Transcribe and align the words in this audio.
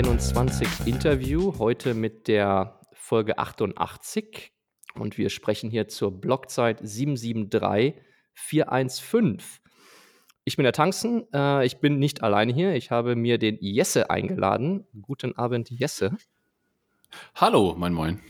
bei 0.00 0.08
21 0.08 0.86
Interview, 0.86 1.58
heute 1.58 1.92
mit 1.92 2.26
der 2.26 2.80
Folge 2.94 3.38
88. 3.38 4.50
Und 4.94 5.18
wir 5.18 5.28
sprechen 5.28 5.68
hier 5.68 5.88
zur 5.88 6.18
Blockzeit 6.18 6.80
773415. 6.82 9.60
Ich 10.44 10.56
bin 10.56 10.64
der 10.64 10.72
Tanzen, 10.72 11.30
äh, 11.34 11.66
ich 11.66 11.80
bin 11.80 11.98
nicht 11.98 12.22
alleine 12.22 12.54
hier. 12.54 12.74
Ich 12.76 12.90
habe 12.90 13.14
mir 13.14 13.36
den 13.36 13.58
Jesse 13.60 14.08
eingeladen. 14.08 14.86
Guten 15.02 15.36
Abend, 15.36 15.68
Jesse. 15.68 16.16
Hallo, 17.34 17.74
mein 17.76 17.92
Moin. 17.92 18.22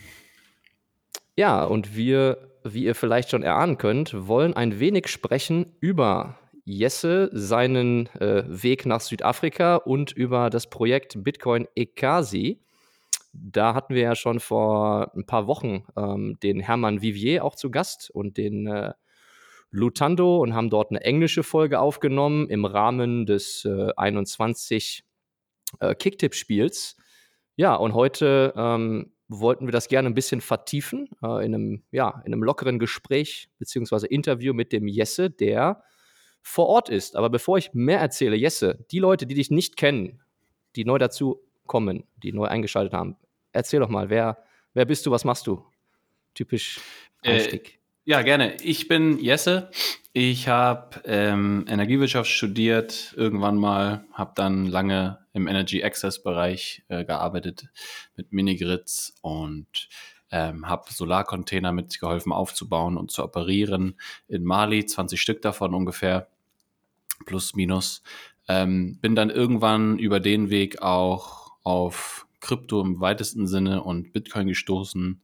Ja, 1.37 1.63
und 1.63 1.95
wir, 1.95 2.51
wie 2.65 2.83
ihr 2.83 2.97
vielleicht 2.97 3.31
schon 3.31 3.45
erahnen 3.45 3.79
könnt, 3.79 4.27
wollen 4.27 4.55
ein 4.55 4.81
wenig 4.81 5.07
sprechen 5.07 5.77
über 5.79 6.40
Jesse, 6.71 7.31
seinen 7.33 8.07
äh, 8.17 8.45
Weg 8.47 8.87
nach 8.87 9.01
Südafrika 9.01 9.77
und 9.77 10.13
über 10.13 10.51
das 10.51 10.71
Projekt 10.71 11.23
Bitcoin 11.23 11.67
Ekasi. 11.75 12.61
Da 13.33 13.75
hatten 13.75 13.95
wir 13.95 14.03
ja 14.03 14.15
schon 14.15 14.41
vor 14.41 15.13
ein 15.15 15.27
paar 15.27 15.47
Wochen 15.47 15.85
ähm, 15.97 16.39
den 16.43 16.61
Hermann 16.61 17.03
Vivier 17.03 17.45
auch 17.45 17.55
zu 17.55 17.71
Gast 17.71 18.11
und 18.11 18.37
den 18.37 18.67
äh, 18.67 18.93
Lutando 19.71 20.39
und 20.39 20.55
haben 20.55 20.71
dort 20.71 20.91
eine 20.91 21.01
englische 21.03 21.43
Folge 21.43 21.81
aufgenommen 21.81 22.49
im 22.49 22.65
Rahmen 22.65 23.27
des 23.27 23.65
äh, 23.65 23.93
21 23.97 25.05
äh, 25.79 25.95
Kicktipp-Spiels. 25.95 26.97
Ja, 27.57 27.75
und 27.75 27.95
heute 27.95 28.53
ähm, 28.57 29.13
wollten 29.29 29.67
wir 29.67 29.73
das 29.73 29.89
gerne 29.89 30.09
ein 30.09 30.15
bisschen 30.15 30.41
vertiefen 30.41 31.09
äh, 31.23 31.45
in, 31.45 31.55
einem, 31.55 31.83
ja, 31.93 32.21
in 32.25 32.33
einem 32.33 32.43
lockeren 32.43 32.79
Gespräch 32.79 33.49
bzw. 33.59 34.07
Interview 34.07 34.53
mit 34.55 34.73
dem 34.73 34.89
Jesse, 34.89 35.31
der 35.31 35.83
vor 36.43 36.67
Ort 36.67 36.89
ist. 36.89 37.17
Aber 37.17 37.31
bevor 37.31 37.59
ich 37.59 37.73
mehr 37.75 38.01
erzähle, 38.01 38.37
Jesse, 38.37 38.85
die 38.91 38.99
Leute, 38.99 39.27
die 39.27 39.35
dich 39.35 39.51
nicht 39.51 39.77
kennen, 39.77 40.21
die 40.77 40.85
neu 40.85 40.99
dazu 40.99 41.41
kommen, 41.67 42.05
die 42.23 42.33
neu 42.33 42.47
eingeschaltet 42.47 42.93
haben, 42.93 43.17
erzähl 43.53 43.81
doch 43.81 43.89
mal, 43.89 44.11
wer, 44.11 44.43
wer 44.75 44.85
bist 44.85 45.07
du, 45.07 45.11
was 45.11 45.25
machst 45.25 45.47
du? 45.47 45.65
Typisch 46.35 46.81
äh, 47.23 47.35
Einstieg. 47.35 47.75
Äh, 47.75 47.81
ja, 48.05 48.23
gerne. 48.23 48.57
Ich 48.63 48.89
bin 48.89 49.19
Jesse. 49.19 49.71
Ich 50.13 50.49
habe 50.49 51.01
ähm, 51.05 51.65
Energiewirtschaft 51.69 52.31
studiert, 52.31 53.15
irgendwann 53.17 53.57
mal, 53.57 54.05
habe 54.13 54.33
dann 54.35 54.67
lange 54.67 55.19
im 55.33 55.47
Energy 55.47 55.85
Access 55.85 56.23
Bereich 56.23 56.83
äh, 56.89 57.05
gearbeitet 57.05 57.69
mit 58.17 58.33
Minigrids 58.33 59.15
und 59.23 59.89
ähm, 60.31 60.69
habe 60.69 60.93
Solarcontainer 60.93 61.73
mitgeholfen 61.73 62.33
aufzubauen 62.33 62.97
und 62.97 63.11
zu 63.11 63.23
operieren 63.25 63.99
in 64.29 64.45
Mali, 64.45 64.87
20 64.87 65.21
Stück 65.21 65.43
davon 65.43 65.75
ungefähr, 65.75 66.29
plus 67.27 67.55
minus. 67.55 68.03
Ähm, 68.49 68.99
bin 69.01 69.15
dann 69.15 69.31
irgendwann 69.31 69.99
über 69.99 70.21
den 70.21 70.51
Weg 70.51 70.83
auch 70.83 71.53
auf 71.63 72.27
Krypto 72.41 72.81
im 72.81 73.01
weitesten 73.01 73.47
Sinne 73.47 73.83
und 73.83 74.13
Bitcoin 74.13 74.47
gestoßen, 74.47 75.21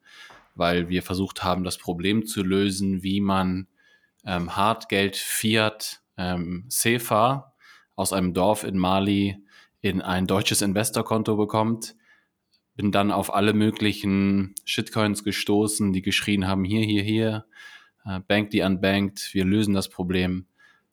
weil 0.55 0.89
wir 0.89 1.03
versucht 1.03 1.43
haben, 1.43 1.65
das 1.65 1.79
Problem 1.79 2.27
zu 2.27 2.43
lösen, 2.43 3.03
wie 3.03 3.21
man 3.21 3.69
ähm, 4.25 4.57
Hartgeld 4.57 5.17
Fiat 5.17 6.03
ähm, 6.17 6.67
CFA 6.69 7.55
aus 7.95 8.13
einem 8.13 8.35
Dorf 8.35 8.65
in 8.65 8.77
Mali 8.77 9.39
in 9.81 10.03
ein 10.03 10.27
deutsches 10.27 10.63
Investorkonto 10.63 11.37
bekommt 11.37 11.95
bin 12.77 12.93
dann 12.93 13.11
auf 13.11 13.35
alle 13.35 13.55
möglichen 13.55 14.55
Shitcoins 14.65 15.25
gestoßen, 15.25 15.93
die 15.93 16.03
geschrien 16.03 16.47
haben, 16.47 16.65
hier, 16.65 16.85
hier, 16.85 17.03
hier, 17.03 17.47
äh, 18.05 18.21
bank 18.21 18.51
die 18.51 18.61
unbanked, 18.61 19.31
wir 19.33 19.45
lösen 19.45 19.75
das 19.75 19.89
Problem. 19.89 20.47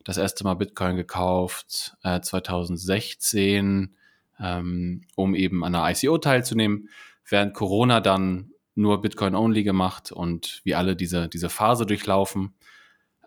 Das 0.03 0.17
erste 0.17 0.43
Mal 0.43 0.55
Bitcoin 0.55 0.95
gekauft, 0.95 1.95
äh, 2.03 2.19
2016, 2.21 3.95
ähm, 4.39 5.01
um 5.15 5.35
eben 5.35 5.63
an 5.63 5.75
einer 5.75 5.91
ICO 5.91 6.17
teilzunehmen. 6.17 6.89
Während 7.27 7.53
Corona 7.53 7.99
dann 7.99 8.51
nur 8.75 9.01
Bitcoin-only 9.01 9.63
gemacht 9.63 10.11
und 10.11 10.61
wir 10.63 10.77
alle 10.77 10.95
diese, 10.95 11.29
diese 11.29 11.49
Phase 11.49 11.85
durchlaufen. 11.85 12.53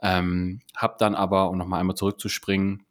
Ähm, 0.02 0.60
hab 0.74 0.98
dann 0.98 1.14
aber, 1.14 1.50
um 1.50 1.56
nochmal 1.56 1.80
einmal 1.80 1.96
zurückzuspringen, 1.96 2.85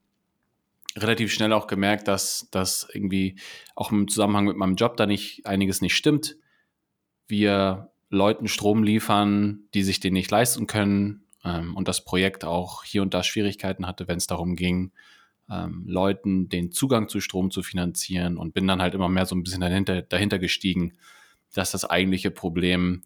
relativ 0.98 1.34
schnell 1.34 1.54
auch 1.54 1.68
gemerkt, 1.68 2.08
dass 2.08 2.48
das 2.52 2.88
irgendwie 2.92 3.38
auch 3.76 3.92
im 3.92 4.08
Zusammenhang 4.08 4.46
mit 4.46 4.58
meinem 4.58 4.76
Job 4.76 4.98
da 4.98 5.06
nicht 5.06 5.46
einiges 5.46 5.82
nicht 5.82 5.96
stimmt. 5.96 6.38
Wir 7.28 7.92
Leuten 8.10 8.48
Strom 8.48 8.84
liefern, 8.84 9.64
die 9.74 9.84
sich 9.84 10.00
den 10.00 10.14
nicht 10.14 10.32
leisten 10.32 10.68
können 10.68 11.26
ähm, 11.44 11.76
und 11.76 11.88
das 11.88 12.06
Projekt 12.06 12.46
auch 12.46 12.84
hier 12.84 13.02
und 13.02 13.14
da 13.14 13.24
Schwierigkeiten 13.24 13.88
hatte, 13.88 14.08
wenn 14.08 14.18
es 14.18 14.28
darum 14.28 14.56
ging, 14.56 14.92
ähm, 15.50 15.84
Leuten 15.86 16.50
den 16.50 16.72
Zugang 16.72 17.10
zu 17.10 17.20
Strom 17.20 17.52
zu 17.52 17.62
finanzieren 17.62 18.38
und 18.38 18.54
bin 18.54 18.68
dann 18.68 18.82
halt 18.82 18.94
immer 18.94 19.10
mehr 19.10 19.26
so 19.26 19.36
ein 19.36 19.44
bisschen 19.44 19.62
dahinter, 19.62 20.02
dahinter 20.02 20.40
gestiegen, 20.40 20.94
dass 21.54 21.72
das 21.72 21.86
eigentliche 21.86 22.32
Problem 22.32 23.04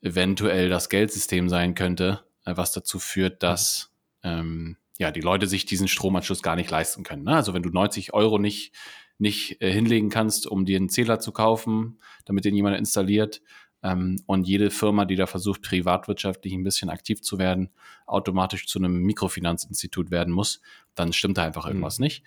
eventuell 0.00 0.68
das 0.68 0.88
Geldsystem 0.88 1.48
sein 1.48 1.74
könnte, 1.74 2.20
äh, 2.44 2.56
was 2.56 2.72
dazu 2.72 2.98
führt, 2.98 3.42
dass 3.42 3.92
ähm, 4.22 4.76
ja, 5.02 5.10
die 5.10 5.20
Leute 5.20 5.46
sich 5.46 5.66
diesen 5.66 5.88
Stromanschluss 5.88 6.42
gar 6.42 6.56
nicht 6.56 6.70
leisten 6.70 7.02
können. 7.02 7.24
Ne? 7.24 7.34
Also 7.34 7.54
wenn 7.54 7.62
du 7.62 7.70
90 7.70 8.14
Euro 8.14 8.38
nicht, 8.38 8.72
nicht 9.18 9.60
äh, 9.60 9.72
hinlegen 9.72 10.08
kannst, 10.08 10.46
um 10.46 10.64
dir 10.64 10.76
einen 10.76 10.88
Zähler 10.88 11.18
zu 11.18 11.32
kaufen, 11.32 11.98
damit 12.24 12.44
den 12.44 12.54
jemand 12.54 12.78
installiert, 12.78 13.42
ähm, 13.82 14.22
und 14.26 14.46
jede 14.46 14.70
Firma, 14.70 15.04
die 15.04 15.16
da 15.16 15.26
versucht, 15.26 15.62
privatwirtschaftlich 15.62 16.52
ein 16.54 16.62
bisschen 16.62 16.88
aktiv 16.88 17.20
zu 17.20 17.38
werden, 17.38 17.70
automatisch 18.06 18.66
zu 18.66 18.78
einem 18.78 19.02
Mikrofinanzinstitut 19.02 20.10
werden 20.10 20.32
muss, 20.32 20.60
dann 20.94 21.12
stimmt 21.12 21.38
da 21.38 21.44
einfach 21.44 21.66
irgendwas 21.66 21.98
mhm. 21.98 22.04
nicht. 22.04 22.24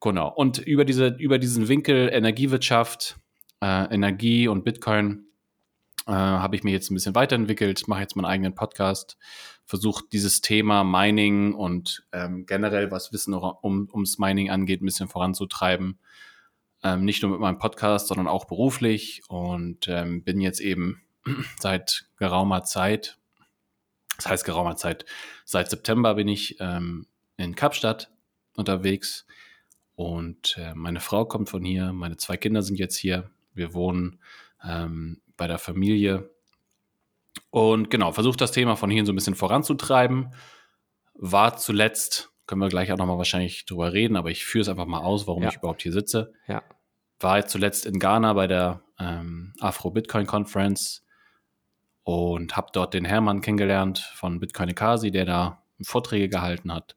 Genau. 0.00 0.28
Und 0.28 0.58
über 0.58 0.84
diese, 0.84 1.08
über 1.18 1.38
diesen 1.38 1.68
Winkel 1.68 2.10
Energiewirtschaft, 2.12 3.16
äh, 3.60 3.92
Energie 3.94 4.48
und 4.48 4.64
Bitcoin 4.64 5.24
äh, 6.06 6.12
habe 6.12 6.56
ich 6.56 6.62
mich 6.62 6.72
jetzt 6.72 6.90
ein 6.90 6.94
bisschen 6.94 7.14
weiterentwickelt, 7.14 7.88
mache 7.88 8.02
jetzt 8.02 8.14
meinen 8.14 8.26
eigenen 8.26 8.54
Podcast, 8.54 9.16
versucht 9.68 10.14
dieses 10.14 10.40
Thema 10.40 10.82
Mining 10.82 11.52
und 11.52 12.06
ähm, 12.12 12.46
generell 12.46 12.90
was 12.90 13.12
Wissen 13.12 13.34
um, 13.34 13.86
ums 13.92 14.18
Mining 14.18 14.48
angeht, 14.48 14.80
ein 14.80 14.86
bisschen 14.86 15.08
voranzutreiben. 15.08 15.98
Ähm, 16.82 17.04
nicht 17.04 17.22
nur 17.22 17.32
mit 17.32 17.40
meinem 17.40 17.58
Podcast, 17.58 18.08
sondern 18.08 18.28
auch 18.28 18.46
beruflich. 18.46 19.20
Und 19.28 19.86
ähm, 19.86 20.24
bin 20.24 20.40
jetzt 20.40 20.60
eben 20.60 21.02
seit 21.60 22.06
geraumer 22.16 22.64
Zeit, 22.64 23.18
das 24.16 24.30
heißt 24.30 24.44
geraumer 24.46 24.76
Zeit, 24.76 25.04
seit 25.44 25.68
September 25.68 26.14
bin 26.14 26.28
ich 26.28 26.56
ähm, 26.60 27.06
in 27.36 27.54
Kapstadt 27.54 28.10
unterwegs. 28.56 29.26
Und 29.96 30.56
äh, 30.56 30.72
meine 30.74 31.00
Frau 31.00 31.26
kommt 31.26 31.50
von 31.50 31.62
hier, 31.62 31.92
meine 31.92 32.16
zwei 32.16 32.38
Kinder 32.38 32.62
sind 32.62 32.78
jetzt 32.78 32.96
hier, 32.96 33.30
wir 33.52 33.74
wohnen 33.74 34.18
ähm, 34.64 35.20
bei 35.36 35.46
der 35.46 35.58
Familie 35.58 36.30
und 37.50 37.90
genau, 37.90 38.12
versucht 38.12 38.40
das 38.40 38.52
Thema 38.52 38.76
von 38.76 38.90
hier 38.90 39.04
so 39.06 39.12
ein 39.12 39.14
bisschen 39.14 39.34
voranzutreiben. 39.34 40.34
War 41.14 41.56
zuletzt, 41.56 42.30
können 42.46 42.60
wir 42.60 42.68
gleich 42.68 42.92
auch 42.92 42.98
nochmal 42.98 43.18
wahrscheinlich 43.18 43.66
drüber 43.66 43.92
reden, 43.92 44.16
aber 44.16 44.30
ich 44.30 44.44
führe 44.44 44.62
es 44.62 44.68
einfach 44.68 44.86
mal 44.86 45.00
aus, 45.00 45.26
warum 45.26 45.42
ja. 45.42 45.48
ich 45.48 45.56
überhaupt 45.56 45.82
hier 45.82 45.92
sitze. 45.92 46.32
Ja. 46.46 46.62
War 47.20 47.38
jetzt 47.38 47.50
zuletzt 47.50 47.86
in 47.86 47.98
Ghana 47.98 48.32
bei 48.34 48.46
der 48.46 48.82
ähm, 49.00 49.54
Afro-Bitcoin-Conference 49.60 51.04
und 52.04 52.56
habe 52.56 52.68
dort 52.72 52.94
den 52.94 53.04
Hermann 53.04 53.40
kennengelernt 53.40 53.98
von 53.98 54.40
Bitcoin 54.40 54.68
Ekasi, 54.70 55.10
der 55.10 55.24
da 55.24 55.62
Vorträge 55.82 56.28
gehalten 56.28 56.72
hat. 56.72 56.96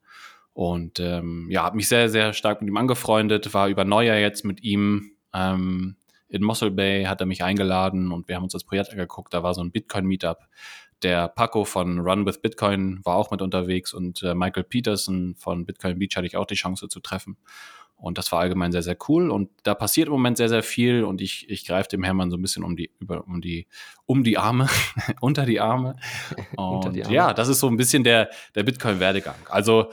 Und 0.53 0.99
ähm, 0.99 1.47
ja, 1.49 1.63
habe 1.63 1.77
mich 1.77 1.87
sehr, 1.87 2.09
sehr 2.09 2.33
stark 2.33 2.61
mit 2.61 2.69
ihm 2.69 2.77
angefreundet, 2.77 3.53
war 3.53 3.67
über 3.67 3.85
Neujahr 3.85 4.17
jetzt 4.17 4.43
mit 4.43 4.61
ihm 4.63 5.11
ähm, 5.33 5.95
in 6.31 6.43
Mossel 6.43 6.71
Bay 6.71 7.03
hat 7.03 7.19
er 7.19 7.27
mich 7.27 7.43
eingeladen 7.43 8.11
und 8.11 8.27
wir 8.27 8.35
haben 8.35 8.43
uns 8.43 8.53
das 8.53 8.63
Projekt 8.63 8.91
angeguckt. 8.91 9.33
Da 9.33 9.43
war 9.43 9.53
so 9.53 9.61
ein 9.61 9.71
Bitcoin-Meetup. 9.71 10.47
Der 11.03 11.27
Paco 11.27 11.65
von 11.65 11.99
Run 11.99 12.25
with 12.25 12.41
Bitcoin 12.41 13.01
war 13.03 13.15
auch 13.15 13.31
mit 13.31 13.41
unterwegs 13.41 13.93
und 13.93 14.23
äh, 14.23 14.33
Michael 14.33 14.63
Peterson 14.63 15.35
von 15.35 15.65
Bitcoin 15.65 15.99
Beach 15.99 16.15
hatte 16.15 16.27
ich 16.27 16.37
auch 16.37 16.45
die 16.45 16.55
Chance 16.55 16.87
zu 16.87 16.99
treffen. 16.99 17.37
Und 18.01 18.17
das 18.17 18.31
war 18.31 18.39
allgemein 18.39 18.71
sehr, 18.71 18.81
sehr 18.81 18.97
cool. 19.07 19.29
Und 19.29 19.51
da 19.61 19.75
passiert 19.75 20.07
im 20.07 20.13
Moment 20.13 20.35
sehr, 20.35 20.49
sehr 20.49 20.63
viel. 20.63 21.03
Und 21.03 21.21
ich, 21.21 21.47
ich 21.49 21.67
greife 21.67 21.87
dem 21.89 22.03
Hermann 22.03 22.31
so 22.31 22.37
ein 22.37 22.41
bisschen 22.41 22.63
um 22.63 22.75
die, 22.75 22.89
über, 22.99 23.27
um 23.27 23.41
die, 23.41 23.67
um 24.07 24.23
die 24.23 24.39
Arme, 24.39 24.67
unter 25.21 25.45
die 25.45 25.59
Arme. 25.59 25.97
Und 26.57 26.95
die 26.95 27.03
Arme. 27.03 27.13
ja, 27.13 27.33
das 27.33 27.47
ist 27.47 27.59
so 27.59 27.67
ein 27.67 27.77
bisschen 27.77 28.03
der, 28.03 28.31
der 28.55 28.63
Bitcoin-Werdegang. 28.63 29.35
Also 29.49 29.91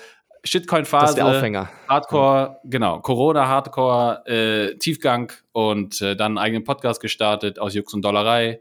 Shitcoin-Phase. 0.48 1.14
der 1.14 1.26
Aufhänger. 1.26 1.68
Hardcore, 1.88 2.58
genau. 2.64 3.00
Corona, 3.00 3.46
Hardcore, 3.48 4.26
äh, 4.26 4.76
Tiefgang 4.76 5.32
und 5.52 6.00
äh, 6.02 6.16
dann 6.16 6.32
einen 6.32 6.38
eigenen 6.38 6.64
Podcast 6.64 7.00
gestartet 7.00 7.58
aus 7.58 7.74
Jux 7.74 7.92
und 7.94 8.02
Dollerei. 8.02 8.60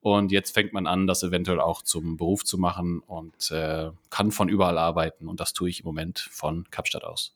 Und 0.00 0.30
jetzt 0.30 0.54
fängt 0.54 0.72
man 0.72 0.86
an, 0.86 1.06
das 1.06 1.22
eventuell 1.22 1.60
auch 1.60 1.82
zum 1.82 2.16
Beruf 2.16 2.44
zu 2.44 2.56
machen 2.56 3.00
und 3.00 3.50
äh, 3.50 3.90
kann 4.10 4.30
von 4.30 4.48
überall 4.48 4.78
arbeiten. 4.78 5.28
Und 5.28 5.40
das 5.40 5.52
tue 5.52 5.68
ich 5.68 5.80
im 5.80 5.86
Moment 5.86 6.28
von 6.30 6.64
Kapstadt 6.70 7.04
aus. 7.04 7.34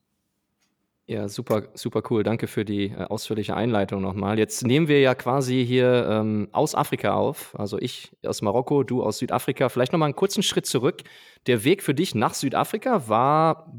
Ja, 1.07 1.29
super, 1.29 1.65
super 1.75 2.03
cool. 2.11 2.23
Danke 2.23 2.47
für 2.47 2.65
die 2.65 2.87
äh, 2.87 3.05
ausführliche 3.05 3.57
Einleitung 3.57 4.01
nochmal. 4.01 4.39
Jetzt 4.39 4.65
nehmen 4.65 4.87
wir 4.87 5.01
ja 5.01 5.17
quasi 5.17 5.65
hier 5.67 6.07
ähm, 6.09 6.49
aus 6.53 6.77
Afrika 6.77 7.15
auf. 7.15 7.59
Also 7.59 7.79
ich 7.79 8.13
aus 8.25 8.41
Marokko, 8.41 8.85
du 8.85 9.03
aus 9.03 9.19
Südafrika. 9.19 9.69
Vielleicht 9.69 9.93
nochmal 9.93 10.07
einen 10.07 10.17
kurzen 10.17 10.45
Schritt 10.45 10.65
zurück. 10.65 11.03
Der 11.49 11.65
Weg 11.65 11.83
für 11.83 11.95
dich 11.95 12.15
nach 12.15 12.35
Südafrika 12.35 13.09
war 13.09 13.73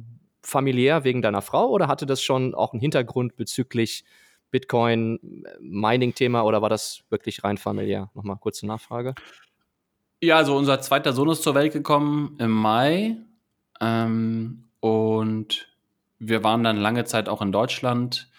familiär 0.44 1.04
wegen 1.04 1.22
deiner 1.22 1.42
Frau 1.42 1.70
oder 1.70 1.88
hatte 1.88 2.06
das 2.06 2.22
schon 2.22 2.54
auch 2.54 2.74
einen 2.74 2.82
Hintergrund 2.82 3.36
bezüglich 3.36 4.04
Bitcoin, 4.52 5.20
Mining-Thema 5.60 6.44
oder 6.44 6.62
war 6.62 6.70
das 6.70 7.04
wirklich 7.10 7.44
rein 7.44 7.58
familiär? 7.58 8.12
Nochmal 8.14 8.38
kurze 8.38 8.68
Nachfrage. 8.68 9.16
Ja, 10.22 10.38
also 10.38 10.56
unser 10.56 10.80
zweiter 10.80 11.12
Sohn 11.12 11.30
ist 11.30 11.44
zur 11.44 11.56
Welt 11.56 11.74
gekommen 11.74 12.36
im 12.40 12.52
Mai. 12.52 13.18
Ähm, 13.82 14.66
und 14.80 15.68
wir 16.20 16.44
waren 16.44 16.64
dann 16.64 16.78
lange 16.78 17.04
Zeit 17.06 17.28
auch 17.28 17.42
in 17.42 17.52
Deutschland. 17.52 18.30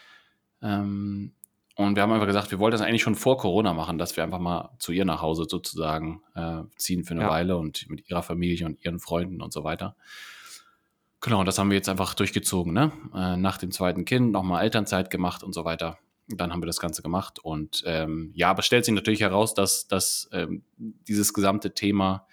Ähm, 0.62 1.32
und 1.76 1.96
wir 1.96 2.02
haben 2.02 2.12
einfach 2.12 2.26
gesagt, 2.26 2.50
wir 2.52 2.60
wollten 2.60 2.78
das 2.78 2.86
eigentlich 2.86 3.02
schon 3.02 3.16
vor 3.16 3.36
Corona 3.36 3.74
machen, 3.74 3.98
dass 3.98 4.16
wir 4.16 4.22
einfach 4.22 4.38
mal 4.38 4.70
zu 4.78 4.92
ihr 4.92 5.04
nach 5.04 5.20
Hause 5.20 5.46
sozusagen 5.48 6.22
äh, 6.36 6.62
ziehen 6.76 7.04
für 7.04 7.14
eine 7.14 7.22
ja. 7.22 7.30
Weile 7.30 7.56
und 7.56 7.90
mit 7.90 8.08
ihrer 8.08 8.22
Familie 8.22 8.66
und 8.66 8.82
ihren 8.84 9.00
Freunden 9.00 9.42
und 9.42 9.52
so 9.52 9.64
weiter. 9.64 9.96
Genau, 11.24 11.42
das 11.42 11.58
haben 11.58 11.70
wir 11.70 11.76
jetzt 11.76 11.88
einfach 11.88 12.14
durchgezogen, 12.14 12.72
ne? 12.72 12.92
Äh, 13.14 13.36
nach 13.36 13.58
dem 13.58 13.70
zweiten 13.72 14.04
Kind 14.04 14.30
nochmal 14.30 14.62
Elternzeit 14.62 15.10
gemacht 15.10 15.42
und 15.42 15.52
so 15.54 15.64
weiter 15.64 15.98
dann 16.28 16.52
haben 16.52 16.62
wir 16.62 16.66
das 16.66 16.80
Ganze 16.80 17.02
gemacht. 17.02 17.38
Und 17.38 17.82
ähm, 17.86 18.30
ja, 18.34 18.50
aber 18.50 18.62
stellt 18.62 18.84
sich 18.84 18.94
natürlich 18.94 19.20
heraus, 19.20 19.54
dass, 19.54 19.86
dass 19.86 20.28
ähm, 20.32 20.64
dieses 20.76 21.32
gesamte 21.32 21.74
Thema 21.74 22.26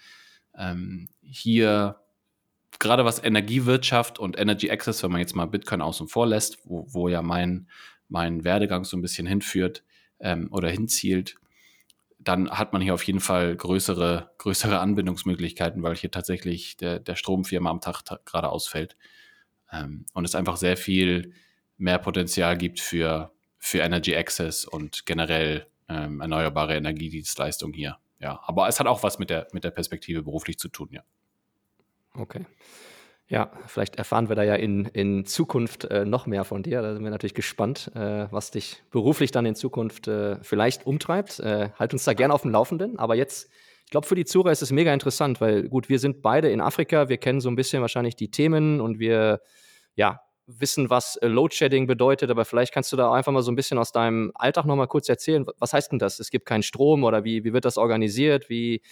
ähm, 0.56 1.08
hier, 1.22 2.00
gerade 2.78 3.04
was 3.04 3.22
Energiewirtschaft 3.22 4.18
und 4.18 4.38
Energy 4.38 4.70
Access, 4.70 5.02
wenn 5.02 5.12
man 5.12 5.20
jetzt 5.20 5.36
mal 5.36 5.46
Bitcoin 5.46 5.82
außen 5.82 6.08
vor 6.08 6.26
lässt, 6.26 6.58
wo, 6.64 6.86
wo 6.88 7.08
ja 7.08 7.22
mein, 7.22 7.68
mein 8.08 8.44
Werdegang 8.44 8.84
so 8.84 8.96
ein 8.96 9.02
bisschen 9.02 9.26
hinführt 9.26 9.84
ähm, 10.20 10.48
oder 10.50 10.70
hinzielt, 10.70 11.36
dann 12.24 12.50
hat 12.50 12.72
man 12.72 12.82
hier 12.82 12.94
auf 12.94 13.02
jeden 13.04 13.20
Fall 13.20 13.56
größere, 13.56 14.32
größere 14.38 14.78
Anbindungsmöglichkeiten, 14.80 15.82
weil 15.82 15.96
hier 15.96 16.10
tatsächlich 16.10 16.76
der, 16.76 16.98
der 16.98 17.16
Strom 17.16 17.44
am 17.66 17.80
Tag 17.80 18.04
gerade 18.24 18.48
ausfällt. 18.48 18.96
Ähm, 19.70 20.06
und 20.14 20.24
es 20.24 20.34
einfach 20.34 20.56
sehr 20.56 20.76
viel 20.76 21.32
mehr 21.78 21.98
Potenzial 21.98 22.56
gibt 22.56 22.80
für 22.80 23.32
für 23.64 23.78
Energy 23.78 24.16
Access 24.16 24.64
und 24.64 25.06
generell 25.06 25.68
ähm, 25.88 26.20
erneuerbare 26.20 26.74
Energiedienstleistungen 26.74 27.72
hier. 27.72 27.98
Ja, 28.18 28.40
aber 28.42 28.66
es 28.66 28.80
hat 28.80 28.88
auch 28.88 29.04
was 29.04 29.20
mit 29.20 29.30
der, 29.30 29.46
mit 29.52 29.62
der 29.62 29.70
Perspektive 29.70 30.24
beruflich 30.24 30.58
zu 30.58 30.68
tun, 30.68 30.88
ja. 30.90 31.04
Okay. 32.14 32.44
Ja, 33.32 33.50
vielleicht 33.66 33.96
erfahren 33.96 34.28
wir 34.28 34.36
da 34.36 34.42
ja 34.42 34.56
in, 34.56 34.84
in 34.84 35.24
Zukunft 35.24 35.86
äh, 35.86 36.04
noch 36.04 36.26
mehr 36.26 36.44
von 36.44 36.62
dir. 36.62 36.82
Da 36.82 36.92
sind 36.92 37.02
wir 37.02 37.10
natürlich 37.10 37.32
gespannt, 37.32 37.90
äh, 37.94 38.26
was 38.30 38.50
dich 38.50 38.82
beruflich 38.90 39.30
dann 39.30 39.46
in 39.46 39.54
Zukunft 39.54 40.06
äh, 40.06 40.36
vielleicht 40.42 40.84
umtreibt. 40.84 41.40
Äh, 41.40 41.70
halt 41.78 41.94
uns 41.94 42.04
da 42.04 42.12
gerne 42.12 42.34
auf 42.34 42.42
dem 42.42 42.50
Laufenden. 42.50 42.98
Aber 42.98 43.14
jetzt, 43.14 43.50
ich 43.86 43.90
glaube, 43.90 44.06
für 44.06 44.16
die 44.16 44.26
Zuhörer 44.26 44.52
ist 44.52 44.60
es 44.60 44.70
mega 44.70 44.92
interessant, 44.92 45.40
weil 45.40 45.66
gut, 45.70 45.88
wir 45.88 45.98
sind 45.98 46.20
beide 46.20 46.50
in 46.50 46.60
Afrika, 46.60 47.08
wir 47.08 47.16
kennen 47.16 47.40
so 47.40 47.48
ein 47.48 47.56
bisschen 47.56 47.80
wahrscheinlich 47.80 48.16
die 48.16 48.30
Themen 48.30 48.82
und 48.82 48.98
wir, 48.98 49.40
ja, 49.94 50.20
wissen, 50.46 50.90
was 50.90 51.16
äh, 51.16 51.26
Load 51.26 51.54
Shedding 51.54 51.86
bedeutet, 51.86 52.30
aber 52.30 52.44
vielleicht 52.44 52.74
kannst 52.74 52.92
du 52.92 52.96
da 52.98 53.10
einfach 53.14 53.32
mal 53.32 53.40
so 53.40 53.50
ein 53.50 53.56
bisschen 53.56 53.78
aus 53.78 53.92
deinem 53.92 54.32
Alltag 54.34 54.66
nochmal 54.66 54.88
kurz 54.88 55.08
erzählen. 55.08 55.46
Was 55.58 55.72
heißt 55.72 55.90
denn 55.90 55.98
das? 55.98 56.20
Es 56.20 56.28
gibt 56.28 56.44
keinen 56.44 56.64
Strom 56.64 57.02
oder 57.02 57.24
wie, 57.24 57.44
wie 57.44 57.54
wird 57.54 57.64
das 57.64 57.78
organisiert? 57.78 58.50
Wie, 58.50 58.82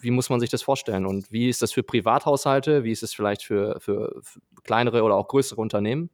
wie 0.00 0.10
muss 0.10 0.30
man 0.30 0.40
sich 0.40 0.50
das 0.50 0.62
vorstellen? 0.62 1.06
Und 1.06 1.30
wie 1.32 1.48
ist 1.48 1.62
das 1.62 1.72
für 1.72 1.82
Privathaushalte? 1.82 2.84
Wie 2.84 2.92
ist 2.92 3.02
es 3.02 3.14
vielleicht 3.14 3.42
für, 3.42 3.80
für, 3.80 4.20
für 4.22 4.40
kleinere 4.62 5.02
oder 5.02 5.14
auch 5.14 5.28
größere 5.28 5.60
Unternehmen? 5.60 6.10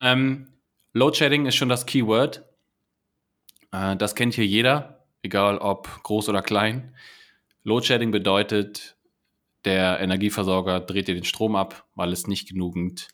Ähm, 0.00 0.48
Load 0.92 1.16
Shedding 1.16 1.46
ist 1.46 1.56
schon 1.56 1.68
das 1.68 1.86
Keyword. 1.86 2.44
Äh, 3.72 3.96
das 3.96 4.14
kennt 4.14 4.34
hier 4.34 4.46
jeder, 4.46 5.06
egal 5.22 5.58
ob 5.58 6.02
groß 6.02 6.28
oder 6.28 6.42
klein. 6.42 6.94
Load 7.64 7.86
Shedding 7.86 8.10
bedeutet, 8.10 8.96
der 9.64 10.00
Energieversorger 10.00 10.80
dreht 10.80 11.08
dir 11.08 11.14
den 11.14 11.24
Strom 11.24 11.56
ab, 11.56 11.86
weil 11.94 12.12
es 12.12 12.26
nicht 12.26 12.48
genügend 12.48 13.08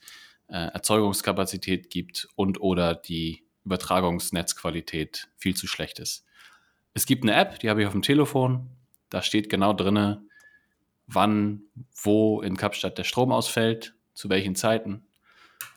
äh, 0.48 0.56
Erzeugungskapazität 0.72 1.90
gibt 1.90 2.28
und 2.34 2.60
oder 2.60 2.94
die 2.94 3.46
Übertragungsnetzqualität 3.64 5.28
viel 5.36 5.54
zu 5.54 5.66
schlecht 5.66 6.00
ist. 6.00 6.24
Es 6.92 7.06
gibt 7.06 7.22
eine 7.22 7.34
App, 7.34 7.60
die 7.60 7.70
habe 7.70 7.82
ich 7.82 7.86
auf 7.86 7.92
dem 7.92 8.02
Telefon. 8.02 8.68
Da 9.10 9.22
steht 9.22 9.50
genau 9.50 9.72
drinne, 9.72 10.22
wann, 11.06 11.62
wo 12.02 12.40
in 12.40 12.56
Kapstadt 12.56 12.96
der 12.98 13.04
Strom 13.04 13.32
ausfällt, 13.32 13.94
zu 14.14 14.28
welchen 14.28 14.54
Zeiten. 14.54 15.04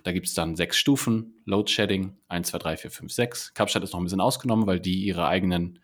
Da 0.04 0.12
gibt 0.12 0.28
es 0.28 0.34
dann 0.34 0.56
sechs 0.56 0.78
Stufen, 0.78 1.42
Load 1.46 1.72
Shedding, 1.72 2.18
1, 2.28 2.50
2, 2.50 2.58
3, 2.58 2.78
4, 2.78 2.92
5, 2.92 3.12
6. 3.12 3.54
Kapstadt 3.54 3.84
ist 3.84 3.94
noch 3.94 4.00
ein 4.00 4.04
bisschen 4.04 4.22
ausgenommen, 4.22 4.68
weil 4.68 4.80
die 4.80 5.04
ihre 5.04 5.28
eigenen 5.28 5.80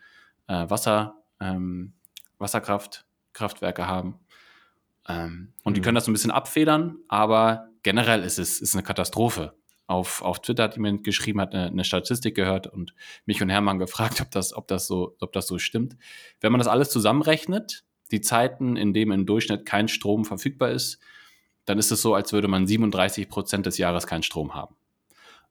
äh, 0.47 0.69
Wasser, 0.69 1.15
ähm, 1.39 1.93
Wasserkraftkraftwerke 2.37 3.87
haben. 3.87 4.19
Ähm, 5.07 5.53
und 5.63 5.71
mhm. 5.71 5.75
die 5.75 5.81
können 5.81 5.95
das 5.95 6.05
so 6.05 6.11
ein 6.11 6.13
bisschen 6.13 6.31
abfedern, 6.31 6.97
aber 7.07 7.69
generell 7.83 8.23
ist 8.23 8.39
es 8.39 8.61
ist 8.61 8.75
eine 8.75 8.83
Katastrophe. 8.83 9.53
Auf, 9.89 10.21
auf 10.21 10.39
Twitter 10.39 10.65
hat 10.65 10.75
jemand 10.75 11.03
geschrieben, 11.03 11.41
hat 11.41 11.55
eine, 11.55 11.65
eine, 11.65 11.83
Statistik 11.83 12.35
gehört 12.35 12.67
und 12.67 12.93
mich 13.25 13.41
und 13.41 13.49
Hermann 13.49 13.79
gefragt, 13.79 14.21
ob 14.21 14.29
das, 14.29 14.53
ob, 14.53 14.67
das 14.67 14.85
so, 14.85 15.15
ob 15.19 15.33
das 15.33 15.47
so 15.47 15.57
stimmt. 15.57 15.97
Wenn 16.41 16.51
man 16.51 16.59
das 16.59 16.67
alles 16.67 16.91
zusammenrechnet, 16.91 17.83
die 18.11 18.21
Zeiten, 18.21 18.77
in 18.77 18.93
denen 18.93 19.11
im 19.11 19.25
Durchschnitt 19.25 19.65
kein 19.65 19.87
Strom 19.87 20.25
verfügbar 20.25 20.69
ist, 20.69 20.99
dann 21.65 21.79
ist 21.79 21.91
es 21.91 22.03
so, 22.03 22.13
als 22.13 22.31
würde 22.33 22.47
man 22.47 22.67
37 22.67 23.29
Prozent 23.29 23.65
des 23.65 23.79
Jahres 23.79 24.05
keinen 24.05 24.21
Strom 24.21 24.53
haben. 24.53 24.75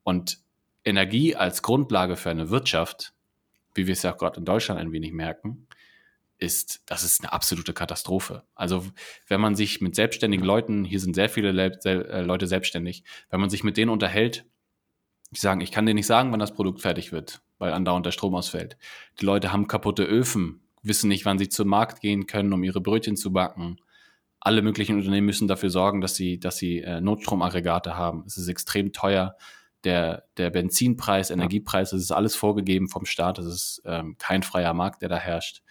Und 0.05 0.39
Energie 0.85 1.35
als 1.35 1.63
Grundlage 1.63 2.15
für 2.15 2.31
eine 2.31 2.49
Wirtschaft, 2.49 3.15
wie 3.75 3.89
wir 3.89 3.93
es 3.95 4.05
ja 4.05 4.15
auch 4.15 4.19
gerade 4.19 4.39
in 4.39 4.45
Deutschland 4.45 4.81
ein 4.81 4.93
wenig 4.93 5.13
merken, 5.13 5.67
ist, 6.39 6.83
das 6.87 7.03
ist 7.03 7.21
eine 7.21 7.33
absolute 7.33 7.73
Katastrophe. 7.73 8.45
Also 8.55 8.85
wenn 9.27 9.41
man 9.41 9.57
sich 9.57 9.81
mit 9.81 9.95
selbstständigen 9.95 10.45
Leuten, 10.45 10.85
hier 10.85 11.01
sind 11.01 11.15
sehr 11.15 11.29
viele 11.29 11.53
Le 11.53 11.79
äh, 11.85 12.23
Leute 12.23 12.47
selbstständig, 12.47 13.05
wenn 13.31 13.41
man 13.41 13.51
sich 13.51 13.65
mit 13.65 13.77
denen 13.77 13.91
unterhält, 13.91 14.47
die 15.31 15.41
sagen, 15.41 15.61
ich 15.61 15.73
kann 15.73 15.85
dir 15.85 15.95
nicht 15.95 16.07
sagen, 16.07 16.33
wann 16.33 16.41
das 16.41 16.55
Produkt 16.55 16.81
fertig 16.81 17.13
wird, 17.13 17.43
weil 17.59 17.73
andauernd 17.73 18.07
der 18.07 18.13
Strom 18.13 18.35
ausfällt. 18.35 18.79
Die 19.21 19.25
Leute 19.27 19.53
haben 19.53 19.67
kaputte 19.67 20.05
Öfen, 20.05 20.63
wissen 20.83 21.09
nicht, 21.09 21.25
wann 21.25 21.39
sie 21.39 21.49
zum 21.49 21.69
Markt 21.69 22.01
gehen 22.01 22.27
können, 22.27 22.53
um 22.53 22.63
ihre 22.63 22.81
Brötchen 22.81 23.17
zu 23.17 23.33
backen. 23.33 23.77
Alle 24.41 24.63
möglichen 24.63 24.97
Unternehmen 24.97 25.27
müssen 25.27 25.49
dafür 25.49 25.71
sorgen, 25.71 26.01
dass 26.01 26.15
sie, 26.15 26.39
dass 26.39 26.57
sie 26.57 26.81
äh, 26.81 27.01
Notstromaggregate 27.01 27.97
haben. 27.97 28.23
Es 28.27 28.39
ist 28.39 28.49
extrem 28.49 28.93
teuer. 28.93 29.37
Der, 29.85 30.25
der 30.37 30.51
Benzinpreis, 30.51 31.31
Energiepreis, 31.31 31.91
das 31.91 32.01
ist 32.01 32.11
alles 32.11 32.35
vorgegeben 32.35 32.89
vom 32.89 33.05
Staat. 33.05 33.39
Es 33.39 33.47
ist 33.47 33.83
ähm, 33.85 34.17
kein 34.19 34.43
freier 34.43 34.75
Markt, 34.75 35.03
der 35.03 35.09
da 35.09 35.17
herrscht. 35.17 35.63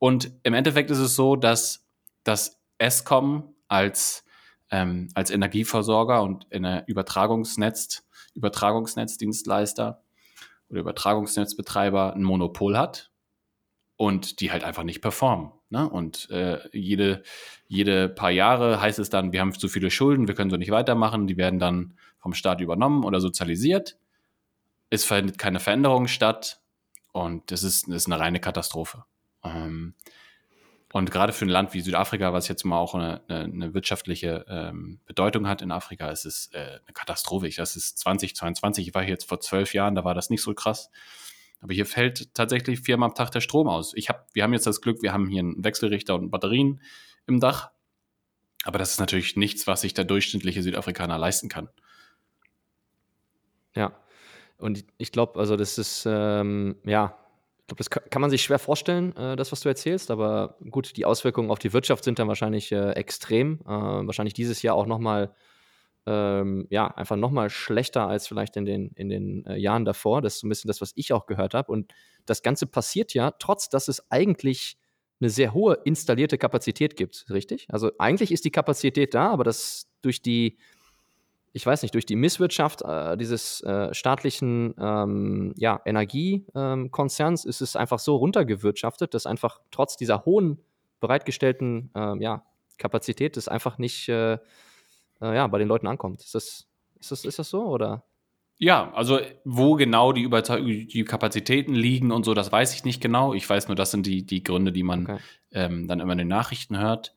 Und 0.00 0.32
im 0.44 0.54
Endeffekt 0.54 0.90
ist 0.90 0.98
es 0.98 1.14
so, 1.14 1.36
dass 1.36 1.86
das 2.24 2.58
ESCOM 2.78 3.54
als, 3.68 4.24
ähm, 4.70 5.08
als 5.14 5.30
Energieversorger 5.30 6.22
und 6.22 6.46
Übertragungsnetz, 6.86 8.08
Übertragungsnetzdienstleister 8.34 10.02
oder 10.70 10.80
Übertragungsnetzbetreiber 10.80 12.14
ein 12.14 12.22
Monopol 12.22 12.78
hat 12.78 13.10
und 13.96 14.40
die 14.40 14.50
halt 14.50 14.64
einfach 14.64 14.84
nicht 14.84 15.02
performen. 15.02 15.52
Ne? 15.68 15.86
Und 15.86 16.30
äh, 16.30 16.60
jede, 16.72 17.22
jede 17.68 18.08
paar 18.08 18.30
Jahre 18.30 18.80
heißt 18.80 18.98
es 18.98 19.10
dann, 19.10 19.32
wir 19.32 19.40
haben 19.40 19.52
zu 19.52 19.68
viele 19.68 19.90
Schulden, 19.90 20.28
wir 20.28 20.34
können 20.34 20.50
so 20.50 20.56
nicht 20.56 20.70
weitermachen, 20.70 21.26
die 21.26 21.36
werden 21.36 21.58
dann 21.58 21.98
vom 22.18 22.32
Staat 22.32 22.62
übernommen 22.62 23.04
oder 23.04 23.20
sozialisiert. 23.20 23.98
Es 24.88 25.04
findet 25.04 25.36
keine 25.36 25.60
Veränderung 25.60 26.08
statt 26.08 26.62
und 27.12 27.50
das 27.50 27.62
ist, 27.62 27.86
das 27.88 27.96
ist 27.96 28.06
eine 28.06 28.18
reine 28.18 28.40
Katastrophe. 28.40 29.04
Ähm, 29.44 29.94
und 30.92 31.10
gerade 31.10 31.32
für 31.32 31.44
ein 31.44 31.50
Land 31.50 31.72
wie 31.72 31.80
Südafrika, 31.80 32.32
was 32.32 32.48
jetzt 32.48 32.64
mal 32.64 32.78
auch 32.78 32.94
eine, 32.94 33.22
eine, 33.28 33.44
eine 33.44 33.74
wirtschaftliche 33.74 34.44
ähm, 34.48 35.00
Bedeutung 35.06 35.46
hat 35.46 35.62
in 35.62 35.70
Afrika, 35.70 36.10
ist 36.10 36.24
es 36.24 36.50
äh, 36.52 36.58
eine 36.58 36.92
Katastrophe. 36.92 37.48
Das 37.56 37.76
ist 37.76 37.98
2022. 37.98 38.88
Ich 38.88 38.94
war 38.94 39.02
hier 39.02 39.12
jetzt 39.12 39.28
vor 39.28 39.40
zwölf 39.40 39.72
Jahren, 39.72 39.94
da 39.94 40.04
war 40.04 40.14
das 40.14 40.30
nicht 40.30 40.42
so 40.42 40.52
krass. 40.52 40.90
Aber 41.60 41.74
hier 41.74 41.86
fällt 41.86 42.34
tatsächlich 42.34 42.80
viermal 42.80 43.10
am 43.10 43.14
Tag 43.14 43.30
der 43.30 43.40
Strom 43.40 43.68
aus. 43.68 43.92
Ich 43.94 44.08
hab, 44.08 44.34
wir 44.34 44.42
haben 44.42 44.52
jetzt 44.52 44.66
das 44.66 44.80
Glück, 44.80 45.02
wir 45.02 45.12
haben 45.12 45.28
hier 45.28 45.40
einen 45.40 45.62
Wechselrichter 45.62 46.14
und 46.14 46.30
Batterien 46.30 46.80
im 47.26 47.38
Dach. 47.38 47.70
Aber 48.64 48.78
das 48.78 48.92
ist 48.92 49.00
natürlich 49.00 49.36
nichts, 49.36 49.66
was 49.66 49.82
sich 49.82 49.94
der 49.94 50.04
durchschnittliche 50.04 50.62
Südafrikaner 50.62 51.18
leisten 51.18 51.48
kann. 51.48 51.68
Ja, 53.74 53.96
und 54.56 54.84
ich 54.98 55.12
glaube, 55.12 55.38
also 55.38 55.56
das 55.56 55.78
ist, 55.78 56.04
ähm, 56.06 56.76
ja, 56.84 57.16
glaube, 57.70 57.78
das 57.78 58.10
kann 58.10 58.20
man 58.20 58.30
sich 58.30 58.42
schwer 58.42 58.58
vorstellen, 58.58 59.16
äh, 59.16 59.36
das, 59.36 59.52
was 59.52 59.60
du 59.60 59.68
erzählst, 59.68 60.10
aber 60.10 60.56
gut, 60.70 60.96
die 60.96 61.04
Auswirkungen 61.04 61.50
auf 61.50 61.58
die 61.58 61.72
Wirtschaft 61.72 62.04
sind 62.04 62.18
dann 62.18 62.28
wahrscheinlich 62.28 62.72
äh, 62.72 62.90
extrem. 62.92 63.60
Äh, 63.64 63.68
wahrscheinlich 63.68 64.34
dieses 64.34 64.62
Jahr 64.62 64.74
auch 64.74 64.86
nochmal, 64.86 65.34
ähm, 66.06 66.66
ja, 66.70 66.88
einfach 66.88 67.16
nochmal 67.16 67.50
schlechter 67.50 68.08
als 68.08 68.26
vielleicht 68.26 68.56
in 68.56 68.64
den, 68.64 68.90
in 68.96 69.08
den 69.08 69.46
äh, 69.46 69.56
Jahren 69.56 69.84
davor. 69.84 70.20
Das 70.22 70.34
ist 70.34 70.40
so 70.40 70.46
ein 70.46 70.50
bisschen 70.50 70.68
das, 70.68 70.80
was 70.80 70.92
ich 70.96 71.12
auch 71.12 71.26
gehört 71.26 71.54
habe. 71.54 71.70
Und 71.70 71.92
das 72.26 72.42
Ganze 72.42 72.66
passiert 72.66 73.14
ja, 73.14 73.30
trotz 73.32 73.68
dass 73.68 73.88
es 73.88 74.10
eigentlich 74.10 74.76
eine 75.20 75.30
sehr 75.30 75.52
hohe 75.52 75.78
installierte 75.84 76.38
Kapazität 76.38 76.96
gibt, 76.96 77.26
richtig? 77.28 77.66
Also 77.68 77.92
eigentlich 77.98 78.32
ist 78.32 78.44
die 78.44 78.50
Kapazität 78.50 79.14
da, 79.14 79.30
aber 79.30 79.44
das 79.44 79.86
durch 80.00 80.22
die 80.22 80.58
ich 81.52 81.66
weiß 81.66 81.82
nicht, 81.82 81.94
durch 81.94 82.06
die 82.06 82.16
Misswirtschaft 82.16 82.82
äh, 82.82 83.16
dieses 83.16 83.60
äh, 83.62 83.92
staatlichen 83.92 84.74
ähm, 84.78 85.52
ja, 85.56 85.80
Energiekonzerns 85.84 87.44
ist 87.44 87.60
es 87.60 87.76
einfach 87.76 87.98
so 87.98 88.16
runtergewirtschaftet, 88.16 89.14
dass 89.14 89.26
einfach 89.26 89.60
trotz 89.70 89.96
dieser 89.96 90.24
hohen 90.24 90.60
bereitgestellten 91.00 91.90
ähm, 91.94 92.20
ja, 92.20 92.44
Kapazität 92.78 93.36
es 93.36 93.48
einfach 93.48 93.78
nicht 93.78 94.08
äh, 94.08 94.34
äh 94.34 94.38
ja, 95.20 95.46
bei 95.48 95.58
den 95.58 95.68
Leuten 95.68 95.88
ankommt. 95.88 96.20
Ist 96.20 96.34
das, 96.34 96.68
ist, 97.00 97.10
das, 97.10 97.24
ist 97.24 97.38
das 97.38 97.50
so 97.50 97.64
oder? 97.64 98.04
Ja, 98.58 98.92
also 98.92 99.18
wo 99.44 99.74
genau 99.74 100.12
die, 100.12 100.22
Überzeug 100.22 100.64
die 100.64 101.04
Kapazitäten 101.04 101.74
liegen 101.74 102.12
und 102.12 102.24
so, 102.24 102.34
das 102.34 102.52
weiß 102.52 102.74
ich 102.74 102.84
nicht 102.84 103.00
genau. 103.00 103.32
Ich 103.32 103.48
weiß 103.48 103.68
nur, 103.68 103.74
das 103.74 103.90
sind 103.90 104.06
die, 104.06 104.24
die 104.24 104.44
Gründe, 104.44 104.70
die 104.70 104.82
man 104.82 105.04
okay. 105.04 105.18
ähm, 105.52 105.88
dann 105.88 105.98
immer 105.98 106.12
in 106.12 106.18
den 106.18 106.28
Nachrichten 106.28 106.78
hört. 106.78 107.14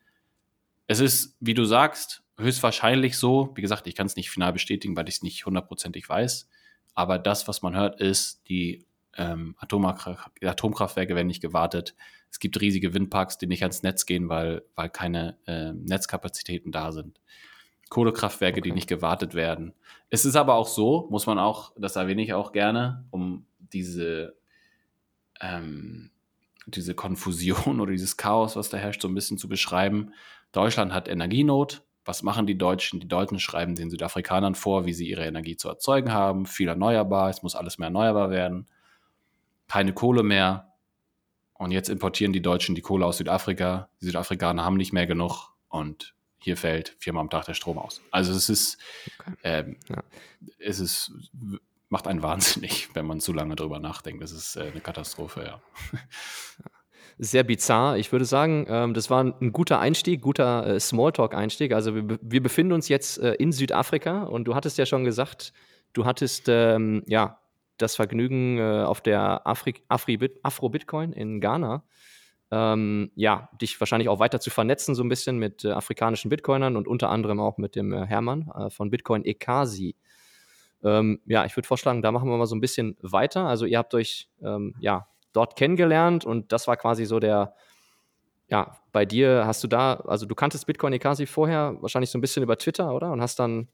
Es 0.87 0.99
ist, 0.99 1.35
wie 1.39 1.53
du 1.53 1.65
sagst, 1.65 2.22
höchstwahrscheinlich 2.37 3.17
so. 3.17 3.51
Wie 3.55 3.61
gesagt, 3.61 3.87
ich 3.87 3.95
kann 3.95 4.07
es 4.07 4.15
nicht 4.15 4.31
final 4.31 4.53
bestätigen, 4.53 4.95
weil 4.95 5.07
ich 5.07 5.15
es 5.15 5.23
nicht 5.23 5.45
hundertprozentig 5.45 6.07
weiß. 6.07 6.49
Aber 6.93 7.19
das, 7.19 7.47
was 7.47 7.61
man 7.61 7.75
hört, 7.75 7.99
ist, 7.99 8.47
die 8.49 8.85
ähm, 9.15 9.55
Atomkraftwerke 9.59 11.15
werden 11.15 11.27
nicht 11.27 11.41
gewartet. 11.41 11.95
Es 12.31 12.39
gibt 12.39 12.59
riesige 12.59 12.93
Windparks, 12.93 13.37
die 13.37 13.47
nicht 13.47 13.61
ans 13.61 13.83
Netz 13.83 14.05
gehen, 14.05 14.29
weil, 14.29 14.63
weil 14.75 14.89
keine 14.89 15.37
äh, 15.45 15.71
Netzkapazitäten 15.73 16.71
da 16.71 16.91
sind. 16.91 17.19
Kohlekraftwerke, 17.89 18.59
okay. 18.59 18.69
die 18.69 18.71
nicht 18.73 18.89
gewartet 18.89 19.35
werden. 19.35 19.73
Es 20.09 20.25
ist 20.25 20.35
aber 20.35 20.55
auch 20.55 20.67
so, 20.67 21.07
muss 21.11 21.27
man 21.27 21.37
auch, 21.37 21.73
das 21.77 21.95
erwähne 21.95 22.23
ich 22.23 22.33
auch 22.33 22.51
gerne, 22.51 23.05
um 23.11 23.45
diese, 23.59 24.35
ähm, 25.39 26.09
diese 26.65 26.95
Konfusion 26.95 27.79
oder 27.79 27.91
dieses 27.91 28.17
Chaos, 28.17 28.55
was 28.55 28.69
da 28.69 28.77
herrscht, 28.77 29.01
so 29.01 29.07
ein 29.07 29.15
bisschen 29.15 29.37
zu 29.37 29.47
beschreiben. 29.47 30.13
Deutschland 30.51 30.91
hat 30.91 31.07
Energienot. 31.07 31.83
Was 32.05 32.23
machen 32.23 32.45
die 32.45 32.57
Deutschen? 32.57 32.99
Die 32.99 33.07
Deutschen 33.07 33.39
schreiben 33.39 33.75
den 33.75 33.89
Südafrikanern 33.89 34.55
vor, 34.55 34.85
wie 34.85 34.93
sie 34.93 35.07
ihre 35.07 35.25
Energie 35.25 35.55
zu 35.55 35.69
erzeugen 35.69 36.11
haben. 36.11 36.45
Viel 36.45 36.67
erneuerbar, 36.67 37.29
es 37.29 37.43
muss 37.43 37.55
alles 37.55 37.77
mehr 37.77 37.87
erneuerbar 37.87 38.29
werden. 38.29 38.67
Keine 39.67 39.93
Kohle 39.93 40.23
mehr. 40.23 40.73
Und 41.53 41.71
jetzt 41.71 41.89
importieren 41.89 42.33
die 42.33 42.41
Deutschen 42.41 42.75
die 42.75 42.81
Kohle 42.81 43.05
aus 43.05 43.17
Südafrika. 43.17 43.89
Die 44.01 44.05
Südafrikaner 44.05 44.65
haben 44.65 44.75
nicht 44.75 44.91
mehr 44.91 45.07
genug 45.07 45.53
und 45.69 46.13
hier 46.39 46.57
fällt 46.57 46.95
viermal 46.99 47.21
am 47.21 47.29
Tag 47.29 47.45
der 47.45 47.53
Strom 47.53 47.77
aus. 47.77 48.01
Also 48.11 48.33
es 48.33 48.49
ist, 48.49 48.77
okay. 49.21 49.35
ähm, 49.43 49.77
ja. 49.87 50.03
es 50.59 50.79
ist, 50.79 51.13
macht 51.87 52.05
einen 52.05 52.21
wahnsinnig, 52.21 52.89
wenn 52.95 53.05
man 53.05 53.21
zu 53.21 53.31
lange 53.31 53.55
drüber 53.55 53.79
nachdenkt. 53.79 54.21
Das 54.21 54.33
ist 54.33 54.57
äh, 54.57 54.63
eine 54.63 54.81
Katastrophe, 54.81 55.43
ja. 55.43 55.61
Sehr 57.23 57.43
bizarr. 57.43 57.97
Ich 57.97 58.11
würde 58.11 58.25
sagen, 58.25 58.65
ähm, 58.67 58.93
das 58.93 59.09
war 59.09 59.23
ein 59.23 59.53
guter 59.53 59.79
Einstieg, 59.79 60.21
guter 60.21 60.67
äh, 60.67 60.79
Smalltalk-Einstieg. 60.79 61.73
Also 61.73 61.95
wir, 61.95 62.19
wir, 62.21 62.43
befinden 62.43 62.73
uns 62.73 62.89
jetzt 62.89 63.17
äh, 63.19 63.33
in 63.35 63.51
Südafrika 63.51 64.23
und 64.23 64.45
du 64.45 64.55
hattest 64.55 64.77
ja 64.77 64.85
schon 64.85 65.05
gesagt, 65.05 65.53
du 65.93 66.05
hattest 66.05 66.45
ähm, 66.49 67.03
ja 67.07 67.39
das 67.77 67.95
Vergnügen 67.95 68.57
äh, 68.57 68.83
auf 68.83 69.01
der 69.01 69.47
Afro-Bitcoin 69.47 71.13
in 71.13 71.39
Ghana 71.39 71.83
ähm, 72.53 73.09
ja, 73.15 73.49
dich 73.59 73.79
wahrscheinlich 73.79 74.09
auch 74.09 74.19
weiter 74.19 74.39
zu 74.39 74.51
vernetzen, 74.51 74.93
so 74.93 75.03
ein 75.03 75.09
bisschen 75.09 75.39
mit 75.39 75.65
äh, 75.65 75.71
afrikanischen 75.71 76.29
Bitcoinern 76.29 76.77
und 76.77 76.87
unter 76.87 77.09
anderem 77.09 77.39
auch 77.39 77.57
mit 77.57 77.75
dem 77.75 77.91
äh, 77.91 78.05
Hermann 78.05 78.51
äh, 78.55 78.69
von 78.69 78.91
Bitcoin 78.91 79.25
Ekasi. 79.25 79.95
Ähm, 80.83 81.19
ja, 81.25 81.45
ich 81.45 81.55
würde 81.57 81.67
vorschlagen, 81.67 82.03
da 82.03 82.11
machen 82.11 82.29
wir 82.29 82.37
mal 82.37 82.45
so 82.45 82.55
ein 82.55 82.61
bisschen 82.61 82.95
weiter. 83.01 83.47
Also 83.47 83.65
ihr 83.65 83.79
habt 83.79 83.95
euch 83.95 84.29
ähm, 84.43 84.75
ja 84.79 85.07
dort 85.33 85.55
kennengelernt 85.55 86.25
und 86.25 86.51
das 86.51 86.67
war 86.67 86.77
quasi 86.77 87.05
so 87.05 87.19
der, 87.19 87.55
ja, 88.47 88.77
bei 88.91 89.05
dir 89.05 89.43
hast 89.45 89.63
du 89.63 89.67
da, 89.67 89.95
also 89.95 90.25
du 90.25 90.35
kanntest 90.35 90.65
Bitcoin 90.67 90.93
Ekasi 90.93 91.25
vorher 91.25 91.77
wahrscheinlich 91.81 92.11
so 92.11 92.17
ein 92.17 92.21
bisschen 92.21 92.43
über 92.43 92.57
Twitter, 92.57 92.93
oder? 92.93 93.11
Und 93.11 93.21
hast 93.21 93.39
dann 93.39 93.67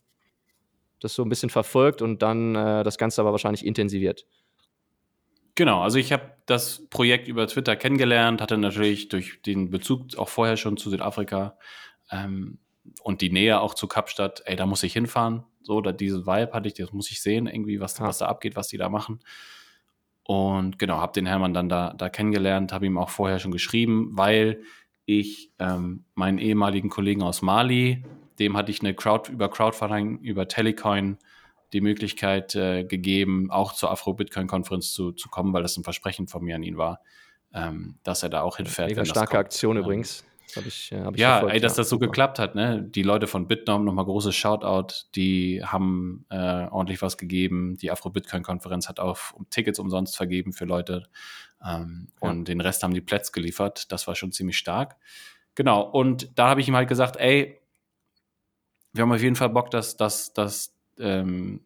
das 1.00 1.13
so 1.13 1.24
ein 1.24 1.30
bisschen 1.30 1.50
verfolgt 1.50 2.01
und 2.01 2.22
dann 2.22 2.56
äh, 2.56 2.84
das 2.84 2.98
Ganze 2.98 3.22
aber 3.22 3.32
wahrscheinlich 3.32 3.66
intensiviert. 3.66 4.25
Genau, 5.56 5.82
also 5.82 5.98
ich 5.98 6.13
habe 6.13 6.24
das 6.46 6.88
Projekt 6.89 7.28
über 7.28 7.46
Twitter 7.48 7.75
kennengelernt, 7.75 8.42
hatte 8.42 8.58
natürlich 8.58 9.10
durch 9.10 9.42
den 9.42 9.70
Bezug 9.70 10.18
auch 10.18 10.30
vorher 10.30 10.56
schon 10.56 10.78
zu 10.78 10.89
Südafrika 10.89 11.58
ähm, 12.12 12.60
und 13.01 13.22
die 13.22 13.30
Nähe 13.30 13.60
auch 13.60 13.74
zu 13.74 13.88
Kapstadt, 13.88 14.42
ey, 14.46 14.56
da 14.56 14.66
muss 14.66 14.84
ich 14.84 14.94
hinfahren. 14.94 15.44
So, 15.62 15.82
da 15.82 15.92
diese 15.92 16.25
Vibe 16.25 16.54
hatte 16.54 16.70
ich, 16.70 16.75
das 16.75 16.94
muss 16.94 17.12
ich 17.12 17.22
sehen, 17.22 17.48
irgendwie, 17.48 17.82
was, 17.82 17.98
ja. 17.98 18.06
was 18.06 18.20
da 18.20 18.28
abgeht, 18.28 18.56
was 18.56 18.70
die 18.70 18.78
da 18.78 18.88
machen. 18.88 19.20
Und 20.30 20.78
genau, 20.78 20.98
habe 20.98 21.12
den 21.14 21.26
Hermann 21.26 21.56
dann 21.56 21.70
da, 21.70 21.96
da 21.98 22.08
kennengelernt, 22.08 22.72
habe 22.72 22.86
ihm 22.86 23.00
auch 23.00 23.10
vorher 23.10 23.40
schon 23.40 23.52
geschrieben, 23.52 24.12
weil 24.12 24.62
ich 25.08 25.52
ähm, 25.58 26.06
meinen 26.14 26.38
ehemaligen 26.38 26.90
Kollegen 26.90 27.24
aus 27.24 27.42
Mali, 27.42 28.06
dem 28.38 28.56
hatte 28.56 28.70
ich 28.70 28.82
eine 28.82 28.94
Crowd 28.94 29.32
über 29.32 29.50
Crowdfunding, 29.50 30.20
über 30.20 30.48
Telecoin 30.48 31.18
die 31.74 31.82
Möglichkeit 31.82 32.54
äh, 32.54 32.84
gegeben, 32.84 33.50
auch 33.50 33.74
zur 33.74 33.90
Afro-Bitcoin-Konferenz 33.90 34.94
zu, 34.94 35.14
zu 35.14 35.30
kommen, 35.30 35.52
weil 35.52 35.64
das 35.64 35.76
ein 35.78 35.84
Versprechen 35.84 36.28
von 36.28 36.44
mir 36.44 36.58
an 36.58 36.62
ihn 36.62 36.78
war, 36.78 37.02
ähm, 37.52 37.98
dass 38.04 38.22
er 38.22 38.30
da 38.30 38.42
auch 38.42 38.58
hinfährt. 38.58 38.90
Mega 38.90 39.06
starke 39.06 39.40
Aktion 39.40 39.78
übrigens. 39.78 40.24
Das 40.56 40.65
ich, 40.65 40.91
äh, 40.91 41.10
ich 41.13 41.20
ja, 41.20 41.32
verfolgt, 41.32 41.56
ey, 41.56 41.60
dass 41.60 41.74
ja. 41.74 41.77
das 41.77 41.89
so 41.89 41.96
super. 41.96 42.08
geklappt 42.08 42.39
hat, 42.39 42.56
ne? 42.56 42.82
Die 42.84 43.03
Leute 43.03 43.27
von 43.27 43.48
Bitnom, 43.48 43.86
nochmal 43.86 44.06
großes 44.06 44.36
Shoutout, 44.36 45.06
die 45.15 45.63
haben 45.63 46.25
äh, 46.29 46.68
ordentlich 46.70 47.01
was 47.01 47.18
gegeben. 47.18 47.77
Die 47.77 47.91
Afro-Bitcoin-Konferenz 47.91 48.89
hat 48.89 49.00
auch 49.00 49.18
Tickets 49.50 49.79
umsonst 49.79 50.18
vergeben 50.18 50.53
für 50.53 50.65
Leute. 50.65 51.08
Ähm, 51.65 52.08
ja. 52.22 52.29
Und 52.29 52.48
den 52.48 52.62
Rest 52.62 52.84
haben 52.84 52.94
die 52.94 53.01
Plätze 53.01 53.32
geliefert. 53.32 53.91
Das 53.91 54.08
war 54.08 54.15
schon 54.15 54.32
ziemlich 54.32 54.58
stark. 54.58 54.98
Genau, 55.56 55.82
und 55.82 56.29
da 56.36 56.48
habe 56.48 56.62
ich 56.62 56.68
ihm 56.68 56.75
halt 56.75 56.88
gesagt, 56.88 57.18
ey, 57.18 57.60
wir 58.94 59.03
haben 59.03 59.12
auf 59.12 59.22
jeden 59.22 59.36
Fall 59.36 59.50
Bock, 59.50 59.72
dass, 59.72 59.98
dass, 59.98 60.34
dass 60.34 60.74
ähm, 61.00 61.62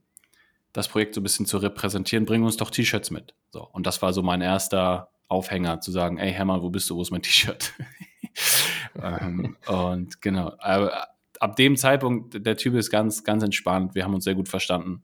das 0.74 0.88
Projekt 0.88 1.14
so 1.14 1.22
ein 1.22 1.24
bisschen 1.24 1.46
zu 1.46 1.58
repräsentieren, 1.58 2.26
bring 2.26 2.44
uns 2.44 2.58
doch 2.58 2.72
T-Shirts 2.72 3.12
mit. 3.12 3.36
So, 3.52 3.68
und 3.72 3.86
das 3.86 4.02
war 4.02 4.12
so 4.14 4.24
mein 4.24 4.42
erster 4.42 5.12
Aufhänger, 5.28 5.80
zu 5.80 5.92
sagen, 5.92 6.18
ey 6.18 6.32
Hermann, 6.34 6.62
wo 6.62 6.70
bist 6.70 6.90
du, 6.90 6.96
wo 6.96 7.02
ist 7.02 7.12
mein 7.12 7.22
T-Shirt? 7.22 7.74
ähm, 9.02 9.56
und 9.68 10.22
genau, 10.22 10.54
aber 10.60 11.08
ab 11.40 11.56
dem 11.56 11.76
Zeitpunkt, 11.76 12.46
der 12.46 12.58
Typ 12.58 12.76
ist 12.76 12.90
ganz, 12.90 13.24
ganz 13.24 13.44
entspannt, 13.44 13.96
wir 13.96 14.04
haben 14.04 14.14
uns 14.14 14.24
sehr 14.24 14.36
gut 14.36 14.50
verstanden, 14.50 15.04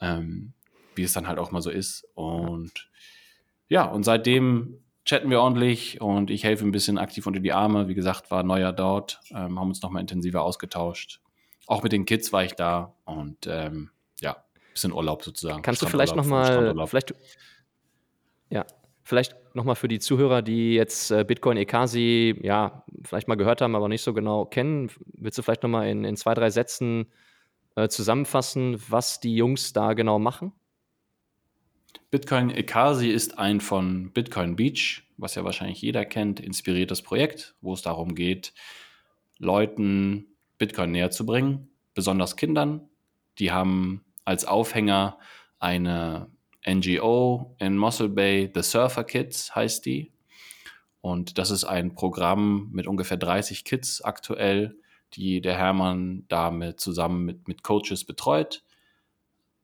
ähm, 0.00 0.52
wie 0.94 1.02
es 1.02 1.12
dann 1.12 1.28
halt 1.28 1.38
auch 1.38 1.50
mal 1.50 1.62
so 1.62 1.70
ist. 1.70 2.06
Und 2.14 2.90
ja, 3.68 3.84
und 3.84 4.04
seitdem 4.04 4.78
chatten 5.04 5.30
wir 5.30 5.40
ordentlich 5.40 6.00
und 6.00 6.30
ich 6.30 6.44
helfe 6.44 6.64
ein 6.64 6.72
bisschen 6.72 6.98
aktiv 6.98 7.26
unter 7.26 7.40
die 7.40 7.52
Arme. 7.52 7.88
Wie 7.88 7.94
gesagt, 7.94 8.30
war 8.30 8.42
neuer 8.42 8.72
dort, 8.72 9.20
ähm, 9.30 9.58
haben 9.58 9.68
uns 9.68 9.82
nochmal 9.82 10.02
intensiver 10.02 10.42
ausgetauscht 10.42 11.22
auch 11.66 11.82
mit 11.82 11.92
den 11.92 12.04
Kids 12.04 12.32
war 12.32 12.44
ich 12.44 12.52
da 12.54 12.94
und 13.04 13.46
ähm, 13.46 13.90
ja, 14.20 14.44
bisschen 14.72 14.92
Urlaub 14.92 15.22
sozusagen. 15.22 15.62
Kannst 15.62 15.82
du 15.82 15.86
vielleicht 15.86 16.16
nochmal, 16.16 16.74
vielleicht, 16.86 17.14
ja, 18.50 18.66
vielleicht 19.02 19.34
nochmal 19.54 19.76
für 19.76 19.88
die 19.88 19.98
Zuhörer, 19.98 20.42
die 20.42 20.74
jetzt 20.74 21.10
äh, 21.10 21.24
Bitcoin 21.24 21.56
Ekasi, 21.56 22.38
ja, 22.42 22.84
vielleicht 23.04 23.28
mal 23.28 23.36
gehört 23.36 23.60
haben, 23.60 23.74
aber 23.74 23.88
nicht 23.88 24.02
so 24.02 24.14
genau 24.14 24.44
kennen, 24.44 24.90
willst 25.14 25.38
du 25.38 25.42
vielleicht 25.42 25.62
nochmal 25.62 25.88
in, 25.88 26.04
in 26.04 26.16
zwei, 26.16 26.34
drei 26.34 26.50
Sätzen 26.50 27.06
äh, 27.76 27.88
zusammenfassen, 27.88 28.82
was 28.88 29.20
die 29.20 29.34
Jungs 29.34 29.72
da 29.72 29.94
genau 29.94 30.18
machen? 30.18 30.52
Bitcoin 32.10 32.50
Ekasi 32.50 33.08
ist 33.08 33.38
ein 33.38 33.60
von 33.60 34.12
Bitcoin 34.12 34.56
Beach, 34.56 35.02
was 35.16 35.34
ja 35.34 35.44
wahrscheinlich 35.44 35.80
jeder 35.80 36.04
kennt, 36.04 36.40
inspiriertes 36.40 37.02
Projekt, 37.02 37.54
wo 37.60 37.72
es 37.72 37.82
darum 37.82 38.14
geht, 38.14 38.52
Leuten 39.38 40.26
Bitcoin 40.58 40.92
näher 40.92 41.10
zu 41.10 41.24
bringen, 41.24 41.70
besonders 41.94 42.36
Kindern. 42.36 42.88
Die 43.38 43.50
haben 43.50 44.04
als 44.24 44.44
Aufhänger 44.44 45.18
eine 45.58 46.30
NGO 46.66 47.54
in 47.58 47.76
Mossel 47.76 48.08
Bay, 48.08 48.50
The 48.54 48.62
Surfer 48.62 49.04
Kids 49.04 49.54
heißt 49.54 49.84
die. 49.86 50.12
Und 51.00 51.38
das 51.38 51.50
ist 51.50 51.64
ein 51.64 51.94
Programm 51.94 52.70
mit 52.72 52.86
ungefähr 52.86 53.16
30 53.16 53.64
Kids 53.64 54.02
aktuell, 54.02 54.76
die 55.14 55.40
der 55.40 55.56
Hermann 55.56 56.24
damit 56.28 56.80
zusammen 56.80 57.24
mit, 57.24 57.48
mit 57.48 57.62
Coaches 57.62 58.04
betreut. 58.04 58.62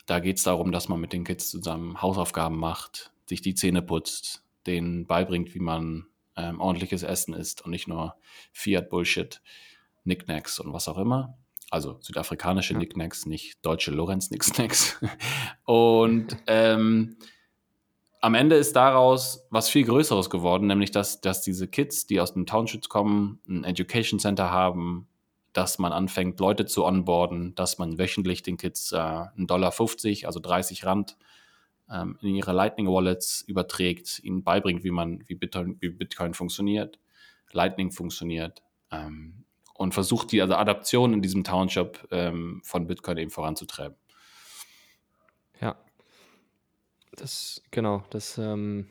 Da 0.06 0.20
geht 0.20 0.38
es 0.38 0.42
darum, 0.42 0.72
dass 0.72 0.88
man 0.88 1.00
mit 1.00 1.12
den 1.12 1.24
Kids 1.24 1.50
zusammen 1.50 2.02
Hausaufgaben 2.02 2.58
macht, 2.58 3.12
sich 3.26 3.42
die 3.42 3.54
Zähne 3.54 3.82
putzt, 3.82 4.42
denen 4.66 5.06
beibringt, 5.06 5.54
wie 5.54 5.60
man 5.60 6.06
ähm, 6.36 6.60
ordentliches 6.60 7.02
Essen 7.02 7.34
isst 7.34 7.62
und 7.64 7.70
nicht 7.70 7.88
nur 7.88 8.16
Fiat-Bullshit. 8.52 9.40
Knickknacks 10.04 10.58
und 10.58 10.72
was 10.72 10.88
auch 10.88 10.98
immer. 10.98 11.36
Also 11.70 11.98
südafrikanische 12.00 12.72
ja. 12.72 12.78
Knickknacks, 12.78 13.26
nicht 13.26 13.64
deutsche 13.64 13.90
Lorenz 13.90 14.28
Knickknacks. 14.28 14.98
und 15.64 16.36
ähm, 16.46 17.16
am 18.20 18.34
Ende 18.34 18.56
ist 18.56 18.74
daraus 18.74 19.46
was 19.50 19.68
viel 19.68 19.84
Größeres 19.84 20.30
geworden, 20.30 20.66
nämlich 20.66 20.90
dass, 20.90 21.20
dass 21.20 21.42
diese 21.42 21.68
Kids, 21.68 22.06
die 22.06 22.20
aus 22.20 22.34
den 22.34 22.46
Townships 22.46 22.88
kommen, 22.88 23.40
ein 23.48 23.64
Education 23.64 24.18
Center 24.18 24.50
haben, 24.50 25.08
dass 25.52 25.78
man 25.78 25.92
anfängt, 25.92 26.40
Leute 26.40 26.66
zu 26.66 26.84
onboarden, 26.84 27.54
dass 27.54 27.78
man 27.78 27.98
wöchentlich 27.98 28.42
den 28.42 28.56
Kids 28.56 28.92
äh, 28.92 28.96
1,50 28.96 29.46
Dollar, 29.46 29.72
also 30.26 30.40
30 30.40 30.84
Rand, 30.84 31.16
ähm, 31.90 32.18
in 32.20 32.34
ihre 32.34 32.52
Lightning 32.52 32.86
Wallets 32.86 33.42
überträgt, 33.42 34.20
ihnen 34.22 34.42
beibringt, 34.42 34.84
wie 34.84 34.90
man, 34.90 35.24
wie 35.26 35.34
Bitcoin, 35.34 35.76
wie 35.80 35.88
Bitcoin 35.88 36.34
funktioniert, 36.34 36.98
Lightning 37.52 37.92
funktioniert. 37.92 38.62
Ähm, 38.90 39.44
und 39.78 39.94
versucht 39.94 40.32
die 40.32 40.42
also 40.42 40.54
Adaption 40.54 41.12
in 41.12 41.22
diesem 41.22 41.44
Township 41.44 42.08
ähm, 42.10 42.60
von 42.64 42.88
Bitcoin 42.88 43.16
eben 43.16 43.30
voranzutreiben. 43.30 43.96
Ja. 45.60 45.76
Das, 47.12 47.62
genau, 47.70 48.02
das, 48.10 48.38
ähm, 48.38 48.88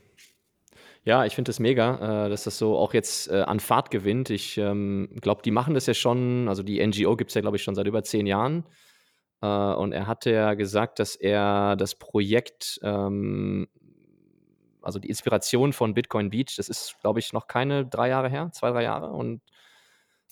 ja, 1.03 1.25
ich 1.25 1.36
finde 1.36 1.50
das 1.50 1.60
mega, 1.60 2.25
äh, 2.25 2.29
dass 2.29 2.46
das 2.46 2.58
so 2.58 2.77
auch 2.77 2.94
jetzt 2.94 3.29
äh, 3.29 3.41
an 3.41 3.60
Fahrt 3.60 3.91
gewinnt. 3.91 4.29
Ich 4.29 4.58
ähm, 4.58 5.10
glaube, 5.22 5.41
die 5.44 5.51
machen 5.51 5.74
das 5.74 5.88
ja 5.88 5.94
schon, 5.94 6.48
also 6.48 6.63
die 6.63 6.86
NGO 6.86 7.17
gibt 7.17 7.32
es 7.32 7.36
ja, 7.36 7.41
glaube 7.41 7.58
ich, 7.58 7.63
schon 7.63 7.75
seit 7.75 7.86
über 7.86 8.03
zehn 8.03 8.25
Jahren. 8.25 8.63
Äh, 9.41 9.48
und 9.48 9.91
er 9.91 10.08
hatte 10.08 10.32
ja 10.32 10.53
gesagt, 10.53 11.00
dass 11.00 11.17
er 11.17 11.75
das 11.75 11.96
Projekt, 11.96 12.79
ähm, 12.82 13.67
also 14.82 15.00
die 15.00 15.10
Inspiration 15.10 15.74
von 15.74 15.94
Bitcoin 15.94 16.29
Beach, 16.29 16.56
das 16.56 16.70
ist, 16.70 16.96
glaube 17.01 17.20
ich, 17.20 17.34
noch 17.34 17.48
keine 17.48 17.86
drei 17.86 18.08
Jahre 18.08 18.29
her, 18.29 18.51
zwei, 18.53 18.72
drei 18.72 18.84
Jahre. 18.84 19.10
Und 19.10 19.41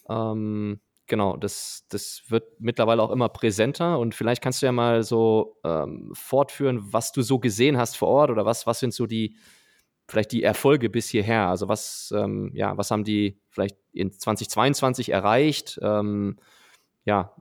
ähm, 0.09 0.79
genau, 1.07 1.37
das, 1.37 1.85
das 1.89 2.23
wird 2.29 2.59
mittlerweile 2.59 3.01
auch 3.01 3.11
immer 3.11 3.29
präsenter. 3.29 3.99
Und 3.99 4.15
vielleicht 4.15 4.41
kannst 4.41 4.61
du 4.61 4.65
ja 4.65 4.71
mal 4.71 5.03
so 5.03 5.57
ähm, 5.63 6.11
fortführen, 6.13 6.81
was 6.93 7.11
du 7.11 7.21
so 7.21 7.39
gesehen 7.39 7.77
hast 7.77 7.97
vor 7.97 8.07
Ort 8.09 8.31
oder 8.31 8.45
was, 8.45 8.67
was 8.67 8.79
sind 8.79 8.93
so 8.93 9.05
die, 9.05 9.35
vielleicht 10.07 10.31
die 10.31 10.43
Erfolge 10.43 10.89
bis 10.89 11.09
hierher? 11.09 11.47
Also 11.47 11.67
was, 11.67 12.13
ähm, 12.15 12.51
ja, 12.53 12.77
was 12.77 12.91
haben 12.91 13.03
die 13.03 13.39
vielleicht 13.49 13.77
in 13.93 14.11
2022 14.11 15.09
erreicht? 15.09 15.79
Ähm, 15.81 16.37
ja, 17.05 17.33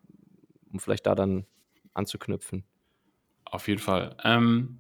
um 0.73 0.81
vielleicht 0.81 1.07
da 1.07 1.15
dann 1.15 1.47
anzuknüpfen. 1.95 2.65
Auf 3.45 3.69
jeden 3.69 3.81
Fall. 3.81 4.17
Ähm, 4.25 4.79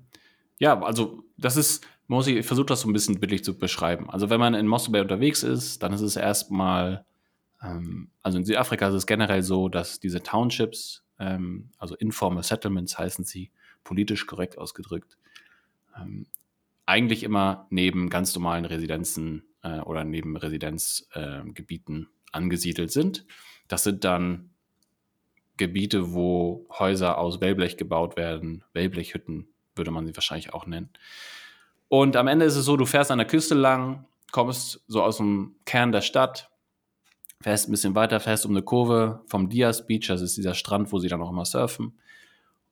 ja, 0.59 0.81
also 0.83 1.25
das 1.37 1.57
ist, 1.57 1.87
muss 2.07 2.26
ich, 2.26 2.37
ich 2.37 2.47
versuche 2.47 2.67
das 2.67 2.81
so 2.81 2.88
ein 2.88 2.93
bisschen 2.93 3.21
bildlich 3.21 3.45
zu 3.45 3.57
beschreiben. 3.59 4.11
Also 4.11 4.31
wenn 4.31 4.41
man 4.41 4.55
in 4.55 4.69
Bay 4.69 5.00
unterwegs 5.00 5.43
ist, 5.43 5.83
dann 5.83 5.93
ist 5.93 6.00
es 6.00 6.17
erstmal, 6.17 7.05
also 8.23 8.38
in 8.38 8.44
Südafrika 8.44 8.88
ist 8.88 8.94
es 8.94 9.06
generell 9.06 9.42
so, 9.42 9.68
dass 9.68 10.00
diese 10.00 10.23
Townships, 10.23 11.04
ähm, 11.18 11.71
also 11.78 11.94
Informal 11.97 12.42
Settlements 12.42 12.99
heißen 12.99 13.25
sie, 13.25 13.50
politisch 13.85 14.26
korrekt 14.26 14.59
ausgedrückt, 14.59 15.16
ähm, 15.99 16.26
eigentlich 16.87 17.23
immer 17.23 17.66
neben 17.71 18.11
ganz 18.11 18.35
normalen 18.35 18.64
Residenzen 18.64 19.44
äh, 19.62 19.80
oder 19.80 20.04
neben 20.04 20.37
Residenzgebieten 20.37 22.09
angesiedelt 22.33 22.90
sind. 22.90 23.25
Das 23.68 23.85
sind 23.85 24.04
dann 24.04 24.50
Gebiete, 25.56 26.12
wo 26.12 26.66
Häuser 26.71 27.18
aus 27.18 27.40
Wellblech 27.40 27.76
gebaut 27.76 28.16
werden. 28.16 28.64
Wellblechhütten 28.73 29.49
würde 29.76 29.90
man 29.90 30.06
sie 30.06 30.16
wahrscheinlich 30.16 30.52
auch 30.52 30.66
nennen. 30.66 30.90
Und 31.88 32.16
am 32.16 32.26
Ende 32.26 32.44
ist 32.44 32.56
es 32.56 32.64
so, 32.64 32.76
du 32.76 32.87
fährst 32.87 33.11
an 33.11 33.18
der 33.18 33.26
Küste 33.26 33.54
lang, 33.54 34.04
kommst 34.33 34.83
so 34.88 35.02
aus 35.02 35.18
dem 35.18 35.54
Kern 35.64 35.92
der 35.92 36.00
Stadt, 36.00 36.50
fährst 37.45 37.69
ein 37.69 37.73
bisschen 37.73 37.95
weiter, 37.95 38.21
fährst 38.21 38.47
um 38.47 38.53
eine 38.53 38.63
Kurve 38.63 39.21
vom 39.27 39.51
Diaz 39.51 39.87
Beach, 39.87 40.07
das 40.07 40.23
ist 40.23 40.39
dieser 40.39 40.55
Strand, 40.55 40.91
wo 40.93 40.99
sie 40.99 41.09
dann 41.09 41.21
auch 41.21 41.29
immer 41.29 41.45
surfen, 41.45 42.01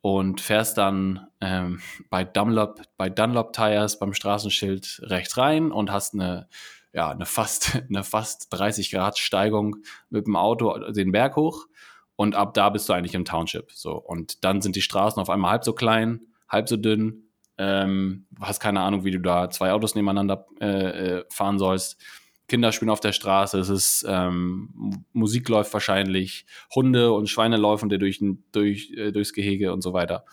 und 0.01 0.41
fährst 0.41 0.79
dann 0.79 1.27
ähm, 1.43 1.81
bei, 2.09 2.25
Dunlop, 2.25 2.81
bei 2.97 3.11
Dunlop 3.11 3.53
Tires 3.53 3.99
beim 3.99 4.15
Straßenschild 4.15 5.03
rechts 5.05 5.37
rein 5.37 5.73
und 5.73 5.93
hast 5.93 6.15
eine, 6.15 6.49
ja, 6.95 7.11
eine, 7.11 7.27
fast, 7.27 7.83
eine 7.91 8.03
fast 8.03 8.47
30 8.51 8.91
Grad 8.91 9.19
Steigung 9.19 9.77
mit 10.09 10.27
dem 10.27 10.37
Auto 10.37 10.91
den 10.91 11.13
Berg 11.13 11.37
hoch 11.37 11.67
und 12.17 12.35
ab 12.35 12.55
da 12.55 12.71
bist 12.71 12.89
du 12.89 12.95
eigentlich 12.95 13.15
im 13.15 13.27
Township. 13.27 13.73
So. 13.73 13.93
Und 13.93 14.43
dann 14.43 14.63
sind 14.63 14.75
die 14.75 14.81
Straßen 14.81 15.21
auf 15.21 15.29
einmal 15.29 15.51
halb 15.51 15.65
so 15.65 15.75
klein, 15.75 16.23
halb 16.49 16.71
so 16.71 16.79
dünn. 16.79 17.29
Ähm, 17.59 18.27
hast 18.41 18.61
keine 18.61 18.81
Ahnung, 18.81 19.05
wie 19.05 19.11
du 19.11 19.21
da 19.21 19.51
zwei 19.51 19.73
Autos 19.73 19.95
nebeneinander 19.95 20.47
äh, 20.63 21.19
äh, 21.19 21.25
fahren 21.29 21.59
sollst. 21.59 22.01
Kinder 22.53 22.71
spielen 22.71 22.91
auf 22.91 23.01
der 23.01 23.13
Straße, 23.13 23.59
es 23.59 23.71
ist 23.71 24.05
ähm, 24.07 25.07
Musik 25.15 25.49
läuft 25.49 25.73
wahrscheinlich, 25.73 26.45
Hunde 26.75 27.11
und 27.15 27.31
Schweine 27.31 27.57
laufen 27.57 27.89
dir 27.89 27.97
durch, 27.97 28.23
durch, 28.53 28.93
äh, 28.95 29.11
durchs 29.11 29.33
Gehege 29.33 29.73
und 29.73 29.81
so 29.81 29.95
weiter. 29.95 30.27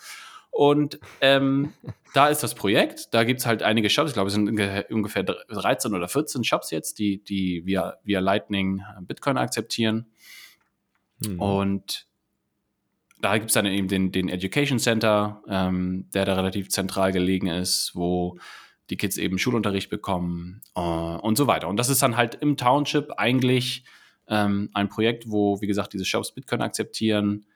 Und 0.50 1.00
ähm, 1.22 1.72
da 2.12 2.28
ist 2.28 2.42
das 2.42 2.54
Projekt, 2.54 3.14
da 3.14 3.24
gibt 3.24 3.40
es 3.40 3.46
halt 3.46 3.62
einige 3.62 3.88
Shops, 3.88 4.10
ich 4.10 4.14
glaube, 4.14 4.28
es 4.28 4.34
sind 4.34 4.50
ungefähr 4.90 5.22
13 5.22 5.94
oder 5.94 6.08
14 6.08 6.44
Shops 6.44 6.70
jetzt, 6.70 6.98
die, 6.98 7.24
die 7.24 7.64
via, 7.64 7.96
via 8.04 8.20
Lightning 8.20 8.82
Bitcoin 9.00 9.38
akzeptieren. 9.38 10.04
Mhm. 11.20 11.40
Und 11.40 12.06
da 13.22 13.38
gibt 13.38 13.48
es 13.48 13.54
dann 13.54 13.64
eben 13.64 13.88
den, 13.88 14.12
den 14.12 14.28
Education 14.28 14.78
Center, 14.78 15.42
ähm, 15.48 16.10
der 16.12 16.26
da 16.26 16.34
relativ 16.34 16.68
zentral 16.68 17.12
gelegen 17.12 17.46
ist, 17.46 17.92
wo 17.94 18.38
die 18.90 18.96
Kids 18.96 19.16
eben 19.16 19.38
Schulunterricht 19.38 19.88
bekommen 19.88 20.60
äh, 20.74 20.80
und 20.80 21.36
so 21.36 21.46
weiter. 21.46 21.68
Und 21.68 21.76
das 21.76 21.88
ist 21.88 22.02
dann 22.02 22.16
halt 22.16 22.34
im 22.36 22.56
Township 22.56 23.12
eigentlich 23.16 23.84
ähm, 24.28 24.70
ein 24.74 24.88
Projekt, 24.88 25.30
wo, 25.30 25.60
wie 25.60 25.66
gesagt, 25.66 25.92
diese 25.92 26.04
Shops 26.04 26.32
Bitcoin 26.32 26.62
akzeptieren 26.62 27.46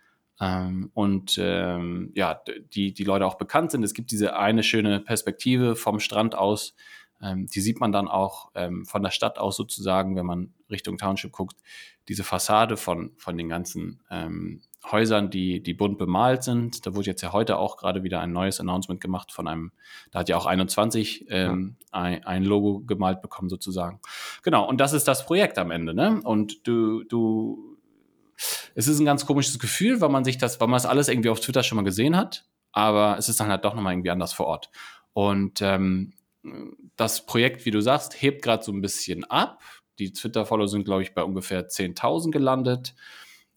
ähm, 0.41 0.91
und 0.95 1.37
ähm, 1.39 2.13
ja, 2.15 2.41
die, 2.73 2.95
die 2.95 3.05
Leute 3.05 3.27
auch 3.27 3.37
bekannt 3.37 3.71
sind. 3.71 3.83
Es 3.83 3.95
gibt 3.95 4.11
diese 4.11 4.37
eine 4.37 4.63
schöne 4.63 5.01
Perspektive 5.01 5.77
vom 5.77 6.01
Strand 6.01 6.35
aus, 6.35 6.75
ähm, 7.23 7.47
die 7.47 7.61
sieht 7.61 7.81
man 7.81 7.93
dann 7.93 8.09
auch 8.09 8.51
ähm, 8.55 8.85
von 8.85 9.03
der 9.03 9.11
Stadt 9.11 9.39
aus 9.39 9.57
sozusagen, 9.57 10.17
wenn 10.17 10.27
man 10.27 10.53
Richtung 10.71 10.99
Township 10.99 11.33
guckt, 11.33 11.57
diese 12.09 12.25
Fassade 12.25 12.77
von, 12.77 13.13
von 13.17 13.37
den 13.37 13.49
ganzen 13.49 14.01
ähm, 14.11 14.63
Häusern, 14.91 15.31
die, 15.31 15.63
die 15.63 15.75
bunt 15.75 15.99
bemalt 15.99 16.43
sind. 16.43 16.87
Da 16.87 16.95
wurde 16.95 17.07
jetzt 17.07 17.23
ja 17.23 17.33
heute 17.33 17.59
auch 17.59 17.77
gerade 17.77 18.03
wieder 18.03 18.21
ein 18.21 18.33
neues 18.33 18.61
Announcement 18.61 19.01
gemacht 19.01 19.33
von 19.33 19.49
einem, 19.49 19.73
da 20.11 20.21
hat 20.21 20.29
ja 20.29 20.37
auch 20.37 20.47
21 20.47 21.27
ähm, 21.31 21.77
ja. 21.93 22.01
ein, 22.01 22.25
ein, 22.25 22.45
Logo 22.45 22.81
gemalt 22.81 23.23
bekommen 23.23 23.49
sozusagen. 23.49 24.01
Genau, 24.43 24.69
und 24.69 24.81
das 24.81 24.93
ist 24.93 25.09
das 25.09 25.25
Projekt 25.25 25.59
am 25.59 25.71
Ende, 25.71 25.95
ne? 25.95 26.21
Und 26.23 26.67
du, 26.67 27.03
du, 27.05 27.79
es 28.75 28.87
ist 28.87 28.99
ein 28.99 29.07
ganz 29.07 29.25
komisches 29.25 29.59
Gefühl, 29.59 30.01
weil 30.01 30.11
man 30.11 30.25
sich 30.25 30.39
das, 30.39 30.61
weil 30.61 30.69
man 30.69 30.77
das 30.77 30.87
alles 30.87 31.09
irgendwie 31.09 31.31
auf 31.31 31.41
Twitter 31.41 31.63
schon 31.63 31.77
mal 31.77 31.83
gesehen 31.83 32.17
hat, 32.17 32.45
aber 32.73 33.17
es 33.19 33.29
ist 33.29 33.41
dann 33.41 33.49
halt 33.49 33.65
doch 33.65 33.75
nochmal 33.75 33.95
irgendwie 33.95 34.11
anders 34.11 34.33
vor 34.33 34.47
Ort. 34.47 34.71
Und 35.15 35.63
ähm, 35.63 36.13
das 36.97 37.25
Projekt, 37.25 37.65
wie 37.65 37.71
du 37.71 37.81
sagst, 37.81 38.21
hebt 38.21 38.43
gerade 38.43 38.63
so 38.63 38.73
ein 38.73 38.83
bisschen 38.83 39.25
ab. 39.25 39.63
Die 39.99 40.13
Twitter-Follower 40.13 40.69
sind, 40.69 40.85
glaube 40.85 41.03
ich, 41.03 41.15
bei 41.15 41.23
ungefähr 41.23 41.69
10.000 41.69 42.33
gelandet. 42.33 42.95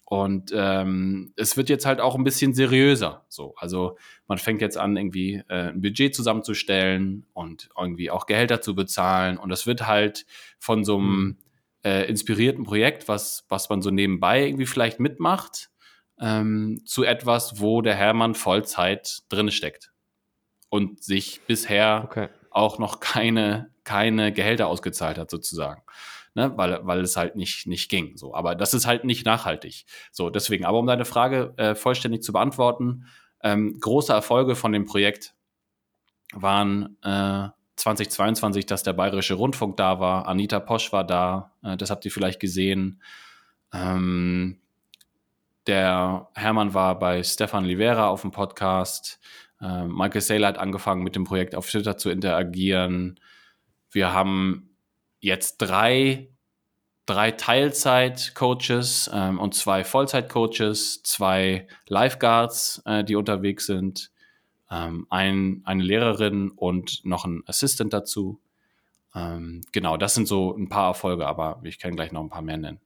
Und 0.10 0.54
ähm, 0.56 1.34
es 1.36 1.58
wird 1.58 1.68
jetzt 1.68 1.86
halt 1.86 2.00
auch 2.00 2.16
ein 2.16 2.24
bisschen 2.24 2.54
seriöser. 2.54 3.26
So, 3.28 3.56
also 3.58 3.98
man 4.26 4.38
fängt 4.38 4.62
jetzt 4.62 4.78
an, 4.78 4.96
irgendwie 4.96 5.44
äh, 5.50 5.70
ein 5.70 5.82
Budget 5.82 6.16
zusammenzustellen 6.16 7.26
und 7.34 7.70
irgendwie 7.78 8.10
auch 8.10 8.26
Gehälter 8.26 8.62
zu 8.62 8.74
bezahlen. 8.74 9.38
Und 9.38 9.50
das 9.50 9.68
wird 9.68 9.86
halt 9.86 10.26
von 10.60 10.86
so 10.86 10.98
einem 10.98 11.10
mhm. 11.10 11.38
äh, 11.84 12.06
inspirierten 12.08 12.64
Projekt, 12.64 13.10
was, 13.10 13.46
was 13.50 13.68
man 13.68 13.82
so 13.82 13.90
nebenbei 13.90 14.46
irgendwie 14.46 14.66
vielleicht 14.66 15.02
mitmacht, 15.02 15.72
ähm, 16.22 16.82
zu 16.86 17.04
etwas, 17.04 17.60
wo 17.60 17.82
der 17.82 17.96
Hermann 17.96 18.34
Vollzeit 18.34 19.24
drin 19.28 19.52
steckt 19.52 19.92
und 20.70 21.04
sich 21.04 21.42
bisher 21.48 22.04
okay 22.06 22.30
auch 22.58 22.80
noch 22.80 23.00
keine, 23.00 23.70
keine 23.84 24.34
Gehälter 24.34 24.68
ausgezahlt 24.68 25.18
hat, 25.18 25.30
sozusagen. 25.30 25.84
Ne? 26.38 26.54
Weil, 26.56 26.86
weil 26.86 27.02
es 27.02 27.18
halt 27.18 27.36
nicht, 27.36 27.66
nicht 27.66 27.90
ging. 27.90 28.16
So. 28.16 28.36
Aber 28.36 28.54
das 28.54 28.76
ist 28.76 28.86
halt 28.86 29.06
nicht 29.06 29.26
nachhaltig. 29.26 29.88
So, 30.12 30.30
deswegen, 30.30 30.66
aber 30.66 30.78
um 30.78 30.86
deine 30.86 31.04
Frage 31.04 31.56
äh, 31.58 31.74
vollständig 31.74 32.22
zu 32.22 32.32
beantworten, 32.32 33.08
ähm, 33.42 33.80
große 33.80 34.14
Erfolge 34.14 34.56
von 34.56 34.72
dem 34.72 34.86
Projekt 34.86 35.34
waren 36.34 36.96
äh, 37.02 37.48
2022, 37.78 38.68
dass 38.68 38.84
der 38.84 38.94
Bayerische 38.94 39.34
Rundfunk 39.34 39.78
da 39.78 40.00
war, 40.00 40.28
Anita 40.28 40.60
Posch 40.60 40.94
war 40.94 41.04
da, 41.04 41.56
äh, 41.64 41.76
das 41.76 41.90
habt 41.90 42.06
ihr 42.06 42.12
vielleicht 42.12 42.40
gesehen. 42.40 43.02
Ähm, 43.74 44.60
der 45.66 46.30
Hermann 46.36 46.76
war 46.76 47.00
bei 47.00 47.24
Stefan 47.24 47.66
Livera 47.66 48.10
auf 48.10 48.22
dem 48.22 48.30
Podcast. 48.30 49.20
Ähm, 49.60 49.88
Michael 49.88 50.22
Saylor 50.22 50.50
hat 50.50 50.60
angefangen, 50.60 51.02
mit 51.02 51.16
dem 51.16 51.24
Projekt 51.24 51.56
auf 51.56 51.68
Twitter 51.68 51.98
zu 51.98 52.12
interagieren. 52.12 53.20
Wir 53.90 54.14
haben 54.14 54.77
jetzt 55.20 55.58
drei, 55.58 56.30
drei 57.06 57.32
Teilzeit-Coaches 57.32 59.10
ähm, 59.14 59.40
und 59.40 59.56
zwei 59.56 59.84
Vollzeit-Coaches, 59.84 61.04
zwei 61.04 61.68
Lifeguards, 61.88 62.82
äh, 62.86 63.04
die 63.04 63.16
unterwegs 63.16 63.66
sind, 63.66 64.12
ähm, 64.70 65.08
ein, 65.10 65.62
eine 65.66 65.84
Lehrerin 65.84 66.52
und 66.52 67.06
noch 67.06 67.26
ein 67.26 67.44
Assistant 67.48 67.94
dazu. 67.94 68.40
Ähm, 69.16 69.62
genau, 69.72 69.98
das 69.98 70.16
sind 70.16 70.28
so 70.28 70.56
ein 70.56 70.70
paar 70.70 70.88
Erfolge, 70.88 71.26
aber 71.26 71.60
ich 71.64 71.80
kann 71.80 71.96
gleich 71.96 72.12
noch 72.12 72.22
ein 72.22 72.30
paar 72.30 72.42
mehr 72.42 72.58
nennen. 72.58 72.80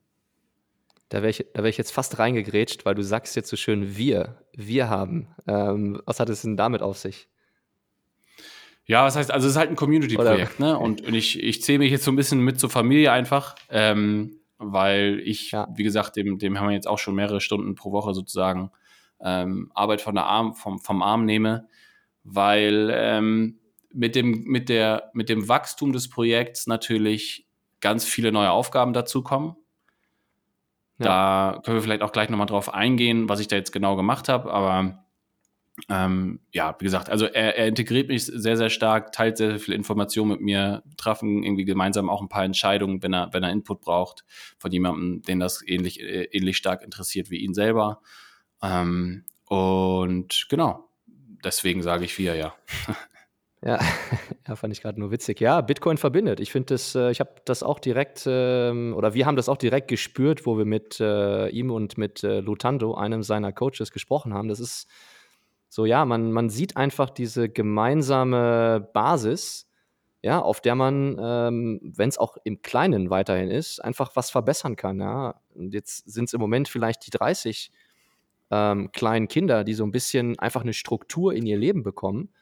Da 1.09 1.17
wäre 1.17 1.29
ich, 1.29 1.45
wär 1.53 1.65
ich 1.65 1.77
jetzt 1.77 1.91
fast 1.91 2.19
reingegrätscht, 2.19 2.85
weil 2.85 2.95
du 2.95 3.03
sagst 3.03 3.35
jetzt 3.35 3.49
so 3.49 3.57
schön 3.57 3.97
wir, 3.97 4.41
wir 4.53 4.89
haben. 4.89 5.27
Ähm, 5.45 6.01
was 6.05 6.21
hat 6.21 6.29
es 6.29 6.43
denn 6.43 6.55
damit 6.55 6.81
auf 6.81 6.97
sich? 6.97 7.27
Ja, 8.85 9.05
was 9.05 9.15
heißt, 9.15 9.31
also 9.31 9.47
es 9.47 9.53
ist 9.53 9.57
halt 9.57 9.69
ein 9.69 9.75
Community-Projekt, 9.75 10.59
ne? 10.59 10.77
Und, 10.77 11.01
und 11.01 11.13
ich, 11.13 11.41
ich 11.41 11.61
zähle 11.61 11.79
mich 11.79 11.91
jetzt 11.91 12.03
so 12.03 12.11
ein 12.11 12.15
bisschen 12.15 12.41
mit 12.41 12.59
zur 12.59 12.69
Familie 12.69 13.11
einfach, 13.11 13.55
ähm, 13.69 14.39
weil 14.57 15.21
ich, 15.23 15.51
ja. 15.51 15.67
wie 15.73 15.83
gesagt, 15.83 16.15
dem, 16.15 16.39
dem 16.39 16.59
haben 16.59 16.67
wir 16.67 16.75
jetzt 16.75 16.87
auch 16.87 16.99
schon 16.99 17.15
mehrere 17.15 17.41
Stunden 17.41 17.75
pro 17.75 17.91
Woche 17.91 18.13
sozusagen 18.13 18.71
ähm, 19.21 19.71
Arbeit 19.73 20.01
von 20.01 20.15
der 20.15 20.25
Arm, 20.25 20.55
vom, 20.55 20.79
vom 20.79 21.01
Arm 21.01 21.25
nehme, 21.25 21.67
weil 22.23 22.91
ähm, 22.93 23.59
mit, 23.93 24.15
dem, 24.15 24.43
mit, 24.43 24.69
der, 24.69 25.11
mit 25.13 25.29
dem 25.29 25.47
Wachstum 25.47 25.93
des 25.93 26.09
Projekts 26.09 26.67
natürlich 26.67 27.47
ganz 27.81 28.05
viele 28.05 28.31
neue 28.31 28.51
Aufgaben 28.51 28.93
dazukommen. 28.93 29.55
Da 31.01 31.61
können 31.63 31.77
wir 31.77 31.81
vielleicht 31.81 32.03
auch 32.03 32.11
gleich 32.11 32.29
nochmal 32.29 32.47
drauf 32.47 32.73
eingehen, 32.73 33.27
was 33.27 33.39
ich 33.39 33.47
da 33.47 33.55
jetzt 33.55 33.71
genau 33.71 33.95
gemacht 33.95 34.29
habe. 34.29 34.51
Aber 34.53 35.00
ähm, 35.89 36.39
ja, 36.51 36.75
wie 36.79 36.83
gesagt, 36.83 37.09
also 37.09 37.25
er, 37.25 37.57
er, 37.57 37.67
integriert 37.67 38.09
mich 38.09 38.25
sehr, 38.25 38.57
sehr 38.57 38.69
stark, 38.69 39.11
teilt 39.13 39.37
sehr, 39.37 39.51
sehr 39.51 39.59
viel 39.59 39.73
Information 39.73 40.27
mit 40.27 40.41
mir, 40.41 40.83
treffen 40.97 41.43
irgendwie 41.43 41.65
gemeinsam 41.65 42.09
auch 42.09 42.21
ein 42.21 42.29
paar 42.29 42.43
Entscheidungen, 42.43 43.01
wenn 43.03 43.13
er, 43.13 43.29
wenn 43.33 43.43
er 43.43 43.51
Input 43.51 43.81
braucht 43.81 44.25
von 44.57 44.71
jemandem, 44.71 45.21
den 45.21 45.39
das 45.39 45.63
ähnlich, 45.65 46.01
äh, 46.01 46.23
ähnlich 46.25 46.57
stark 46.57 46.83
interessiert 46.83 47.29
wie 47.29 47.37
ihn 47.37 47.53
selber. 47.53 48.01
Ähm, 48.61 49.23
Und 49.47 50.47
genau, 50.49 50.89
deswegen 51.43 51.81
sage 51.81 52.05
ich 52.05 52.17
wir, 52.17 52.35
ja. 52.35 52.53
Ja, 53.63 53.79
ja, 54.47 54.55
fand 54.55 54.73
ich 54.73 54.81
gerade 54.81 54.99
nur 54.99 55.11
witzig. 55.11 55.39
Ja, 55.39 55.61
Bitcoin 55.61 55.97
verbindet. 55.97 56.39
Ich 56.39 56.51
finde 56.51 56.73
das, 56.73 56.95
äh, 56.95 57.11
ich 57.11 57.19
habe 57.19 57.35
das 57.45 57.61
auch 57.61 57.77
direkt, 57.77 58.23
ähm, 58.25 58.95
oder 58.97 59.13
wir 59.13 59.27
haben 59.27 59.35
das 59.35 59.49
auch 59.49 59.57
direkt 59.57 59.87
gespürt, 59.87 60.47
wo 60.47 60.57
wir 60.57 60.65
mit 60.65 60.99
äh, 60.99 61.47
ihm 61.49 61.69
und 61.69 61.95
mit 61.95 62.23
Lutando, 62.23 62.95
einem 62.95 63.21
seiner 63.21 63.53
Coaches, 63.53 63.91
gesprochen 63.91 64.33
haben. 64.33 64.47
Das 64.47 64.59
ist 64.59 64.87
so, 65.73 65.85
ja, 65.85 66.03
man, 66.03 66.33
man 66.33 66.49
sieht 66.49 66.75
einfach 66.75 67.09
diese 67.09 67.47
gemeinsame 67.47 68.89
Basis, 68.93 69.69
ja, 70.21 70.41
auf 70.41 70.59
der 70.59 70.75
man, 70.75 71.17
ähm, 71.17 71.79
wenn 71.81 72.09
es 72.09 72.17
auch 72.17 72.35
im 72.43 72.61
Kleinen 72.61 73.09
weiterhin 73.09 73.49
ist, 73.49 73.79
einfach 73.79 74.17
was 74.17 74.29
verbessern 74.29 74.75
kann. 74.75 74.99
Ja. 74.99 75.39
Und 75.55 75.73
jetzt 75.73 76.11
sind 76.11 76.25
es 76.25 76.33
im 76.33 76.41
Moment 76.41 76.67
vielleicht 76.67 77.07
die 77.07 77.09
30 77.11 77.71
ähm, 78.51 78.91
kleinen 78.91 79.29
Kinder, 79.29 79.63
die 79.63 79.73
so 79.73 79.85
ein 79.85 79.93
bisschen 79.93 80.37
einfach 80.39 80.63
eine 80.63 80.73
Struktur 80.73 81.33
in 81.33 81.45
ihr 81.45 81.57
Leben 81.57 81.83
bekommen. 81.83 82.33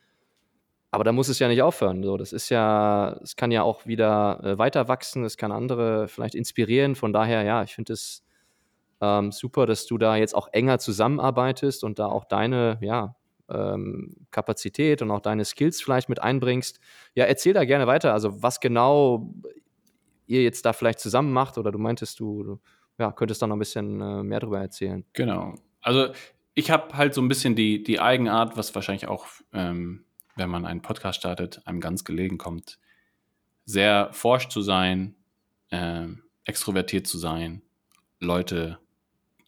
Aber 0.90 1.04
da 1.04 1.12
muss 1.12 1.30
es 1.30 1.38
ja 1.38 1.48
nicht 1.50 1.62
aufhören. 1.62 2.02
So, 2.02 2.18
das 2.18 2.34
ist 2.34 2.50
ja, 2.50 3.16
es 3.22 3.36
kann 3.36 3.52
ja 3.52 3.62
auch 3.62 3.86
wieder 3.86 4.44
äh, 4.44 4.58
weiter 4.58 4.88
wachsen, 4.88 5.24
es 5.24 5.38
kann 5.38 5.52
andere 5.52 6.08
vielleicht 6.08 6.34
inspirieren. 6.34 6.96
Von 6.96 7.14
daher, 7.14 7.44
ja, 7.44 7.62
ich 7.62 7.76
finde 7.76 7.94
es 7.94 8.24
ähm, 9.02 9.32
super, 9.32 9.68
dass 9.68 9.86
du 9.86 10.00
da 10.00 10.16
jetzt 10.16 10.34
auch 10.34 10.48
enger 10.52 10.80
zusammenarbeitest 10.80 11.84
und 11.84 12.00
da 12.00 12.08
auch 12.08 12.26
deine, 12.26 12.80
ja, 12.82 13.16
ähm, 13.50 14.16
Kapazität 14.32 15.02
und 15.02 15.12
auch 15.12 15.22
deine 15.22 15.46
Skills 15.46 15.82
vielleicht 15.82 16.10
mit 16.10 16.22
einbringst. 16.22 16.80
Ja, 17.16 17.26
erzähl 17.26 17.54
da 17.54 17.66
gerne 17.66 17.88
weiter. 17.88 18.14
Also, 18.14 18.42
was 18.42 18.60
genau 18.60 19.34
ihr 20.28 20.44
jetzt 20.44 20.66
da 20.66 20.74
vielleicht 20.74 21.00
zusammen 21.00 21.34
macht 21.34 21.58
oder 21.58 21.72
du 21.72 21.80
meintest, 21.80 22.20
du, 22.20 22.44
du 22.44 22.60
ja, 22.98 23.12
könntest 23.12 23.42
da 23.42 23.48
noch 23.48 23.56
ein 23.56 23.60
bisschen 23.60 24.02
äh, 24.02 24.24
mehr 24.24 24.40
darüber 24.40 24.60
erzählen. 24.60 25.06
Genau. 25.14 25.56
Also, 25.82 26.14
ich 26.54 26.72
habe 26.72 26.96
halt 26.98 27.14
so 27.14 27.22
ein 27.22 27.28
bisschen 27.28 27.56
die, 27.56 27.84
die 27.84 28.00
Eigenart, 28.00 28.58
was 28.58 28.76
wahrscheinlich 28.76 29.08
auch, 29.08 29.26
ähm, 29.54 30.06
wenn 30.36 30.50
man 30.50 30.66
einen 30.66 30.82
Podcast 30.82 31.20
startet, 31.20 31.66
einem 31.66 31.80
ganz 31.80 32.04
gelegen 32.04 32.38
kommt, 32.38 32.80
sehr 33.66 34.10
forsch 34.12 34.50
zu 34.50 34.62
sein, 34.62 35.16
äh, 35.70 36.08
extrovertiert 36.46 37.08
zu 37.08 37.18
sein, 37.18 37.62
Leute 38.20 38.80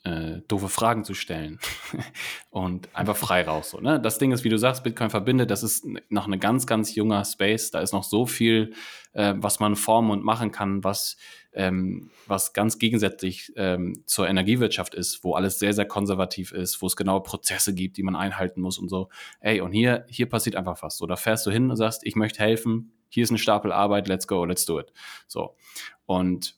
äh, 0.03 0.41
doofe 0.47 0.67
Fragen 0.67 1.03
zu 1.03 1.13
stellen 1.13 1.59
und 2.49 2.89
einfach 2.95 3.15
frei 3.15 3.43
raus. 3.43 3.69
So, 3.69 3.79
ne? 3.79 3.99
Das 3.99 4.17
Ding 4.17 4.31
ist, 4.31 4.43
wie 4.43 4.49
du 4.49 4.57
sagst, 4.57 4.83
Bitcoin 4.83 5.11
verbindet, 5.11 5.51
das 5.51 5.61
ist 5.61 5.85
noch 6.09 6.25
eine 6.25 6.39
ganz, 6.39 6.65
ganz 6.65 6.95
junger 6.95 7.23
Space. 7.23 7.69
Da 7.69 7.81
ist 7.81 7.93
noch 7.93 8.03
so 8.03 8.25
viel, 8.25 8.73
äh, 9.13 9.35
was 9.37 9.59
man 9.59 9.75
formen 9.75 10.09
und 10.09 10.23
machen 10.23 10.51
kann, 10.51 10.83
was, 10.83 11.17
ähm, 11.53 12.09
was 12.25 12.53
ganz 12.53 12.79
gegensätzlich 12.79 13.53
ähm, 13.57 14.01
zur 14.07 14.27
Energiewirtschaft 14.27 14.95
ist, 14.95 15.23
wo 15.23 15.35
alles 15.35 15.59
sehr, 15.59 15.73
sehr 15.73 15.85
konservativ 15.85 16.51
ist, 16.51 16.81
wo 16.81 16.87
es 16.87 16.95
genaue 16.95 17.21
Prozesse 17.21 17.75
gibt, 17.75 17.97
die 17.97 18.03
man 18.03 18.15
einhalten 18.15 18.61
muss 18.61 18.79
und 18.79 18.89
so. 18.89 19.09
Ey, 19.39 19.61
und 19.61 19.71
hier, 19.71 20.05
hier 20.09 20.27
passiert 20.27 20.55
einfach 20.55 20.81
was. 20.81 20.97
So, 20.97 21.05
da 21.05 21.15
fährst 21.15 21.45
du 21.45 21.51
hin 21.51 21.69
und 21.69 21.75
sagst, 21.75 22.03
ich 22.05 22.15
möchte 22.15 22.39
helfen, 22.39 22.91
hier 23.07 23.23
ist 23.23 23.31
ein 23.31 23.37
Stapel 23.37 23.71
Arbeit, 23.71 24.07
let's 24.07 24.27
go, 24.27 24.45
let's 24.45 24.65
do 24.65 24.79
it. 24.79 24.91
So. 25.27 25.55
Und 26.05 26.55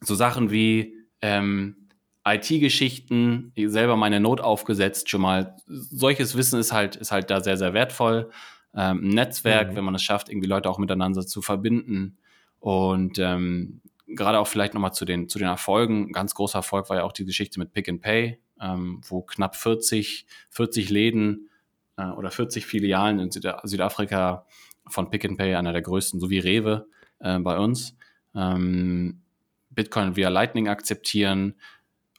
so 0.00 0.14
Sachen 0.14 0.50
wie, 0.52 0.94
ähm, 1.22 1.81
IT-Geschichten, 2.24 3.52
selber 3.56 3.96
meine 3.96 4.20
Not 4.20 4.40
aufgesetzt, 4.40 5.08
schon 5.10 5.22
mal. 5.22 5.56
Solches 5.66 6.36
Wissen 6.36 6.60
ist 6.60 6.72
halt, 6.72 6.96
ist 6.96 7.10
halt 7.10 7.30
da 7.30 7.40
sehr, 7.40 7.56
sehr 7.56 7.74
wertvoll. 7.74 8.30
Ähm, 8.74 9.04
ein 9.04 9.08
Netzwerk, 9.08 9.72
mhm. 9.72 9.76
wenn 9.76 9.84
man 9.84 9.94
es 9.94 10.02
schafft, 10.02 10.28
irgendwie 10.28 10.48
Leute 10.48 10.70
auch 10.70 10.78
miteinander 10.78 11.26
zu 11.26 11.42
verbinden. 11.42 12.18
Und 12.60 13.18
ähm, 13.18 13.80
gerade 14.06 14.38
auch 14.38 14.46
vielleicht 14.46 14.74
nochmal 14.74 14.92
zu 14.92 15.04
den, 15.04 15.28
zu 15.28 15.38
den 15.38 15.48
Erfolgen. 15.48 16.08
Ein 16.08 16.12
ganz 16.12 16.34
großer 16.34 16.58
Erfolg 16.58 16.88
war 16.90 16.98
ja 16.98 17.04
auch 17.04 17.12
die 17.12 17.24
Geschichte 17.24 17.58
mit 17.58 17.72
Pick 17.72 17.88
and 17.88 18.00
Pay, 18.00 18.38
ähm, 18.60 19.00
wo 19.06 19.22
knapp 19.22 19.56
40, 19.56 20.26
40 20.50 20.90
Läden 20.90 21.48
äh, 21.96 22.06
oder 22.06 22.30
40 22.30 22.66
Filialen 22.66 23.18
in 23.18 23.30
Süda 23.30 23.60
Südafrika 23.64 24.46
von 24.86 25.10
Pick 25.10 25.24
and 25.24 25.38
Pay, 25.38 25.54
einer 25.54 25.72
der 25.72 25.82
größten, 25.82 26.20
so 26.20 26.30
wie 26.30 26.38
Rewe 26.38 26.86
äh, 27.20 27.38
bei 27.38 27.58
uns, 27.58 27.96
ähm, 28.34 29.22
Bitcoin 29.70 30.16
via 30.16 30.28
Lightning 30.28 30.68
akzeptieren, 30.68 31.54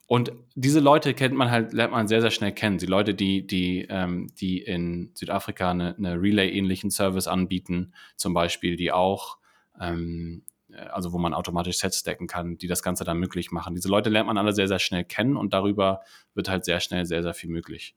und 0.07 0.31
diese 0.55 0.79
Leute 0.79 1.13
kennt 1.13 1.35
man 1.35 1.49
halt, 1.49 1.73
lernt 1.73 1.93
man 1.93 2.07
sehr, 2.07 2.21
sehr 2.21 2.31
schnell 2.31 2.51
kennen. 2.51 2.77
Die 2.77 2.85
Leute, 2.85 3.13
die, 3.13 3.47
die, 3.47 3.87
ähm, 3.89 4.27
die 4.39 4.61
in 4.61 5.11
Südafrika 5.15 5.71
eine, 5.71 5.95
eine 5.97 6.21
Relay-ähnlichen 6.21 6.91
Service 6.91 7.27
anbieten, 7.27 7.93
zum 8.15 8.33
Beispiel, 8.33 8.75
die 8.75 8.91
auch, 8.91 9.37
ähm, 9.79 10.43
also 10.91 11.13
wo 11.13 11.19
man 11.19 11.33
automatisch 11.33 11.77
Sets 11.77 11.99
stacken 11.99 12.27
kann, 12.27 12.57
die 12.57 12.67
das 12.67 12.83
Ganze 12.83 13.03
dann 13.03 13.17
möglich 13.17 13.51
machen. 13.51 13.75
Diese 13.75 13.87
Leute 13.87 14.09
lernt 14.09 14.27
man 14.27 14.37
alle 14.37 14.53
sehr, 14.53 14.67
sehr 14.67 14.79
schnell 14.79 15.05
kennen 15.05 15.37
und 15.37 15.53
darüber 15.53 16.01
wird 16.33 16.49
halt 16.49 16.65
sehr 16.65 16.79
schnell 16.79 17.05
sehr, 17.05 17.23
sehr 17.23 17.33
viel 17.33 17.49
möglich. 17.49 17.95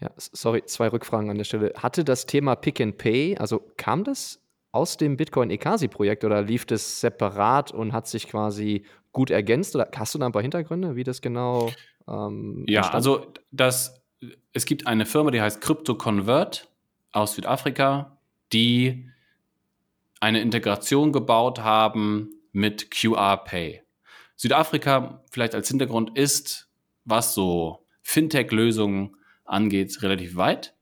Ja, 0.00 0.10
sorry, 0.16 0.64
zwei 0.64 0.88
Rückfragen 0.88 1.30
an 1.30 1.36
der 1.36 1.44
Stelle. 1.44 1.72
Hatte 1.76 2.04
das 2.04 2.26
Thema 2.26 2.56
Pick 2.56 2.80
and 2.80 2.98
Pay, 2.98 3.36
also 3.36 3.60
kam 3.76 4.04
das 4.04 4.40
aus 4.72 4.96
dem 4.96 5.16
Bitcoin 5.16 5.50
Ekasi 5.50 5.88
Projekt 5.88 6.24
oder 6.24 6.42
lief 6.42 6.64
das 6.64 7.00
separat 7.00 7.72
und 7.72 7.92
hat 7.92 8.06
sich 8.06 8.28
quasi 8.28 8.84
gut 9.12 9.30
ergänzt? 9.30 9.74
Oder 9.74 9.90
hast 9.94 10.14
du 10.14 10.18
da 10.18 10.26
ein 10.26 10.32
paar 10.32 10.42
Hintergründe, 10.42 10.96
wie 10.96 11.04
das 11.04 11.20
genau 11.20 11.70
ähm, 12.08 12.64
Ja, 12.68 12.80
entstand? 12.80 12.94
also 12.94 13.32
das, 13.50 14.02
es 14.52 14.66
gibt 14.66 14.86
eine 14.86 15.06
Firma, 15.06 15.30
die 15.30 15.40
heißt 15.40 15.60
Crypto 15.60 15.94
Convert 15.94 16.68
aus 17.12 17.34
Südafrika, 17.34 18.18
die 18.52 19.08
eine 20.20 20.40
Integration 20.40 21.12
gebaut 21.12 21.60
haben 21.60 22.30
mit 22.52 22.90
QR 22.90 23.38
Pay. 23.38 23.82
Südafrika, 24.36 25.22
vielleicht 25.30 25.54
als 25.54 25.68
Hintergrund, 25.68 26.16
ist, 26.16 26.68
was 27.04 27.34
so 27.34 27.86
Fintech-Lösungen 28.02 29.16
angeht, 29.44 30.02
relativ 30.02 30.36
weit. 30.36 30.74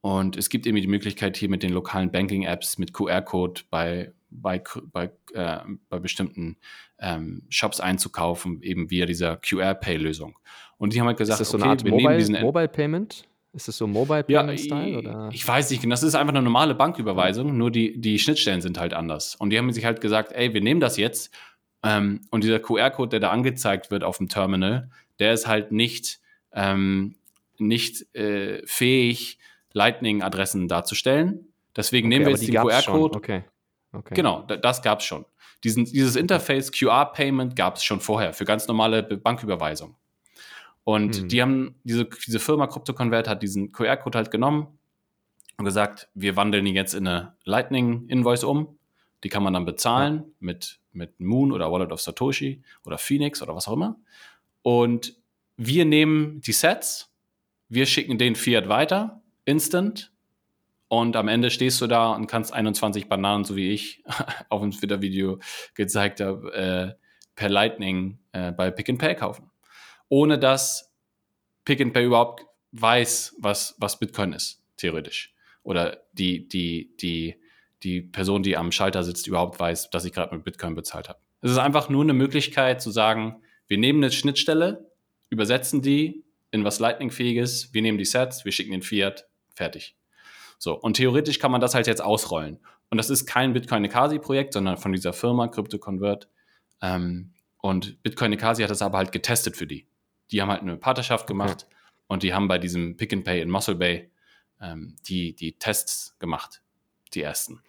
Und 0.00 0.36
es 0.36 0.48
gibt 0.48 0.66
eben 0.66 0.76
die 0.76 0.86
Möglichkeit, 0.86 1.36
hier 1.36 1.48
mit 1.48 1.62
den 1.62 1.72
lokalen 1.72 2.10
Banking-Apps 2.10 2.78
mit 2.78 2.92
QR-Code 2.92 3.62
bei, 3.70 4.12
bei, 4.40 4.62
bei, 4.92 5.10
äh, 5.34 5.58
bei 5.88 5.98
bestimmten 5.98 6.56
ähm, 6.98 7.42
Shops 7.48 7.80
einzukaufen, 7.80 8.62
eben 8.62 8.90
via 8.90 9.06
dieser 9.06 9.36
QR-Pay-Lösung. 9.36 10.38
Und 10.78 10.94
die 10.94 11.00
haben 11.00 11.06
halt 11.06 11.18
gesagt, 11.18 11.40
ist 11.40 11.46
das 11.46 11.50
so 11.50 11.58
okay, 11.58 11.64
eine 11.64 11.72
Art 11.72 11.84
Mobile, 11.84 12.18
diesen 12.18 12.40
Mobile 12.40 12.68
Payment? 12.68 13.24
Ist 13.54 13.68
das 13.68 13.76
so 13.76 13.86
Mobile 13.86 14.24
Payment 14.24 14.58
Style? 14.58 15.02
Ja, 15.02 15.28
ich 15.30 15.46
weiß 15.46 15.70
nicht, 15.70 15.84
das 15.90 16.02
ist 16.02 16.14
einfach 16.14 16.32
eine 16.32 16.42
normale 16.42 16.74
Banküberweisung, 16.74 17.56
nur 17.56 17.70
die, 17.70 18.00
die 18.00 18.18
Schnittstellen 18.18 18.62
sind 18.62 18.78
halt 18.78 18.94
anders. 18.94 19.34
Und 19.34 19.50
die 19.50 19.58
haben 19.58 19.72
sich 19.72 19.84
halt 19.84 20.00
gesagt, 20.00 20.32
ey, 20.32 20.54
wir 20.54 20.62
nehmen 20.62 20.80
das 20.80 20.96
jetzt 20.96 21.34
ähm, 21.82 22.20
und 22.30 22.44
dieser 22.44 22.60
QR-Code, 22.60 23.10
der 23.10 23.20
da 23.20 23.30
angezeigt 23.30 23.90
wird 23.90 24.04
auf 24.04 24.18
dem 24.18 24.28
Terminal, 24.28 24.90
der 25.18 25.32
ist 25.32 25.46
halt 25.46 25.72
nicht, 25.72 26.20
ähm, 26.52 27.16
nicht 27.58 28.14
äh, 28.14 28.62
fähig, 28.66 29.38
Lightning-Adressen 29.72 30.68
darzustellen. 30.68 31.52
Deswegen 31.76 32.06
okay, 32.06 32.18
nehmen 32.18 32.26
wir 32.26 32.32
jetzt 32.32 32.46
den 32.46 32.54
QR-Code. 32.54 33.16
Okay. 33.16 33.44
Okay. 33.92 34.14
Genau, 34.14 34.42
das 34.42 34.82
gab 34.82 35.00
es 35.00 35.04
schon. 35.04 35.24
Diesen, 35.64 35.84
dieses 35.84 36.16
Interface 36.16 36.72
QR-Payment 36.72 37.54
gab 37.54 37.76
es 37.76 37.84
schon 37.84 38.00
vorher 38.00 38.32
für 38.32 38.44
ganz 38.44 38.66
normale 38.66 39.02
Banküberweisungen. 39.02 39.96
Und 40.84 41.16
hm. 41.16 41.28
die 41.28 41.42
haben, 41.42 41.74
diese, 41.84 42.06
diese 42.06 42.40
Firma 42.40 42.66
CryptoConvert 42.66 43.28
hat 43.28 43.42
diesen 43.42 43.70
QR-Code 43.72 44.18
halt 44.18 44.30
genommen 44.30 44.78
und 45.56 45.64
gesagt, 45.64 46.08
wir 46.14 46.36
wandeln 46.36 46.66
ihn 46.66 46.74
jetzt 46.74 46.94
in 46.94 47.06
eine 47.06 47.36
Lightning-Invoice 47.44 48.44
um. 48.44 48.78
Die 49.22 49.28
kann 49.28 49.44
man 49.44 49.52
dann 49.52 49.64
bezahlen 49.64 50.16
ja. 50.16 50.24
mit, 50.40 50.80
mit 50.92 51.20
Moon 51.20 51.52
oder 51.52 51.70
Wallet 51.70 51.92
of 51.92 52.00
Satoshi 52.00 52.62
oder 52.84 52.98
Phoenix 52.98 53.40
oder 53.40 53.54
was 53.54 53.68
auch 53.68 53.74
immer. 53.74 53.96
Und 54.62 55.16
wir 55.56 55.84
nehmen 55.84 56.40
die 56.40 56.52
Sets, 56.52 57.12
wir 57.68 57.86
schicken 57.86 58.18
den 58.18 58.34
Fiat 58.34 58.68
weiter 58.68 59.22
instant. 59.44 60.11
Und 60.92 61.16
am 61.16 61.28
Ende 61.28 61.50
stehst 61.50 61.80
du 61.80 61.86
da 61.86 62.12
und 62.12 62.26
kannst 62.26 62.52
21 62.52 63.08
Bananen, 63.08 63.46
so 63.46 63.56
wie 63.56 63.70
ich 63.70 64.04
auf 64.50 64.60
dem 64.60 64.72
Twitter-Video 64.72 65.38
gezeigt 65.74 66.20
habe, 66.20 66.52
äh, 66.52 67.02
per 67.34 67.48
Lightning 67.48 68.18
äh, 68.32 68.52
bei 68.52 68.70
Pick 68.70 68.90
and 68.90 68.98
Pay 68.98 69.14
kaufen. 69.14 69.50
Ohne 70.10 70.38
dass 70.38 70.92
Pick 71.64 71.80
and 71.80 71.94
Pay 71.94 72.04
überhaupt 72.04 72.44
weiß, 72.72 73.36
was, 73.38 73.74
was 73.78 73.98
Bitcoin 73.98 74.34
ist, 74.34 74.62
theoretisch. 74.76 75.34
Oder 75.62 76.02
die, 76.12 76.46
die, 76.46 76.94
die, 77.00 77.40
die 77.82 78.02
Person, 78.02 78.42
die 78.42 78.58
am 78.58 78.70
Schalter 78.70 79.02
sitzt, 79.02 79.26
überhaupt 79.26 79.58
weiß, 79.58 79.88
dass 79.88 80.04
ich 80.04 80.12
gerade 80.12 80.34
mit 80.34 80.44
Bitcoin 80.44 80.74
bezahlt 80.74 81.08
habe. 81.08 81.20
Es 81.40 81.50
ist 81.50 81.56
einfach 81.56 81.88
nur 81.88 82.02
eine 82.02 82.12
Möglichkeit 82.12 82.82
zu 82.82 82.90
sagen, 82.90 83.40
wir 83.66 83.78
nehmen 83.78 84.04
eine 84.04 84.12
Schnittstelle, 84.12 84.92
übersetzen 85.30 85.80
die 85.80 86.22
in 86.50 86.64
was 86.64 86.80
Lightning-fähiges, 86.80 87.72
wir 87.72 87.80
nehmen 87.80 87.96
die 87.96 88.04
Sets, 88.04 88.44
wir 88.44 88.52
schicken 88.52 88.72
den 88.72 88.82
Fiat, 88.82 89.26
fertig. 89.54 89.96
So, 90.62 90.78
und 90.78 90.94
theoretisch 90.94 91.40
kann 91.40 91.50
man 91.50 91.60
das 91.60 91.74
halt 91.74 91.88
jetzt 91.88 92.00
ausrollen. 92.00 92.60
Und 92.88 92.96
das 92.96 93.10
ist 93.10 93.26
kein 93.26 93.52
Bitcoin 93.52 93.84
Ekasi-Projekt, 93.84 94.52
sondern 94.52 94.76
von 94.76 94.92
dieser 94.92 95.12
Firma 95.12 95.48
CryptoConvert. 95.48 96.28
Ähm, 96.80 97.32
und 97.60 98.00
Bitcoin 98.04 98.32
Ekasi 98.32 98.62
hat 98.62 98.70
das 98.70 98.80
aber 98.80 98.98
halt 98.98 99.10
getestet 99.10 99.56
für 99.56 99.66
die. 99.66 99.88
Die 100.30 100.40
haben 100.40 100.50
halt 100.50 100.62
eine 100.62 100.76
Partnerschaft 100.76 101.26
gemacht 101.26 101.66
okay. 101.66 101.76
und 102.06 102.22
die 102.22 102.32
haben 102.32 102.46
bei 102.46 102.58
diesem 102.58 102.96
Pick 102.96 103.12
and 103.12 103.24
Pay 103.24 103.40
in 103.40 103.50
Mossel 103.50 103.74
Bay 103.74 104.12
ähm, 104.60 104.94
die, 105.08 105.34
die 105.34 105.58
Tests 105.58 106.16
gemacht, 106.20 106.62
die 107.14 107.22
ersten. 107.22 107.60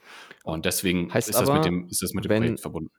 Und 0.43 0.65
deswegen 0.65 1.12
heißt 1.12 1.29
ist, 1.29 1.39
das 1.39 1.49
mit 1.49 1.65
dem, 1.65 1.88
ist 1.88 2.03
das 2.03 2.13
mit 2.13 2.25
dem 2.25 2.29
wenn, 2.29 2.43
Projekt 2.43 2.60
verbunden. 2.60 2.91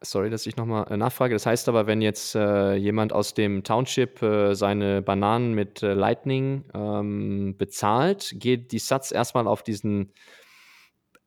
Sorry, 0.00 0.30
dass 0.30 0.46
ich 0.46 0.56
nochmal 0.56 0.90
äh, 0.90 0.96
nachfrage. 0.96 1.34
Das 1.34 1.44
heißt 1.44 1.68
aber, 1.68 1.86
wenn 1.86 2.00
jetzt 2.00 2.34
äh, 2.34 2.74
jemand 2.74 3.12
aus 3.12 3.34
dem 3.34 3.64
Township 3.64 4.22
äh, 4.22 4.54
seine 4.54 5.02
Bananen 5.02 5.54
mit 5.54 5.82
äh, 5.82 5.92
Lightning 5.92 6.64
ähm, 6.74 7.54
bezahlt, 7.58 8.32
geht 8.36 8.72
die 8.72 8.78
Satz 8.78 9.12
erstmal 9.12 9.46
auf 9.46 9.62
diesen 9.62 10.12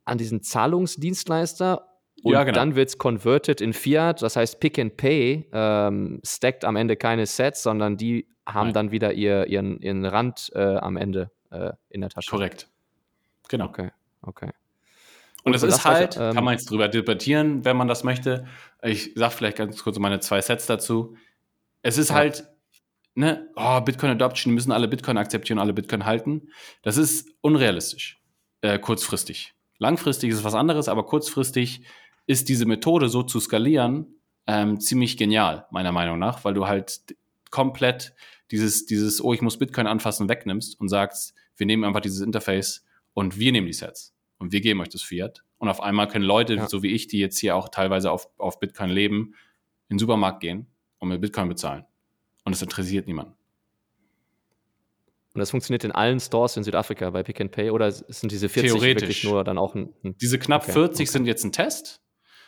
an 0.04 0.18
diesen 0.18 0.42
Zahlungsdienstleister 0.42 1.86
und 2.22 2.32
Ja, 2.32 2.42
genau. 2.42 2.56
dann 2.56 2.74
wird 2.74 2.88
es 2.88 2.98
converted 2.98 3.60
in 3.60 3.72
Fiat. 3.72 4.22
Das 4.22 4.34
heißt, 4.36 4.58
Pick 4.58 4.78
and 4.78 4.96
Pay 4.96 5.48
ähm, 5.52 6.20
stackt 6.24 6.64
am 6.64 6.74
Ende 6.76 6.96
keine 6.96 7.26
Sets, 7.26 7.62
sondern 7.62 7.96
die 7.96 8.26
haben 8.46 8.68
Nein. 8.68 8.74
dann 8.74 8.90
wieder 8.90 9.12
ihr, 9.12 9.46
ihren, 9.46 9.80
ihren 9.80 10.04
Rand 10.04 10.50
äh, 10.54 10.76
am 10.76 10.96
Ende 10.96 11.30
äh, 11.50 11.72
in 11.88 12.00
der 12.00 12.10
Tasche. 12.10 12.30
Korrekt. 12.30 12.68
Genau. 13.48 13.66
Okay, 13.66 13.90
okay. 14.22 14.50
Und 15.44 15.54
es 15.54 15.62
ist 15.62 15.70
lasst 15.70 15.86
euch, 15.86 15.92
halt, 15.92 16.16
ähm, 16.16 16.34
kann 16.34 16.44
man 16.44 16.54
jetzt 16.54 16.70
drüber 16.70 16.88
debattieren, 16.88 17.64
wenn 17.64 17.76
man 17.76 17.88
das 17.88 18.04
möchte. 18.04 18.46
Ich 18.82 19.12
sag 19.14 19.32
vielleicht 19.32 19.56
ganz 19.56 19.82
kurz 19.82 19.98
meine 19.98 20.20
zwei 20.20 20.40
Sets 20.40 20.66
dazu. 20.66 21.16
Es 21.82 21.98
ist 21.98 22.10
Ja. 22.10 22.16
halt, 22.16 22.44
ne, 23.14 23.48
oh, 23.56 23.80
Bitcoin 23.80 24.12
Adoption, 24.12 24.50
die 24.50 24.54
müssen 24.54 24.72
alle 24.72 24.88
Bitcoin 24.88 25.18
akzeptieren, 25.18 25.58
alle 25.58 25.72
Bitcoin 25.72 26.04
halten. 26.04 26.48
Das 26.82 26.96
ist 26.96 27.28
unrealistisch, 27.40 28.20
äh, 28.60 28.78
kurzfristig. 28.78 29.54
Langfristig 29.78 30.30
ist 30.30 30.38
es 30.38 30.44
was 30.44 30.54
anderes, 30.54 30.88
aber 30.88 31.04
kurzfristig 31.04 31.82
ist 32.26 32.48
diese 32.48 32.66
Methode 32.66 33.08
so 33.08 33.24
zu 33.24 33.40
skalieren 33.40 34.06
ähm, 34.46 34.80
ziemlich 34.80 35.16
genial, 35.16 35.66
meiner 35.70 35.92
Meinung 35.92 36.18
nach, 36.18 36.44
weil 36.44 36.54
du 36.54 36.66
halt 36.66 37.00
komplett 37.50 38.14
dieses, 38.50 38.86
dieses, 38.86 39.22
oh, 39.22 39.32
ich 39.32 39.42
muss 39.42 39.58
Bitcoin 39.58 39.86
anfassen, 39.86 40.28
wegnimmst 40.28 40.78
und 40.80 40.88
sagst, 40.88 41.34
wir 41.56 41.66
nehmen 41.66 41.84
einfach 41.84 42.00
dieses 42.00 42.20
Interface 42.20 42.84
und 43.14 43.38
wir 43.38 43.52
nehmen 43.52 43.66
die 43.66 43.72
Sets 43.72 44.14
und 44.42 44.52
wir 44.52 44.60
geben 44.60 44.80
euch 44.80 44.88
das 44.90 45.02
Fiat. 45.02 45.42
Und 45.58 45.68
auf 45.68 45.80
einmal 45.80 46.08
können 46.08 46.24
Leute, 46.24 46.54
Ja. 46.56 46.68
so 46.68 46.82
wie 46.82 46.90
ich, 46.92 47.06
die 47.06 47.18
jetzt 47.18 47.38
hier 47.38 47.54
auch 47.56 47.68
teilweise 47.68 48.10
auf, 48.10 48.28
auf 48.36 48.58
Bitcoin 48.58 48.90
leben, 48.90 49.34
in 49.88 49.94
den 49.96 49.98
Supermarkt 50.00 50.40
gehen 50.40 50.66
und 50.98 51.08
mit 51.08 51.20
Bitcoin 51.20 51.48
bezahlen. 51.48 51.84
Und 52.44 52.52
es 52.52 52.60
interessiert 52.60 53.06
niemanden. 53.06 53.34
Und 55.34 55.38
das 55.38 55.50
funktioniert 55.50 55.84
in 55.84 55.92
allen 55.92 56.20
Stores 56.20 56.56
in 56.56 56.64
Südafrika 56.64 57.08
bei 57.10 57.22
Pick 57.22 57.40
and 57.40 57.52
Pay 57.52 57.70
oder 57.70 57.90
sind 57.90 58.32
diese 58.32 58.48
40 58.48 58.72
Theoretisch. 58.72 59.02
wirklich 59.02 59.24
nur 59.24 59.44
dann 59.44 59.56
auch 59.56 59.74
ein, 59.74 59.94
ein 60.04 60.16
Diese 60.18 60.38
knapp 60.38 60.64
Okay, 60.64 60.72
40 60.72 60.94
okay. 60.94 61.12
sind 61.12 61.26
jetzt 61.26 61.44
ein 61.44 61.52
Test. 61.52 62.02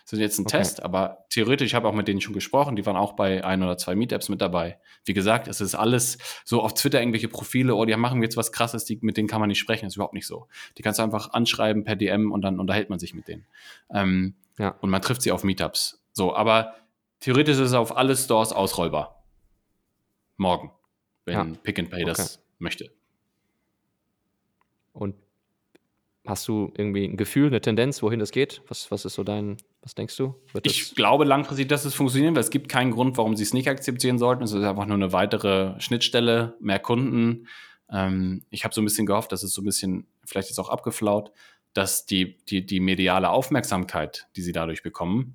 Sind 0.06 0.20
jetzt 0.20 0.38
ein 0.38 0.44
Okay. 0.46 0.58
Test, 0.58 0.82
aber 0.82 1.24
theoretisch, 1.30 1.68
ich 1.68 1.74
habe 1.74 1.88
auch 1.88 1.94
mit 1.94 2.06
denen 2.08 2.20
schon 2.20 2.34
gesprochen, 2.34 2.76
die 2.76 2.84
waren 2.84 2.96
auch 2.96 3.14
bei 3.14 3.42
ein 3.42 3.62
oder 3.62 3.78
zwei 3.78 3.94
Meetups 3.94 4.28
mit 4.28 4.42
dabei. 4.42 4.78
Wie 5.06 5.14
gesagt, 5.14 5.48
es 5.48 5.62
ist 5.62 5.74
alles 5.74 6.18
so 6.44 6.60
auf 6.62 6.74
Twitter 6.74 7.00
irgendwelche 7.00 7.28
Profile, 7.28 7.74
oh, 7.74 7.84
die 7.86 7.96
machen 7.96 8.22
jetzt 8.22 8.36
was 8.36 8.52
krasses, 8.52 8.84
die, 8.84 8.98
mit 9.00 9.16
denen 9.16 9.28
kann 9.28 9.40
man 9.40 9.48
nicht 9.48 9.58
sprechen, 9.58 9.86
das 9.86 9.92
ist 9.94 9.96
überhaupt 9.96 10.12
nicht 10.14 10.26
so. 10.26 10.46
Die 10.76 10.82
kannst 10.82 10.98
du 10.98 11.02
einfach 11.02 11.32
anschreiben 11.32 11.84
per 11.84 11.96
DM 11.96 12.32
und 12.32 12.42
dann 12.42 12.60
unterhält 12.60 12.90
man 12.90 12.98
sich 12.98 13.14
mit 13.14 13.28
denen. 13.28 13.46
Ähm, 13.90 14.34
Ja. 14.58 14.68
Und 14.80 14.90
man 14.90 15.00
trifft 15.02 15.22
sie 15.22 15.32
auf 15.32 15.42
Meetups. 15.42 16.02
So, 16.12 16.34
aber 16.36 16.74
theoretisch 17.20 17.54
ist 17.54 17.60
es 17.68 17.72
auf 17.72 17.96
alle 17.96 18.14
Stores 18.14 18.52
ausrollbar. 18.52 19.24
Morgen, 20.36 20.70
wenn 21.24 21.34
Ja. 21.34 21.58
Pick 21.62 21.78
and 21.78 21.88
Pay 21.90 22.04
das 22.04 22.40
möchte. 22.58 22.90
Und 24.92 25.16
hast 26.26 26.48
du 26.48 26.72
irgendwie 26.76 27.04
ein 27.04 27.16
Gefühl, 27.16 27.48
eine 27.48 27.60
Tendenz, 27.60 28.02
wohin 28.02 28.18
das 28.18 28.30
geht? 28.30 28.62
Was, 28.68 28.90
was 28.90 29.04
ist 29.04 29.14
so 29.14 29.24
dein, 29.24 29.58
was 29.82 29.94
denkst 29.94 30.16
du? 30.16 30.34
Ich 30.62 30.94
glaube 30.94 31.24
langfristig, 31.24 31.68
dass 31.68 31.84
es 31.84 31.94
funktionieren 31.94 32.34
wird. 32.34 32.44
Es 32.44 32.50
gibt 32.50 32.68
keinen 32.68 32.92
Grund, 32.92 33.16
warum 33.18 33.36
sie 33.36 33.42
es 33.42 33.52
nicht 33.52 33.68
akzeptieren 33.68 34.18
sollten. 34.18 34.42
Es 34.42 34.52
ist 34.52 34.64
einfach 34.64 34.86
nur 34.86 34.96
eine 34.96 35.12
weitere 35.12 35.78
Schnittstelle, 35.80 36.54
mehr 36.60 36.78
Kunden. 36.78 37.46
Ähm, 37.90 38.42
ich 38.50 38.64
habe 38.64 38.74
so 38.74 38.80
ein 38.80 38.84
bisschen 38.84 39.06
gehofft, 39.06 39.32
dass 39.32 39.42
es 39.42 39.52
so 39.52 39.60
ein 39.60 39.66
bisschen, 39.66 40.06
vielleicht 40.24 40.50
ist 40.50 40.58
auch 40.58 40.70
abgeflaut, 40.70 41.30
dass 41.74 42.06
die, 42.06 42.38
die, 42.46 42.64
die 42.64 42.80
mediale 42.80 43.28
Aufmerksamkeit, 43.30 44.28
die 44.36 44.42
sie 44.42 44.52
dadurch 44.52 44.82
bekommen, 44.82 45.34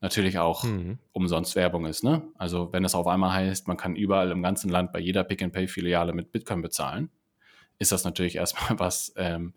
natürlich 0.00 0.38
auch 0.38 0.64
Mhm. 0.64 0.98
umsonst 1.12 1.54
Werbung 1.56 1.84
ist. 1.86 2.02
Ne? 2.04 2.22
Also 2.38 2.72
wenn 2.72 2.84
es 2.84 2.94
auf 2.94 3.06
einmal 3.06 3.32
heißt, 3.34 3.68
man 3.68 3.76
kann 3.76 3.94
überall 3.96 4.30
im 4.30 4.42
ganzen 4.42 4.70
Land 4.70 4.92
bei 4.92 4.98
jeder 4.98 5.24
Pick-and-Pay-Filiale 5.24 6.12
mit 6.14 6.32
Bitcoin 6.32 6.62
bezahlen, 6.62 7.10
ist 7.78 7.92
das 7.92 8.04
natürlich 8.04 8.36
erstmal 8.36 8.78
was, 8.80 9.12
ähm, 9.16 9.52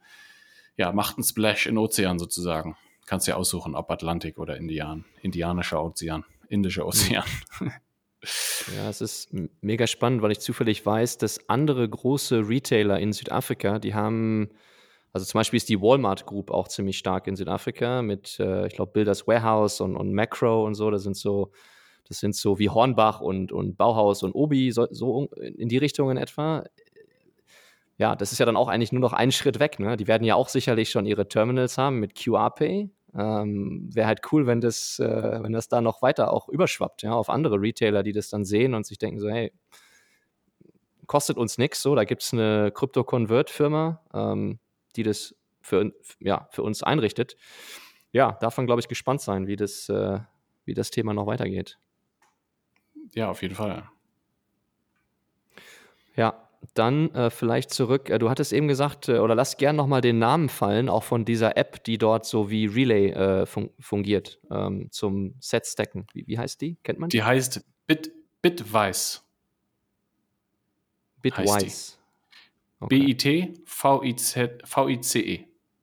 ja, 0.78 0.92
macht 0.92 1.18
einen 1.18 1.24
Splash 1.24 1.68
in 1.68 1.78
Ozean 1.78 2.20
sozusagen. 2.20 2.76
Kannst 3.06 3.28
dir 3.28 3.38
aussuchen, 3.38 3.76
ob 3.76 3.90
Atlantik 3.92 4.40
oder 4.40 4.58
Indian, 4.58 5.06
indianischer 5.22 5.84
Ozean, 5.84 6.26
indischer 6.50 6.86
Ozean. 6.86 7.24
Ja, 8.76 8.90
es 8.90 9.02
ist 9.02 9.30
mega 9.62 9.88
spannend, 9.88 10.22
weil 10.22 10.32
ich 10.32 10.40
zufällig 10.40 10.86
weiß, 10.86 11.18
dass 11.18 11.50
andere 11.50 11.88
große 11.88 12.48
Retailer 12.48 13.00
in 13.00 13.14
Südafrika, 13.14 13.80
die 13.80 13.94
haben, 13.94 14.50
also 15.14 15.26
zum 15.26 15.40
Beispiel 15.40 15.58
ist 15.58 15.70
die 15.70 15.82
Walmart 15.82 16.26
Group 16.26 16.52
auch 16.52 16.68
ziemlich 16.68 16.98
stark 16.98 17.28
in 17.28 17.36
Südafrika 17.36 18.02
mit, 18.02 18.40
äh, 18.40 18.68
ich 18.68 18.74
glaube, 18.74 18.94
Builders 18.94 19.28
Warehouse 19.28 19.82
und, 19.82 19.96
und 19.96 20.14
Macro 20.14 20.66
und 20.66 20.76
so. 20.76 20.90
Das 20.92 21.04
sind 21.04 21.16
so, 21.16 21.52
das 22.08 22.20
sind 22.20 22.36
so 22.36 22.60
wie 22.60 22.70
Hornbach 22.70 23.22
und, 23.22 23.52
und 23.52 23.78
Bauhaus 23.78 24.24
und 24.24 24.34
Obi, 24.34 24.72
so, 24.72 24.88
so 24.92 25.30
in 25.36 25.70
die 25.70 25.78
Richtung 25.78 26.10
in 26.10 26.18
etwa. 26.18 26.64
Ja, 27.98 28.16
das 28.16 28.32
ist 28.32 28.40
ja 28.40 28.46
dann 28.46 28.58
auch 28.58 28.68
eigentlich 28.68 28.92
nur 28.92 29.02
noch 29.02 29.14
ein 29.14 29.32
Schritt 29.32 29.60
weg. 29.60 29.80
Ne? 29.80 29.96
Die 29.96 30.08
werden 30.08 30.26
ja 30.26 30.36
auch 30.36 30.50
sicherlich 30.50 30.90
schon 30.90 31.06
ihre 31.06 31.28
Terminals 31.28 31.78
haben 31.78 32.00
mit 32.00 32.22
QR 32.22 32.52
Pay. 32.52 32.90
Ähm, 33.14 33.90
Wäre 33.94 34.08
halt 34.08 34.22
cool, 34.32 34.46
wenn 34.46 34.60
das, 34.60 35.00
äh, 35.00 35.40
wenn 35.42 35.54
das 35.54 35.70
da 35.70 35.80
noch 35.80 36.02
weiter 36.02 36.34
auch 36.34 36.50
überschwappt, 36.50 37.04
ja, 37.04 37.14
auf 37.14 37.30
andere 37.30 37.62
Retailer, 37.62 38.04
die 38.04 38.12
das 38.12 38.30
dann 38.30 38.44
sehen 38.44 38.74
und 38.74 38.86
sich 38.86 38.98
denken 38.98 39.20
so, 39.20 39.30
hey, 39.30 39.54
kostet 41.08 41.38
uns 41.38 41.58
nichts, 41.58 41.82
so, 41.82 41.96
da 41.96 42.04
gibt 42.04 42.24
es 42.24 42.34
eine 42.34 42.72
Crypto-Convert-Firma, 42.74 44.02
ähm, 44.14 44.60
die 44.98 45.04
das 45.04 45.34
für, 45.62 45.94
ja, 46.20 46.50
für 46.52 46.64
uns 46.64 46.84
einrichtet. 46.84 47.38
Ja, 48.12 48.38
man, 48.58 48.66
glaube 48.66 48.82
ich, 48.82 48.90
gespannt 48.90 49.22
sein, 49.22 49.48
wie 49.48 49.56
das, 49.56 49.88
äh, 49.88 50.20
wie 50.66 50.74
das 50.74 50.92
Thema 50.92 51.14
noch 51.14 51.28
weitergeht. 51.28 51.80
ja, 53.14 53.30
auf 53.30 53.42
jeden 53.42 53.56
Fall. 53.56 53.90
Ja, 56.18 56.45
dann 56.74 57.14
äh, 57.14 57.30
vielleicht 57.30 57.72
zurück. 57.72 58.10
Äh, 58.10 58.18
du 58.20 58.30
hattest 58.30 58.54
eben 58.54 58.68
gesagt, 58.68 59.10
äh, 59.10 59.20
oder 59.20 59.36
lass 59.36 59.58
gern 59.58 59.76
nochmal 59.76 60.02
den 60.02 60.20
Namen 60.20 60.50
fallen, 60.50 60.90
auch 60.90 61.04
von 61.04 61.26
dieser 61.26 61.58
App, 61.58 61.84
die 61.84 61.98
dort 61.98 62.26
so 62.26 62.50
wie 62.50 62.66
Relay 62.66 63.12
äh, 63.12 63.46
fun 63.46 63.70
fungiert, 63.80 64.40
ähm, 64.52 64.88
zum 64.92 65.36
Set-Stacken. 65.40 66.08
Wie, 66.14 66.26
wie 66.28 66.38
heißt 66.38 66.62
die? 66.62 66.78
Kennt 66.84 67.00
man 67.00 67.10
die? 67.10 67.18
Die 67.18 67.24
heißt 67.24 67.64
Bit, 67.88 68.12
Bitwise. 68.42 69.20
Bitwise. 71.22 71.94
Okay. 72.80 73.00
B-I-T-V-I-C-E. 73.16 73.56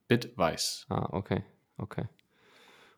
Bitwise. 0.08 0.84
Ah, 0.88 1.08
okay, 1.12 1.42
okay. 1.78 2.04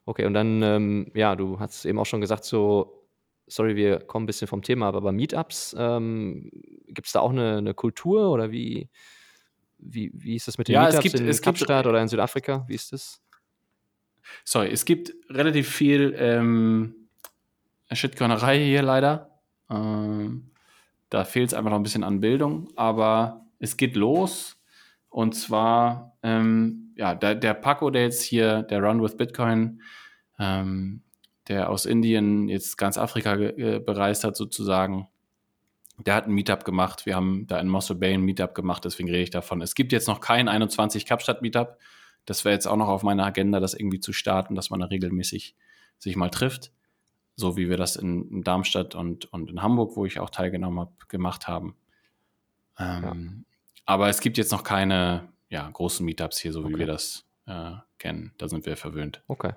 Okay, 0.06 0.26
und 0.26 0.34
dann, 0.34 0.62
ähm, 0.62 1.10
ja, 1.14 1.34
du 1.36 1.58
hast 1.58 1.86
eben 1.86 1.98
auch 1.98 2.04
schon 2.04 2.20
gesagt, 2.20 2.44
so, 2.44 3.03
sorry, 3.46 3.76
wir 3.76 4.00
kommen 4.00 4.24
ein 4.24 4.26
bisschen 4.26 4.48
vom 4.48 4.62
Thema, 4.62 4.86
aber 4.88 5.00
bei 5.00 5.12
Meetups, 5.12 5.74
ähm, 5.78 6.50
gibt 6.88 7.06
es 7.06 7.12
da 7.12 7.20
auch 7.20 7.30
eine, 7.30 7.58
eine 7.58 7.74
Kultur 7.74 8.30
oder 8.30 8.50
wie, 8.50 8.88
wie, 9.78 10.10
wie 10.14 10.36
ist 10.36 10.48
das 10.48 10.58
mit 10.58 10.68
den 10.68 10.74
Ja, 10.74 10.88
es 10.88 10.94
Meetups 10.96 11.12
gibt- 11.12 11.28
in 11.28 11.40
Kapstadt 11.40 11.86
oder 11.86 12.00
in 12.00 12.08
Südafrika? 12.08 12.64
Wie 12.68 12.74
ist 12.74 12.92
das? 12.92 13.20
Sorry, 14.44 14.68
es 14.70 14.84
gibt 14.84 15.12
relativ 15.28 15.68
viel 15.68 16.14
ähm, 16.18 17.08
Shitcoinerei 17.92 18.58
hier 18.58 18.82
leider. 18.82 19.38
Ähm, 19.70 20.50
da 21.10 21.24
fehlt 21.24 21.48
es 21.48 21.54
einfach 21.54 21.70
noch 21.70 21.78
ein 21.78 21.82
bisschen 21.82 22.04
an 22.04 22.20
Bildung, 22.20 22.68
aber 22.76 23.46
es 23.58 23.76
geht 23.76 23.94
los. 23.96 24.56
Und 25.10 25.34
zwar, 25.34 26.16
ähm, 26.22 26.92
ja, 26.96 27.14
der, 27.14 27.36
der 27.36 27.54
Paco, 27.54 27.90
der 27.90 28.02
jetzt 28.02 28.22
hier, 28.22 28.62
der 28.62 28.82
Run 28.82 29.00
with 29.02 29.16
Bitcoin, 29.16 29.80
ähm, 30.40 31.02
der 31.48 31.70
aus 31.70 31.86
Indien 31.86 32.48
jetzt 32.48 32.78
ganz 32.78 32.98
Afrika 32.98 33.34
äh, 33.34 33.80
bereist 33.80 34.24
hat, 34.24 34.36
sozusagen, 34.36 35.08
der 35.98 36.14
hat 36.14 36.26
ein 36.26 36.32
Meetup 36.32 36.64
gemacht. 36.64 37.06
Wir 37.06 37.14
haben 37.16 37.46
da 37.46 37.58
in 37.60 37.68
Mossel 37.68 37.96
Bay 37.96 38.14
ein 38.14 38.22
Meetup 38.22 38.54
gemacht, 38.54 38.84
deswegen 38.84 39.08
rede 39.08 39.22
ich 39.22 39.30
davon. 39.30 39.60
Es 39.60 39.74
gibt 39.74 39.92
jetzt 39.92 40.08
noch 40.08 40.20
kein 40.20 40.48
21 40.48 41.06
Kapstadt 41.06 41.42
Meetup. 41.42 41.78
Das 42.24 42.44
wäre 42.44 42.54
jetzt 42.54 42.66
auch 42.66 42.76
noch 42.76 42.88
auf 42.88 43.02
meiner 43.02 43.24
Agenda, 43.26 43.60
das 43.60 43.74
irgendwie 43.74 44.00
zu 44.00 44.12
starten, 44.12 44.54
dass 44.54 44.70
man 44.70 44.80
da 44.80 44.86
regelmäßig 44.86 45.54
sich 45.98 46.16
mal 46.16 46.30
trifft. 46.30 46.72
So 47.36 47.56
wie 47.56 47.68
wir 47.68 47.76
das 47.76 47.96
in, 47.96 48.28
in 48.30 48.42
Darmstadt 48.42 48.94
und, 48.94 49.26
und 49.32 49.50
in 49.50 49.62
Hamburg, 49.62 49.96
wo 49.96 50.06
ich 50.06 50.20
auch 50.20 50.30
teilgenommen 50.30 50.80
habe, 50.80 50.92
gemacht 51.08 51.48
haben. 51.48 51.76
Ähm, 52.78 53.44
Aber 53.84 54.08
es 54.08 54.20
gibt 54.20 54.38
jetzt 54.38 54.52
noch 54.52 54.62
keine 54.64 55.28
ja, 55.48 55.68
großen 55.68 56.04
Meetups 56.04 56.38
hier, 56.38 56.52
so 56.52 56.62
wie 56.62 56.68
Okay. 56.68 56.78
wir 56.78 56.86
das 56.86 57.26
äh, 57.46 57.72
kennen. 57.98 58.32
Da 58.38 58.48
sind 58.48 58.66
wir 58.66 58.76
verwöhnt. 58.76 59.22
Okay. 59.28 59.52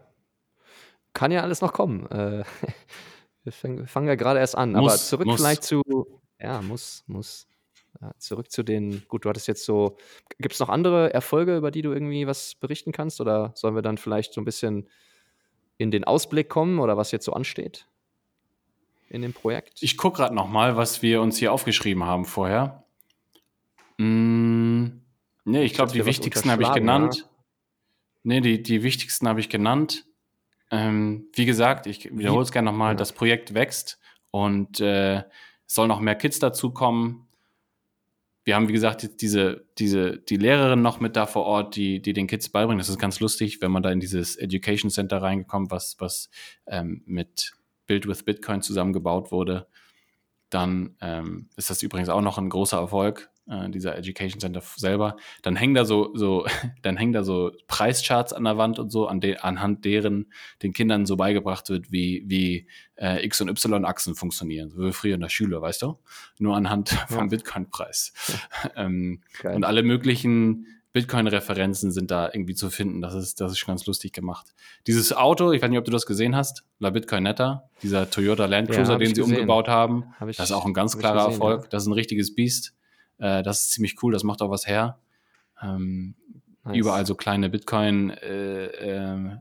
Kann 1.18 1.32
ja 1.32 1.42
alles 1.42 1.62
noch 1.62 1.74
kommen. 1.74 2.06
Äh, 2.12 2.44
wir 3.44 3.52
fangen, 3.52 3.88
fangen 3.88 4.08
ja 4.08 4.14
gerade 4.14 4.40
erst 4.40 4.56
an. 4.56 4.74
Muss, 4.74 4.92
aber 4.92 5.02
zurück 5.02 5.26
muss. 5.26 5.42
vielleicht 5.42 5.64
zu, 5.64 5.82
ja, 6.40 6.62
muss, 6.62 7.04
muss. 7.08 7.48
Ja, 8.00 8.14
zurück 8.20 8.52
zu 8.52 8.62
den, 8.62 9.02
gut, 9.08 9.26
du 9.26 9.30
hattest 9.30 9.48
jetzt 9.48 9.66
so, 9.66 9.98
gibt 10.38 10.54
es 10.54 10.60
noch 10.60 10.70
andere 10.70 11.12
Erfolge, 11.16 11.58
über 11.58 11.72
die 11.72 11.82
du 11.82 11.92
irgendwie 11.92 12.28
was 12.28 12.54
berichten 12.54 12.92
kannst? 12.92 13.20
Oder 13.20 13.52
sollen 13.56 13.74
wir 13.74 13.82
dann 13.82 13.98
vielleicht 13.98 14.32
so 14.32 14.40
ein 14.40 14.46
bisschen 14.46 14.88
in 15.80 15.90
den 15.90 16.04
Ausblick 16.04 16.50
kommen 16.50 16.78
oder 16.78 16.98
was 16.98 17.12
jetzt 17.12 17.26
so 17.26 17.34
ansteht 17.34 17.88
in 19.10 19.24
dem 19.24 19.34
Projekt? 19.34 19.82
Ich 19.82 19.98
gucke 19.98 20.18
gerade 20.18 20.36
noch 20.36 20.48
mal, 20.48 20.78
was 20.78 21.02
wir 21.02 21.20
uns 21.20 21.38
hier 21.38 21.52
aufgeschrieben 21.52 22.04
haben 22.04 22.26
vorher. 22.26 22.84
Mm, 23.98 25.02
nee, 25.46 25.64
ich 25.64 25.74
glaube, 25.74 25.94
die 25.94 26.06
wichtigsten 26.06 26.52
habe 26.52 26.62
ich 26.62 26.74
genannt. 26.74 27.28
Nee, 28.22 28.42
die, 28.42 28.62
die 28.62 28.84
wichtigsten 28.84 29.28
habe 29.28 29.40
ich 29.40 29.50
genannt. 29.50 30.06
Ähm, 30.72 31.28
wie 31.34 31.46
gesagt, 31.46 31.88
ich 31.88 32.16
wiederhole 32.18 32.44
es 32.44 32.52
gerne 32.52 32.70
nochmal, 32.70 32.94
ja. 32.94 32.98
das 32.98 33.14
Projekt 33.14 33.54
wächst 33.54 34.00
und 34.32 34.80
äh, 34.80 35.18
es 35.18 35.76
soll 35.76 35.88
noch 35.88 36.00
mehr 36.00 36.16
Kids 36.16 36.40
dazukommen. 36.40 37.28
Wir 38.44 38.56
haben, 38.56 38.70
wie 38.70 38.74
gesagt, 38.74 39.22
diese, 39.22 39.66
diese, 39.78 40.18
die 40.18 40.38
Lehrerin 40.38 40.82
noch 40.82 41.00
mit 41.02 41.18
da 41.18 41.26
vor 41.26 41.44
Ort, 41.44 41.76
die, 41.76 42.02
die 42.02 42.14
den 42.14 42.28
Kids 42.28 42.48
beibringt. 42.50 42.80
Das 42.80 42.88
ist 42.88 43.00
ganz 43.00 43.20
lustig, 43.20 43.62
wenn 43.62 43.72
man 43.72 43.84
da 43.84 43.92
in 43.92 44.00
dieses 44.00 44.38
Education 44.38 44.90
Center 44.90 45.22
reingekommen, 45.22 45.70
was, 45.70 45.98
was 46.00 46.30
ähm, 46.66 47.04
mit 47.06 47.54
Build 47.88 48.08
with 48.08 48.24
Bitcoin 48.24 48.62
zusammengebaut 48.62 49.32
wurde. 49.32 49.68
Dann 50.50 50.96
ähm, 51.02 51.50
ist 51.58 51.70
das 51.70 51.84
übrigens 51.84 52.08
auch 52.08 52.22
noch 52.22 52.38
ein 52.38 52.50
großer 52.50 52.78
Erfolg 52.78 53.30
äh, 53.50 53.70
dieser 53.70 53.98
Education 53.98 54.40
Center 54.40 54.62
selber, 54.76 55.16
dann 55.42 55.56
hängen 55.56 55.74
da 55.74 55.86
so, 55.86 56.12
so, 56.16 56.46
dann 56.82 56.98
hängen 56.98 57.14
da 57.14 57.24
so 57.24 57.52
Preischarts 57.68 58.34
an 58.34 58.44
der 58.44 58.58
Wand 58.58 58.80
und 58.80 58.92
so, 58.92 59.08
an 59.08 59.20
de, 59.20 59.38
anhand 59.38 59.86
deren 59.86 60.32
den 60.62 60.74
Kindern 60.74 61.06
so 61.06 61.18
beigebracht 61.18 61.70
wird, 61.70 61.92
wie, 61.92 62.24
wie 62.28 62.68
äh, 62.96 63.26
X- 63.26 63.42
und 63.42 63.50
Y-Achsen 63.50 64.16
funktionieren, 64.16 64.70
so 64.70 64.84
wie 64.84 64.92
früher 64.92 65.16
in 65.16 65.22
der 65.22 65.30
Schule, 65.30 65.62
weißt 65.62 65.82
du? 65.82 66.00
Nur 66.40 66.56
anhand 66.56 66.90
vom 67.08 67.26
ja. 67.26 67.26
Bitcoin-Preis. 67.28 68.14
ähm, 68.76 69.22
und 69.44 69.64
alle 69.64 69.84
möglichen 69.84 70.68
Bitcoin-Referenzen 70.94 71.92
sind 71.92 72.10
da 72.10 72.30
irgendwie 72.34 72.56
zu 72.56 72.72
finden. 72.72 73.02
Das 73.02 73.14
ist, 73.14 73.40
das 73.40 73.52
ist 73.52 73.60
schon 73.60 73.74
ganz 73.74 73.86
lustig 73.86 74.14
gemacht. 74.14 74.48
Dieses 74.88 75.14
Auto, 75.14 75.52
ich 75.52 75.62
weiß 75.62 75.70
nicht, 75.70 75.78
ob 75.78 75.86
du 75.86 75.92
das 75.92 76.08
gesehen 76.08 76.36
hast, 76.36 76.64
La 76.80 76.90
Bitcoin 76.90 77.24
Netta, 77.24 77.70
dieser 77.84 78.10
Toyota 78.10 78.46
Land 78.46 78.72
Cruiser, 78.72 78.94
ja, 78.94 78.98
den 78.98 79.14
sie 79.14 79.22
gesehen. 79.22 79.36
umgebaut 79.36 79.68
haben. 79.68 80.06
Hab 80.20 80.30
ich, 80.30 80.38
das 80.38 80.50
ist 80.50 80.56
auch 80.56 80.66
ein 80.66 80.74
ganz 80.74 80.98
klarer 80.98 81.28
gesehen, 81.28 81.34
Erfolg. 81.34 81.64
Ja. 81.64 81.70
Das 81.70 81.84
ist 81.84 81.88
ein 81.88 81.94
richtiges 81.94 82.34
Biest. 82.34 82.74
Äh, 83.20 83.44
das 83.44 83.62
ist 83.62 83.72
ziemlich 83.72 84.02
cool, 84.04 84.14
das 84.14 84.24
macht 84.24 84.42
auch 84.42 84.50
was 84.50 84.68
her. 84.68 85.00
Ähm, 85.62 86.16
nice. 86.64 86.78
Überall 86.78 87.06
so 87.06 87.16
kleine 87.16 87.50
Bitcoin 87.50 88.12
äh, 88.12 88.66
äh, 88.66 89.38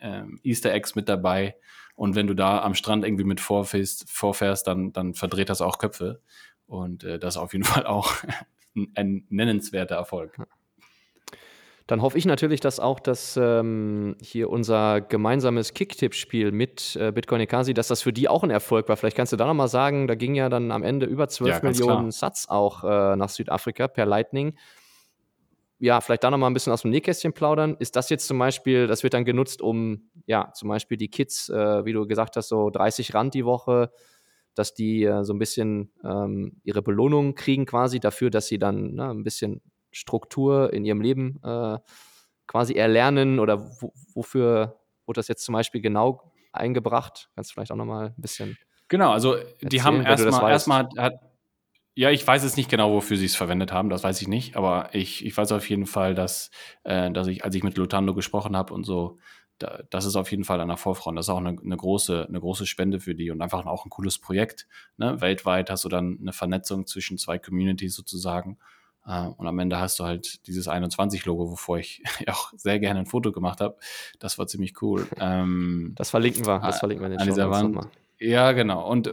ähm, 0.00 0.40
Easter 0.42 0.72
Eggs 0.72 0.94
mit 0.94 1.08
dabei. 1.08 1.56
Und 1.94 2.14
wenn 2.14 2.26
du 2.26 2.34
da 2.34 2.62
am 2.62 2.74
Strand 2.74 3.04
irgendwie 3.04 3.24
mit 3.24 3.40
vorfährst, 3.40 4.10
vorfährst 4.10 4.66
dann, 4.66 4.92
dann 4.92 5.14
verdreht 5.14 5.50
das 5.50 5.60
auch 5.60 5.78
Köpfe. 5.78 6.20
Und 6.66 7.04
äh, 7.04 7.18
das 7.18 7.34
ist 7.34 7.40
auf 7.40 7.52
jeden 7.52 7.64
Fall 7.64 7.86
auch 7.86 8.14
ein 8.94 9.26
nennenswerter 9.28 9.96
Erfolg. 9.96 10.36
Dann 11.86 12.02
hoffe 12.02 12.16
ich 12.16 12.26
natürlich, 12.26 12.60
dass 12.60 12.80
auch 12.80 13.00
das 13.00 13.36
ähm, 13.40 14.16
hier 14.22 14.50
unser 14.50 15.00
gemeinsames 15.00 15.74
Kicktipp-Spiel 15.74 16.52
mit 16.52 16.96
äh, 16.96 17.12
Bitcoin 17.12 17.40
Ekasi, 17.40 17.74
dass 17.74 17.88
das 17.88 18.02
für 18.02 18.12
die 18.12 18.28
auch 18.28 18.42
ein 18.44 18.50
Erfolg 18.50 18.88
war. 18.88 18.96
Vielleicht 18.96 19.16
kannst 19.16 19.32
du 19.32 19.36
da 19.36 19.46
nochmal 19.46 19.68
sagen, 19.68 20.06
da 20.06 20.14
ging 20.14 20.34
ja 20.34 20.48
dann 20.48 20.70
am 20.70 20.82
Ende 20.82 21.06
über 21.06 21.28
12 21.28 21.50
ja, 21.50 21.68
Millionen 21.68 22.10
klar. 22.10 22.12
Satz 22.12 22.46
auch 22.48 22.84
äh, 22.84 23.16
nach 23.16 23.28
Südafrika 23.28 23.88
per 23.88 24.06
Lightning. 24.06 24.56
Ja, 25.78 26.00
vielleicht 26.00 26.22
da 26.22 26.30
nochmal 26.30 26.48
ein 26.48 26.54
bisschen 26.54 26.72
aus 26.72 26.82
dem 26.82 26.92
Nähkästchen 26.92 27.32
plaudern. 27.32 27.76
Ist 27.80 27.96
das 27.96 28.08
jetzt 28.08 28.28
zum 28.28 28.38
Beispiel, 28.38 28.86
das 28.86 29.02
wird 29.02 29.14
dann 29.14 29.24
genutzt, 29.24 29.60
um 29.60 30.10
ja 30.26 30.52
zum 30.54 30.68
Beispiel 30.68 30.96
die 30.96 31.08
Kids, 31.08 31.48
äh, 31.48 31.84
wie 31.84 31.92
du 31.92 32.06
gesagt 32.06 32.36
hast, 32.36 32.48
so 32.48 32.70
30 32.70 33.14
Rand 33.14 33.34
die 33.34 33.44
Woche, 33.44 33.90
dass 34.54 34.74
die 34.74 35.02
äh, 35.02 35.24
so 35.24 35.32
ein 35.32 35.40
bisschen 35.40 35.90
ähm, 36.04 36.60
ihre 36.62 36.82
Belohnung 36.82 37.34
kriegen 37.34 37.66
quasi 37.66 37.98
dafür, 37.98 38.30
dass 38.30 38.46
sie 38.46 38.60
dann 38.60 38.94
ne, 38.94 39.10
ein 39.10 39.24
bisschen 39.24 39.60
Struktur 39.92 40.72
in 40.72 40.84
ihrem 40.84 41.00
Leben 41.00 41.40
äh, 41.44 41.78
quasi 42.46 42.74
erlernen 42.74 43.38
oder 43.38 43.70
wo, 43.80 43.92
wofür 44.14 44.80
wurde 45.06 45.18
das 45.18 45.28
jetzt 45.28 45.44
zum 45.44 45.52
Beispiel 45.52 45.80
genau 45.80 46.32
eingebracht? 46.52 47.30
Kannst 47.34 47.50
du 47.50 47.54
vielleicht 47.54 47.72
auch 47.72 47.76
nochmal 47.76 48.08
ein 48.08 48.20
bisschen. 48.20 48.58
Genau, 48.88 49.12
also 49.12 49.36
die 49.36 49.78
erzählen, 49.78 49.84
haben 49.84 50.02
erstmal, 50.02 50.50
erstmal 50.50 50.88
hat, 50.98 51.20
ja, 51.94 52.10
ich 52.10 52.26
weiß 52.26 52.42
jetzt 52.42 52.56
nicht 52.56 52.70
genau, 52.70 52.92
wofür 52.92 53.16
sie 53.16 53.26
es 53.26 53.36
verwendet 53.36 53.72
haben, 53.72 53.90
das 53.90 54.02
weiß 54.02 54.20
ich 54.22 54.28
nicht, 54.28 54.56
aber 54.56 54.90
ich, 54.92 55.24
ich 55.24 55.36
weiß 55.36 55.52
auf 55.52 55.68
jeden 55.68 55.86
Fall, 55.86 56.14
dass, 56.14 56.50
äh, 56.84 57.10
dass 57.10 57.26
ich, 57.26 57.44
als 57.44 57.54
ich 57.54 57.62
mit 57.62 57.76
Lutando 57.76 58.14
gesprochen 58.14 58.56
habe 58.56 58.72
und 58.72 58.84
so, 58.84 59.18
da, 59.58 59.82
das 59.90 60.04
ist 60.06 60.16
auf 60.16 60.30
jeden 60.30 60.44
Fall 60.44 60.60
an 60.60 60.68
der 60.68 60.76
Vorfront. 60.76 61.18
Das 61.18 61.26
ist 61.26 61.30
auch 61.30 61.38
eine, 61.38 61.56
eine, 61.58 61.76
große, 61.76 62.26
eine 62.28 62.40
große 62.40 62.66
Spende 62.66 63.00
für 63.00 63.14
die 63.14 63.30
und 63.30 63.42
einfach 63.42 63.64
auch 63.66 63.84
ein 63.84 63.90
cooles 63.90 64.18
Projekt. 64.18 64.66
Ne? 64.96 65.20
Weltweit 65.20 65.70
hast 65.70 65.84
du 65.84 65.88
dann 65.88 66.18
eine 66.20 66.32
Vernetzung 66.32 66.86
zwischen 66.86 67.18
zwei 67.18 67.38
Communities 67.38 67.94
sozusagen. 67.94 68.58
Uh, 69.04 69.34
und 69.36 69.48
am 69.48 69.58
Ende 69.58 69.80
hast 69.80 69.98
du 69.98 70.04
halt 70.04 70.46
dieses 70.46 70.68
21-Logo, 70.68 71.50
wovor 71.50 71.78
ich 71.78 72.04
auch 72.28 72.52
sehr 72.56 72.78
gerne 72.78 73.00
ein 73.00 73.06
Foto 73.06 73.32
gemacht 73.32 73.60
habe. 73.60 73.76
Das 74.20 74.38
war 74.38 74.46
ziemlich 74.46 74.80
cool. 74.82 75.06
Ähm, 75.20 75.92
das 75.94 76.10
verlinken 76.10 76.46
wir, 76.46 76.58
das 76.58 76.80
verlinken 76.80 77.02
wir 77.02 77.06
in 77.06 77.12
den 77.12 77.20
an 77.20 77.28
dieser 77.28 77.50
Wand. 77.50 77.88
Ja, 78.18 78.52
genau. 78.52 78.88
Und 78.88 79.12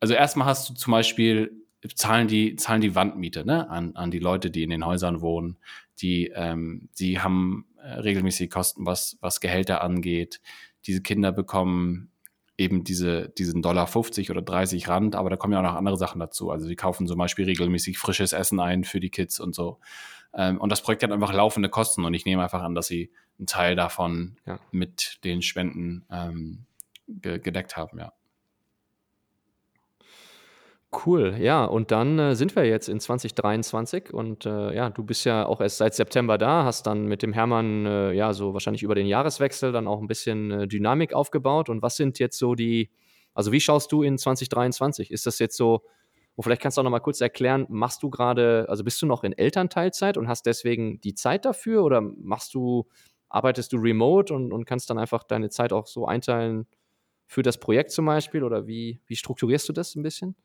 also 0.00 0.14
erstmal 0.14 0.46
hast 0.46 0.70
du 0.70 0.74
zum 0.74 0.92
Beispiel, 0.92 1.52
zahlen 1.94 2.26
die, 2.26 2.56
zahlen 2.56 2.80
die 2.80 2.94
Wandmiete 2.94 3.44
ne? 3.44 3.68
an, 3.68 3.94
an 3.96 4.10
die 4.10 4.18
Leute, 4.18 4.50
die 4.50 4.62
in 4.62 4.70
den 4.70 4.86
Häusern 4.86 5.20
wohnen. 5.20 5.58
Die, 6.00 6.32
ähm, 6.34 6.88
die 6.98 7.20
haben 7.20 7.66
äh, 7.82 8.00
regelmäßige 8.00 8.48
Kosten, 8.48 8.86
was, 8.86 9.18
was 9.20 9.40
Gehälter 9.40 9.82
angeht. 9.82 10.40
Diese 10.86 11.02
Kinder 11.02 11.32
bekommen 11.32 12.10
eben 12.58 12.84
diese, 12.84 13.28
diesen 13.30 13.62
Dollar 13.62 13.86
50 13.86 14.30
oder 14.30 14.42
30 14.42 14.88
Rand, 14.88 15.14
aber 15.14 15.30
da 15.30 15.36
kommen 15.36 15.52
ja 15.52 15.60
auch 15.60 15.64
noch 15.64 15.74
andere 15.74 15.96
Sachen 15.96 16.20
dazu. 16.20 16.50
Also 16.50 16.68
die 16.68 16.76
kaufen 16.76 17.06
zum 17.06 17.18
Beispiel 17.18 17.44
regelmäßig 17.44 17.98
frisches 17.98 18.32
Essen 18.32 18.60
ein 18.60 18.84
für 18.84 19.00
die 19.00 19.10
Kids 19.10 19.40
und 19.40 19.54
so. 19.54 19.78
Ähm, 20.34 20.58
und 20.58 20.70
das 20.70 20.82
Projekt 20.82 21.02
hat 21.02 21.12
einfach 21.12 21.32
laufende 21.32 21.68
Kosten 21.68 22.04
und 22.04 22.14
ich 22.14 22.24
nehme 22.24 22.42
einfach 22.42 22.62
an, 22.62 22.74
dass 22.74 22.86
sie 22.86 23.10
einen 23.38 23.46
Teil 23.46 23.76
davon 23.76 24.36
ja. 24.46 24.58
mit 24.70 25.22
den 25.24 25.42
Spenden 25.42 26.04
ähm, 26.10 26.64
ge 27.06 27.38
gedeckt 27.38 27.76
haben, 27.76 27.98
ja. 27.98 28.12
Cool, 30.92 31.36
ja, 31.40 31.64
und 31.64 31.90
dann 31.90 32.18
äh, 32.18 32.36
sind 32.36 32.54
wir 32.54 32.64
jetzt 32.64 32.88
in 32.88 33.00
2023 33.00 34.14
und 34.14 34.46
äh, 34.46 34.72
ja, 34.74 34.88
du 34.88 35.02
bist 35.02 35.24
ja 35.24 35.44
auch 35.44 35.60
erst 35.60 35.78
seit 35.78 35.94
September 35.94 36.38
da, 36.38 36.64
hast 36.64 36.86
dann 36.86 37.06
mit 37.06 37.22
dem 37.22 37.32
Hermann 37.32 37.84
äh, 37.86 38.12
ja 38.12 38.32
so 38.32 38.52
wahrscheinlich 38.54 38.82
über 38.84 38.94
den 38.94 39.06
Jahreswechsel 39.06 39.72
dann 39.72 39.88
auch 39.88 40.00
ein 40.00 40.06
bisschen 40.06 40.50
äh, 40.52 40.68
Dynamik 40.68 41.12
aufgebaut. 41.12 41.68
Und 41.68 41.82
was 41.82 41.96
sind 41.96 42.18
jetzt 42.20 42.38
so 42.38 42.54
die, 42.54 42.90
also 43.34 43.50
wie 43.52 43.60
schaust 43.60 43.90
du 43.92 44.02
in 44.02 44.16
2023? 44.16 45.10
Ist 45.10 45.26
das 45.26 45.38
jetzt 45.40 45.56
so, 45.56 45.82
und 46.36 46.44
vielleicht 46.44 46.62
kannst 46.62 46.76
du 46.76 46.80
auch 46.80 46.84
noch 46.84 46.90
mal 46.90 47.00
kurz 47.00 47.20
erklären, 47.20 47.66
machst 47.68 48.02
du 48.02 48.08
gerade, 48.08 48.66
also 48.68 48.84
bist 48.84 49.02
du 49.02 49.06
noch 49.06 49.24
in 49.24 49.32
Elternteilzeit 49.32 50.16
und 50.16 50.28
hast 50.28 50.46
deswegen 50.46 51.00
die 51.00 51.14
Zeit 51.14 51.44
dafür 51.44 51.82
oder 51.82 52.00
machst 52.00 52.54
du, 52.54 52.86
arbeitest 53.28 53.72
du 53.72 53.78
remote 53.78 54.32
und, 54.32 54.52
und 54.52 54.64
kannst 54.66 54.88
dann 54.88 54.98
einfach 54.98 55.24
deine 55.24 55.50
Zeit 55.50 55.72
auch 55.72 55.88
so 55.88 56.06
einteilen 56.06 56.66
für 57.26 57.42
das 57.42 57.58
Projekt 57.58 57.90
zum 57.90 58.06
Beispiel 58.06 58.44
oder 58.44 58.66
wie, 58.68 59.00
wie 59.06 59.16
strukturierst 59.16 59.68
du 59.68 59.72
das 59.72 59.96
ein 59.96 60.02
bisschen? 60.04 60.36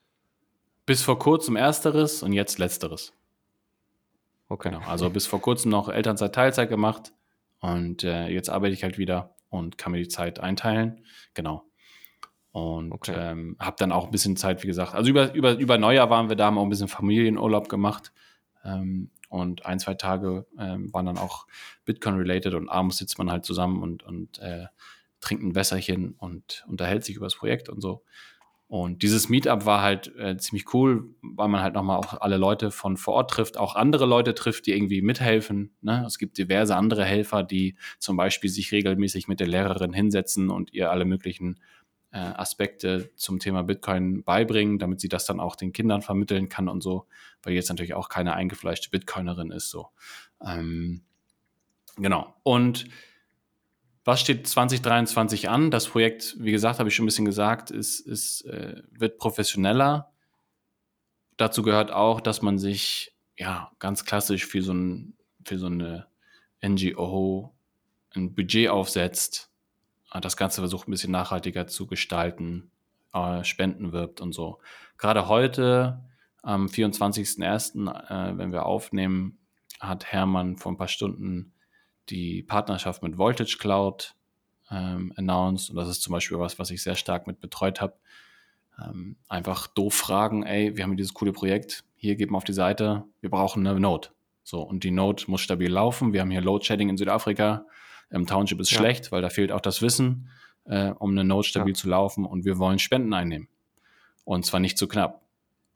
Bis 0.85 1.01
vor 1.01 1.19
kurzem 1.19 1.55
ersteres 1.55 2.23
und 2.23 2.33
jetzt 2.33 2.57
letzteres. 2.57 3.13
Okay. 4.49 4.69
Genau. 4.69 4.85
Also 4.85 5.09
bis 5.09 5.27
vor 5.27 5.41
kurzem 5.41 5.71
noch 5.71 5.87
Elternzeit 5.87 6.35
Teilzeit 6.35 6.69
gemacht 6.69 7.13
und 7.59 8.03
äh, 8.03 8.27
jetzt 8.27 8.49
arbeite 8.49 8.73
ich 8.73 8.83
halt 8.83 8.97
wieder 8.97 9.35
und 9.49 9.77
kann 9.77 9.91
mir 9.91 9.99
die 9.99 10.07
Zeit 10.07 10.39
einteilen. 10.39 11.05
Genau. 11.33 11.63
Und 12.51 12.91
okay. 12.91 13.13
ähm, 13.15 13.55
habe 13.59 13.77
dann 13.79 13.91
auch 13.91 14.05
ein 14.05 14.11
bisschen 14.11 14.35
Zeit, 14.35 14.61
wie 14.63 14.67
gesagt. 14.67 14.93
Also 14.93 15.09
über, 15.09 15.33
über, 15.33 15.53
über 15.53 15.77
Neujahr 15.77 16.09
waren 16.09 16.27
wir 16.27 16.35
da, 16.35 16.47
haben 16.47 16.57
auch 16.57 16.63
ein 16.63 16.69
bisschen 16.69 16.89
Familienurlaub 16.89 17.69
gemacht. 17.69 18.11
Ähm, 18.65 19.09
und 19.29 19.65
ein, 19.65 19.79
zwei 19.79 19.93
Tage 19.93 20.45
ähm, 20.59 20.93
waren 20.93 21.05
dann 21.05 21.17
auch 21.17 21.47
Bitcoin-related 21.85 22.53
und 22.53 22.67
abends 22.67 22.97
sitzt 22.97 23.17
man 23.17 23.31
halt 23.31 23.45
zusammen 23.45 23.81
und, 23.81 24.03
und 24.03 24.39
äh, 24.39 24.65
trinkt 25.21 25.43
ein 25.43 25.55
Wässerchen 25.55 26.15
und 26.17 26.65
unterhält 26.67 27.05
sich 27.05 27.15
über 27.15 27.27
das 27.27 27.35
Projekt 27.35 27.69
und 27.69 27.79
so. 27.79 28.03
Und 28.71 29.03
dieses 29.03 29.27
Meetup 29.27 29.65
war 29.65 29.81
halt 29.81 30.15
äh, 30.15 30.37
ziemlich 30.37 30.73
cool, 30.73 31.13
weil 31.21 31.49
man 31.49 31.61
halt 31.61 31.73
nochmal 31.73 31.97
auch 31.97 32.21
alle 32.21 32.37
Leute 32.37 32.71
von 32.71 32.95
vor 32.95 33.15
Ort 33.15 33.31
trifft, 33.31 33.57
auch 33.57 33.75
andere 33.75 34.05
Leute 34.05 34.33
trifft, 34.33 34.65
die 34.65 34.71
irgendwie 34.71 35.01
mithelfen. 35.01 35.75
Ne? 35.81 36.05
Es 36.07 36.17
gibt 36.17 36.37
diverse 36.37 36.77
andere 36.77 37.03
Helfer, 37.03 37.43
die 37.43 37.75
zum 37.99 38.15
Beispiel 38.15 38.49
sich 38.49 38.71
regelmäßig 38.71 39.27
mit 39.27 39.41
der 39.41 39.47
Lehrerin 39.47 39.91
hinsetzen 39.91 40.49
und 40.49 40.71
ihr 40.71 40.89
alle 40.89 41.03
möglichen 41.03 41.59
äh, 42.13 42.19
Aspekte 42.19 43.11
zum 43.17 43.39
Thema 43.39 43.63
Bitcoin 43.63 44.23
beibringen, 44.23 44.79
damit 44.79 45.01
sie 45.01 45.09
das 45.09 45.25
dann 45.25 45.41
auch 45.41 45.57
den 45.57 45.73
Kindern 45.73 46.01
vermitteln 46.01 46.47
kann 46.47 46.69
und 46.69 46.81
so, 46.81 47.07
weil 47.43 47.51
jetzt 47.51 47.67
natürlich 47.67 47.93
auch 47.93 48.07
keine 48.07 48.35
eingefleischte 48.35 48.89
Bitcoinerin 48.89 49.51
ist. 49.51 49.69
So. 49.69 49.89
Ähm, 50.41 51.01
genau. 51.97 52.33
Und 52.43 52.85
was 54.03 54.19
steht 54.19 54.47
2023 54.47 55.49
an? 55.49 55.71
Das 55.71 55.87
Projekt, 55.87 56.35
wie 56.39 56.51
gesagt, 56.51 56.79
habe 56.79 56.89
ich 56.89 56.95
schon 56.95 57.03
ein 57.03 57.07
bisschen 57.07 57.25
gesagt, 57.25 57.71
ist, 57.71 57.99
ist, 57.99 58.41
äh, 58.45 58.81
wird 58.91 59.17
professioneller. 59.17 60.11
Dazu 61.37 61.61
gehört 61.61 61.91
auch, 61.91 62.21
dass 62.21 62.41
man 62.41 62.57
sich 62.57 63.15
ja 63.37 63.71
ganz 63.79 64.05
klassisch 64.05 64.45
für 64.45 64.61
so, 64.61 64.73
ein, 64.73 65.13
für 65.45 65.57
so 65.57 65.67
eine 65.67 66.07
NGO 66.63 67.53
ein 68.15 68.33
Budget 68.33 68.69
aufsetzt, 68.69 69.51
das 70.19 70.35
Ganze 70.35 70.61
versucht 70.61 70.87
ein 70.87 70.91
bisschen 70.91 71.11
nachhaltiger 71.11 71.67
zu 71.67 71.87
gestalten, 71.87 72.69
äh, 73.13 73.43
Spenden 73.43 73.93
wirbt 73.93 74.19
und 74.19 74.33
so. 74.33 74.59
Gerade 74.97 75.27
heute, 75.27 76.03
am 76.41 76.65
24.01., 76.67 77.87
äh, 77.87 78.37
wenn 78.37 78.51
wir 78.51 78.65
aufnehmen, 78.65 79.37
hat 79.79 80.05
Hermann 80.05 80.57
vor 80.57 80.71
ein 80.71 80.77
paar 80.77 80.89
Stunden 80.89 81.50
die 82.11 82.43
Partnerschaft 82.43 83.01
mit 83.03 83.17
Voltage 83.17 83.57
Cloud 83.59 84.13
ähm, 84.69 85.13
announced. 85.15 85.69
Und 85.69 85.77
das 85.77 85.89
ist 85.89 86.01
zum 86.01 86.11
Beispiel 86.13 86.37
was, 86.39 86.59
was 86.59 86.69
ich 86.71 86.83
sehr 86.83 86.95
stark 86.95 87.25
mit 87.27 87.39
betreut 87.39 87.81
habe. 87.81 87.93
Ähm, 88.81 89.15
einfach 89.27 89.67
doof 89.67 89.93
fragen, 89.93 90.43
ey, 90.43 90.75
wir 90.77 90.83
haben 90.83 90.95
dieses 90.97 91.13
coole 91.13 91.31
Projekt, 91.33 91.83
hier 91.95 92.15
geben 92.15 92.33
wir 92.33 92.37
auf 92.37 92.43
die 92.43 92.53
Seite, 92.53 93.03
wir 93.21 93.29
brauchen 93.29 93.65
eine 93.65 93.79
Node. 93.79 94.09
So, 94.43 94.61
und 94.61 94.83
die 94.83 94.91
Node 94.91 95.23
muss 95.27 95.41
stabil 95.41 95.69
laufen. 95.71 96.13
Wir 96.13 96.21
haben 96.21 96.31
hier 96.31 96.41
Load 96.41 96.65
Shedding 96.65 96.89
in 96.89 96.97
Südafrika. 96.97 97.65
im 98.13 98.25
Township 98.27 98.59
ist 98.59 98.71
Ja. 98.71 98.79
schlecht, 98.79 99.13
weil 99.13 99.21
da 99.21 99.29
fehlt 99.29 99.53
auch 99.53 99.61
das 99.61 99.81
Wissen, 99.81 100.27
äh, 100.65 100.89
um 100.89 101.11
eine 101.11 101.23
Node 101.23 101.47
stabil 101.47 101.73
Ja. 101.73 101.79
zu 101.79 101.87
laufen 101.87 102.25
und 102.25 102.43
wir 102.43 102.57
wollen 102.57 102.77
Spenden 102.77 103.13
einnehmen. 103.13 103.47
Und 104.25 104.45
zwar 104.45 104.59
nicht 104.59 104.77
zu 104.77 104.89
knapp. 104.89 105.21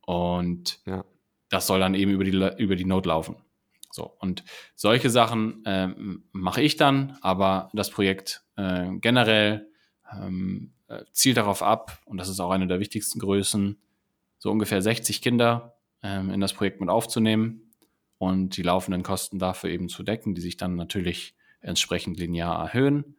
Und 0.05 0.79
Ja. 0.85 1.05
das 1.49 1.65
soll 1.67 1.79
dann 1.79 1.93
eben 1.93 2.11
über 2.11 2.25
die, 2.25 2.31
über 2.61 2.75
die 2.75 2.83
Node 2.83 3.07
laufen. 3.07 3.37
So, 3.95 4.13
und 4.19 4.43
solche 4.75 5.09
Sachen 5.09 5.63
ähm, 5.65 6.25
mache 6.33 6.61
ich 6.61 6.75
dann, 6.75 7.17
aber 7.21 7.69
das 7.71 7.89
Projekt 7.89 8.43
äh, 8.57 8.89
generell 8.99 9.69
ähm, 10.11 10.73
äh, 10.89 11.05
zielt 11.13 11.37
darauf 11.37 11.63
ab, 11.63 12.01
und 12.03 12.17
das 12.17 12.27
ist 12.27 12.41
auch 12.41 12.51
eine 12.51 12.67
der 12.67 12.81
wichtigsten 12.81 13.19
Größen, 13.19 13.77
so 14.37 14.51
ungefähr 14.51 14.81
60 14.81 15.21
Kinder 15.21 15.77
ähm, 16.03 16.29
in 16.29 16.41
das 16.41 16.51
Projekt 16.51 16.81
mit 16.81 16.89
aufzunehmen 16.89 17.71
und 18.17 18.57
die 18.57 18.63
laufenden 18.63 19.01
Kosten 19.01 19.39
dafür 19.39 19.69
eben 19.69 19.87
zu 19.87 20.03
decken, 20.03 20.35
die 20.35 20.41
sich 20.41 20.57
dann 20.57 20.75
natürlich 20.75 21.33
entsprechend 21.61 22.19
linear 22.19 22.59
erhöhen. 22.59 23.15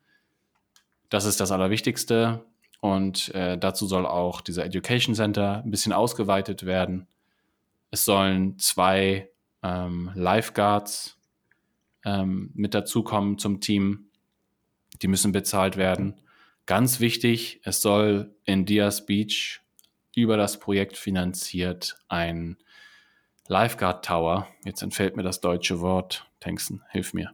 Das 1.09 1.25
ist 1.25 1.41
das 1.41 1.53
Allerwichtigste. 1.53 2.45
Und 2.81 3.35
äh, 3.35 3.57
dazu 3.57 3.87
soll 3.87 4.05
auch 4.05 4.43
dieser 4.43 4.67
Education 4.67 5.15
Center 5.15 5.63
ein 5.65 5.71
bisschen 5.71 5.95
ausgeweitet 5.95 6.67
werden. 6.67 7.09
Es 7.91 8.05
sollen 8.05 8.59
zwei 8.59 9.31
ähm, 9.63 10.11
Lifeguards 10.15 11.17
ähm, 12.05 12.51
mit 12.55 12.75
dazukommen 12.75 13.39
zum 13.39 13.61
Team. 13.61 14.11
Die 15.03 15.09
müssen 15.09 15.33
bezahlt 15.33 15.77
werden. 15.77 16.21
Ganz 16.67 17.01
wichtig, 17.01 17.61
es 17.65 17.81
soll 17.81 18.35
in 18.45 18.65
Diaz 18.65 19.07
Beach 19.07 19.61
über 20.17 20.37
das 20.37 20.59
Projekt 20.59 20.97
finanziert 20.97 21.99
ein 22.09 22.57
Lifeguard 23.49 24.05
Tower. 24.05 24.49
Jetzt 24.65 24.83
entfällt 24.83 25.17
mir 25.17 25.23
das 25.23 25.41
deutsche 25.41 25.81
Wort. 25.81 26.27
Tengsten, 26.41 26.83
hilf 26.91 27.13
mir. 27.15 27.33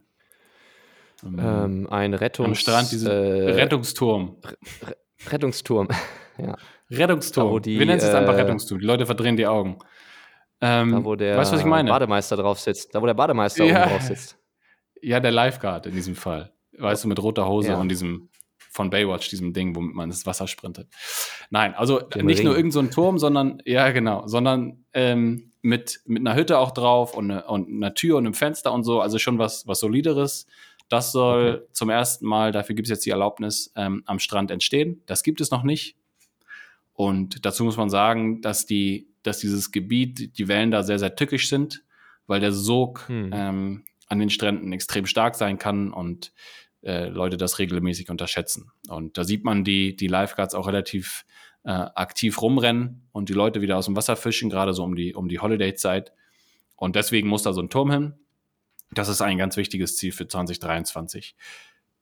Ähm, 1.23 1.39
Ähm, 1.39 1.87
ein 1.89 2.13
Rettungs 2.13 2.47
am 2.47 2.55
Strand 2.55 2.91
diesen 2.91 3.09
äh, 3.09 3.51
Rettungsturm. 3.51 4.37
Rettungsturm. 5.27 5.87
ja. 6.37 6.57
Rettungsturm. 6.91 7.61
die, 7.61 7.79
Wir 7.79 7.85
nennen 7.85 7.97
es 7.97 8.03
jetzt 8.03 8.15
einfach 8.15 8.33
äh, 8.33 8.41
Rettungsturm. 8.41 8.79
Die 8.79 8.85
Leute 8.85 9.05
verdrehen 9.05 9.37
die 9.37 9.47
Augen. 9.47 9.79
Ähm, 10.65 10.91
Da, 10.91 11.03
wo 11.03 11.15
der 11.15 11.37
weißt 11.37 11.51
was 11.51 11.59
ich 11.59 11.65
meine? 11.65 11.89
Bademeister 11.89 12.37
drauf 12.37 12.59
sitzt. 12.59 12.95
Da, 12.95 13.01
wo 13.01 13.05
der 13.05 13.13
Bademeister 13.13 13.65
Ja. 13.65 13.81
oben 13.83 13.91
drauf 13.91 14.01
sitzt. 14.03 14.37
Ja, 15.01 15.19
der 15.19 15.31
Lifeguard 15.31 15.87
in 15.87 15.93
diesem 15.95 16.15
Fall. 16.15 16.53
Weißt 16.77 17.03
du, 17.03 17.07
mit 17.09 17.21
roter 17.21 17.47
Hose 17.47 17.69
Ja. 17.69 17.79
und 17.79 17.89
diesem 17.89 18.29
von 18.71 18.89
Baywatch, 18.89 19.29
diesem 19.29 19.53
Ding, 19.53 19.75
womit 19.75 19.93
man 19.93 20.09
das 20.09 20.25
Wasser 20.25 20.47
sprintet. 20.47 20.87
Nein, 21.51 21.75
also 21.75 21.99
Den 21.99 22.25
nicht 22.25 22.43
nur 22.43 22.53
Ring. 22.53 22.59
irgend 22.59 22.73
so 22.73 22.79
ein 22.79 22.89
Turm, 22.89 23.19
sondern, 23.19 23.61
ja, 23.65 23.91
genau, 23.91 24.25
sondern 24.25 24.85
ähm, 24.93 25.51
mit, 25.61 25.99
mit 26.05 26.21
einer 26.21 26.35
Hütte 26.35 26.57
auch 26.57 26.71
drauf 26.71 27.13
und, 27.15 27.29
eine, 27.29 27.43
und 27.45 27.67
einer 27.69 27.93
Tür 27.93 28.17
und 28.17 28.25
einem 28.25 28.33
Fenster 28.33 28.71
und 28.73 28.83
so, 28.83 28.99
also 29.01 29.19
schon 29.19 29.37
was, 29.37 29.67
was 29.67 29.79
Solideres. 29.79 30.47
Das 30.89 31.11
soll 31.11 31.67
zum 31.71 31.89
ersten 31.91 32.25
Mal, 32.25 32.51
dafür 32.51 32.73
gibt 32.75 32.87
es 32.87 32.89
jetzt 32.89 33.05
die 33.05 33.11
Erlaubnis, 33.11 33.71
ähm, 33.75 34.01
am 34.07 34.17
Strand 34.17 34.49
entstehen. 34.49 35.03
Das 35.05 35.21
gibt 35.21 35.39
es 35.41 35.51
noch 35.51 35.61
nicht. 35.63 35.95
Und 36.93 37.45
dazu 37.45 37.63
muss 37.65 37.77
man 37.77 37.89
sagen, 37.89 38.41
dass, 38.41 38.65
die, 38.65 39.07
dass 39.23 39.39
dieses 39.39 39.71
Gebiet, 39.71 40.37
die 40.37 40.47
Wellen 40.47 40.71
da 40.71 40.83
sehr, 40.83 40.99
sehr 40.99 41.15
tückisch 41.15 41.49
sind, 41.49 41.83
weil 42.27 42.39
der 42.39 42.51
Sog 42.51 43.07
Hm. 43.07 43.31
ähm, 43.33 43.85
an 44.07 44.19
den 44.19 44.29
Stränden 44.29 44.71
extrem 44.71 45.05
stark 45.05 45.35
sein 45.35 45.57
kann 45.57 45.91
und 45.91 46.33
äh, 46.83 47.07
Leute 47.07 47.37
das 47.37 47.59
regelmäßig 47.59 48.09
unterschätzen. 48.09 48.71
Und 48.87 49.17
da 49.17 49.23
sieht 49.23 49.43
man 49.43 49.63
die, 49.63 49.95
die 49.95 50.07
Lifeguards 50.07 50.55
auch 50.55 50.67
relativ 50.67 51.25
äh, 51.63 51.71
aktiv 51.71 52.41
rumrennen 52.41 53.07
und 53.11 53.29
die 53.29 53.33
Leute 53.33 53.61
wieder 53.61 53.77
aus 53.77 53.85
dem 53.85 53.95
Wasser 53.95 54.15
fischen, 54.15 54.49
gerade 54.49 54.73
so 54.73 54.83
um 54.83 54.95
die, 54.95 55.15
um 55.15 55.29
die 55.29 55.39
Holiday-Zeit. 55.39 56.11
Und 56.75 56.95
deswegen 56.95 57.29
muss 57.29 57.43
da 57.43 57.53
so 57.53 57.61
ein 57.61 57.69
Turm 57.69 57.91
hin. 57.91 58.13
Das 58.91 59.07
ist 59.07 59.21
ein 59.21 59.37
ganz 59.37 59.57
wichtiges 59.57 59.97
Ziel 59.97 60.11
für 60.11 60.27
2023. 60.27 61.35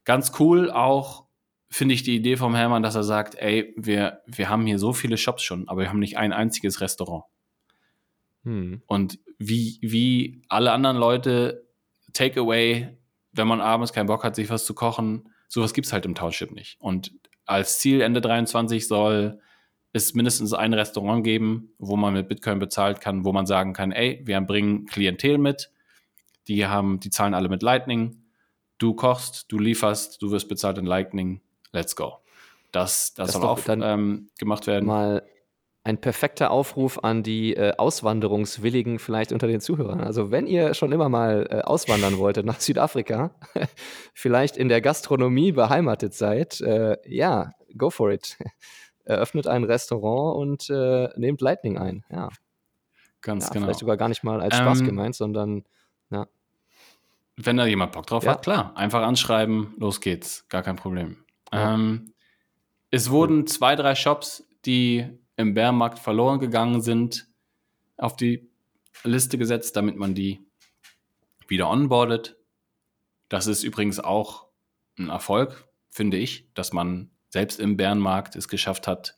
Ganz 0.03 0.32
cool 0.39 0.72
auch 0.72 1.26
finde 1.72 1.95
ich 1.95 2.03
die 2.03 2.15
Idee 2.15 2.36
vom 2.36 2.53
Hermann, 2.53 2.84
dass 2.84 2.95
er 2.95 3.03
sagt, 3.03 3.36
ey, 3.36 3.74
wir, 3.78 4.22
wir 4.28 4.49
haben 4.49 4.65
hier 4.65 4.78
so 4.78 4.91
viele 4.91 5.17
Shops 5.17 5.41
schon, 5.41 5.69
aber 5.69 5.82
wir 5.82 5.89
haben 5.89 5.99
nicht 5.99 6.17
ein 6.17 6.34
einziges 6.34 6.82
Restaurant. 6.82 7.24
Hm. 8.43 8.84
Und 8.88 9.19
wie, 9.39 9.80
wie 9.82 10.43
alle 10.49 10.74
anderen 10.74 10.97
Leute, 10.97 11.65
Takeaway, 12.11 12.97
wenn 13.32 13.47
man 13.47 13.61
abends 13.61 13.93
keinen 13.93 14.07
Bock 14.07 14.26
hat, 14.26 14.36
sich 14.36 14.49
was 14.49 14.65
zu 14.65 14.74
kochen, 14.74 15.30
sowas 15.47 15.74
gibt's 15.74 15.93
halt 15.93 16.05
im 16.05 16.13
Township 16.13 16.51
nicht. 16.51 16.76
Und 16.82 17.13
als 17.45 17.80
Ziel 17.80 18.01
Ende 18.01 18.19
23 18.19 18.86
soll 18.86 19.39
es 19.93 20.13
mindestens 20.13 20.53
ein 20.53 20.74
Restaurant 20.74 21.24
geben, 21.24 21.74
wo 21.78 21.95
man 21.95 22.13
mit 22.13 22.28
Bitcoin 22.28 22.59
bezahlt 22.59 22.99
kann, 22.99 23.24
wo 23.24 23.32
man 23.32 23.45
sagen 23.45 23.72
kann, 23.72 23.93
ey, 23.93 24.22
wir 24.26 24.39
bringen 24.41 24.88
Klientel 24.88 25.38
mit, 25.38 25.72
die 26.49 26.65
haben, 26.65 26.99
die 26.99 27.09
zahlen 27.09 27.34
alle 27.34 27.47
mit 27.47 27.63
Lightning, 27.63 28.24
du 28.78 28.93
kochst, 28.93 29.49
du 29.49 29.57
lieferst, 29.57 30.22
du 30.22 30.32
wirst 30.32 30.49
bezahlt 30.49 30.78
in 30.78 30.86
Lightning, 30.86 31.41
let's 31.72 31.95
go. 31.95 32.17
Das, 32.72 33.13
das, 33.13 33.34
Das 33.34 33.41
soll 33.41 33.49
auch 33.49 33.59
dann 33.59 33.82
ähm, 33.82 34.30
gemacht 34.38 34.67
werden. 34.67 34.86
Mal 34.86 35.24
ein 35.84 35.99
perfekter 35.99 36.51
Aufruf 36.51 36.99
an 37.03 37.24
die 37.24 37.55
äh, 37.55 37.74
Auswanderungswilligen 37.78 38.99
vielleicht 38.99 39.32
unter 39.32 39.47
den 39.47 39.61
Zuhörern. 39.61 39.99
Also 39.99 40.30
wenn 40.32 40.45
ihr 40.45 40.74
schon 40.76 40.91
immer 40.91 41.09
mal 41.09 41.47
äh, 41.49 41.61
auswandern 41.61 42.17
wolltet 42.17 42.45
nach 42.45 42.59
Südafrika, 42.59 43.32
vielleicht 44.13 44.57
in 44.57 44.69
der 44.69 44.80
Gastronomie 44.82 45.51
beheimatet 45.51 46.13
seid, 46.13 46.61
äh, 46.61 46.97
ja, 47.07 47.51
go 47.78 47.89
for 47.89 48.11
it. 48.11 48.38
Eröffnet 49.03 49.47
ein 49.47 49.63
Restaurant 49.63 50.38
und 50.38 50.69
äh, 50.69 51.09
nehmt 51.17 51.41
Lightning 51.41 51.78
ein. 51.80 52.05
Ja, 52.11 52.30
Ganz 53.22 53.45
ja 53.45 53.53
genau. 53.53 53.65
vielleicht 53.65 53.80
sogar 53.80 53.97
gar 53.97 54.07
nicht 54.09 54.24
mal 54.24 54.39
als 54.39 54.55
Spaß 54.55 54.82
Ähm, 54.82 54.86
gemeint, 54.86 55.15
sondern 55.15 55.63
Wenn 57.38 57.57
da 57.57 57.65
jemand 57.65 57.93
Bock 57.93 58.05
drauf 58.05 58.24
Ja. 58.24 58.34
hat, 58.34 58.43
klar. 58.43 58.76
Einfach 58.76 59.01
anschreiben, 59.01 59.74
los 59.78 59.99
geht's. 60.01 60.47
Gar 60.49 60.61
kein 60.61 60.76
Problem. 60.76 61.17
Ja. 61.51 61.73
Ähm, 61.73 62.13
es 62.89 63.09
wurden 63.09 63.47
zwei, 63.47 63.75
drei 63.75 63.95
Shops, 63.95 64.47
die 64.65 65.07
im 65.37 65.53
Bärmarkt 65.53 65.99
verloren 65.99 66.39
gegangen 66.39 66.81
sind, 66.81 67.27
auf 67.97 68.15
die 68.15 68.49
Liste 69.03 69.37
gesetzt, 69.37 69.75
damit 69.75 69.95
man 69.95 70.13
die 70.13 70.45
wieder 71.47 71.69
onboardet. 71.69 72.37
Das 73.29 73.47
ist 73.47 73.63
übrigens 73.63 73.99
auch 73.99 74.47
ein 74.97 75.09
Erfolg, 75.09 75.67
finde 75.89 76.17
ich, 76.17 76.47
dass 76.53 76.73
man 76.73 77.11
selbst 77.29 77.59
im 77.59 77.77
Bärenmarkt 77.77 78.35
es 78.35 78.47
geschafft 78.47 78.87
hat, 78.87 79.15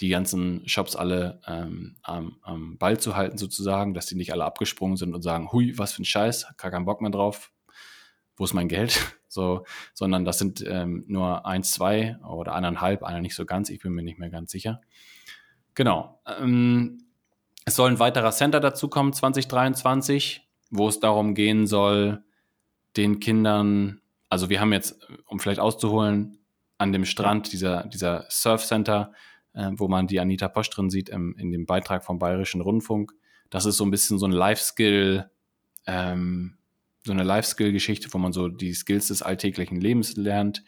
die 0.00 0.08
ganzen 0.08 0.66
Shops 0.66 0.96
alle 0.96 1.40
ähm, 1.46 1.96
am, 2.02 2.38
am 2.42 2.78
Ball 2.78 2.98
zu 2.98 3.16
halten, 3.16 3.38
sozusagen, 3.38 3.94
dass 3.94 4.06
die 4.06 4.14
nicht 4.16 4.32
alle 4.32 4.44
abgesprungen 4.44 4.96
sind 4.96 5.14
und 5.14 5.22
sagen, 5.22 5.52
hui, 5.52 5.76
was 5.76 5.92
für 5.92 6.02
ein 6.02 6.06
Scheiß, 6.06 6.54
gar 6.56 6.70
keinen 6.70 6.86
Bock 6.86 7.02
mehr 7.02 7.10
drauf, 7.10 7.52
wo 8.40 8.44
ist 8.44 8.54
mein 8.54 8.68
Geld? 8.68 8.98
So, 9.32 9.64
sondern 9.94 10.24
das 10.24 10.40
sind 10.40 10.64
ähm, 10.66 11.04
nur 11.06 11.46
eins, 11.46 11.70
zwei 11.70 12.18
oder 12.28 12.52
eineinhalb, 12.52 13.04
einer 13.04 13.20
nicht 13.20 13.36
so 13.36 13.46
ganz, 13.46 13.70
ich 13.70 13.78
bin 13.78 13.92
mir 13.92 14.02
nicht 14.02 14.18
mehr 14.18 14.28
ganz 14.28 14.50
sicher. 14.50 14.80
Genau. 15.76 16.20
Ähm, 16.26 17.04
es 17.64 17.76
soll 17.76 17.92
ein 17.92 18.00
weiterer 18.00 18.32
Center 18.32 18.58
dazukommen 18.58 19.12
2023, 19.12 20.48
wo 20.70 20.88
es 20.88 20.98
darum 20.98 21.36
gehen 21.36 21.68
soll, 21.68 22.24
den 22.96 23.20
Kindern, 23.20 24.00
also 24.30 24.50
wir 24.50 24.60
haben 24.60 24.72
jetzt, 24.72 24.98
um 25.26 25.38
vielleicht 25.38 25.60
auszuholen, 25.60 26.40
an 26.76 26.90
dem 26.90 27.04
Strand 27.04 27.52
dieser, 27.52 27.84
dieser 27.84 28.26
Surf 28.30 28.64
Center, 28.64 29.12
äh, 29.52 29.70
wo 29.74 29.86
man 29.86 30.08
die 30.08 30.18
Anita 30.18 30.48
Posch 30.48 30.70
drin 30.70 30.90
sieht 30.90 31.08
im, 31.08 31.36
in 31.38 31.52
dem 31.52 31.66
Beitrag 31.66 32.04
vom 32.04 32.18
Bayerischen 32.18 32.62
Rundfunk. 32.62 33.12
Das 33.48 33.64
ist 33.64 33.76
so 33.76 33.84
ein 33.84 33.92
bisschen 33.92 34.18
so 34.18 34.26
ein 34.26 34.32
Life-Skill, 34.32 35.30
ähm, 35.86 36.56
so 37.04 37.12
eine 37.12 37.22
Life-Skill-Geschichte, 37.22 38.08
wo 38.12 38.18
man 38.18 38.32
so 38.32 38.48
die 38.48 38.74
Skills 38.74 39.08
des 39.08 39.22
alltäglichen 39.22 39.80
Lebens 39.80 40.16
lernt, 40.16 40.62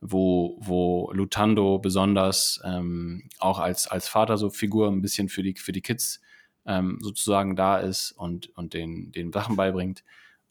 wo, 0.00 0.58
wo 0.60 1.10
Lutando 1.12 1.78
besonders 1.78 2.60
ähm, 2.64 3.28
auch 3.38 3.58
als, 3.58 3.86
als 3.86 4.08
Vater 4.08 4.36
so 4.36 4.50
Figur 4.50 4.88
ein 4.88 5.00
bisschen 5.00 5.28
für 5.28 5.42
die, 5.42 5.54
für 5.54 5.72
die 5.72 5.80
Kids 5.80 6.20
ähm, 6.66 6.98
sozusagen 7.00 7.56
da 7.56 7.78
ist 7.78 8.12
und, 8.12 8.48
und 8.56 8.74
den, 8.74 9.12
den 9.12 9.32
Sachen 9.32 9.56
beibringt. 9.56 10.04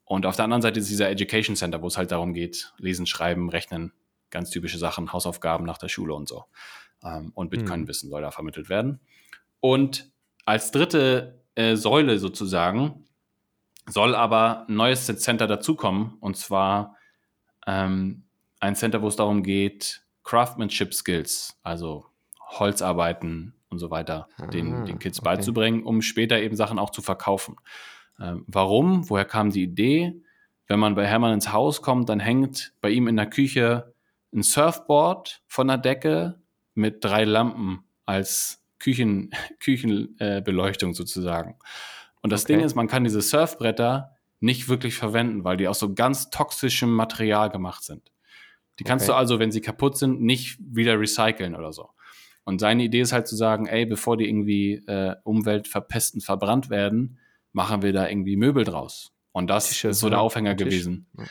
Und 0.05 0.26
auf 0.26 0.36
der 0.36 0.45
anderen 0.45 0.61
Seite 0.61 0.80
ist 0.80 0.89
dieser 0.89 1.09
Education 1.09 1.55
Center, 1.55 1.82
wo 1.82 1.88
es 1.88 1.97
halt 1.97 2.11
darum 2.11 2.34
geht, 2.34 2.74
lesen, 2.78 3.05
schreiben, 3.05 3.49
rechnen, 3.49 3.93
ganz 4.30 4.49
typische 4.49 4.78
Sachen, 4.78 5.13
Hausaufgaben 5.13 5.65
nach 5.65 5.78
der 5.78 5.89
Schule 5.89 6.13
und 6.13 6.28
so. 6.28 6.45
Ähm, 7.03 7.32
und 7.36 7.49
Bitcoin-Wissen 7.49 8.09
soll 8.09 8.22
da 8.22 8.32
vermittelt 8.32 8.69
werden. 8.69 8.99
Und 9.59 10.11
als 10.45 10.72
dritte 10.72 11.43
äh, 11.55 11.76
Säule 11.76 12.19
sozusagen 12.19 13.05
soll 13.92 14.16
aber 14.16 14.66
ein 14.68 14.76
neues 14.76 15.06
Center 15.06 15.48
dazukommen, 15.48 16.18
und 16.20 16.38
zwar 16.38 16.96
ähm, 17.68 18.24
ein 18.60 18.76
Center, 18.76 19.02
wo 19.02 19.08
es 19.08 19.16
darum 19.16 19.44
geht, 19.44 20.04
Craftsmanship 20.24 20.94
Skills, 20.94 21.60
also 21.64 22.06
Holzarbeiten 22.39 23.54
und 23.70 23.80
so 23.80 23.89
weiter, 23.89 24.28
den, 24.54 24.74
Ah, 24.74 24.84
den 24.84 25.00
Kids 25.00 25.20
okay. 25.20 25.30
beizubringen, 25.30 25.84
um 25.84 26.02
später 26.02 26.39
eben 26.39 26.56
Sachen 26.56 26.80
auch 26.80 26.89
zu 26.89 27.02
verkaufen. 27.02 27.56
Ähm, 28.20 28.44
warum? 28.48 29.10
Woher 29.10 29.26
kam 29.26 29.50
die 29.50 29.64
Idee? 29.64 30.22
Wenn 30.68 30.80
man 30.80 30.96
bei 30.96 31.06
Hermann 31.06 31.34
ins 31.34 31.52
Haus 31.52 31.82
kommt, 31.82 32.10
dann 32.10 32.20
hängt 32.20 32.74
bei 32.82 32.89
ihm 32.89 33.08
in 33.08 33.16
der 33.18 33.30
Küche 33.30 33.94
ein 34.34 34.44
Surfboard 34.44 35.42
von 35.48 35.68
der 35.68 35.78
Decke 35.78 36.39
mit 36.74 37.04
drei 37.04 37.26
Lampen 37.26 37.84
als 38.06 38.64
Küchen, 38.80 39.32
Küchenbeleuchtung 39.60 40.92
äh, 40.92 40.94
sozusagen. 40.94 41.58
Und 42.22 42.32
das 42.32 42.43
Okay. 42.43 42.53
Ding 42.53 42.65
ist, 42.65 42.76
man 42.76 42.88
kann 42.88 43.03
diese 43.03 43.22
Surfbretter 43.22 44.15
nicht 44.39 44.69
wirklich 44.69 44.95
verwenden, 44.95 45.43
weil 45.43 45.57
die 45.57 45.67
aus 45.67 45.80
so 45.80 45.93
ganz 45.93 46.30
toxischem 46.30 46.91
Material 46.93 47.49
gemacht 47.49 47.84
sind. 47.84 48.11
Die 48.80 48.84
kannst 48.84 49.05
okay. 49.05 49.13
du 49.13 49.17
also, 49.17 49.39
wenn 49.39 49.51
sie 49.51 49.61
kaputt 49.61 49.97
sind, 49.97 50.22
nicht 50.22 50.57
wieder 50.59 50.99
recyceln 50.99 51.55
oder 51.55 51.72
so. 51.72 51.89
Und 52.43 52.59
seine 52.59 52.84
Idee 52.84 53.01
ist 53.01 53.13
halt 53.13 53.28
zu 53.28 53.36
sagen, 53.36 53.67
ey, 53.67 53.86
bevor 53.86 54.17
die 54.17 54.28
irgendwie 54.28 54.74
äh, 54.88 55.15
umweltverpestend 55.24 56.24
verbrannt 56.24 56.69
werden, 56.69 57.19
machen 57.53 57.82
wir 57.84 57.93
da 57.93 58.07
irgendwie 58.07 58.36
Möbel 58.36 58.63
draus. 58.63 59.13
Und 59.32 59.49
das 59.49 59.69
Tische, 59.69 59.89
ist 59.89 59.99
so 59.99 60.09
der 60.09 60.19
Aufhänger 60.19 60.55
gewesen. 60.55 61.07
Ja. 61.17 61.26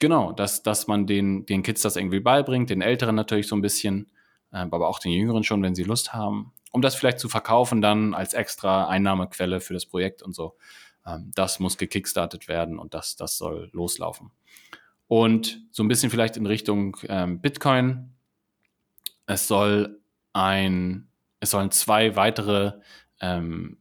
Genau, 0.00 0.32
dass, 0.32 0.62
dass 0.62 0.86
man 0.86 1.06
den, 1.06 1.46
den 1.46 1.62
Kids 1.62 1.80
das 1.80 1.96
irgendwie 1.96 2.20
beibringt, 2.20 2.68
den 2.68 2.82
Älteren 2.82 3.14
natürlich 3.14 3.48
so 3.48 3.56
ein 3.56 3.62
bisschen, 3.62 4.10
aber 4.56 4.88
auch 4.88 4.98
den 4.98 5.12
Jüngeren 5.12 5.44
schon, 5.44 5.62
wenn 5.62 5.74
sie 5.74 5.84
Lust 5.84 6.12
haben, 6.12 6.52
um 6.72 6.82
das 6.82 6.94
vielleicht 6.94 7.18
zu 7.18 7.28
verkaufen 7.28 7.80
dann 7.80 8.14
als 8.14 8.34
extra 8.34 8.88
Einnahmequelle 8.88 9.60
für 9.60 9.74
das 9.74 9.86
Projekt 9.86 10.22
und 10.22 10.34
so. 10.34 10.56
Ähm, 11.06 11.32
das 11.34 11.60
muss 11.60 11.78
gekickstartet 11.78 12.48
werden 12.48 12.78
und 12.78 12.94
das, 12.94 13.16
das 13.16 13.38
soll 13.38 13.70
loslaufen. 13.72 14.30
Und 15.08 15.60
so 15.70 15.82
ein 15.82 15.88
bisschen 15.88 16.10
vielleicht 16.10 16.36
in 16.36 16.46
Richtung 16.46 16.96
ähm, 17.08 17.40
Bitcoin. 17.40 18.12
Es 19.26 19.46
soll 19.46 20.00
ein, 20.32 21.08
es 21.40 21.50
sollen 21.50 21.70
zwei 21.70 22.16
weitere 22.16 22.72
ähm, 23.20 23.78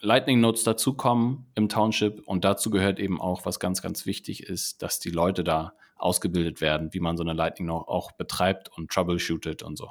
Lightning 0.00 0.40
Nodes 0.40 0.64
dazukommen 0.64 1.46
im 1.54 1.68
Township 1.68 2.26
und 2.26 2.44
dazu 2.44 2.70
gehört 2.70 2.98
eben 2.98 3.20
auch, 3.20 3.46
was 3.46 3.60
ganz, 3.60 3.82
ganz 3.82 4.04
wichtig 4.04 4.42
ist, 4.42 4.82
dass 4.82 4.98
die 4.98 5.10
Leute 5.10 5.44
da 5.44 5.74
ausgebildet 6.02 6.60
werden, 6.60 6.92
wie 6.92 7.00
man 7.00 7.16
so 7.16 7.22
eine 7.22 7.32
Lightning 7.32 7.66
Node 7.66 7.88
auch 7.88 8.12
betreibt 8.12 8.68
und 8.76 8.90
troubleshootet 8.90 9.62
und 9.62 9.76
so. 9.76 9.90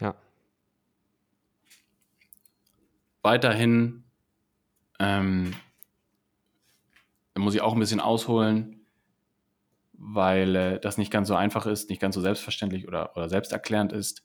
Ja. 0.00 0.14
Weiterhin 3.22 4.04
ähm, 4.98 5.54
muss 7.36 7.54
ich 7.54 7.60
auch 7.60 7.72
ein 7.72 7.80
bisschen 7.80 8.00
ausholen, 8.00 8.86
weil 9.92 10.56
äh, 10.56 10.80
das 10.80 10.98
nicht 10.98 11.10
ganz 11.10 11.28
so 11.28 11.34
einfach 11.34 11.66
ist, 11.66 11.88
nicht 11.88 12.00
ganz 12.00 12.14
so 12.14 12.20
selbstverständlich 12.20 12.86
oder, 12.86 13.16
oder 13.16 13.28
selbsterklärend 13.28 13.92
ist 13.92 14.22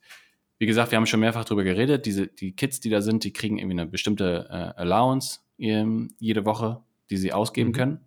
wie 0.60 0.66
gesagt, 0.66 0.90
wir 0.90 0.96
haben 0.96 1.06
schon 1.06 1.20
mehrfach 1.20 1.46
darüber 1.46 1.64
geredet. 1.64 2.04
Diese, 2.04 2.26
die 2.26 2.52
Kids, 2.52 2.80
die 2.80 2.90
da 2.90 3.00
sind, 3.00 3.24
die 3.24 3.32
kriegen 3.32 3.56
irgendwie 3.56 3.80
eine 3.80 3.90
bestimmte 3.90 4.46
äh, 4.50 4.78
Allowance 4.78 5.40
ähm, 5.58 6.14
jede 6.18 6.44
Woche, 6.44 6.82
die 7.08 7.16
sie 7.16 7.32
ausgeben 7.32 7.70
mhm. 7.70 7.74
können. 7.74 8.06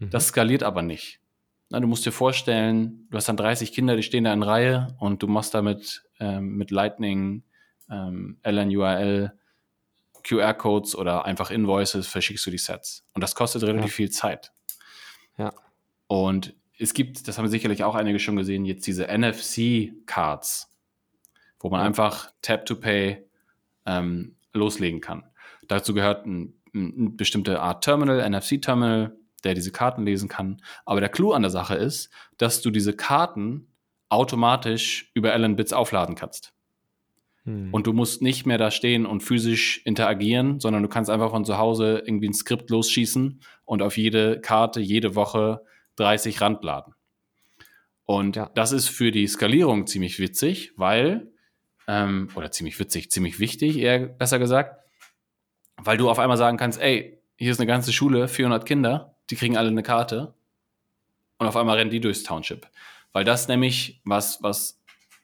Mhm. 0.00 0.10
Das 0.10 0.26
skaliert 0.26 0.64
aber 0.64 0.82
nicht. 0.82 1.20
Na, 1.70 1.80
du 1.80 1.86
musst 1.86 2.06
dir 2.06 2.12
vorstellen, 2.12 3.06
du 3.10 3.16
hast 3.16 3.28
dann 3.28 3.36
30 3.36 3.72
Kinder, 3.72 3.96
die 3.96 4.02
stehen 4.02 4.24
da 4.24 4.32
in 4.32 4.42
Reihe 4.42 4.96
und 4.98 5.22
du 5.22 5.26
machst 5.26 5.54
damit 5.54 6.04
ähm, 6.18 6.56
mit 6.56 6.70
Lightning, 6.70 7.42
ähm, 7.90 8.38
LNURL, 8.42 9.32
QR-Codes 10.24 10.96
oder 10.96 11.24
einfach 11.24 11.50
Invoices, 11.50 12.06
verschickst 12.06 12.44
du 12.46 12.50
die 12.50 12.58
Sets. 12.58 13.04
Und 13.14 13.22
das 13.22 13.34
kostet 13.34 13.62
relativ 13.62 13.92
ja. 13.92 13.96
viel 13.96 14.10
Zeit. 14.10 14.52
Ja. 15.36 15.52
Und 16.06 16.54
es 16.78 16.94
gibt, 16.94 17.28
das 17.28 17.38
haben 17.38 17.48
sicherlich 17.48 17.84
auch 17.84 17.94
einige 17.94 18.18
schon 18.18 18.36
gesehen, 18.36 18.64
jetzt 18.64 18.86
diese 18.86 19.06
NFC-Cards 19.06 20.68
wo 21.60 21.70
man 21.70 21.80
einfach 21.80 22.30
Tap 22.42 22.66
to 22.66 22.76
Pay 22.76 23.24
ähm, 23.86 24.36
loslegen 24.52 25.00
kann. 25.00 25.24
Dazu 25.66 25.94
gehört 25.94 26.26
ein, 26.26 26.54
eine 26.74 27.10
bestimmte 27.10 27.60
Art 27.60 27.84
Terminal, 27.84 28.28
NFC-Terminal, 28.28 29.16
der 29.44 29.54
diese 29.54 29.72
Karten 29.72 30.04
lesen 30.04 30.28
kann. 30.28 30.62
Aber 30.84 31.00
der 31.00 31.08
Clou 31.08 31.32
an 31.32 31.42
der 31.42 31.50
Sache 31.50 31.74
ist, 31.74 32.10
dass 32.36 32.60
du 32.62 32.70
diese 32.70 32.94
Karten 32.94 33.68
automatisch 34.08 35.10
über 35.14 35.32
Allen 35.32 35.56
Bits 35.56 35.72
aufladen 35.72 36.14
kannst. 36.14 36.52
Hm. 37.44 37.72
Und 37.72 37.86
du 37.86 37.92
musst 37.92 38.22
nicht 38.22 38.46
mehr 38.46 38.58
da 38.58 38.70
stehen 38.70 39.06
und 39.06 39.22
physisch 39.22 39.82
interagieren, 39.84 40.60
sondern 40.60 40.82
du 40.82 40.88
kannst 40.88 41.10
einfach 41.10 41.30
von 41.30 41.44
zu 41.44 41.58
Hause 41.58 42.02
irgendwie 42.04 42.28
ein 42.28 42.34
Skript 42.34 42.70
losschießen 42.70 43.40
und 43.64 43.82
auf 43.82 43.96
jede 43.96 44.40
Karte 44.40 44.80
jede 44.80 45.14
Woche 45.14 45.62
30 45.96 46.40
Rand 46.40 46.62
laden. 46.64 46.94
Und 48.04 48.36
ja. 48.36 48.50
das 48.54 48.72
ist 48.72 48.88
für 48.88 49.10
die 49.10 49.26
Skalierung 49.26 49.86
ziemlich 49.86 50.18
witzig, 50.18 50.72
weil 50.76 51.30
ähm, 51.86 52.28
oder 52.34 52.50
ziemlich 52.50 52.78
witzig, 52.78 53.10
ziemlich 53.10 53.40
wichtig, 53.40 53.78
eher 53.78 53.98
besser 53.98 54.38
gesagt, 54.38 54.78
weil 55.76 55.96
du 55.96 56.08
auf 56.08 56.18
einmal 56.18 56.36
sagen 56.36 56.56
kannst, 56.56 56.80
ey, 56.80 57.20
hier 57.36 57.50
ist 57.50 57.60
eine 57.60 57.66
ganze 57.66 57.92
Schule, 57.92 58.28
400 58.28 58.66
Kinder, 58.66 59.17
die 59.30 59.36
kriegen 59.36 59.56
alle 59.56 59.68
eine 59.68 59.82
Karte 59.82 60.34
und 61.38 61.46
auf 61.46 61.56
einmal 61.56 61.76
rennen 61.76 61.90
die 61.90 62.00
durchs 62.00 62.22
Township. 62.22 62.66
Weil 63.12 63.24
das 63.24 63.48
nämlich, 63.48 64.00
was, 64.04 64.42
was, 64.42 64.80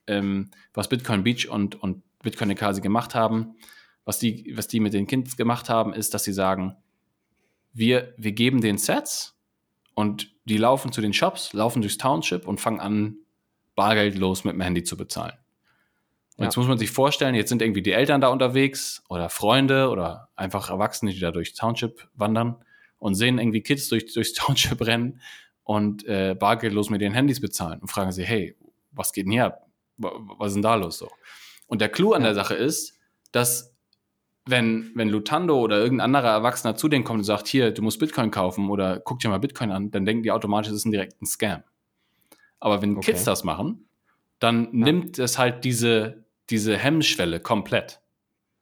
ähm, 0.06 0.50
was 0.72 0.88
Bitcoin 0.88 1.22
Beach 1.22 1.48
und, 1.48 1.80
und 1.82 2.02
Bitcoin 2.22 2.50
Ekasi 2.50 2.80
gemacht 2.80 3.14
haben, 3.14 3.56
was 4.04 4.18
die, 4.18 4.52
was 4.56 4.68
die 4.68 4.80
mit 4.80 4.94
den 4.94 5.06
Kids 5.06 5.36
gemacht 5.36 5.68
haben, 5.68 5.92
ist, 5.92 6.14
dass 6.14 6.24
sie 6.24 6.32
sagen, 6.32 6.76
wir, 7.72 8.14
wir 8.16 8.32
geben 8.32 8.60
den 8.60 8.78
Sets 8.78 9.36
und 9.94 10.32
die 10.44 10.58
laufen 10.58 10.92
zu 10.92 11.00
den 11.00 11.12
Shops, 11.12 11.52
laufen 11.52 11.82
durchs 11.82 11.98
Township 11.98 12.46
und 12.46 12.60
fangen 12.60 12.80
an, 12.80 13.16
bargeldlos 13.74 14.44
mit 14.44 14.54
dem 14.54 14.60
Handy 14.60 14.84
zu 14.84 14.96
bezahlen. 14.96 15.34
Und 16.36 16.42
ja. 16.42 16.44
jetzt 16.44 16.56
muss 16.56 16.68
man 16.68 16.78
sich 16.78 16.90
vorstellen, 16.90 17.34
jetzt 17.34 17.48
sind 17.48 17.62
irgendwie 17.62 17.82
die 17.82 17.92
Eltern 17.92 18.20
da 18.20 18.28
unterwegs 18.28 19.02
oder 19.08 19.28
Freunde 19.28 19.88
oder 19.88 20.28
einfach 20.36 20.70
Erwachsene, 20.70 21.12
die 21.12 21.20
da 21.20 21.30
durch 21.30 21.54
Township 21.54 22.08
wandern 22.14 22.63
und 23.04 23.16
sehen 23.16 23.38
irgendwie 23.38 23.60
Kids 23.60 23.90
durch, 23.90 24.14
durchs 24.14 24.32
Township 24.32 24.80
rennen 24.80 25.20
und 25.62 26.06
äh, 26.06 26.34
bargeldlos 26.34 26.88
mit 26.88 27.02
ihren 27.02 27.12
Handys 27.12 27.38
bezahlen 27.38 27.80
und 27.80 27.88
fragen 27.88 28.12
sie, 28.12 28.24
hey, 28.24 28.56
was 28.92 29.12
geht 29.12 29.26
denn 29.26 29.32
hier 29.32 29.58
Was 29.98 30.48
ist 30.48 30.54
denn 30.54 30.62
da 30.62 30.74
los 30.74 30.96
so? 30.96 31.10
Und 31.66 31.82
der 31.82 31.90
Clou 31.90 32.14
an 32.14 32.22
der 32.22 32.34
Sache 32.34 32.54
ist, 32.54 32.98
dass 33.30 33.74
wenn, 34.46 34.90
wenn 34.94 35.10
Lutando 35.10 35.60
oder 35.60 35.80
irgendein 35.80 36.06
anderer 36.06 36.30
Erwachsener 36.30 36.76
zu 36.76 36.88
denen 36.88 37.04
kommt 37.04 37.18
und 37.18 37.24
sagt, 37.24 37.46
hier, 37.46 37.72
du 37.72 37.82
musst 37.82 37.98
Bitcoin 37.98 38.30
kaufen 38.30 38.70
oder 38.70 39.00
guck 39.00 39.18
dir 39.18 39.28
mal 39.28 39.38
Bitcoin 39.38 39.70
an, 39.70 39.90
dann 39.90 40.06
denken 40.06 40.22
die 40.22 40.30
automatisch, 40.30 40.70
es 40.70 40.78
ist 40.78 40.86
ein 40.86 40.90
direkter 40.90 41.26
Scam. 41.26 41.62
Aber 42.58 42.80
wenn 42.80 42.96
okay. 42.96 43.12
Kids 43.12 43.24
das 43.24 43.44
machen, 43.44 43.86
dann 44.38 44.64
ja. 44.64 44.70
nimmt 44.72 45.18
es 45.18 45.36
halt 45.36 45.64
diese, 45.64 46.24
diese 46.48 46.78
Hemmschwelle 46.78 47.38
komplett. 47.40 48.00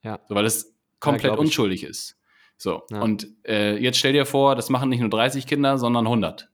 Ja. 0.02 0.18
So, 0.28 0.34
weil 0.34 0.46
es 0.46 0.74
komplett 0.98 1.32
ja, 1.32 1.38
unschuldig 1.38 1.84
ist. 1.84 2.18
So, 2.62 2.84
ja. 2.90 3.00
und 3.00 3.26
äh, 3.44 3.76
jetzt 3.76 3.98
stell 3.98 4.12
dir 4.12 4.24
vor, 4.24 4.54
das 4.54 4.70
machen 4.70 4.88
nicht 4.88 5.00
nur 5.00 5.10
30 5.10 5.48
Kinder, 5.48 5.78
sondern 5.78 6.06
100. 6.06 6.48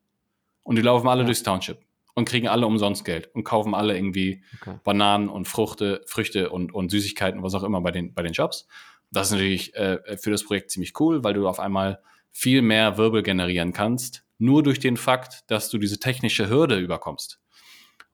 Und 0.62 0.76
die 0.76 0.80
laufen 0.80 1.06
alle 1.06 1.20
ja. 1.20 1.26
durchs 1.26 1.42
Township 1.42 1.80
und 2.14 2.26
kriegen 2.26 2.48
alle 2.48 2.66
umsonst 2.66 3.04
Geld 3.04 3.28
und 3.34 3.44
kaufen 3.44 3.74
alle 3.74 3.94
irgendwie 3.94 4.42
okay. 4.62 4.78
Bananen 4.84 5.28
und 5.28 5.46
Fruchte, 5.46 6.00
Früchte 6.06 6.48
und, 6.48 6.72
und 6.72 6.90
Süßigkeiten, 6.90 7.42
was 7.42 7.52
auch 7.52 7.62
immer 7.62 7.82
bei 7.82 7.90
den, 7.90 8.14
bei 8.14 8.22
den 8.22 8.32
Shops. 8.32 8.66
Das 9.10 9.26
ist 9.26 9.32
natürlich 9.32 9.74
äh, 9.76 10.16
für 10.16 10.30
das 10.30 10.44
Projekt 10.44 10.70
ziemlich 10.70 10.98
cool, 10.98 11.24
weil 11.24 11.34
du 11.34 11.46
auf 11.46 11.60
einmal 11.60 12.00
viel 12.30 12.62
mehr 12.62 12.96
Wirbel 12.96 13.22
generieren 13.22 13.74
kannst, 13.74 14.24
nur 14.38 14.62
durch 14.62 14.78
den 14.78 14.96
Fakt, 14.96 15.50
dass 15.50 15.68
du 15.68 15.76
diese 15.76 15.98
technische 15.98 16.48
Hürde 16.48 16.78
überkommst. 16.78 17.38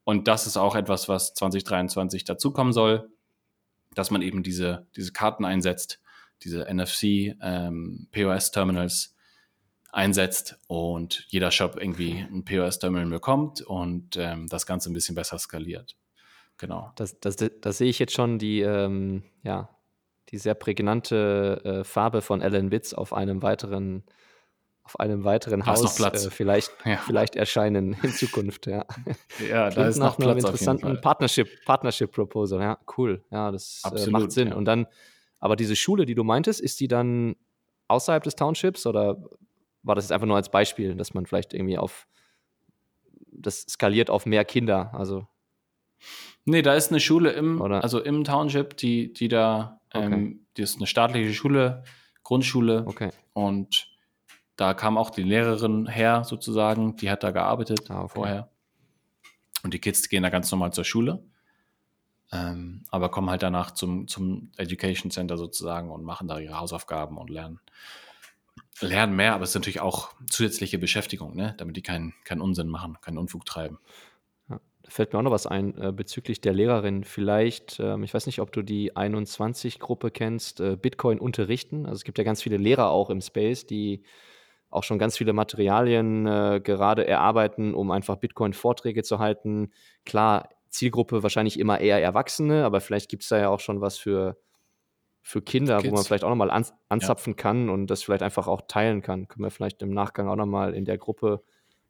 Und 0.02 0.26
das 0.26 0.48
ist 0.48 0.56
auch 0.56 0.74
etwas, 0.74 1.08
was 1.08 1.32
2023 1.34 2.24
dazukommen 2.24 2.72
soll, 2.72 3.08
dass 3.94 4.10
man 4.10 4.20
eben 4.20 4.42
diese, 4.42 4.88
diese 4.96 5.12
Karten 5.12 5.44
einsetzt, 5.44 6.00
diese 6.44 6.66
NFC 6.72 7.36
ähm, 7.42 8.08
einsetzt 9.92 10.58
und 10.66 11.24
jeder 11.28 11.50
Shop 11.50 11.76
irgendwie 11.80 12.18
ein 12.18 12.44
POS-Terminal 12.44 13.06
bekommt 13.06 13.62
und 13.62 14.16
ähm, 14.16 14.48
das 14.48 14.66
Ganze 14.66 14.90
ein 14.90 14.92
bisschen 14.92 15.14
besser 15.14 15.38
skaliert. 15.38 15.96
Genau. 16.58 16.92
Das, 16.96 17.18
das, 17.20 17.36
das 17.36 17.78
sehe 17.78 17.88
ich 17.88 17.98
jetzt 17.98 18.12
schon 18.12 18.38
die, 18.38 18.60
ähm, 18.60 19.22
ja, 19.42 19.70
die 20.30 20.38
sehr 20.38 20.54
prägnante 20.54 21.60
äh, 21.64 21.84
Farbe 21.84 22.22
von 22.22 22.42
Alan 22.42 22.70
Witz 22.70 22.92
auf 22.92 23.12
einem 23.12 23.42
weiteren 23.42 24.04
auf 24.84 25.00
einem 25.00 25.24
weiteren 25.24 25.60
da 25.60 25.66
Haus 25.66 25.98
äh, 25.98 26.30
vielleicht, 26.30 26.70
ja. 26.84 26.98
vielleicht 26.98 27.36
erscheinen 27.36 27.96
in 28.02 28.12
Zukunft. 28.12 28.66
Ja, 28.66 28.84
ja 29.48 29.70
da 29.70 29.88
ist 29.88 29.96
noch 29.96 30.18
Platz 30.18 30.28
einem 30.28 30.38
interessanten 30.44 31.00
Partnership, 31.00 31.48
Partnership 31.64 32.12
Proposal. 32.12 32.60
Ja, 32.60 32.78
cool. 32.98 33.24
Ja, 33.30 33.50
das 33.50 33.82
äh, 33.84 34.10
macht 34.10 34.32
Sinn. 34.32 34.48
Ja. 34.48 34.56
Und 34.56 34.66
dann, 34.66 34.86
aber 35.44 35.56
diese 35.56 35.76
Schule, 35.76 36.06
die 36.06 36.14
du 36.14 36.24
meintest, 36.24 36.58
ist 36.58 36.80
die 36.80 36.88
dann 36.88 37.36
außerhalb 37.88 38.22
des 38.22 38.34
Townships 38.34 38.86
oder 38.86 39.22
war 39.82 39.94
das 39.94 40.06
jetzt 40.06 40.12
einfach 40.12 40.26
nur 40.26 40.36
als 40.36 40.50
Beispiel, 40.50 40.94
dass 40.94 41.12
man 41.12 41.26
vielleicht 41.26 41.52
irgendwie 41.52 41.76
auf 41.76 42.08
das 43.30 43.60
skaliert 43.68 44.08
auf 44.08 44.24
mehr 44.24 44.46
Kinder? 44.46 44.94
Also 44.94 45.26
Nee, 46.46 46.62
da 46.62 46.72
ist 46.72 46.90
eine 46.90 47.00
Schule 47.00 47.32
im, 47.32 47.60
Oder? 47.60 47.82
also 47.82 48.00
im 48.00 48.24
Township, 48.24 48.78
die, 48.78 49.12
die 49.12 49.28
da, 49.28 49.82
okay. 49.92 50.14
ähm, 50.14 50.46
die 50.56 50.62
ist 50.62 50.78
eine 50.78 50.86
staatliche 50.86 51.34
Schule, 51.34 51.84
Grundschule. 52.22 52.84
Okay. 52.86 53.10
Und 53.34 53.94
da 54.56 54.72
kam 54.72 54.96
auch 54.96 55.10
die 55.10 55.24
Lehrerin 55.24 55.86
her, 55.86 56.24
sozusagen, 56.24 56.96
die 56.96 57.10
hat 57.10 57.22
da 57.22 57.32
gearbeitet 57.32 57.90
ah, 57.90 58.04
okay. 58.04 58.14
vorher. 58.14 58.50
Und 59.62 59.74
die 59.74 59.78
Kids 59.78 60.08
gehen 60.08 60.22
da 60.22 60.30
ganz 60.30 60.50
normal 60.50 60.72
zur 60.72 60.84
Schule, 60.84 61.22
ähm, 62.32 62.84
aber 62.90 63.10
kommen 63.10 63.30
halt 63.30 63.42
danach 63.42 63.72
zum, 63.72 64.08
zum 64.08 64.50
Education 64.56 65.10
Center 65.10 65.36
sozusagen 65.36 65.90
und 65.90 66.04
machen 66.04 66.28
da 66.28 66.38
ihre 66.38 66.58
Hausaufgaben 66.58 67.18
und 67.18 67.30
lernen. 67.30 67.60
Lernen 68.80 69.14
mehr, 69.14 69.34
aber 69.34 69.44
es 69.44 69.50
ist 69.50 69.54
natürlich 69.54 69.80
auch 69.80 70.10
zusätzliche 70.28 70.78
Beschäftigung, 70.78 71.36
ne? 71.36 71.54
damit 71.58 71.76
die 71.76 71.82
keinen 71.82 72.12
kein 72.24 72.40
Unsinn 72.40 72.68
machen, 72.68 72.98
keinen 73.00 73.18
Unfug 73.18 73.44
treiben. 73.46 73.78
Ja, 74.48 74.60
da 74.82 74.90
fällt 74.90 75.12
mir 75.12 75.20
auch 75.20 75.22
noch 75.22 75.30
was 75.30 75.46
ein 75.46 75.78
äh, 75.78 75.92
bezüglich 75.92 76.40
der 76.40 76.54
Lehrerin. 76.54 77.04
Vielleicht, 77.04 77.78
ähm, 77.78 78.02
ich 78.02 78.12
weiß 78.12 78.26
nicht, 78.26 78.40
ob 78.40 78.52
du 78.52 78.62
die 78.62 78.96
21-Gruppe 78.96 80.10
kennst, 80.10 80.60
äh, 80.60 80.76
Bitcoin 80.76 81.20
unterrichten. 81.20 81.86
Also 81.86 81.96
es 81.96 82.04
gibt 82.04 82.18
ja 82.18 82.24
ganz 82.24 82.42
viele 82.42 82.56
Lehrer 82.56 82.90
auch 82.90 83.10
im 83.10 83.20
Space, 83.20 83.64
die 83.66 84.02
auch 84.70 84.82
schon 84.82 84.98
ganz 84.98 85.16
viele 85.16 85.32
Materialien 85.32 86.26
äh, 86.26 86.60
gerade 86.62 87.06
erarbeiten, 87.06 87.74
um 87.74 87.92
einfach 87.92 88.16
Bitcoin-Vorträge 88.16 89.04
zu 89.04 89.20
halten. 89.20 89.70
Klar, 90.04 90.48
Zielgruppe 90.74 91.22
wahrscheinlich 91.22 91.58
immer 91.58 91.80
eher 91.80 92.02
Erwachsene, 92.02 92.64
aber 92.64 92.80
vielleicht 92.80 93.08
gibt 93.08 93.22
es 93.22 93.28
da 93.28 93.38
ja 93.38 93.48
auch 93.48 93.60
schon 93.60 93.80
was 93.80 93.96
für, 93.96 94.36
für 95.22 95.40
Kinder, 95.40 95.78
Kids. 95.78 95.90
wo 95.90 95.94
man 95.94 96.04
vielleicht 96.04 96.24
auch 96.24 96.30
nochmal 96.30 96.50
an, 96.50 96.66
anzapfen 96.88 97.34
ja. 97.34 97.36
kann 97.36 97.70
und 97.70 97.86
das 97.86 98.02
vielleicht 98.02 98.22
einfach 98.24 98.48
auch 98.48 98.62
teilen 98.66 99.00
kann. 99.00 99.28
Können 99.28 99.44
wir 99.44 99.50
vielleicht 99.50 99.82
im 99.82 99.90
Nachgang 99.90 100.28
auch 100.28 100.36
nochmal 100.36 100.74
in 100.74 100.84
der 100.84 100.98
Gruppe, 100.98 101.42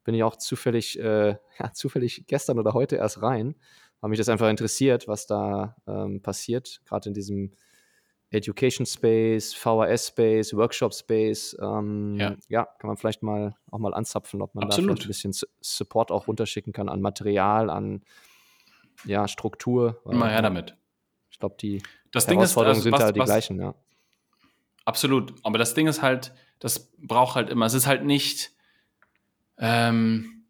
bin 0.04 0.14
ich 0.14 0.22
auch 0.22 0.36
zufällig, 0.36 0.98
äh, 0.98 1.30
ja, 1.58 1.72
zufällig 1.72 2.24
gestern 2.26 2.58
oder 2.58 2.74
heute 2.74 2.96
erst 2.96 3.22
rein, 3.22 3.54
habe 4.02 4.10
mich 4.10 4.18
das 4.18 4.28
einfach 4.28 4.50
interessiert, 4.50 5.08
was 5.08 5.26
da 5.26 5.76
ähm, 5.86 6.20
passiert, 6.20 6.82
gerade 6.84 7.08
in 7.08 7.14
diesem 7.14 7.52
Education 8.28 8.84
Space, 8.84 9.54
VHS 9.54 10.08
Space, 10.08 10.54
Workshop 10.54 10.92
Space. 10.92 11.56
Ähm, 11.58 12.16
ja. 12.18 12.36
ja. 12.48 12.64
kann 12.78 12.88
man 12.88 12.96
vielleicht 12.98 13.22
mal 13.22 13.56
auch 13.70 13.78
mal 13.78 13.94
anzapfen, 13.94 14.42
ob 14.42 14.54
man 14.54 14.64
Absolut. 14.64 14.90
da 14.90 15.02
vielleicht 15.02 15.24
ein 15.24 15.30
bisschen 15.30 15.48
Support 15.60 16.10
auch 16.10 16.26
runterschicken 16.28 16.72
kann 16.72 16.88
an 16.88 17.00
Material, 17.00 17.70
an 17.70 18.02
ja, 19.04 19.28
Struktur. 19.28 20.00
Immer 20.04 20.28
her 20.28 20.42
damit. 20.42 20.76
Ich 21.30 21.38
glaube, 21.38 21.56
die 21.60 21.82
das 22.12 22.28
Herausforderungen 22.28 22.78
ist, 22.78 22.86
also, 22.86 22.90
sind 22.90 22.92
was, 22.92 23.00
da 23.00 23.12
die 23.12 23.20
was, 23.20 23.26
gleichen, 23.26 23.60
ja. 23.60 23.74
Absolut. 24.84 25.34
Aber 25.42 25.58
das 25.58 25.74
Ding 25.74 25.86
ist 25.86 26.02
halt, 26.02 26.32
das 26.60 26.92
braucht 26.98 27.36
halt 27.36 27.50
immer, 27.50 27.66
es 27.66 27.74
ist 27.74 27.86
halt 27.86 28.04
nicht, 28.04 28.52
ähm, 29.58 30.44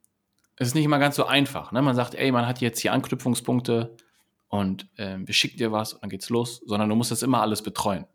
es 0.57 0.69
ist 0.69 0.75
nicht 0.75 0.85
immer 0.85 0.99
ganz 0.99 1.17
so 1.17 1.25
einfach. 1.25 1.73
Ne? 1.73 1.83
Man 1.83 1.97
sagt, 1.97 2.15
ey, 2.15 2.31
man 2.33 2.47
hat 2.47 2.61
jetzt 2.61 2.81
hier 2.81 2.93
Anknüpfungspunkte 2.93 3.97
und 4.49 4.89
äh, 4.97 5.17
wir 5.19 5.35
schicken 5.35 5.59
dir 5.59 5.73
was 5.73 5.95
und 5.95 6.03
dann 6.03 6.11
geht's 6.11 6.31
los, 6.31 6.63
sondern 6.67 6.89
du 6.89 6.95
musst 6.95 7.11
das 7.11 7.23
immer 7.23 7.41
alles 7.41 7.63
betreuen. 7.63 8.07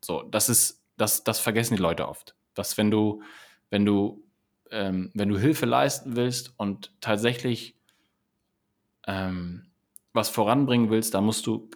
So, 0.00 0.22
das 0.22 0.48
ist, 0.48 0.82
das, 0.96 1.24
das 1.24 1.38
vergessen 1.38 1.76
die 1.76 1.82
Leute 1.82 2.08
oft. 2.08 2.34
Dass 2.54 2.76
wenn 2.76 2.90
du, 2.90 3.22
wenn 3.70 3.84
du, 3.84 4.24
ähm, 4.70 5.10
wenn 5.14 5.28
du 5.28 5.38
Hilfe 5.38 5.66
leisten 5.66 6.16
willst 6.16 6.54
und 6.56 6.92
tatsächlich 7.00 7.76
ähm, 9.06 9.66
was 10.12 10.28
voranbringen 10.28 10.90
willst, 10.90 11.14
dann 11.14 11.24
musst 11.24 11.46
du, 11.46 11.70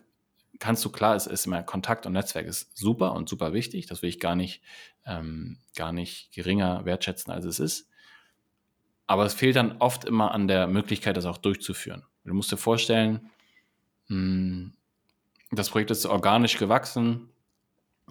kannst 0.58 0.84
du 0.84 0.90
klar, 0.90 1.14
es 1.14 1.26
ist 1.26 1.46
immer 1.46 1.62
Kontakt 1.62 2.06
und 2.06 2.12
Netzwerk 2.12 2.46
ist 2.46 2.76
super 2.76 3.12
und 3.12 3.28
super 3.28 3.52
wichtig. 3.52 3.86
Das 3.86 4.02
will 4.02 4.08
ich 4.08 4.20
gar 4.20 4.36
nicht, 4.36 4.62
ähm, 5.06 5.58
gar 5.74 5.92
nicht 5.92 6.32
geringer 6.32 6.84
wertschätzen, 6.84 7.32
als 7.32 7.44
es 7.44 7.60
ist. 7.60 7.88
Aber 9.06 9.24
es 9.24 9.34
fehlt 9.34 9.56
dann 9.56 9.76
oft 9.78 10.04
immer 10.04 10.32
an 10.32 10.48
der 10.48 10.66
Möglichkeit, 10.66 11.16
das 11.16 11.26
auch 11.26 11.38
durchzuführen. 11.38 12.02
Du 12.24 12.34
musst 12.34 12.50
dir 12.50 12.56
vorstellen, 12.56 13.30
hm, 14.08 14.72
das 15.52 15.70
Projekt 15.70 15.90
ist 15.92 16.06
organisch 16.06 16.58
gewachsen. 16.58 17.30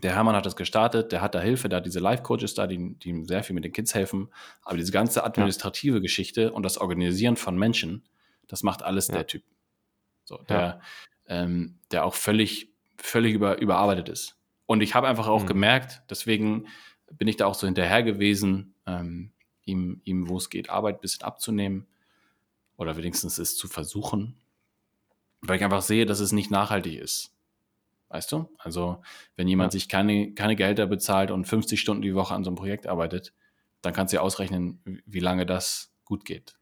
Der 0.01 0.13
Hermann 0.13 0.35
hat 0.35 0.45
das 0.45 0.55
gestartet, 0.55 1.11
der 1.11 1.21
hat 1.21 1.35
da 1.35 1.41
Hilfe, 1.41 1.69
hat 1.73 1.85
diese 1.85 1.99
Life-Coaches 1.99 2.53
da, 2.53 2.67
die, 2.67 2.95
die 2.95 3.09
ihm 3.09 3.25
sehr 3.25 3.43
viel 3.43 3.53
mit 3.53 3.63
den 3.63 3.71
Kids 3.71 3.93
helfen. 3.93 4.29
Aber 4.63 4.77
diese 4.77 4.91
ganze 4.91 5.23
administrative 5.23 5.97
ja. 5.97 6.01
Geschichte 6.01 6.51
und 6.51 6.63
das 6.63 6.77
Organisieren 6.77 7.35
von 7.37 7.57
Menschen, 7.57 8.03
das 8.47 8.63
macht 8.63 8.83
alles 8.83 9.07
ja. 9.07 9.15
der 9.15 9.27
Typ. 9.27 9.43
So, 10.23 10.37
der, 10.49 10.81
ähm, 11.27 11.79
der 11.91 12.05
auch 12.05 12.15
völlig, 12.15 12.69
völlig 12.97 13.33
über, 13.33 13.59
überarbeitet 13.59 14.09
ist. 14.09 14.37
Und 14.65 14.81
ich 14.81 14.95
habe 14.95 15.07
einfach 15.07 15.27
auch 15.27 15.43
mhm. 15.43 15.47
gemerkt, 15.47 16.01
deswegen 16.09 16.67
bin 17.11 17.27
ich 17.27 17.37
da 17.37 17.45
auch 17.45 17.55
so 17.55 17.67
hinterher 17.67 18.03
gewesen, 18.03 18.73
ähm, 18.87 19.31
ihm, 19.65 20.01
ihm, 20.03 20.27
wo 20.29 20.37
es 20.37 20.49
geht, 20.49 20.69
Arbeit 20.69 20.95
ein 20.95 21.01
bisschen 21.01 21.23
abzunehmen 21.23 21.87
oder 22.77 22.97
wenigstens 22.97 23.37
es 23.37 23.55
zu 23.55 23.67
versuchen, 23.67 24.35
weil 25.41 25.57
ich 25.57 25.63
einfach 25.63 25.81
sehe, 25.81 26.05
dass 26.05 26.19
es 26.19 26.31
nicht 26.31 26.51
nachhaltig 26.51 26.99
ist. 26.99 27.31
Weißt 28.09 28.31
du? 28.31 28.49
Also, 28.57 29.01
wenn 29.35 29.47
jemand 29.47 29.73
ja. 29.73 29.79
sich 29.79 29.89
keine, 29.89 30.33
keine 30.33 30.55
Gehälter 30.55 30.85
bezahlt 30.87 31.31
und 31.31 31.45
50 31.45 31.79
Stunden 31.79 32.01
die 32.01 32.15
Woche 32.15 32.33
an 32.33 32.43
so 32.43 32.49
einem 32.49 32.55
Projekt 32.55 32.87
arbeitet, 32.87 33.33
dann 33.81 33.93
kannst 33.93 34.13
du 34.13 34.17
ja 34.17 34.21
ausrechnen, 34.21 34.79
wie 35.05 35.19
lange 35.19 35.45
das 35.45 35.91
gut 36.05 36.25
geht. 36.25 36.55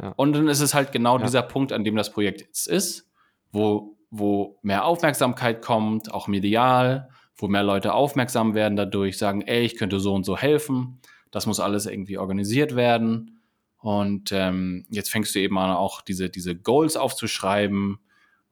Ja. 0.00 0.12
Und 0.16 0.32
dann 0.34 0.48
ist 0.48 0.60
es 0.60 0.74
halt 0.74 0.92
genau 0.92 1.18
ja. 1.18 1.24
dieser 1.24 1.42
Punkt, 1.42 1.72
an 1.72 1.84
dem 1.84 1.96
das 1.96 2.12
Projekt 2.12 2.40
jetzt 2.40 2.66
ist, 2.68 3.10
wo, 3.52 3.96
wo 4.10 4.58
mehr 4.62 4.84
Aufmerksamkeit 4.84 5.62
kommt, 5.62 6.12
auch 6.12 6.28
medial, 6.28 7.08
wo 7.36 7.48
mehr 7.48 7.62
Leute 7.62 7.94
aufmerksam 7.94 8.54
werden 8.54 8.76
dadurch, 8.76 9.18
sagen, 9.18 9.42
ey, 9.42 9.64
ich 9.64 9.76
könnte 9.76 10.00
so 10.00 10.14
und 10.14 10.24
so 10.24 10.36
helfen. 10.36 11.00
Das 11.30 11.46
muss 11.46 11.60
alles 11.60 11.86
irgendwie 11.86 12.18
organisiert 12.18 12.74
werden. 12.74 13.40
Und 13.78 14.32
ähm, 14.32 14.86
jetzt 14.90 15.10
fängst 15.10 15.34
du 15.34 15.38
eben 15.38 15.58
an, 15.58 15.70
auch 15.70 16.00
diese, 16.00 16.30
diese 16.30 16.56
Goals 16.56 16.96
aufzuschreiben 16.96 18.00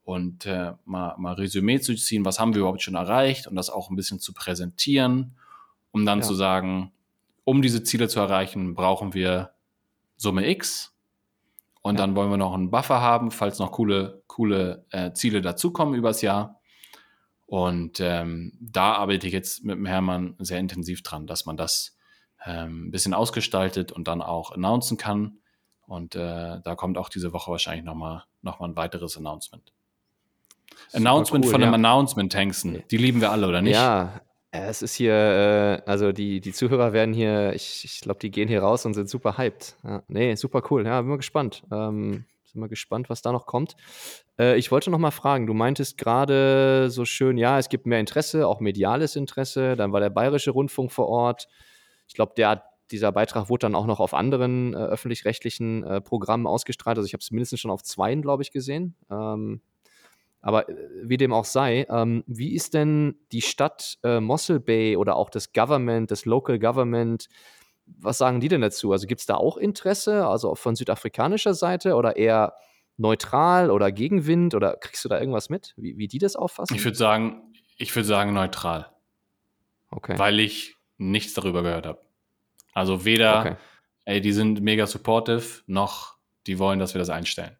und 0.04 0.46
äh, 0.46 0.72
mal, 0.84 1.16
mal 1.18 1.34
Resümee 1.34 1.80
zu 1.80 1.96
ziehen, 1.96 2.24
was 2.24 2.38
haben 2.38 2.54
wir 2.54 2.60
überhaupt 2.60 2.82
schon 2.82 2.94
erreicht 2.94 3.48
und 3.48 3.56
das 3.56 3.70
auch 3.70 3.90
ein 3.90 3.96
bisschen 3.96 4.20
zu 4.20 4.32
präsentieren, 4.32 5.36
um 5.90 6.06
dann 6.06 6.20
ja. 6.20 6.24
zu 6.24 6.34
sagen, 6.34 6.92
um 7.42 7.60
diese 7.60 7.82
Ziele 7.82 8.06
zu 8.06 8.20
erreichen, 8.20 8.74
brauchen 8.74 9.14
wir 9.14 9.50
Summe 10.16 10.48
X 10.48 10.95
und 11.86 11.94
ja. 11.94 12.00
dann 12.00 12.16
wollen 12.16 12.30
wir 12.30 12.36
noch 12.36 12.52
einen 12.52 12.68
Buffer 12.68 13.00
haben, 13.00 13.30
falls 13.30 13.60
noch 13.60 13.70
coole, 13.70 14.20
coole 14.26 14.84
äh, 14.90 15.12
Ziele 15.12 15.40
dazukommen 15.40 15.94
übers 15.94 16.20
Jahr. 16.20 16.60
Und 17.46 18.00
ähm, 18.00 18.58
da 18.60 18.94
arbeite 18.94 19.28
ich 19.28 19.32
jetzt 19.32 19.62
mit 19.64 19.76
dem 19.76 19.86
Hermann 19.86 20.34
sehr 20.40 20.58
intensiv 20.58 21.04
dran, 21.04 21.28
dass 21.28 21.46
man 21.46 21.56
das 21.56 21.96
ähm, 22.44 22.88
ein 22.88 22.90
bisschen 22.90 23.14
ausgestaltet 23.14 23.92
und 23.92 24.08
dann 24.08 24.20
auch 24.20 24.50
announcen 24.50 24.96
kann. 24.96 25.38
Und 25.86 26.16
äh, 26.16 26.60
da 26.60 26.74
kommt 26.74 26.98
auch 26.98 27.08
diese 27.08 27.32
Woche 27.32 27.52
wahrscheinlich 27.52 27.84
nochmal 27.84 28.24
noch 28.42 28.58
mal 28.58 28.68
ein 28.68 28.74
weiteres 28.74 29.16
Announcement. 29.16 29.72
Super 30.88 30.96
Announcement 30.96 31.44
cool, 31.44 31.50
von 31.52 31.62
einem 31.62 31.70
ja. 31.70 31.76
Announcement, 31.76 32.34
Hengsten. 32.34 32.82
Die 32.90 32.96
lieben 32.96 33.20
wir 33.20 33.30
alle, 33.30 33.46
oder 33.46 33.62
nicht? 33.62 33.74
Ja, 33.74 34.22
es 34.64 34.82
ist 34.82 34.94
hier, 34.94 35.12
äh, 35.12 35.90
also 35.90 36.12
die, 36.12 36.40
die 36.40 36.52
Zuhörer 36.52 36.92
werden 36.92 37.14
hier, 37.14 37.52
ich, 37.54 37.84
ich 37.84 38.00
glaube, 38.00 38.20
die 38.20 38.30
gehen 38.30 38.48
hier 38.48 38.62
raus 38.62 38.86
und 38.86 38.94
sind 38.94 39.08
super 39.08 39.36
hyped. 39.38 39.76
Ja, 39.84 40.02
nee, 40.08 40.34
super 40.34 40.62
cool. 40.70 40.86
Ja, 40.86 41.00
bin 41.00 41.10
mal 41.10 41.16
gespannt. 41.16 41.64
Ähm, 41.70 42.24
sind 42.44 42.60
mal 42.60 42.68
gespannt, 42.68 43.10
was 43.10 43.22
da 43.22 43.32
noch 43.32 43.46
kommt. 43.46 43.76
Äh, 44.38 44.56
ich 44.56 44.70
wollte 44.70 44.90
noch 44.90 44.98
mal 44.98 45.10
fragen, 45.10 45.46
du 45.46 45.54
meintest 45.54 45.98
gerade 45.98 46.90
so 46.90 47.04
schön, 47.04 47.38
ja, 47.38 47.58
es 47.58 47.68
gibt 47.68 47.86
mehr 47.86 48.00
Interesse, 48.00 48.46
auch 48.46 48.60
mediales 48.60 49.16
Interesse. 49.16 49.76
Dann 49.76 49.92
war 49.92 50.00
der 50.00 50.10
Bayerische 50.10 50.50
Rundfunk 50.50 50.92
vor 50.92 51.08
Ort. 51.08 51.48
Ich 52.08 52.14
glaube, 52.14 52.34
dieser 52.90 53.12
Beitrag 53.12 53.48
wurde 53.48 53.62
dann 53.62 53.74
auch 53.74 53.86
noch 53.86 54.00
auf 54.00 54.14
anderen 54.14 54.74
äh, 54.74 54.76
öffentlich-rechtlichen 54.76 55.84
äh, 55.84 56.00
Programmen 56.00 56.46
ausgestrahlt. 56.46 56.98
Also 56.98 57.06
ich 57.06 57.12
habe 57.12 57.20
es 57.20 57.30
mindestens 57.30 57.60
schon 57.60 57.70
auf 57.70 57.82
zweien, 57.82 58.22
glaube 58.22 58.42
ich, 58.42 58.52
gesehen. 58.52 58.96
Ähm, 59.10 59.60
aber 60.46 60.68
äh, 60.68 60.76
wie 61.02 61.16
dem 61.16 61.32
auch 61.32 61.44
sei, 61.44 61.86
ähm, 61.90 62.22
wie 62.28 62.54
ist 62.54 62.72
denn 62.72 63.18
die 63.32 63.42
Stadt 63.42 63.98
äh, 64.04 64.20
Mossel 64.20 64.60
Bay 64.60 64.96
oder 64.96 65.16
auch 65.16 65.28
das 65.28 65.52
Government, 65.52 66.12
das 66.12 66.24
Local 66.24 66.60
Government, 66.60 67.28
was 67.84 68.18
sagen 68.18 68.38
die 68.38 68.46
denn 68.46 68.60
dazu? 68.60 68.92
Also 68.92 69.08
gibt 69.08 69.20
es 69.20 69.26
da 69.26 69.34
auch 69.34 69.56
Interesse, 69.56 70.24
also 70.24 70.54
von 70.54 70.76
südafrikanischer 70.76 71.54
Seite 71.54 71.96
oder 71.96 72.16
eher 72.16 72.54
neutral 72.96 73.72
oder 73.72 73.90
Gegenwind 73.90 74.54
oder 74.54 74.76
kriegst 74.76 75.04
du 75.04 75.08
da 75.08 75.18
irgendwas 75.18 75.50
mit, 75.50 75.74
wie, 75.76 75.98
wie 75.98 76.06
die 76.06 76.18
das 76.18 76.36
auffassen? 76.36 76.76
Ich 76.76 76.84
würde 76.84 76.96
sagen, 76.96 77.52
ich 77.76 77.94
würde 77.96 78.06
sagen 78.06 78.32
neutral. 78.32 78.92
Okay. 79.90 80.16
Weil 80.16 80.38
ich 80.38 80.76
nichts 80.96 81.34
darüber 81.34 81.64
gehört 81.64 81.86
habe. 81.86 82.00
Also 82.72 83.04
weder, 83.04 83.40
okay. 83.40 83.56
ey, 84.04 84.20
die 84.20 84.32
sind 84.32 84.60
mega 84.60 84.86
supportive, 84.86 85.62
noch 85.66 86.14
die 86.46 86.60
wollen, 86.60 86.78
dass 86.78 86.94
wir 86.94 87.00
das 87.00 87.10
einstellen. 87.10 87.56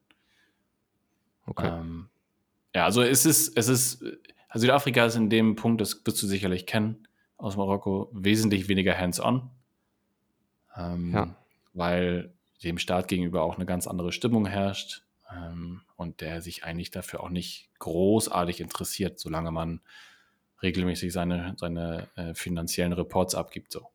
Okay. 1.46 1.66
Ähm, 1.68 2.10
ja, 2.76 2.84
also 2.84 3.00
es 3.00 3.24
ist, 3.24 3.56
es 3.56 3.68
ist, 3.68 4.04
also 4.50 4.66
Südafrika 4.66 5.06
ist 5.06 5.16
in 5.16 5.30
dem 5.30 5.56
Punkt, 5.56 5.80
das 5.80 6.04
wirst 6.04 6.22
du 6.22 6.26
sicherlich 6.26 6.66
kennen, 6.66 7.08
aus 7.38 7.56
Marokko, 7.56 8.10
wesentlich 8.12 8.68
weniger 8.68 8.98
hands-on. 8.98 9.48
Ähm, 10.76 11.14
ja. 11.14 11.34
Weil 11.72 12.34
dem 12.62 12.76
Staat 12.76 13.08
gegenüber 13.08 13.44
auch 13.44 13.56
eine 13.56 13.64
ganz 13.64 13.86
andere 13.86 14.12
Stimmung 14.12 14.44
herrscht 14.44 15.04
ähm, 15.34 15.80
und 15.96 16.20
der 16.20 16.42
sich 16.42 16.64
eigentlich 16.64 16.90
dafür 16.90 17.22
auch 17.22 17.30
nicht 17.30 17.70
großartig 17.78 18.60
interessiert, 18.60 19.18
solange 19.18 19.52
man 19.52 19.80
regelmäßig 20.62 21.14
seine, 21.14 21.54
seine 21.56 22.08
äh, 22.16 22.34
finanziellen 22.34 22.92
Reports 22.92 23.34
abgibt. 23.34 23.72
So. 23.72 23.88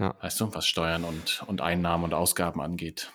Ja. 0.00 0.16
Weißt 0.20 0.40
du, 0.40 0.52
was 0.52 0.66
Steuern 0.66 1.04
und, 1.04 1.44
und 1.46 1.60
Einnahmen 1.60 2.02
und 2.02 2.14
Ausgaben 2.14 2.60
angeht. 2.60 3.12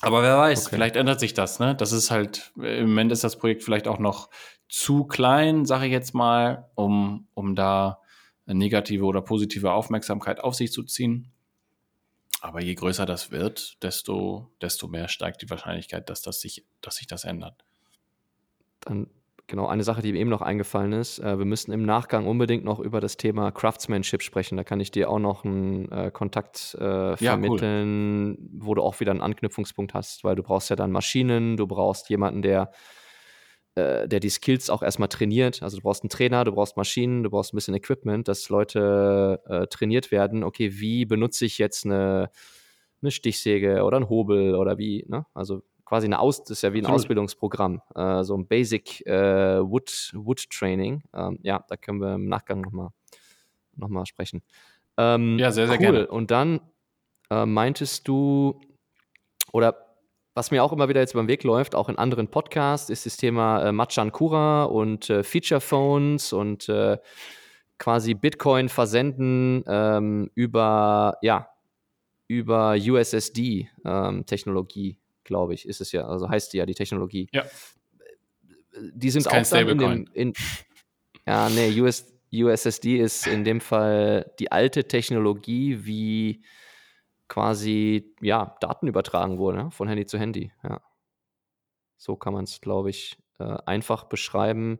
Aber 0.00 0.22
wer 0.22 0.38
weiß, 0.38 0.66
okay. 0.66 0.76
vielleicht 0.76 0.96
ändert 0.96 1.20
sich 1.20 1.34
das, 1.34 1.58
ne? 1.58 1.74
Das 1.74 1.92
ist 1.92 2.10
halt, 2.10 2.52
im 2.56 2.90
Moment 2.90 3.10
ist 3.12 3.24
das 3.24 3.36
Projekt 3.36 3.64
vielleicht 3.64 3.88
auch 3.88 3.98
noch 3.98 4.30
zu 4.68 5.04
klein, 5.04 5.64
sage 5.64 5.86
ich 5.86 5.92
jetzt 5.92 6.14
mal, 6.14 6.70
um, 6.74 7.26
um 7.34 7.54
da 7.54 8.00
negative 8.46 9.04
oder 9.04 9.20
positive 9.20 9.72
Aufmerksamkeit 9.72 10.40
auf 10.40 10.54
sich 10.54 10.72
zu 10.72 10.82
ziehen. 10.84 11.32
Aber 12.40 12.62
je 12.62 12.74
größer 12.74 13.04
das 13.04 13.30
wird, 13.30 13.82
desto, 13.82 14.52
desto 14.60 14.86
mehr 14.86 15.08
steigt 15.08 15.42
die 15.42 15.50
Wahrscheinlichkeit, 15.50 16.08
dass, 16.08 16.22
das 16.22 16.40
sich, 16.40 16.64
dass 16.80 16.96
sich 16.96 17.08
das 17.08 17.24
ändert. 17.24 17.64
Dann 18.80 19.10
genau, 19.48 19.66
eine 19.66 19.82
Sache, 19.82 20.02
die 20.02 20.12
mir 20.12 20.20
eben 20.20 20.30
noch 20.30 20.42
eingefallen 20.42 20.92
ist. 20.92 21.18
Äh, 21.18 21.38
wir 21.38 21.44
müssen 21.44 21.72
im 21.72 21.84
Nachgang 21.84 22.26
unbedingt 22.26 22.64
noch 22.64 22.78
über 22.78 23.00
das 23.00 23.16
Thema 23.16 23.50
Craftsmanship 23.50 24.22
sprechen. 24.22 24.56
Da 24.56 24.62
kann 24.62 24.78
ich 24.78 24.92
dir 24.92 25.10
auch 25.10 25.18
noch 25.18 25.44
einen 25.44 25.90
äh, 25.90 26.12
Kontakt 26.12 26.74
äh, 26.74 27.16
vermitteln, 27.16 28.28
ja, 28.28 28.40
cool. 28.40 28.48
wo 28.60 28.74
du 28.74 28.82
auch 28.82 29.00
wieder 29.00 29.10
einen 29.10 29.20
Anknüpfungspunkt 29.20 29.94
hast, 29.94 30.22
weil 30.22 30.36
du 30.36 30.44
brauchst 30.44 30.70
ja 30.70 30.76
dann 30.76 30.92
Maschinen, 30.92 31.56
du 31.56 31.66
brauchst 31.66 32.08
jemanden, 32.10 32.42
der 32.42 32.70
äh, 33.78 34.08
der 34.08 34.20
die 34.20 34.30
Skills 34.30 34.70
auch 34.70 34.82
erstmal 34.82 35.08
trainiert. 35.08 35.62
Also 35.62 35.76
du 35.76 35.82
brauchst 35.82 36.02
einen 36.02 36.10
Trainer, 36.10 36.44
du 36.44 36.52
brauchst 36.52 36.76
Maschinen, 36.76 37.22
du 37.22 37.30
brauchst 37.30 37.52
ein 37.52 37.56
bisschen 37.56 37.74
Equipment, 37.74 38.28
dass 38.28 38.48
Leute 38.48 39.40
äh, 39.46 39.66
trainiert 39.68 40.10
werden. 40.10 40.44
Okay, 40.44 40.80
wie 40.80 41.04
benutze 41.04 41.44
ich 41.46 41.58
jetzt 41.58 41.84
eine, 41.86 42.30
eine 43.02 43.10
Stichsäge 43.10 43.84
oder 43.84 43.96
einen 43.98 44.08
Hobel 44.08 44.54
oder 44.54 44.78
wie, 44.78 45.04
ne? 45.08 45.26
Also 45.34 45.62
quasi 45.88 46.06
eine 46.06 46.18
Aus, 46.18 46.42
das 46.42 46.50
ist 46.50 46.62
ja 46.62 46.74
wie 46.74 46.78
ein 46.78 46.84
Absolut. 46.84 47.00
Ausbildungsprogramm, 47.00 47.80
äh, 47.94 48.22
so 48.22 48.36
ein 48.36 48.46
Basic 48.46 49.06
äh, 49.06 49.60
Wood, 49.60 50.12
Wood 50.14 50.50
Training. 50.50 51.02
Ähm, 51.14 51.38
ja, 51.42 51.64
da 51.66 51.76
können 51.76 52.00
wir 52.00 52.16
im 52.16 52.26
Nachgang 52.26 52.60
nochmal 52.60 52.90
noch 53.74 53.88
mal 53.88 54.04
sprechen. 54.04 54.42
Ähm, 54.98 55.38
ja, 55.38 55.50
sehr, 55.50 55.66
sehr 55.66 55.76
cool. 55.76 55.80
gerne. 55.80 56.06
Und 56.08 56.30
dann 56.30 56.60
äh, 57.30 57.46
meintest 57.46 58.06
du, 58.06 58.60
oder 59.52 59.96
was 60.34 60.50
mir 60.50 60.62
auch 60.62 60.72
immer 60.72 60.90
wieder 60.90 61.00
jetzt 61.00 61.14
beim 61.14 61.28
Weg 61.28 61.42
läuft, 61.42 61.74
auch 61.74 61.88
in 61.88 61.96
anderen 61.96 62.28
Podcasts, 62.28 62.90
ist 62.90 63.06
das 63.06 63.16
Thema 63.16 63.62
äh, 63.62 63.72
Machan 63.72 64.12
Kura 64.12 64.64
und 64.64 65.08
äh, 65.08 65.22
Feature 65.22 65.62
Phones 65.62 66.34
und 66.34 66.68
äh, 66.68 66.98
quasi 67.78 68.12
Bitcoin 68.12 68.68
versenden 68.68 69.64
ähm, 69.66 70.30
über, 70.34 71.16
ja, 71.22 71.48
über 72.26 72.76
USSD-Technologie. 72.78 74.98
Glaube 75.28 75.52
ich, 75.52 75.68
ist 75.68 75.82
es 75.82 75.92
ja. 75.92 76.08
Also 76.08 76.30
heißt 76.30 76.54
die 76.54 76.56
ja 76.56 76.64
die 76.64 76.74
Technologie. 76.74 77.28
Ja. 77.32 77.44
Die 78.94 79.10
sind 79.10 79.28
auch 79.28 79.42
dann 79.42 79.68
in 79.68 79.78
dem. 79.78 80.06
In, 80.14 80.32
ja, 81.26 81.50
nee, 81.50 81.78
US, 81.82 82.10
USSD 82.32 82.96
ist 82.96 83.26
in 83.26 83.44
dem 83.44 83.60
Fall 83.60 84.32
die 84.38 84.50
alte 84.50 84.88
Technologie, 84.88 85.84
wie 85.84 86.42
quasi 87.28 88.14
ja, 88.22 88.56
Daten 88.62 88.86
übertragen 88.86 89.36
wurden, 89.36 89.64
ne? 89.64 89.70
von 89.70 89.86
Handy 89.86 90.06
zu 90.06 90.18
Handy. 90.18 90.50
Ja. 90.64 90.80
So 91.98 92.16
kann 92.16 92.32
man 92.32 92.44
es, 92.44 92.62
glaube 92.62 92.88
ich, 92.88 93.18
äh, 93.38 93.58
einfach 93.66 94.04
beschreiben. 94.04 94.78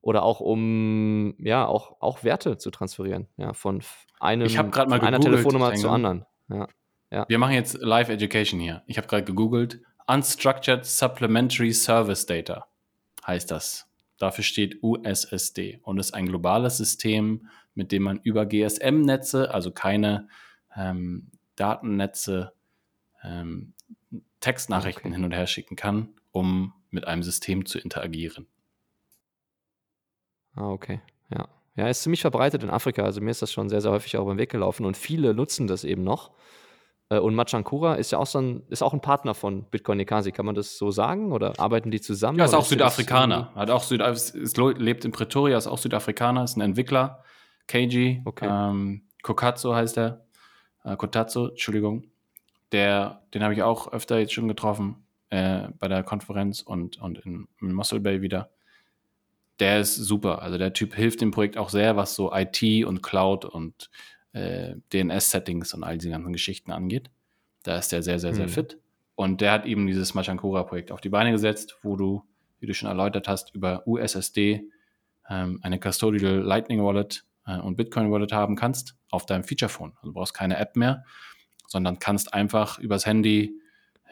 Oder 0.00 0.22
auch 0.22 0.40
um 0.40 1.34
ja 1.38 1.66
auch, 1.66 2.00
auch 2.00 2.24
Werte 2.24 2.56
zu 2.56 2.70
transferieren, 2.70 3.28
ja, 3.36 3.52
von 3.52 3.82
einem 4.18 4.46
ich 4.46 4.56
mal 4.56 4.70
von 4.72 4.92
einer 4.92 5.20
Telefonnummer 5.20 5.74
zur 5.74 5.92
anderen. 5.92 6.24
Ja. 6.48 6.68
Ja. 7.14 7.26
Wir 7.28 7.38
machen 7.38 7.54
jetzt 7.54 7.78
Live 7.80 8.08
Education 8.08 8.58
hier. 8.58 8.82
Ich 8.88 8.98
habe 8.98 9.06
gerade 9.06 9.22
gegoogelt. 9.22 9.80
Unstructured 10.08 10.84
Supplementary 10.84 11.72
Service 11.72 12.26
Data 12.26 12.66
heißt 13.24 13.52
das. 13.52 13.88
Dafür 14.18 14.42
steht 14.42 14.82
USSD 14.82 15.78
und 15.84 15.98
ist 15.98 16.12
ein 16.12 16.26
globales 16.26 16.76
System, 16.76 17.48
mit 17.76 17.92
dem 17.92 18.02
man 18.02 18.18
über 18.24 18.46
GSM-Netze, 18.46 19.54
also 19.54 19.70
keine 19.70 20.28
ähm, 20.76 21.30
Datennetze, 21.54 22.52
ähm, 23.22 23.74
Textnachrichten 24.40 25.06
okay. 25.06 25.14
hin 25.14 25.24
und 25.24 25.32
her 25.32 25.46
schicken 25.46 25.76
kann, 25.76 26.08
um 26.32 26.72
mit 26.90 27.06
einem 27.06 27.22
System 27.22 27.64
zu 27.64 27.78
interagieren. 27.78 28.48
Ah, 30.56 30.68
okay. 30.68 31.00
Ja. 31.30 31.48
Ja, 31.76 31.88
ist 31.88 32.02
ziemlich 32.02 32.22
verbreitet 32.22 32.64
in 32.64 32.70
Afrika. 32.70 33.04
Also 33.04 33.20
mir 33.20 33.30
ist 33.30 33.42
das 33.42 33.52
schon 33.52 33.68
sehr, 33.68 33.80
sehr 33.80 33.92
häufig 33.92 34.16
auch 34.16 34.26
beim 34.26 34.38
Weg 34.38 34.50
gelaufen 34.50 34.84
und 34.84 34.96
viele 34.96 35.32
nutzen 35.32 35.68
das 35.68 35.84
eben 35.84 36.02
noch. 36.02 36.32
Äh, 37.08 37.18
und 37.18 37.34
Machankura 37.34 37.94
ist 37.94 38.12
ja 38.12 38.18
auch 38.18 38.26
so 38.26 38.40
ein, 38.40 38.62
ist 38.68 38.82
auch 38.82 38.92
ein 38.92 39.00
Partner 39.00 39.34
von 39.34 39.64
Bitcoin 39.64 39.98
Nekasi. 39.98 40.32
Kann 40.32 40.46
man 40.46 40.54
das 40.54 40.78
so 40.78 40.90
sagen? 40.90 41.32
Oder 41.32 41.58
arbeiten 41.58 41.90
die 41.90 42.00
zusammen? 42.00 42.38
Ja, 42.38 42.44
ist 42.44 42.54
auch 42.54 42.64
Südafrikaner. 42.64 43.52
Hat 43.54 43.70
auch 43.70 43.82
Süd 43.82 44.00
ist, 44.00 44.56
lebt 44.56 45.04
in 45.04 45.12
Pretoria, 45.12 45.58
ist 45.58 45.66
auch 45.66 45.78
Südafrikaner, 45.78 46.44
ist 46.44 46.56
ein 46.56 46.62
Entwickler. 46.62 47.22
KG, 47.66 48.20
okay. 48.24 48.48
ähm, 48.50 49.02
Kokatsu 49.22 49.74
heißt 49.74 49.98
er. 49.98 50.26
Äh, 50.84 50.96
Kotatsu, 50.96 51.48
Entschuldigung. 51.48 52.04
Der, 52.72 53.22
den 53.32 53.42
habe 53.42 53.54
ich 53.54 53.62
auch 53.62 53.92
öfter 53.92 54.18
jetzt 54.18 54.32
schon 54.32 54.48
getroffen 54.48 55.06
äh, 55.30 55.68
bei 55.78 55.88
der 55.88 56.02
Konferenz 56.02 56.60
und, 56.60 57.00
und 57.00 57.18
in, 57.20 57.48
in 57.60 57.72
Mossel 57.72 58.00
Bay 58.00 58.20
wieder. 58.20 58.50
Der 59.60 59.80
ist 59.80 59.94
super. 59.94 60.42
Also 60.42 60.58
der 60.58 60.72
Typ 60.72 60.94
hilft 60.94 61.20
dem 61.20 61.30
Projekt 61.30 61.56
auch 61.56 61.68
sehr, 61.68 61.96
was 61.96 62.14
so 62.14 62.32
IT 62.34 62.84
und 62.84 63.02
Cloud 63.02 63.44
und 63.44 63.90
äh, 64.34 64.74
DNS-Settings 64.92 65.72
und 65.74 65.84
all 65.84 65.96
diese 65.96 66.10
ganzen 66.10 66.32
Geschichten 66.32 66.72
angeht. 66.72 67.10
Da 67.62 67.78
ist 67.78 67.92
der 67.92 68.02
sehr, 68.02 68.18
sehr, 68.18 68.34
sehr 68.34 68.46
hm. 68.46 68.52
fit. 68.52 68.78
Und 69.14 69.40
der 69.40 69.52
hat 69.52 69.64
eben 69.64 69.86
dieses 69.86 70.14
Machankura-Projekt 70.14 70.90
auf 70.90 71.00
die 71.00 71.08
Beine 71.08 71.30
gesetzt, 71.30 71.78
wo 71.82 71.96
du, 71.96 72.24
wie 72.58 72.66
du 72.66 72.74
schon 72.74 72.88
erläutert 72.88 73.28
hast, 73.28 73.54
über 73.54 73.86
USSD 73.86 74.68
ähm, 75.30 75.60
eine 75.62 75.78
Custodial 75.78 76.40
Lightning 76.40 76.84
Wallet 76.84 77.24
äh, 77.46 77.58
und 77.58 77.76
Bitcoin 77.76 78.10
Wallet 78.10 78.32
haben 78.32 78.56
kannst 78.56 78.96
auf 79.10 79.24
deinem 79.24 79.44
Feature 79.44 79.68
Phone. 79.68 79.92
Also 79.96 80.08
du 80.08 80.14
brauchst 80.14 80.34
keine 80.34 80.58
App 80.58 80.76
mehr, 80.76 81.04
sondern 81.68 82.00
kannst 82.00 82.34
einfach 82.34 82.78
übers 82.80 83.06
Handy 83.06 83.60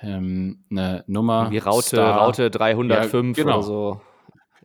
ähm, 0.00 0.64
eine 0.70 1.04
Nummer. 1.08 1.50
Wie 1.50 1.58
Raute, 1.58 1.86
Star, 1.88 2.18
Raute 2.18 2.50
305 2.50 3.36
ja, 3.36 3.44
genau. 3.44 3.56
oder 3.56 3.62
so. 3.64 4.00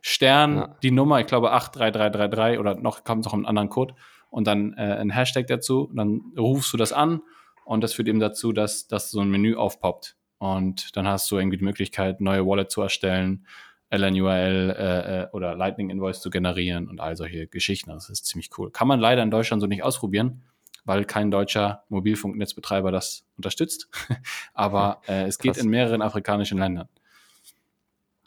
Stern, 0.00 0.56
ja. 0.56 0.76
die 0.84 0.92
Nummer, 0.92 1.18
ich 1.20 1.26
glaube 1.26 1.50
83333 1.50 2.60
oder 2.60 2.76
noch 2.76 3.02
kommt 3.02 3.24
noch 3.24 3.34
einen 3.34 3.46
anderen 3.46 3.68
Code 3.68 3.94
und 4.30 4.46
dann 4.46 4.74
äh, 4.74 4.96
ein 5.00 5.10
Hashtag 5.10 5.46
dazu. 5.46 5.90
dann 5.94 6.32
rufst 6.36 6.72
du 6.72 6.76
das 6.76 6.92
an 6.92 7.22
und 7.64 7.82
das 7.82 7.92
führt 7.92 8.08
eben 8.08 8.20
dazu, 8.20 8.52
dass, 8.52 8.86
dass 8.88 9.10
so 9.10 9.20
ein 9.20 9.30
Menü 9.30 9.54
aufpoppt. 9.54 10.16
Und 10.38 10.96
dann 10.96 11.06
hast 11.06 11.30
du 11.30 11.36
irgendwie 11.36 11.58
die 11.58 11.64
Möglichkeit, 11.64 12.20
neue 12.20 12.46
Wallet 12.46 12.70
zu 12.70 12.80
erstellen, 12.80 13.46
LNURL 13.90 14.76
äh, 14.78 15.22
äh, 15.22 15.30
oder 15.32 15.54
Lightning 15.54 15.90
Invoice 15.90 16.20
zu 16.20 16.30
generieren 16.30 16.88
und 16.88 17.00
all 17.00 17.16
solche 17.16 17.46
Geschichten. 17.46 17.90
Das 17.90 18.10
ist 18.10 18.26
ziemlich 18.26 18.50
cool. 18.58 18.70
Kann 18.70 18.86
man 18.86 19.00
leider 19.00 19.22
in 19.22 19.30
Deutschland 19.30 19.60
so 19.60 19.66
nicht 19.66 19.82
ausprobieren, 19.82 20.42
weil 20.84 21.04
kein 21.04 21.30
deutscher 21.30 21.84
Mobilfunknetzbetreiber 21.88 22.92
das 22.92 23.24
unterstützt. 23.36 23.88
Aber 24.54 25.00
äh, 25.08 25.24
es 25.24 25.38
geht 25.38 25.54
Krass. 25.54 25.64
in 25.64 25.70
mehreren 25.70 26.02
afrikanischen 26.02 26.58
Ländern. 26.58 26.88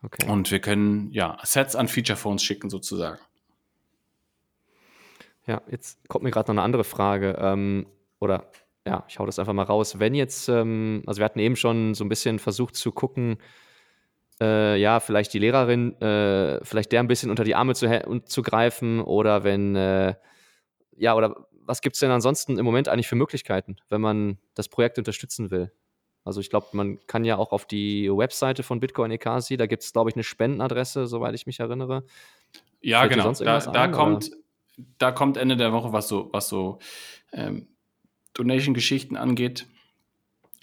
Okay. 0.03 0.27
Und 0.27 0.49
wir 0.49 0.59
können 0.59 1.11
ja 1.11 1.37
Sets 1.43 1.75
an 1.75 1.87
Feature 1.87 2.17
Phones 2.17 2.43
schicken 2.43 2.71
sozusagen. 2.71 3.19
Ja, 5.47 5.61
jetzt 5.69 6.07
kommt 6.07 6.23
mir 6.23 6.31
gerade 6.31 6.49
noch 6.49 6.55
eine 6.55 6.63
andere 6.63 6.83
Frage. 6.83 7.37
Ähm, 7.39 7.87
oder 8.19 8.51
ja, 8.85 9.03
ich 9.07 9.19
hau 9.19 9.25
das 9.25 9.39
einfach 9.39 9.53
mal 9.53 9.63
raus. 9.63 9.99
Wenn 9.99 10.15
jetzt, 10.15 10.49
ähm, 10.49 11.03
also 11.05 11.19
wir 11.19 11.25
hatten 11.25 11.39
eben 11.39 11.55
schon 11.55 11.93
so 11.93 12.03
ein 12.03 12.09
bisschen 12.09 12.39
versucht 12.39 12.75
zu 12.75 12.91
gucken, 12.91 13.37
äh, 14.39 14.77
ja, 14.77 14.99
vielleicht 14.99 15.33
die 15.33 15.39
Lehrerin, 15.39 15.99
äh, 16.01 16.63
vielleicht 16.63 16.91
der 16.91 16.99
ein 16.99 17.07
bisschen 17.07 17.29
unter 17.29 17.43
die 17.43 17.55
Arme 17.55 17.75
zu, 17.75 18.21
zu 18.25 18.41
greifen 18.41 18.99
oder 18.99 19.43
wenn, 19.43 19.75
äh, 19.75 20.15
ja, 20.97 21.15
oder 21.15 21.47
was 21.63 21.81
gibt 21.81 21.95
es 21.95 21.99
denn 21.99 22.11
ansonsten 22.11 22.57
im 22.57 22.65
Moment 22.65 22.89
eigentlich 22.89 23.07
für 23.07 23.15
Möglichkeiten, 23.15 23.77
wenn 23.89 24.01
man 24.01 24.39
das 24.55 24.67
Projekt 24.67 24.97
unterstützen 24.97 25.51
will? 25.51 25.71
Also 26.23 26.39
ich 26.39 26.49
glaube, 26.49 26.67
man 26.73 26.99
kann 27.07 27.23
ja 27.23 27.37
auch 27.37 27.51
auf 27.51 27.65
die 27.65 28.09
Webseite 28.09 28.63
von 28.63 28.79
Bitcoin 28.79 29.11
Ekasi, 29.11 29.57
da 29.57 29.67
gibt 29.67 29.83
es, 29.83 29.93
glaube 29.93 30.09
ich, 30.09 30.15
eine 30.15 30.23
Spendenadresse, 30.23 31.07
soweit 31.07 31.33
ich 31.35 31.45
mich 31.45 31.59
erinnere. 31.59 32.03
Ja, 32.81 33.01
Fällt 33.01 33.13
genau. 33.13 33.31
Da, 33.33 33.59
da 33.59 33.87
kommt? 33.87 34.31
Da 34.97 35.11
kommt 35.11 35.37
Ende 35.37 35.57
der 35.57 35.73
Woche, 35.73 35.93
was 35.93 36.07
so, 36.07 36.29
was 36.31 36.47
so 36.47 36.79
ähm, 37.31 37.67
Donation-Geschichten 38.33 39.15
angeht, 39.17 39.67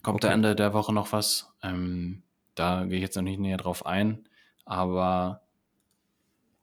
kommt 0.02 0.16
okay. 0.16 0.28
da 0.28 0.32
Ende 0.32 0.56
der 0.56 0.72
Woche 0.72 0.92
noch 0.92 1.12
was. 1.12 1.52
Ähm, 1.62 2.22
da 2.54 2.84
gehe 2.84 2.96
ich 2.96 3.02
jetzt 3.02 3.16
noch 3.16 3.22
nicht 3.22 3.40
näher 3.40 3.56
drauf 3.56 3.86
ein. 3.86 4.28
Aber 4.64 5.42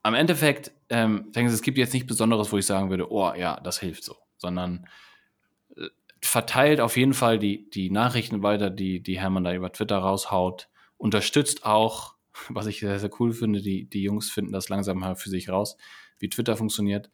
am 0.03 0.13
Endeffekt, 0.13 0.71
ähm, 0.89 1.31
denke 1.31 1.49
ich, 1.49 1.55
es 1.55 1.61
gibt 1.61 1.77
jetzt 1.77 1.93
nichts 1.93 2.07
Besonderes, 2.07 2.51
wo 2.51 2.57
ich 2.57 2.65
sagen 2.65 2.89
würde, 2.89 3.11
oh 3.11 3.33
ja, 3.33 3.59
das 3.61 3.79
hilft 3.79 4.03
so, 4.03 4.15
sondern 4.37 4.87
äh, 5.75 5.87
verteilt 6.21 6.79
auf 6.79 6.97
jeden 6.97 7.13
Fall 7.13 7.39
die, 7.39 7.69
die 7.69 7.89
Nachrichten 7.89 8.43
weiter, 8.43 8.69
die, 8.69 9.01
die 9.01 9.19
Hermann 9.19 9.43
da 9.43 9.53
über 9.53 9.71
Twitter 9.71 9.97
raushaut. 9.97 10.69
Unterstützt 10.97 11.65
auch, 11.65 12.15
was 12.49 12.67
ich 12.67 12.79
sehr, 12.79 12.99
sehr 12.99 13.11
cool 13.19 13.33
finde, 13.33 13.61
die, 13.61 13.89
die 13.89 14.01
Jungs 14.01 14.29
finden 14.29 14.51
das 14.51 14.69
langsam 14.69 14.99
mal 14.99 15.15
für 15.15 15.29
sich 15.29 15.49
raus, 15.49 15.77
wie 16.19 16.29
Twitter 16.29 16.57
funktioniert 16.57 17.09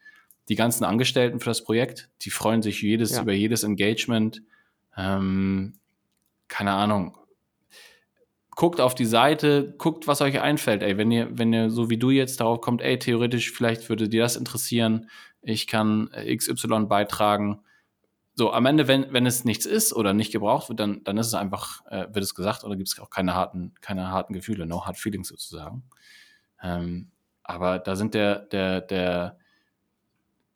die 0.50 0.56
ganzen 0.56 0.84
Angestellten 0.84 1.40
für 1.40 1.50
das 1.50 1.64
Projekt, 1.64 2.10
die 2.22 2.30
freuen 2.30 2.62
sich 2.62 2.82
jedes, 2.82 3.12
ja. 3.12 3.22
über 3.22 3.34
jedes 3.34 3.64
Engagement. 3.64 4.42
Ähm, 4.98 5.74
keine 6.48 6.74
Ahnung. 6.74 7.18
Guckt 8.56 8.82
auf 8.82 8.94
die 8.94 9.06
Seite, 9.06 9.74
guckt, 9.78 10.08
was 10.08 10.22
euch 10.22 10.42
einfällt. 10.42 10.84
Ey, 10.84 10.98
wenn 10.98 11.10
ihr, 11.10 11.30
wenn 11.32 11.54
ihr 11.54 11.70
so 11.70 11.90
wie 11.90 11.98
du 11.98 12.10
jetzt 12.10 12.42
darauf 12.42 12.60
kommt, 12.60 12.82
ey, 12.82 13.00
theoretisch, 13.00 13.52
vielleicht 13.52 13.88
würde 13.90 14.10
dir 14.10 14.22
das 14.22 14.36
interessieren, 14.36 15.10
ich 15.42 15.68
kann 15.68 16.10
XY 16.10 16.86
beitragen. 16.86 17.62
So, 18.36 18.52
am 18.52 18.66
Ende, 18.66 18.88
wenn, 18.88 19.12
wenn 19.12 19.26
es 19.26 19.46
nichts 19.46 19.66
ist 19.66 19.94
oder 19.94 20.14
nicht 20.14 20.32
gebraucht 20.32 20.70
wird, 20.70 20.80
dann, 20.80 21.04
dann 21.04 21.18
ist 21.18 21.28
es 21.28 21.34
einfach, 21.34 21.86
äh, 21.88 22.08
wird 22.14 22.24
es 22.24 22.36
gesagt 22.36 22.64
oder 22.64 22.76
gibt 22.76 22.90
es 22.90 23.00
auch 23.00 23.10
keine 23.10 23.34
harten, 23.34 23.74
keine 23.82 24.10
harten 24.10 24.34
Gefühle, 24.34 24.66
no 24.66 24.86
hard 24.86 24.98
feelings 24.98 25.30
sozusagen. 25.30 25.84
Ähm, 26.62 27.12
aber 27.44 27.80
da 27.80 27.96
sind 27.96 28.14
der, 28.14 28.40
der, 28.40 28.82
der, 28.82 29.38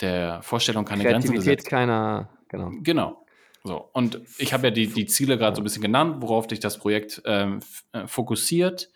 der 0.02 0.42
Vorstellung 0.42 0.86
keine 0.86 1.04
Grenzen 1.04 1.34
gesetzt. 1.34 1.68
keiner, 1.68 2.30
genau. 2.50 2.72
Genau. 2.82 3.26
So. 3.64 3.90
Und 3.94 4.22
ich 4.38 4.54
habe 4.54 4.68
ja 4.68 4.72
die, 4.72 4.88
die 4.88 5.08
Ziele 5.08 5.38
gerade 5.38 5.56
so 5.56 5.62
ein 5.62 5.64
bisschen 5.64 5.82
genannt, 5.82 6.18
worauf 6.22 6.46
dich 6.48 6.60
das 6.60 6.78
Projekt 6.78 7.22
ähm, 7.26 7.62
äh, 7.94 8.06
fokussiert 8.06 8.90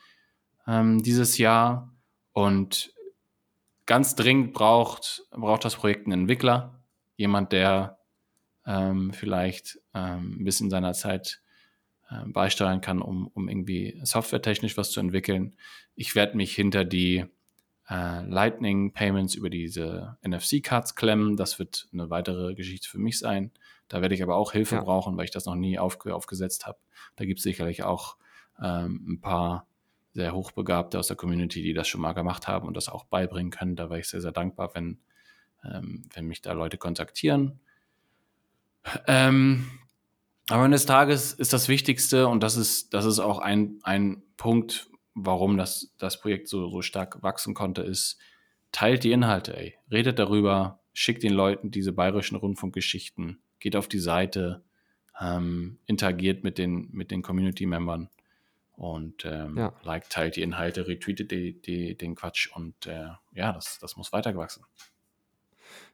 ähm, 0.67 1.01
dieses 1.01 1.37
Jahr. 1.37 1.91
Und 2.33 2.93
ganz 3.87 4.15
dringend 4.15 4.53
braucht, 4.53 5.23
braucht 5.31 5.65
das 5.65 5.75
Projekt 5.75 6.05
einen 6.05 6.21
Entwickler, 6.21 6.79
jemand, 7.17 7.51
der 7.51 7.97
ähm, 8.67 9.11
vielleicht 9.11 9.79
ähm, 9.95 10.37
ein 10.39 10.43
bisschen 10.43 10.69
seiner 10.69 10.93
Zeit 10.93 11.41
äh, 12.11 12.27
beisteuern 12.27 12.81
kann, 12.81 13.01
um, 13.01 13.27
um 13.33 13.49
irgendwie 13.49 13.99
softwaretechnisch 14.03 14.77
was 14.77 14.91
zu 14.91 14.99
entwickeln. 14.99 15.55
Ich 15.95 16.13
werde 16.13 16.37
mich 16.37 16.53
hinter 16.53 16.85
die 16.85 17.25
äh, 17.89 18.21
Lightning 18.23 18.93
Payments 18.93 19.35
über 19.35 19.49
diese 19.49 20.17
NFC-Cards 20.25 20.95
klemmen. 20.95 21.35
Das 21.37 21.59
wird 21.59 21.87
eine 21.91 22.09
weitere 22.09 22.53
Geschichte 22.53 22.87
für 22.87 22.99
mich 22.99 23.19
sein. 23.19 23.51
Da 23.87 24.01
werde 24.01 24.13
ich 24.13 24.21
aber 24.21 24.35
auch 24.35 24.51
Hilfe 24.51 24.75
ja. 24.75 24.81
brauchen, 24.81 25.17
weil 25.17 25.25
ich 25.25 25.31
das 25.31 25.45
noch 25.45 25.55
nie 25.55 25.79
auf, 25.79 26.05
aufgesetzt 26.05 26.67
habe. 26.67 26.77
Da 27.15 27.25
gibt 27.25 27.39
es 27.39 27.43
sicherlich 27.43 27.83
auch 27.83 28.17
ähm, 28.61 29.05
ein 29.07 29.21
paar 29.21 29.67
sehr 30.13 30.33
Hochbegabte 30.33 30.99
aus 30.99 31.07
der 31.07 31.15
Community, 31.15 31.61
die 31.63 31.73
das 31.73 31.87
schon 31.87 32.01
mal 32.01 32.13
gemacht 32.13 32.47
haben 32.47 32.67
und 32.67 32.77
das 32.77 32.89
auch 32.89 33.05
beibringen 33.05 33.51
können. 33.51 33.75
Da 33.75 33.89
wäre 33.89 33.99
ich 33.99 34.07
sehr, 34.07 34.21
sehr 34.21 34.31
dankbar, 34.31 34.71
wenn, 34.73 34.99
ähm, 35.63 36.03
wenn 36.13 36.25
mich 36.25 36.41
da 36.41 36.53
Leute 36.53 36.77
kontaktieren. 36.77 37.59
Ähm, 39.07 39.69
aber 40.49 40.63
eines 40.63 40.85
Tages 40.85 41.33
ist 41.33 41.53
das 41.53 41.67
Wichtigste 41.67 42.27
und 42.27 42.41
das 42.41 42.57
ist, 42.57 42.93
das 42.93 43.05
ist 43.05 43.19
auch 43.19 43.39
ein, 43.39 43.79
ein 43.83 44.23
Punkt, 44.35 44.89
warum 45.25 45.57
das, 45.57 45.93
das 45.97 46.19
Projekt 46.19 46.47
so, 46.47 46.69
so 46.69 46.81
stark 46.81 47.21
wachsen 47.21 47.53
konnte, 47.53 47.81
ist, 47.81 48.17
teilt 48.71 49.03
die 49.03 49.11
Inhalte, 49.11 49.57
ey. 49.57 49.75
Redet 49.91 50.19
darüber, 50.19 50.79
schickt 50.93 51.23
den 51.23 51.33
Leuten 51.33 51.71
diese 51.71 51.93
bayerischen 51.93 52.35
Rundfunkgeschichten, 52.35 53.41
geht 53.59 53.75
auf 53.75 53.87
die 53.87 53.99
Seite, 53.99 54.63
ähm, 55.19 55.79
interagiert 55.85 56.43
mit 56.43 56.57
den, 56.57 56.89
mit 56.91 57.11
den 57.11 57.21
Community-Membern 57.21 58.09
und 58.73 59.25
ähm, 59.25 59.57
ja. 59.57 59.73
liked, 59.83 60.09
teilt 60.09 60.37
die 60.37 60.41
Inhalte, 60.41 60.87
retweetet 60.87 61.31
die, 61.31 61.59
die, 61.61 61.95
den 61.95 62.15
Quatsch 62.15 62.49
und 62.55 62.85
äh, 62.85 63.09
ja, 63.33 63.51
das, 63.51 63.77
das 63.79 63.97
muss 63.97 64.13
weitergewachsen. 64.13 64.63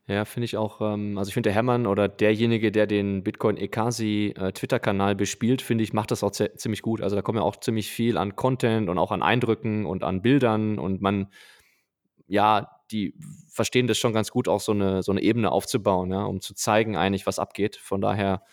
Ja, 0.08 0.24
finde 0.24 0.46
ich 0.46 0.56
auch, 0.56 0.82
ähm, 0.82 1.18
also 1.18 1.30
ich 1.30 1.34
finde 1.34 1.48
der 1.48 1.56
Hermann 1.56 1.88
oder 1.88 2.08
derjenige, 2.08 2.72
der 2.72 2.86
den 2.86 3.24
Bitcoin 3.24 3.58
Ekasi 3.58 4.36
äh, 4.38 4.52
Twitter-Kanal 4.52 5.16
bespielt, 5.16 5.64
finde 5.64 5.84
ich, 5.84 5.94
macht 5.94 6.12
das 6.12 6.24
auch 6.24 6.30
ziemlich 6.32 6.84
gut. 6.84 7.02
Also 7.02 7.16
da 7.16 7.24
kommt 7.24 7.40
ja 7.40 7.44
auch 7.44 7.56
ziemlich 7.60 7.90
viel 7.90 8.18
an 8.18 8.36
Content 8.36 8.88
und 8.88 9.00
auch 9.00 9.12
an 9.12 9.24
Eindrücken 9.24 9.88
und 9.88 10.04
an 10.04 10.22
Bildern 10.22 10.78
und 10.78 11.02
man, 11.02 11.28
ja, 12.28 12.70
die 12.92 13.16
verstehen 13.50 13.88
das 13.88 13.98
schon 13.98 14.14
ganz 14.14 14.30
gut, 14.30 14.48
auch 14.48 14.62
so 14.62 14.74
eine, 14.74 15.02
so 15.02 15.12
eine 15.12 15.24
Ebene 15.24 15.52
aufzubauen, 15.52 16.12
ja, 16.12 16.24
um 16.24 16.40
zu 16.40 16.54
zeigen 16.54 16.96
eigentlich, 16.96 17.26
was 17.26 17.40
abgeht. 17.40 17.76
Von 17.76 18.00
daher, 18.00 18.44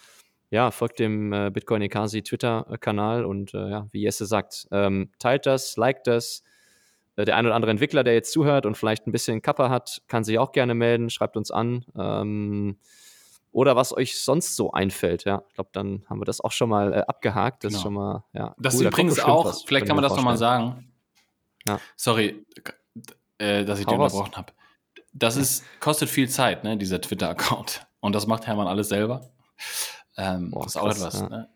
ja, 0.49 0.71
folgt 0.71 1.01
dem 1.01 1.35
äh, 1.35 1.51
Bitcoin 1.51 1.83
Ekasi 1.83 2.23
Twitter-Kanal 2.23 3.27
und 3.27 3.53
äh, 3.53 3.69
ja, 3.69 3.89
wie 3.93 4.01
Jesse 4.01 4.25
sagt, 4.25 4.69
ähm, 4.71 5.11
teilt 5.19 5.45
das, 5.45 5.77
liked 5.77 6.07
das, 6.07 6.45
der 7.17 7.37
ein 7.37 7.47
oder 7.47 7.55
andere 7.55 7.71
Entwickler, 7.71 8.05
der 8.05 8.15
jetzt 8.15 8.33
zuhört 8.33 8.67
und 8.67 8.77
vielleicht 8.77 9.07
ein 9.07 9.13
bisschen 9.13 9.43
Kappa 9.43 9.69
hat, 9.69 10.03
kann 10.09 10.25
sich 10.25 10.39
auch 10.39 10.53
gerne 10.53 10.75
melden, 10.75 11.11
schreibt 11.11 11.37
uns 11.37 11.51
an. 11.51 11.85
Ähm, 11.97 12.79
oder 13.53 13.77
was 13.77 13.95
euch 13.95 14.19
sonst 14.19 14.57
so 14.57 14.73
einfällt, 14.73 15.25
ja. 15.25 15.43
Ich 15.49 15.55
glaube, 15.55 15.71
dann 15.73 16.05
haben 16.09 16.21
wir 16.21 16.25
das 16.25 16.41
auch 16.41 16.53
schon 16.53 16.71
mal 16.71 16.93
äh, 16.95 17.03
abgehakt. 17.07 17.65
Das 17.65 17.69
genau. 17.69 17.79
ist 17.79 17.83
schon 17.83 17.93
mal, 17.93 18.25
ja. 18.33 18.55
Das 18.59 18.77
cool, 18.77 18.87
übrigens 18.87 19.21
auch, 19.21 19.45
was, 19.45 19.63
vielleicht 19.63 19.87
kann 19.87 19.97
man 19.97 20.03
das 20.03 20.17
nochmal 20.17 20.39
sagen. 20.39 20.91
Ja. 21.69 21.79
Sorry, 21.97 22.47
äh, 23.39 23.65
dass 23.65 23.79
ich 23.79 23.87
Hau 23.87 23.91
dich 23.91 24.01
unterbrochen 24.01 24.37
habe. 24.37 24.53
Das 25.13 25.37
ist, 25.37 25.65
kostet 25.81 26.09
viel 26.09 26.29
Zeit, 26.31 26.65
ne, 26.65 26.79
dieser 26.79 27.01
Twitter-Account. 27.01 27.87
Und 28.01 28.15
das 28.15 28.27
macht 28.27 28.47
Hermann 28.47 28.67
alles 28.67 28.89
selber. 28.89 29.31
Ähm, 30.17 30.51
Boah, 30.51 30.65
das 30.65 30.75
ist 30.75 30.77
auch 30.81 30.87
krass, 30.87 30.99
etwas. 30.99 31.21
Ja. 31.21 31.29
Ne? 31.29 31.49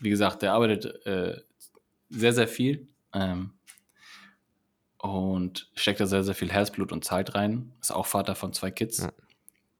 Wie 0.00 0.10
gesagt, 0.10 0.42
der 0.42 0.52
arbeitet 0.52 1.06
äh, 1.06 1.40
sehr, 2.10 2.32
sehr 2.32 2.48
viel. 2.48 2.88
Ähm, 3.14 3.52
und 4.98 5.70
steckt 5.74 6.00
da 6.00 6.06
sehr, 6.06 6.24
sehr 6.24 6.34
viel 6.34 6.50
Herzblut 6.50 6.92
und 6.92 7.04
Zeit 7.04 7.34
rein. 7.34 7.72
Ist 7.80 7.92
auch 7.92 8.06
Vater 8.06 8.34
von 8.34 8.52
zwei 8.52 8.70
Kids. 8.70 8.98
Ja. 8.98 9.12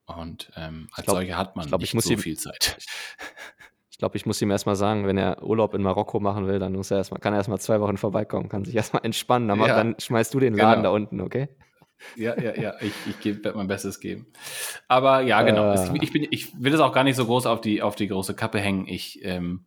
Und 0.07 0.51
ähm, 0.57 0.89
als 0.93 1.07
glaub, 1.07 1.17
solche 1.17 1.37
hat 1.37 1.57
man 1.57 1.67
glaub, 1.67 1.81
nicht 1.81 2.01
so 2.01 2.11
ihm, 2.11 2.19
viel 2.19 2.37
Zeit. 2.37 2.79
Ich 3.89 3.99
glaube, 3.99 4.15
ich 4.19 4.27
muss 4.27 4.43
ihm 4.43 4.51
erstmal 4.51 4.77
sagen, 4.77 5.07
wenn 5.07 5.17
er 5.17 5.43
Urlaub 5.43 5.73
in 5.73 5.81
Marokko 5.81 6.21
machen 6.21 6.47
will, 6.47 6.59
dann 6.59 6.75
muss 6.75 6.91
er 6.91 6.99
erstmal, 6.99 7.19
kann 7.19 7.33
er 7.33 7.39
erstmal 7.39 7.61
zwei 7.61 7.81
Wochen 7.81 7.97
vorbeikommen, 7.97 8.51
kann 8.51 8.63
sich 8.63 8.75
erstmal 8.77 9.03
entspannen. 9.07 9.49
Dann, 9.49 9.59
ja, 9.59 9.69
dann 9.69 9.97
schmeißt 9.99 10.35
du 10.35 10.39
den 10.39 10.53
Laden 10.53 10.83
genau. 10.83 10.91
da 10.91 10.95
unten, 10.95 11.23
okay? 11.23 11.49
Ja, 12.15 12.39
ja, 12.39 12.55
ja, 12.55 12.75
ich, 12.83 12.93
ich 13.09 13.25
werde 13.43 13.57
mein 13.57 13.69
Bestes 13.69 13.99
geben. 13.99 14.27
Aber 14.87 15.23
ja, 15.23 15.41
genau. 15.41 15.73
Äh. 15.73 15.99
Ich, 16.03 16.13
bin, 16.13 16.27
ich 16.31 16.61
will 16.63 16.73
das 16.73 16.83
auch 16.83 16.93
gar 16.93 17.05
nicht 17.05 17.17
so 17.17 17.25
groß 17.25 17.47
auf 17.47 17.63
die, 17.63 17.81
auf 17.81 17.97
die 17.97 18.09
große 18.09 18.35
Kappe 18.35 18.61
hängen. 18.61 18.87
Ich 18.87 19.25
ähm, 19.25 19.65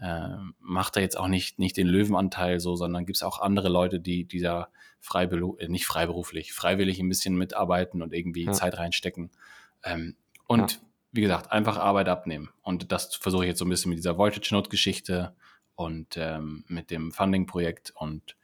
äh, 0.00 0.28
mache 0.60 0.92
da 0.92 1.00
jetzt 1.00 1.18
auch 1.18 1.28
nicht, 1.28 1.58
nicht 1.58 1.76
den 1.76 1.86
Löwenanteil 1.86 2.60
so, 2.60 2.76
sondern 2.76 3.06
gibt 3.06 3.16
es 3.16 3.22
auch 3.22 3.40
andere 3.40 3.68
Leute, 3.68 4.00
die 4.00 4.24
dieser 4.24 4.68
freiberuf, 5.00 5.60
äh, 5.60 5.68
nicht 5.68 5.86
freiberuflich, 5.86 6.52
freiwillig 6.52 6.98
ein 6.98 7.08
bisschen 7.08 7.36
mitarbeiten 7.36 8.02
und 8.02 8.12
irgendwie 8.12 8.44
ja. 8.44 8.52
Zeit 8.52 8.78
reinstecken. 8.78 9.30
Ähm, 9.84 10.16
und 10.46 10.72
ja. 10.72 10.78
wie 11.12 11.20
gesagt, 11.20 11.52
einfach 11.52 11.78
Arbeit 11.78 12.08
abnehmen. 12.08 12.50
Und 12.62 12.92
das 12.92 13.14
versuche 13.14 13.44
ich 13.44 13.48
jetzt 13.48 13.58
so 13.58 13.64
ein 13.64 13.70
bisschen 13.70 13.90
mit 13.90 13.98
dieser 13.98 14.18
Voltage 14.18 14.48
Note 14.52 14.68
Geschichte 14.68 15.34
und 15.76 16.16
ähm, 16.16 16.64
mit 16.68 16.90
dem 16.90 17.12
Funding-Projekt 17.12 17.92
und 17.96 18.36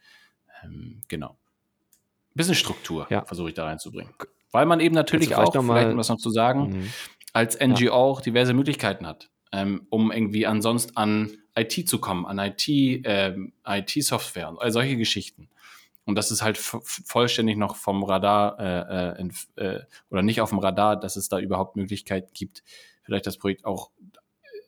ähm, 0.63 1.03
genau. 1.09 1.31
Ein 1.31 2.35
bisschen 2.35 2.55
Struktur 2.55 3.07
ja. 3.11 3.25
versuche 3.25 3.49
ich 3.49 3.55
da 3.55 3.65
reinzubringen. 3.65 4.15
Weil 4.53 4.67
man 4.67 4.81
eben 4.81 4.95
natürlich 4.95 5.35
auch, 5.35 5.53
vielleicht 5.53 5.91
um 5.91 5.97
das 5.97 6.09
noch 6.09 6.17
zu 6.17 6.31
sagen, 6.31 6.71
mhm. 6.71 6.93
als 7.33 7.59
NGO 7.59 7.93
auch 7.93 8.21
diverse 8.21 8.53
Möglichkeiten 8.55 9.07
hat, 9.07 9.31
ähm, 9.53 9.87
um 9.91 10.13
irgendwie 10.13 10.47
ansonsten 10.47 10.97
an 10.97 11.31
IT 11.57 11.89
zu 11.89 11.99
kommen, 11.99 12.27
an 12.27 12.39
IT, 12.39 12.69
ähm, 12.69 13.53
IT-Software 13.67 14.49
und 14.49 14.59
all 14.61 14.73
solche 14.73 14.97
Geschichten. 14.97 15.49
Und 16.05 16.15
das 16.17 16.31
ist 16.31 16.43
halt 16.43 16.59
vollständig 16.59 17.57
noch 17.57 17.77
vom 17.77 18.03
Radar 18.03 18.59
äh, 18.59 19.23
äh, 19.23 19.29
äh, 19.57 19.81
oder 20.11 20.23
nicht 20.23 20.41
auf 20.41 20.51
dem 20.51 20.59
Radar, 20.59 20.99
dass 20.99 21.17
es 21.17 21.29
da 21.29 21.39
überhaupt 21.39 21.77
Möglichkeiten 21.77 22.31
gibt, 22.33 22.65
vielleicht 23.03 23.27
das 23.27 23.37
Projekt 23.37 23.65
auch 23.65 23.91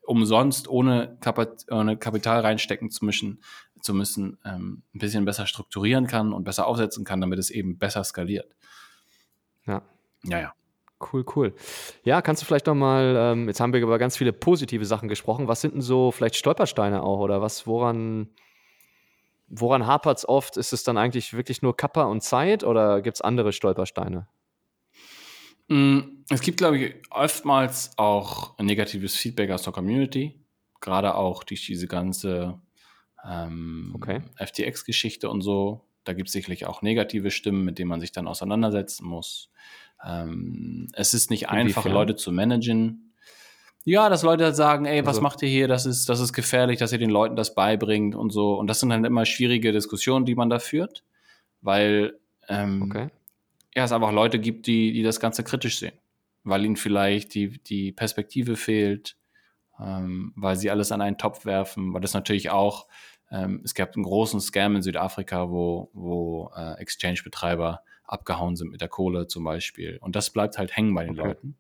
umsonst 0.03 0.69
ohne, 0.69 1.17
Kapit 1.21 1.67
ohne 1.71 1.97
Kapital 1.97 2.41
reinstecken 2.41 2.91
zu 2.91 3.05
müssen, 3.05 3.43
zu 3.81 3.95
müssen 3.95 4.39
ähm, 4.45 4.83
ein 4.95 4.99
bisschen 4.99 5.25
besser 5.25 5.47
strukturieren 5.47 6.07
kann 6.07 6.33
und 6.33 6.45
besser 6.45 6.67
aufsetzen 6.67 7.05
kann, 7.05 7.21
damit 7.21 7.39
es 7.39 7.51
eben 7.51 7.79
besser 7.79 8.05
skaliert. 8.05 8.55
Ja. 9.67 9.83
Ja, 10.25 10.41
ja. 10.41 10.55
Cool, 11.13 11.25
cool. 11.35 11.55
Ja, 12.05 12.23
kannst 12.23 12.43
du 12.43 12.47
vielleicht 12.47 12.67
noch 12.67 12.75
mal, 12.75 13.15
ähm, 13.17 13.49
jetzt 13.49 13.61
haben 13.61 13.73
wir 13.73 13.81
über 13.81 13.99
ganz 13.99 14.17
viele 14.17 14.33
positive 14.33 14.85
Sachen 14.85 15.09
gesprochen. 15.09 15.49
Was 15.49 15.61
sind 15.61 15.75
denn 15.75 15.81
so 15.81 16.11
vielleicht 16.13 16.37
Stolpersteine 16.37 17.03
auch 17.03 17.19
oder 17.19 17.43
was, 17.43 17.67
woran 17.67 18.29
woran 19.53 19.87
hapert 19.87 20.19
es 20.19 20.29
oft? 20.29 20.57
Ist 20.57 20.73
es 20.73 20.83
dann 20.83 20.97
eigentlich 20.97 21.35
wirklich 21.35 21.63
nur 21.63 21.77
Kappa 21.77 22.05
und 22.05 22.23
Zeit 22.23 22.65
oder 22.65 23.03
gibt 23.03 23.19
es 23.19 23.21
andere 23.21 23.53
Stolpersteine? 23.53 24.27
Mm, 25.69 26.01
es 26.29 26.41
gibt, 26.41 26.59
glaube 26.59 26.79
ich, 26.79 26.95
oftmals 27.11 27.93
auch 27.97 28.59
negatives 28.59 29.15
Feedback 29.15 29.51
aus 29.51 29.63
der 29.63 29.73
Community, 29.73 30.41
gerade 30.81 31.15
auch 31.15 31.45
durch 31.45 31.65
diese 31.67 31.87
ganze 31.87 32.61
ähm, 33.25 33.93
okay. 33.95 34.23
FTX-Geschichte 34.37 35.29
und 35.29 35.43
so. 35.43 35.87
Da 36.05 36.15
gibt 36.15 36.29
es 36.29 36.33
sicherlich 36.33 36.67
auch 36.67 36.83
negative 36.83 37.31
Stimmen, 37.31 37.65
mit 37.65 37.79
denen 37.79 37.91
man 37.91 38.01
sich 38.01 38.11
dann 38.11 38.27
auseinandersetzen 38.27 39.07
muss. 39.07 39.51
Ähm, 40.05 40.89
es 40.93 41.15
ist 41.15 41.31
nicht 41.31 41.49
einfach, 41.49 41.85
Leute 41.85 42.17
zu 42.17 42.33
managen. 42.33 43.13
Ja, 43.85 44.09
dass 44.09 44.23
Leute 44.23 44.45
halt 44.45 44.57
sagen, 44.57 44.85
ey, 44.85 45.03
was 45.03 45.17
also. 45.17 45.23
macht 45.23 45.43
ihr 45.43 45.49
hier? 45.49 45.67
Das 45.69 45.87
ist, 45.87 46.09
das 46.09 46.21
ist 46.21 46.33
gefährlich, 46.33 46.79
dass 46.79 46.93
ihr 46.93 46.99
den 46.99 47.11
Leuten 47.11 47.35
das 47.35 47.55
beibringt 47.55 48.15
und 48.15 48.31
so. 48.31 48.55
Und 48.55 48.69
das 48.69 48.81
sind 48.81 48.91
dann 48.91 49.05
immer 49.05 49.25
schwierige 49.27 49.73
Diskussionen, 49.73 50.25
die 50.25 50.35
man 50.35 50.51
da 50.51 50.59
führt, 50.59 51.05
weil 51.61 52.19
ähm, 52.49 52.83
okay. 52.83 53.09
ja, 53.75 53.85
es 53.85 53.93
einfach 53.93 54.13
Leute 54.13 54.39
gibt, 54.39 54.67
die, 54.67 54.93
die 54.93 55.03
das 55.03 55.19
Ganze 55.19 55.43
kritisch 55.43 55.79
sehen, 55.79 55.95
weil 56.45 56.65
ihnen 56.65 56.77
vielleicht 56.77 57.35
die, 57.35 57.59
die 57.59 57.91
Perspektive 57.91 58.55
fehlt, 58.55 59.17
ähm, 59.81 60.33
weil 60.37 60.57
sie 60.57 60.71
alles 60.71 60.93
an 60.93 61.01
einen 61.01 61.19
Topf 61.19 61.45
werfen, 61.45 61.93
weil 61.93 62.01
das 62.01 62.15
natürlich 62.15 62.51
auch, 62.51 62.87
ähm, 63.33 63.63
es 63.65 63.75
gab 63.75 63.97
einen 63.97 64.05
großen 64.05 64.41
Scam 64.41 64.77
in 64.77 64.83
Südafrika, 64.83 65.51
wo, 65.51 65.91
wo 65.93 66.53
äh, 66.57 66.75
Exchange-Betreiber 66.81 67.83
abgehauen 68.13 68.57
sind 68.57 68.71
mit 68.71 68.81
der 68.81 68.89
Kohle 68.89 69.27
zum 69.27 69.45
Beispiel. 69.45 69.99
Und 70.01 70.15
das 70.17 70.31
bleibt 70.31 70.59
halt 70.59 70.77
hängen 70.77 70.95
bei 70.95 71.05
den 71.05 71.19
okay. 71.19 71.29
Leuten. 71.29 71.57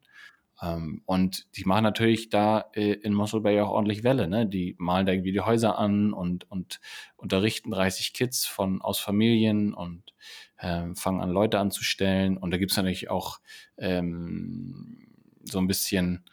Ähm, 0.62 1.02
und 1.06 1.46
die 1.56 1.64
machen 1.64 1.82
natürlich 1.82 2.28
da 2.28 2.66
äh, 2.74 2.92
in 2.92 3.14
Mossel 3.14 3.40
Bay 3.40 3.60
auch 3.60 3.70
ordentlich 3.70 4.04
Welle. 4.04 4.28
Ne? 4.28 4.46
Die 4.46 4.76
malen 4.78 5.06
da 5.06 5.12
irgendwie 5.12 5.32
die 5.32 5.40
Häuser 5.40 5.78
an 5.78 6.12
und, 6.12 6.48
und 6.50 6.80
unterrichten 7.16 7.70
30 7.70 8.12
Kids 8.12 8.46
von, 8.46 8.80
aus 8.80 9.00
Familien 9.00 9.74
und 9.74 10.14
äh, 10.58 10.94
fangen 10.94 11.20
an, 11.20 11.30
Leute 11.30 11.58
anzustellen. 11.58 12.36
Und 12.36 12.52
da 12.52 12.58
gibt 12.58 12.70
es 12.70 12.76
natürlich 12.76 13.10
auch 13.10 13.40
ähm, 13.76 15.08
so 15.42 15.58
ein 15.58 15.66
bisschen 15.66 16.24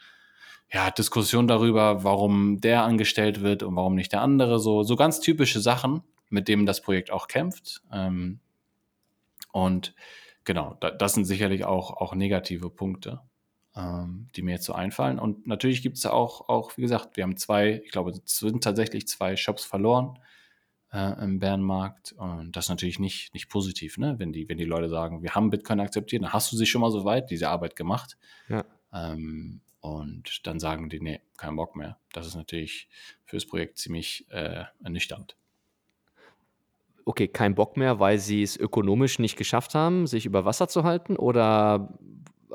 ja, 0.72 0.90
Diskussion 0.92 1.48
darüber, 1.48 2.04
warum 2.04 2.60
der 2.60 2.84
angestellt 2.84 3.40
wird 3.40 3.64
und 3.64 3.74
warum 3.74 3.96
nicht 3.96 4.12
der 4.12 4.20
andere. 4.20 4.60
So, 4.60 4.84
so 4.84 4.94
ganz 4.94 5.20
typische 5.20 5.60
Sachen, 5.60 6.02
mit 6.28 6.46
denen 6.46 6.66
das 6.66 6.80
Projekt 6.80 7.10
auch 7.10 7.26
kämpft. 7.26 7.82
Ähm, 7.92 8.38
und 9.52 9.94
genau, 10.44 10.76
da, 10.80 10.90
das 10.90 11.14
sind 11.14 11.24
sicherlich 11.24 11.64
auch, 11.64 11.96
auch 11.96 12.14
negative 12.14 12.70
Punkte 12.70 13.20
ähm, 13.76 14.28
die 14.34 14.42
mir 14.42 14.52
jetzt 14.52 14.64
so 14.64 14.72
einfallen. 14.72 15.18
Und 15.18 15.46
natürlich 15.46 15.82
gibt 15.82 15.96
es 15.96 16.06
auch, 16.06 16.48
auch, 16.48 16.76
wie 16.76 16.82
gesagt, 16.82 17.16
wir 17.16 17.24
haben 17.24 17.36
zwei, 17.36 17.82
ich 17.84 17.90
glaube, 17.90 18.10
es 18.10 18.38
sind 18.38 18.64
tatsächlich 18.64 19.06
zwei 19.06 19.36
Shops 19.36 19.64
verloren 19.64 20.18
äh, 20.92 21.22
im 21.22 21.38
Bärenmarkt. 21.38 22.12
Und 22.12 22.56
das 22.56 22.66
ist 22.66 22.70
natürlich 22.70 22.98
nicht, 22.98 23.32
nicht 23.34 23.48
positiv, 23.48 23.98
ne? 23.98 24.18
Wenn 24.18 24.32
die, 24.32 24.48
wenn 24.48 24.58
die 24.58 24.64
Leute 24.64 24.88
sagen, 24.88 25.22
wir 25.22 25.34
haben 25.34 25.50
Bitcoin 25.50 25.80
akzeptiert, 25.80 26.22
dann 26.22 26.32
hast 26.32 26.50
du 26.52 26.56
sie 26.56 26.66
schon 26.66 26.80
mal 26.80 26.90
so 26.90 27.04
weit, 27.04 27.30
diese 27.30 27.48
Arbeit 27.48 27.76
gemacht. 27.76 28.16
Ja. 28.48 28.64
Ähm, 28.92 29.60
und 29.80 30.46
dann 30.46 30.60
sagen 30.60 30.90
die, 30.90 31.00
nee, 31.00 31.20
kein 31.38 31.56
Bock 31.56 31.74
mehr. 31.74 31.98
Das 32.12 32.26
ist 32.26 32.34
natürlich 32.34 32.88
fürs 33.24 33.46
Projekt 33.46 33.78
ziemlich 33.78 34.26
äh, 34.30 34.64
ernüchternd. 34.82 35.36
Okay, 37.10 37.26
kein 37.26 37.56
Bock 37.56 37.76
mehr, 37.76 37.98
weil 37.98 38.18
sie 38.18 38.40
es 38.40 38.56
ökonomisch 38.56 39.18
nicht 39.18 39.36
geschafft 39.36 39.74
haben, 39.74 40.06
sich 40.06 40.26
über 40.26 40.44
Wasser 40.44 40.68
zu 40.68 40.84
halten? 40.84 41.16
Oder, 41.16 41.98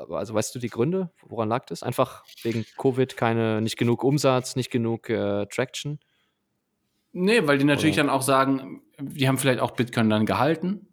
also 0.08 0.32
weißt 0.32 0.54
du 0.54 0.58
die 0.58 0.70
Gründe? 0.70 1.10
Woran 1.26 1.50
lag 1.50 1.66
das? 1.66 1.82
Einfach 1.82 2.24
wegen 2.42 2.64
Covid 2.78 3.18
keine, 3.18 3.60
nicht 3.60 3.76
genug 3.76 4.02
Umsatz, 4.02 4.56
nicht 4.56 4.70
genug 4.70 5.10
äh, 5.10 5.44
Traction? 5.44 5.98
Nee, 7.12 7.46
weil 7.46 7.58
die 7.58 7.66
natürlich 7.66 7.96
Oder? 7.96 8.04
dann 8.04 8.14
auch 8.14 8.22
sagen, 8.22 8.80
die 8.98 9.28
haben 9.28 9.36
vielleicht 9.36 9.60
auch 9.60 9.72
Bitcoin 9.72 10.08
dann 10.08 10.24
gehalten. 10.24 10.88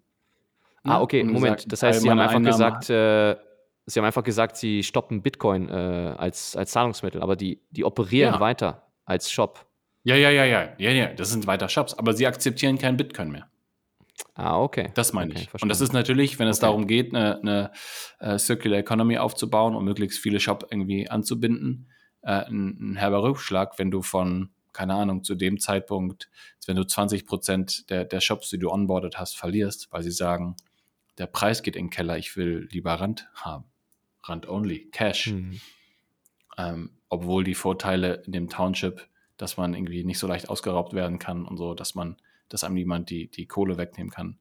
Ah, 0.84 0.96
ne? 0.96 1.00
okay, 1.00 1.24
Moment. 1.24 1.56
Gesagt, 1.56 1.72
das 1.72 1.84
heißt, 1.84 2.02
sie 2.02 2.10
haben 2.10 2.20
einfach 2.20 2.36
Einnahme 2.36 2.52
gesagt, 2.52 2.90
äh, 2.90 3.38
sie 3.86 3.98
haben 3.98 4.06
einfach 4.06 4.26
gesagt, 4.26 4.58
sie 4.58 4.84
stoppen 4.84 5.22
Bitcoin 5.22 5.70
äh, 5.70 5.72
als, 6.18 6.58
als 6.58 6.72
Zahlungsmittel, 6.72 7.22
aber 7.22 7.38
die, 7.38 7.62
die 7.72 7.86
operieren 7.86 8.34
ja. 8.34 8.40
weiter 8.42 8.92
als 9.06 9.32
Shop. 9.32 9.66
Ja, 10.04 10.18
ja, 10.18 10.32
ja, 10.32 10.44
ja, 10.44 10.76
ja, 10.78 10.92
ja, 10.92 11.14
das 11.14 11.30
sind 11.30 11.48
weiter 11.48 11.70
Shops, 11.70 11.94
aber 11.94 12.12
sie 12.12 12.28
akzeptieren 12.28 12.78
keinen 12.78 12.98
Bitcoin 12.98 13.32
mehr. 13.32 13.48
Ah, 14.36 14.60
okay. 14.60 14.92
Das 14.96 15.14
meine 15.14 15.32
okay, 15.32 15.42
ich. 15.44 15.50
Verstanden. 15.50 15.64
Und 15.64 15.70
das 15.70 15.82
ist 15.82 15.94
natürlich, 15.94 16.40
wenn 16.40 16.48
es 16.48 16.58
okay. 16.58 16.66
darum 16.66 16.88
geht, 16.88 17.14
eine, 17.14 17.40
eine 17.40 17.72
uh, 18.22 18.38
Circular 18.38 18.80
Economy 18.80 19.18
aufzubauen 19.18 19.76
und 19.76 19.86
möglichst 19.86 20.20
viele 20.20 20.40
Shop 20.40 20.68
irgendwie 20.70 21.10
anzubinden, 21.10 21.90
uh, 22.24 22.28
ein, 22.28 22.78
ein 22.80 22.96
herber 22.96 23.24
Rückschlag, 23.24 23.78
wenn 23.80 23.92
du 23.92 24.02
von, 24.02 24.50
keine 24.72 24.96
Ahnung, 24.96 25.24
zu 25.24 25.36
dem 25.36 25.60
Zeitpunkt, 25.60 26.30
wenn 26.66 26.76
du 26.76 26.84
20 26.84 27.26
Prozent 27.26 27.90
der, 27.90 28.06
der 28.06 28.22
Shops, 28.22 28.50
die 28.50 28.60
du 28.60 28.72
onboardet 28.72 29.20
hast, 29.20 29.38
verlierst, 29.38 29.92
weil 29.92 30.04
sie 30.04 30.12
sagen, 30.12 30.56
der 31.18 31.28
Preis 31.28 31.62
geht 31.62 31.76
in 31.76 31.86
den 31.86 31.92
Keller, 31.92 32.18
ich 32.18 32.36
will 32.36 32.68
lieber 32.72 32.94
Rand 32.94 33.30
haben. 33.36 33.66
Rand 34.24 34.48
only, 34.48 34.90
Cash. 34.92 35.28
Mhm. 35.28 35.62
Ähm, 36.58 36.90
obwohl 37.10 37.44
die 37.44 37.56
Vorteile 37.56 38.24
in 38.26 38.32
dem 38.32 38.50
Township, 38.50 39.08
dass 39.38 39.58
man 39.58 39.74
irgendwie 39.74 40.04
nicht 40.04 40.20
so 40.20 40.28
leicht 40.28 40.50
ausgeraubt 40.50 40.94
werden 40.94 41.20
kann 41.20 41.46
und 41.46 41.58
so, 41.58 41.74
dass 41.74 41.94
man, 41.94 42.18
dass 42.50 42.64
einem 42.64 42.76
niemand 42.76 43.10
die, 43.10 43.30
die 43.30 43.48
Kohle 43.48 43.78
wegnehmen 43.78 44.12
kann, 44.12 44.38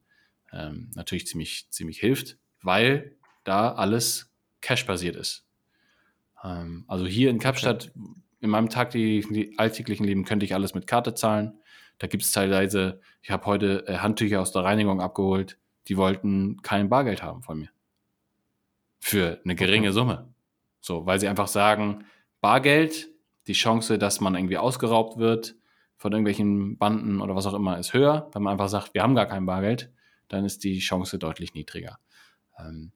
ähm, 0.51 0.91
natürlich 0.95 1.27
ziemlich, 1.27 1.67
ziemlich 1.69 1.99
hilft, 1.99 2.37
weil 2.61 3.15
da 3.43 3.73
alles 3.73 4.31
Cash-basiert 4.61 5.15
ist. 5.15 5.45
Ähm, 6.43 6.85
also 6.87 7.05
hier 7.05 7.29
in 7.29 7.39
Kapstadt, 7.39 7.91
okay. 7.95 8.15
in 8.41 8.49
meinem 8.49 8.69
tagtäglichen, 8.69 9.57
alltäglichen 9.57 10.05
Leben 10.05 10.25
könnte 10.25 10.45
ich 10.45 10.53
alles 10.53 10.73
mit 10.73 10.87
Karte 10.87 11.13
zahlen. 11.13 11.59
Da 11.97 12.07
gibt 12.07 12.23
es 12.23 12.31
teilweise, 12.31 13.01
ich 13.21 13.31
habe 13.31 13.45
heute 13.45 13.87
äh, 13.87 13.97
Handtücher 13.97 14.41
aus 14.41 14.51
der 14.51 14.63
Reinigung 14.63 15.01
abgeholt, 15.01 15.57
die 15.87 15.97
wollten 15.97 16.61
kein 16.61 16.89
Bargeld 16.89 17.23
haben 17.23 17.41
von 17.41 17.59
mir. 17.59 17.69
Für 18.99 19.41
eine 19.43 19.55
geringe 19.55 19.89
okay. 19.89 19.93
Summe. 19.93 20.33
So, 20.79 21.05
weil 21.05 21.19
sie 21.19 21.27
einfach 21.27 21.47
sagen, 21.47 22.05
Bargeld, 22.41 23.09
die 23.47 23.53
Chance, 23.53 23.97
dass 23.97 24.21
man 24.21 24.35
irgendwie 24.35 24.57
ausgeraubt 24.57 25.17
wird 25.17 25.55
von 25.97 26.11
irgendwelchen 26.11 26.77
Banden 26.77 27.21
oder 27.21 27.35
was 27.35 27.45
auch 27.45 27.53
immer, 27.53 27.77
ist 27.77 27.93
höher. 27.93 28.29
Wenn 28.33 28.43
man 28.43 28.53
einfach 28.53 28.69
sagt, 28.69 28.93
wir 28.93 29.03
haben 29.03 29.15
gar 29.15 29.25
kein 29.25 29.45
Bargeld, 29.45 29.91
dann 30.27 30.45
ist 30.45 30.63
die 30.63 30.79
Chance 30.79 31.17
deutlich 31.17 31.53
niedriger. 31.53 31.99
Ähm, 32.57 32.91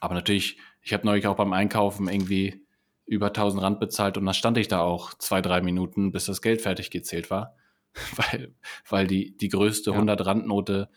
aber 0.00 0.14
natürlich, 0.14 0.58
ich 0.82 0.92
habe 0.92 1.06
neulich 1.06 1.26
auch 1.26 1.36
beim 1.36 1.52
Einkaufen 1.52 2.08
irgendwie 2.08 2.64
über 3.06 3.28
1000 3.28 3.62
Rand 3.62 3.80
bezahlt 3.80 4.16
und 4.16 4.26
dann 4.26 4.34
stand 4.34 4.58
ich 4.58 4.68
da 4.68 4.80
auch 4.80 5.14
zwei, 5.14 5.40
drei 5.40 5.60
Minuten, 5.60 6.12
bis 6.12 6.26
das 6.26 6.42
Geld 6.42 6.60
fertig 6.60 6.90
gezählt 6.90 7.30
war, 7.30 7.56
weil, 8.16 8.54
weil 8.88 9.06
die, 9.06 9.36
die 9.36 9.48
größte 9.48 9.90
ja. 9.90 9.94
100 9.94 10.24
Randnote 10.26 10.88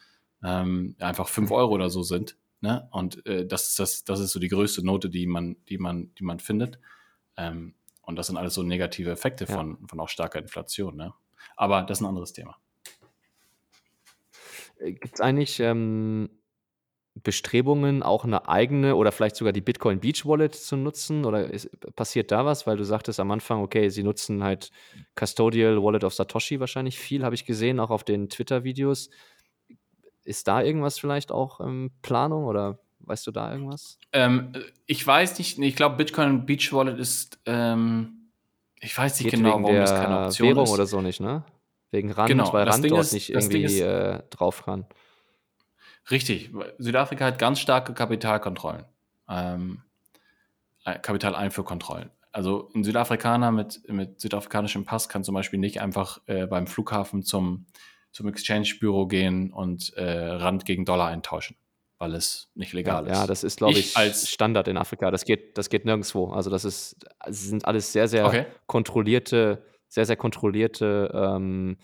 ähm, 0.43 0.95
einfach 0.99 1.28
fünf 1.28 1.52
Euro 1.52 1.74
oder 1.74 1.89
so 1.89 2.04
sind. 2.04 2.38
Ne? 2.60 2.88
Und 2.91 3.26
äh, 3.26 3.45
das, 3.45 3.70
ist 3.70 3.80
das, 3.80 4.04
das 4.04 4.20
ist 4.20 4.32
so 4.32 4.39
die 4.39 4.49
größte 4.49 4.86
Note, 4.86 5.10
die 5.10 5.26
man, 5.26 5.56
die 5.70 5.78
man, 5.78 6.14
die 6.16 6.24
man 6.24 6.39
findet. 6.39 6.80
Ähm, 7.38 7.76
und 8.12 8.18
das 8.18 8.28
sind 8.28 8.38
alles 8.38 8.53
so 8.53 8.62
negative 8.62 9.09
Effekte 9.09 9.45
ja. 9.45 9.55
von, 9.55 9.78
von 9.88 9.99
auch 9.99 10.09
starker 10.09 10.39
Inflation. 10.39 10.95
Ne? 10.95 11.14
Aber 11.55 11.84
das 11.84 11.97
ist 11.97 12.01
ein 12.03 12.09
anderes 12.09 12.34
Thema. 12.34 12.57
Äh, 14.80 14.91
Gibt 14.93 15.16
es 15.16 15.22
eigentlich 15.22 15.59
ähm, 15.62 16.30
Bestrebungen, 17.16 18.03
auch 18.03 18.26
eine 18.26 18.49
eigene 18.49 18.95
oder 18.95 19.12
vielleicht 19.12 19.38
sogar 19.38 19.53
die 19.53 19.62
Bitcoin 19.62 20.01
Beach 20.01 20.26
Wallet 20.26 20.55
zu 20.55 20.76
nutzen? 20.76 21.24
Oder 21.24 21.49
ist, 21.49 21.70
passiert 21.95 22.32
da 22.32 22.45
was? 22.45 22.68
Weil 22.68 22.78
du 22.78 22.84
sagtest 22.84 23.20
am 23.22 23.32
Anfang, 23.32 23.62
okay, 23.62 23.89
sie 23.89 24.03
nutzen 24.03 24.43
halt 24.43 24.72
Custodial 25.16 25.82
Wallet 25.82 26.03
of 26.03 26.14
Satoshi 26.14 26.59
wahrscheinlich 26.59 26.99
viel, 26.99 27.24
habe 27.24 27.36
ich 27.36 27.45
gesehen, 27.45 27.80
auch 27.80 27.91
auf 27.91 28.03
den 28.03 28.28
Twitter-Videos. 28.30 29.09
Ist 30.24 30.47
da 30.49 30.62
irgendwas 30.62 30.99
vielleicht 30.99 31.32
auch 31.32 31.62
in 31.62 31.91
Planung 32.01 32.43
oder 32.43 32.80
weißt 33.06 33.28
du 33.28 33.32
da 33.32 33.52
irgendwas? 33.52 33.97
Ähm, 34.14 34.54
ich 34.86 35.06
weiß 35.06 35.38
nicht, 35.38 35.58
ich 35.60 35.76
glaube, 35.76 35.97
Bitcoin 35.97 36.45
Beach 36.45 36.72
Wallet 36.74 36.99
ist, 36.99 37.39
ähm, 37.45 38.30
ich 38.80 38.97
weiß 38.97 39.20
nicht 39.20 39.32
Geht 39.32 39.39
genau, 39.39 39.62
warum 39.62 39.76
das 39.76 39.91
keine 39.91 40.26
Option 40.26 40.47
Währung 40.49 40.64
ist. 40.64 40.72
oder 40.72 40.86
so 40.86 41.02
nicht, 41.02 41.20
ne? 41.20 41.43
Wegen 41.91 42.12
Rand, 42.12 42.30
genau, 42.30 42.54
weil 42.54 42.68
Rand 42.68 42.84
Ding 42.84 42.91
dort 42.91 43.04
ist, 43.04 43.14
nicht 43.14 43.30
irgendwie 43.32 43.64
ist, 43.64 43.80
äh, 43.80 44.24
drauf 44.30 44.64
kann. 44.64 44.86
Richtig. 46.10 46.52
Südafrika 46.78 47.26
hat 47.26 47.38
ganz 47.38 47.60
starke 47.60 47.93
Kapitalkontrollen. 47.93 48.86
Ähm, 49.30 49.82
äh, 50.86 50.97
Kapitaleinfuhrkontrollen. 50.97 52.10
Also 52.32 52.70
ein 52.74 52.84
Südafrikaner 52.84 53.52
mit, 53.52 53.82
mit 53.89 54.22
südafrikanischem 54.22 54.86
Pass 54.86 55.10
kann 55.10 55.24
zum 55.24 55.36
Beispiel 55.36 55.60
nicht 55.60 55.82
einfach 55.82 56.22
äh, 56.28 56.47
beim 56.47 56.66
Flughafen 56.66 57.24
zum 57.24 57.66
zum 58.12 58.28
Exchange-Büro 58.28 59.08
gehen 59.08 59.52
und 59.52 59.93
äh, 59.95 60.04
Rand 60.04 60.66
gegen 60.66 60.86
Dollar 60.86 61.08
eintauschen, 61.08 61.56
weil 62.02 62.16
es 62.16 62.49
nicht 62.56 62.74
legal 62.74 63.06
ja, 63.06 63.12
ist. 63.12 63.18
Ja, 63.20 63.28
das 63.28 63.43
ist, 63.43 63.58
glaube 63.58 63.74
ich, 63.74 63.91
ich, 63.91 63.97
als 63.97 64.28
Standard 64.28 64.68
in 64.68 64.76
Afrika. 64.76 65.12
Das 65.12 65.24
geht, 65.24 65.56
das 65.60 65.70
geht 65.70 65.86
nirgendwo. 65.86 66.32
Also 66.32 66.49
das 66.49 66.66
ist, 66.66 66.95
das 67.24 67.43
sind 67.43 67.64
alles 67.64 67.93
sehr, 67.93 68.08
sehr 68.08 68.26
okay. 68.26 68.47
kontrollierte, 68.66 69.64
sehr, 69.88 70.08
sehr 70.08 70.16
kontrollierte 70.16 71.12
ähm, 71.14 71.78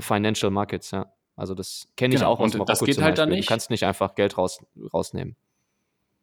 Financial 0.00 0.50
Markets, 0.50 0.90
ja. 0.90 1.12
Also 1.36 1.54
das 1.54 1.86
kenne 1.96 2.14
ich 2.14 2.20
genau. 2.20 2.32
auch 2.32 2.40
aus 2.40 2.52
und 2.52 2.58
Marokko 2.58 2.72
das 2.72 2.80
geht 2.80 3.00
halt 3.00 3.16
Beispiel. 3.16 3.36
nicht. 3.36 3.48
Du 3.48 3.52
kannst 3.52 3.70
nicht 3.70 3.84
einfach 3.84 4.16
Geld 4.16 4.36
raus, 4.36 4.58
rausnehmen. 4.92 5.36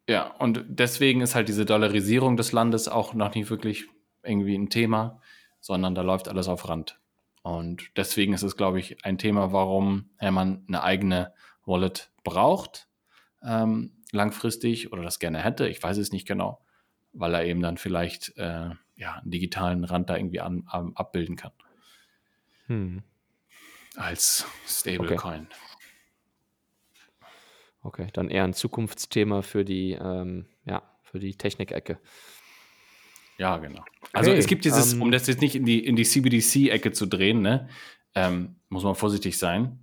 Ja, 0.08 0.36
und 0.38 0.66
deswegen 0.68 1.22
ist 1.22 1.34
halt 1.34 1.48
diese 1.48 1.66
Dollarisierung 1.66 2.36
des 2.36 2.52
Landes 2.52 2.90
auch 2.90 3.14
noch 3.14 3.34
nicht 3.34 3.50
wirklich 3.50 3.86
irgendwie 4.22 4.56
ein 4.56 4.70
Thema, 4.70 5.22
sondern 5.62 5.96
da 5.96 6.02
läuft 6.02 6.28
alles 6.28 6.50
auf 6.50 6.68
Rand. 6.68 7.00
Und 7.42 7.90
deswegen 7.96 8.34
ist 8.34 8.44
es, 8.44 8.58
glaube 8.58 8.80
ich, 8.80 9.06
ein 9.06 9.18
Thema, 9.18 9.54
warum 9.54 10.10
Hermann 10.18 10.66
eine 10.68 10.84
eigene 10.84 11.34
Wallet 11.66 12.12
braucht, 12.26 12.89
ähm, 13.44 13.92
langfristig 14.12 14.92
oder 14.92 15.04
das 15.04 15.20
gerne 15.20 15.44
hätte. 15.44 15.68
Ich 15.68 15.82
weiß 15.82 15.98
es 15.98 16.12
nicht 16.12 16.28
genau, 16.28 16.66
weil 17.14 17.34
er 17.34 17.46
eben 17.46 17.62
dann 17.62 17.78
vielleicht 17.78 18.38
äh, 18.38 18.70
ja, 18.96 19.16
einen 19.16 19.32
digitalen 19.32 19.84
Rand 19.84 20.10
da 20.10 20.18
irgendwie 20.18 20.42
an, 20.42 20.64
an, 20.68 20.92
abbilden 20.96 21.36
kann. 21.36 21.52
Hm. 22.68 23.04
Als 23.96 24.46
Stablecoin. 24.68 25.48
Okay. 27.82 28.04
okay. 28.04 28.08
dann 28.14 28.30
eher 28.30 28.44
ein 28.44 28.54
Zukunftsthema 28.54 29.42
für 29.42 29.66
die, 29.66 29.94
ähm, 29.94 30.46
ja, 30.66 30.84
für 31.02 31.20
die 31.20 31.36
Technikecke. 31.36 32.00
Ja, 33.38 33.58
genau. 33.58 33.84
Also 34.12 34.32
okay, 34.32 34.40
es 34.40 34.48
gibt 34.48 34.66
dieses, 34.66 34.94
um 34.94 35.04
ähm, 35.04 35.12
das 35.12 35.28
jetzt 35.28 35.42
nicht 35.42 35.56
in 35.56 35.66
die, 35.66 35.84
in 35.84 35.96
die 35.96 36.04
CBDC-Ecke 36.04 36.92
zu 36.92 37.06
drehen, 37.06 37.42
ne, 37.42 37.70
ähm, 38.14 38.58
muss 38.68 38.84
man 38.84 38.96
vorsichtig 38.96 39.38
sein. 39.38 39.80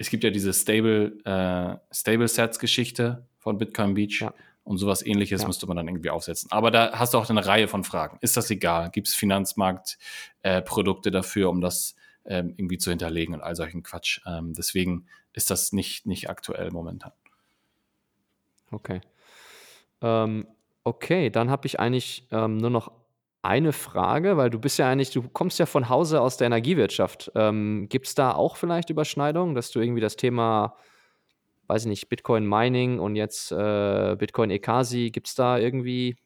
Es 0.00 0.08
gibt 0.08 0.24
ja 0.24 0.30
diese 0.30 0.54
Stable, 0.54 1.12
äh, 1.26 1.94
Stable 1.94 2.26
Sets-Geschichte 2.26 3.26
von 3.38 3.58
Bitcoin 3.58 3.92
Beach. 3.92 4.22
Ja. 4.22 4.32
Und 4.64 4.78
sowas 4.78 5.04
ähnliches 5.04 5.42
ja. 5.42 5.46
müsste 5.46 5.66
man 5.66 5.76
dann 5.76 5.88
irgendwie 5.88 6.08
aufsetzen. 6.08 6.50
Aber 6.50 6.70
da 6.70 6.92
hast 6.92 7.12
du 7.12 7.18
auch 7.18 7.28
eine 7.28 7.44
Reihe 7.44 7.68
von 7.68 7.84
Fragen. 7.84 8.16
Ist 8.22 8.36
das 8.36 8.50
egal? 8.50 8.90
Gibt 8.90 9.08
es 9.08 9.14
Finanzmarktprodukte 9.14 11.08
äh, 11.10 11.12
dafür, 11.12 11.50
um 11.50 11.60
das 11.60 11.96
ähm, 12.24 12.54
irgendwie 12.56 12.78
zu 12.78 12.88
hinterlegen 12.88 13.34
und 13.34 13.42
all 13.42 13.56
solchen 13.56 13.82
Quatsch? 13.82 14.20
Ähm, 14.26 14.54
deswegen 14.54 15.06
ist 15.34 15.50
das 15.50 15.72
nicht, 15.72 16.06
nicht 16.06 16.30
aktuell 16.30 16.70
momentan. 16.70 17.12
Okay. 18.70 19.02
Ähm, 20.00 20.46
okay, 20.84 21.28
dann 21.28 21.50
habe 21.50 21.66
ich 21.66 21.78
eigentlich 21.78 22.26
ähm, 22.30 22.56
nur 22.56 22.70
noch 22.70 22.92
eine 23.42 23.72
Frage, 23.72 24.36
weil 24.36 24.50
du 24.50 24.58
bist 24.58 24.78
ja 24.78 24.90
eigentlich, 24.90 25.10
du 25.10 25.22
kommst 25.22 25.58
ja 25.58 25.66
von 25.66 25.88
Hause 25.88 26.20
aus 26.20 26.36
der 26.36 26.46
Energiewirtschaft. 26.46 27.32
Ähm, 27.34 27.86
Gibt 27.88 28.06
es 28.06 28.14
da 28.14 28.32
auch 28.32 28.56
vielleicht 28.56 28.90
Überschneidungen, 28.90 29.54
dass 29.54 29.70
du 29.70 29.80
irgendwie 29.80 30.00
das 30.00 30.16
Thema, 30.16 30.76
weiß 31.66 31.82
ich 31.82 31.88
nicht, 31.88 32.08
Bitcoin 32.08 32.46
Mining 32.46 32.98
und 32.98 33.16
jetzt 33.16 33.50
äh, 33.52 34.16
Bitcoin 34.18 34.50
Ekasi, 34.50 35.10
gibt 35.10 35.28
es 35.28 35.34
da 35.34 35.58
irgendwie 35.58 36.16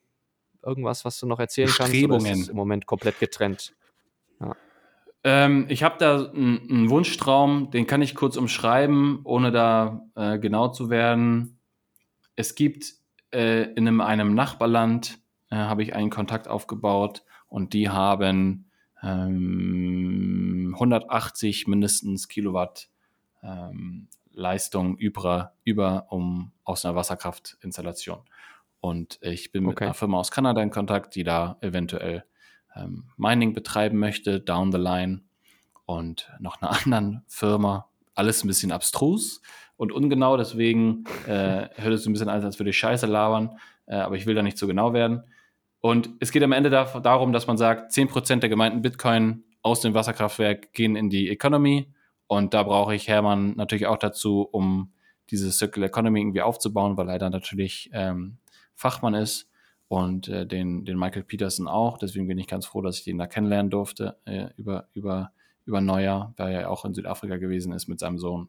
irgendwas, 0.64 1.04
was 1.04 1.20
du 1.20 1.26
noch 1.26 1.38
erzählen 1.38 1.70
kannst? 1.70 1.94
Oder 1.94 2.16
ist 2.16 2.40
es 2.40 2.48
im 2.48 2.56
Moment 2.56 2.86
komplett 2.86 3.20
getrennt? 3.20 3.74
Ja. 4.40 4.56
Ähm, 5.22 5.66
ich 5.68 5.82
habe 5.82 5.96
da 5.98 6.30
einen 6.30 6.90
Wunschtraum, 6.90 7.70
den 7.70 7.86
kann 7.86 8.02
ich 8.02 8.14
kurz 8.14 8.36
umschreiben, 8.36 9.20
ohne 9.24 9.52
da 9.52 10.02
äh, 10.16 10.38
genau 10.38 10.68
zu 10.68 10.90
werden. 10.90 11.60
Es 12.34 12.54
gibt 12.54 12.94
äh, 13.32 13.72
in 13.74 13.86
einem, 13.86 14.00
einem 14.00 14.34
Nachbarland 14.34 15.18
äh, 15.54 15.56
habe 15.56 15.84
ich 15.84 15.94
einen 15.94 16.10
Kontakt 16.10 16.48
aufgebaut 16.48 17.22
und 17.46 17.74
die 17.74 17.88
haben 17.88 18.70
ähm, 19.02 20.72
180 20.74 21.68
mindestens 21.68 22.26
Kilowatt 22.26 22.88
ähm, 23.42 24.08
Leistung 24.32 24.96
über, 24.96 25.52
über 25.62 26.06
um 26.10 26.50
aus 26.64 26.84
einer 26.84 26.96
Wasserkraftinstallation. 26.96 28.18
Und 28.80 29.18
ich 29.22 29.52
bin 29.52 29.64
mit 29.64 29.80
einer 29.80 29.94
Firma 29.94 30.18
aus 30.18 30.32
Kanada 30.32 30.60
in 30.60 30.70
Kontakt, 30.70 31.14
die 31.14 31.22
da 31.22 31.56
eventuell 31.60 32.24
ähm, 32.74 33.04
Mining 33.16 33.52
betreiben 33.52 33.98
möchte, 33.98 34.40
down 34.40 34.72
the 34.72 34.78
line. 34.78 35.22
Und 35.86 36.32
noch 36.40 36.60
einer 36.60 36.72
anderen 36.84 37.22
Firma. 37.28 37.88
Alles 38.16 38.42
ein 38.42 38.48
bisschen 38.48 38.72
abstrus 38.72 39.40
und 39.76 39.92
ungenau, 39.92 40.36
deswegen 40.36 41.04
äh, 41.26 41.68
hört 41.74 41.94
es 41.94 42.06
ein 42.06 42.12
bisschen 42.12 42.28
an, 42.28 42.42
als 42.42 42.58
würde 42.58 42.70
ich 42.70 42.78
Scheiße 42.78 43.06
labern, 43.06 43.58
äh, 43.86 43.96
aber 43.96 44.16
ich 44.16 44.26
will 44.26 44.34
da 44.34 44.42
nicht 44.42 44.58
so 44.58 44.66
genau 44.66 44.92
werden. 44.92 45.24
Und 45.84 46.08
es 46.18 46.32
geht 46.32 46.42
am 46.42 46.52
Ende 46.52 46.70
da, 46.70 46.84
darum, 46.98 47.34
dass 47.34 47.46
man 47.46 47.58
sagt, 47.58 47.92
10% 47.92 48.36
der 48.36 48.48
gemeinten 48.48 48.80
Bitcoin 48.80 49.44
aus 49.60 49.82
dem 49.82 49.92
Wasserkraftwerk 49.92 50.72
gehen 50.72 50.96
in 50.96 51.10
die 51.10 51.28
Economy. 51.28 51.92
Und 52.26 52.54
da 52.54 52.62
brauche 52.62 52.94
ich 52.94 53.06
Hermann 53.06 53.54
natürlich 53.56 53.86
auch 53.86 53.98
dazu, 53.98 54.48
um 54.50 54.94
diese 55.28 55.52
Circular 55.52 55.88
Economy 55.88 56.20
irgendwie 56.20 56.40
aufzubauen, 56.40 56.96
weil 56.96 57.10
er 57.10 57.18
da 57.18 57.28
natürlich 57.28 57.90
ähm, 57.92 58.38
Fachmann 58.74 59.12
ist 59.12 59.50
und 59.88 60.26
äh, 60.28 60.46
den, 60.46 60.86
den 60.86 60.98
Michael 60.98 61.24
Peterson 61.24 61.68
auch. 61.68 61.98
Deswegen 61.98 62.28
bin 62.28 62.38
ich 62.38 62.46
ganz 62.46 62.64
froh, 62.64 62.80
dass 62.80 62.96
ich 62.96 63.04
den 63.04 63.18
da 63.18 63.26
kennenlernen 63.26 63.68
durfte 63.68 64.16
äh, 64.24 64.46
über, 64.56 64.88
über, 64.94 65.32
über 65.66 65.82
Neujahr, 65.82 66.32
weil 66.38 66.54
er 66.54 66.60
ja 66.62 66.68
auch 66.68 66.86
in 66.86 66.94
Südafrika 66.94 67.36
gewesen 67.36 67.74
ist 67.74 67.88
mit 67.88 67.98
seinem 67.98 68.16
Sohn. 68.16 68.48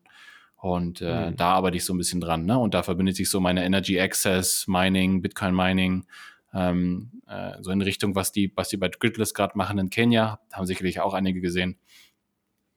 Und 0.55 1.01
äh, 1.01 1.31
mhm. 1.31 1.35
da 1.35 1.51
arbeite 1.51 1.75
ich 1.75 1.83
so 1.83 1.93
ein 1.93 1.97
bisschen 1.97 2.21
dran. 2.21 2.45
Ne? 2.45 2.57
Und 2.57 2.73
da 2.73 2.81
verbindet 2.81 3.17
sich 3.17 3.29
so 3.29 3.41
meine 3.41 3.65
Energy 3.65 3.99
Access, 3.99 4.67
Mining, 4.69 5.21
Bitcoin 5.21 5.53
Mining, 5.53 6.05
ähm, 6.55 7.11
äh, 7.27 7.61
so 7.61 7.69
in 7.69 7.81
Richtung, 7.81 8.15
was 8.15 8.31
die, 8.31 8.51
was 8.55 8.69
die 8.69 8.77
bei 8.77 8.87
Gridless 8.87 9.33
gerade 9.33 9.57
machen 9.57 9.77
in 9.77 9.89
Kenia, 9.89 10.39
haben 10.53 10.65
sicherlich 10.65 11.01
auch 11.01 11.13
einige 11.13 11.41
gesehen. 11.41 11.77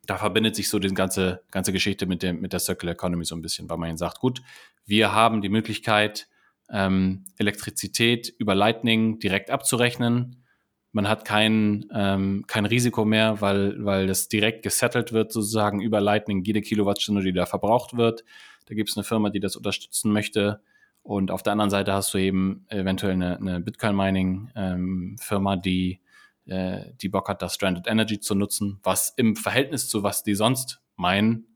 Da 0.04 0.16
verbindet 0.16 0.56
sich 0.56 0.68
so 0.68 0.78
die 0.78 0.88
ganze, 0.88 1.42
ganze 1.50 1.72
Geschichte 1.72 2.06
mit, 2.06 2.22
dem, 2.22 2.40
mit 2.40 2.52
der 2.52 2.60
Circular 2.60 2.94
Economy 2.94 3.24
so 3.24 3.36
ein 3.36 3.42
bisschen, 3.42 3.70
weil 3.70 3.78
man 3.78 3.96
sagt, 3.96 4.18
gut, 4.18 4.42
wir 4.84 5.12
haben 5.12 5.42
die 5.42 5.48
Möglichkeit, 5.48 6.28
ähm, 6.70 7.24
Elektrizität 7.38 8.34
über 8.38 8.54
Lightning 8.54 9.20
direkt 9.20 9.50
abzurechnen. 9.50 10.44
Man 10.92 11.08
hat 11.08 11.24
kein, 11.24 11.86
ähm, 11.94 12.44
kein 12.46 12.66
Risiko 12.66 13.04
mehr, 13.04 13.40
weil, 13.40 13.84
weil 13.84 14.06
das 14.06 14.28
direkt 14.28 14.62
gesettelt 14.62 15.12
wird, 15.12 15.32
sozusagen 15.32 15.80
über 15.80 16.00
Lightning, 16.00 16.42
jede 16.42 16.62
Kilowattstunde, 16.62 17.22
die 17.22 17.32
da 17.32 17.46
verbraucht 17.46 17.96
wird. 17.96 18.24
Da 18.66 18.74
gibt 18.74 18.90
es 18.90 18.96
eine 18.96 19.04
Firma, 19.04 19.30
die 19.30 19.40
das 19.40 19.56
unterstützen 19.56 20.12
möchte. 20.12 20.62
Und 21.08 21.30
auf 21.30 21.42
der 21.42 21.54
anderen 21.54 21.70
Seite 21.70 21.94
hast 21.94 22.12
du 22.12 22.18
eben 22.18 22.66
eventuell 22.68 23.14
eine, 23.14 23.38
eine 23.38 23.60
Bitcoin-Mining-Firma, 23.60 25.54
ähm, 25.54 25.62
die, 25.62 26.00
äh, 26.44 26.92
die 27.00 27.08
Bock 27.08 27.30
hat, 27.30 27.40
das 27.40 27.54
Stranded 27.54 27.86
Energy 27.86 28.20
zu 28.20 28.34
nutzen, 28.34 28.78
was 28.82 29.14
im 29.16 29.34
Verhältnis 29.34 29.88
zu 29.88 30.02
was 30.02 30.22
die 30.22 30.34
sonst 30.34 30.82
meinen, 30.96 31.46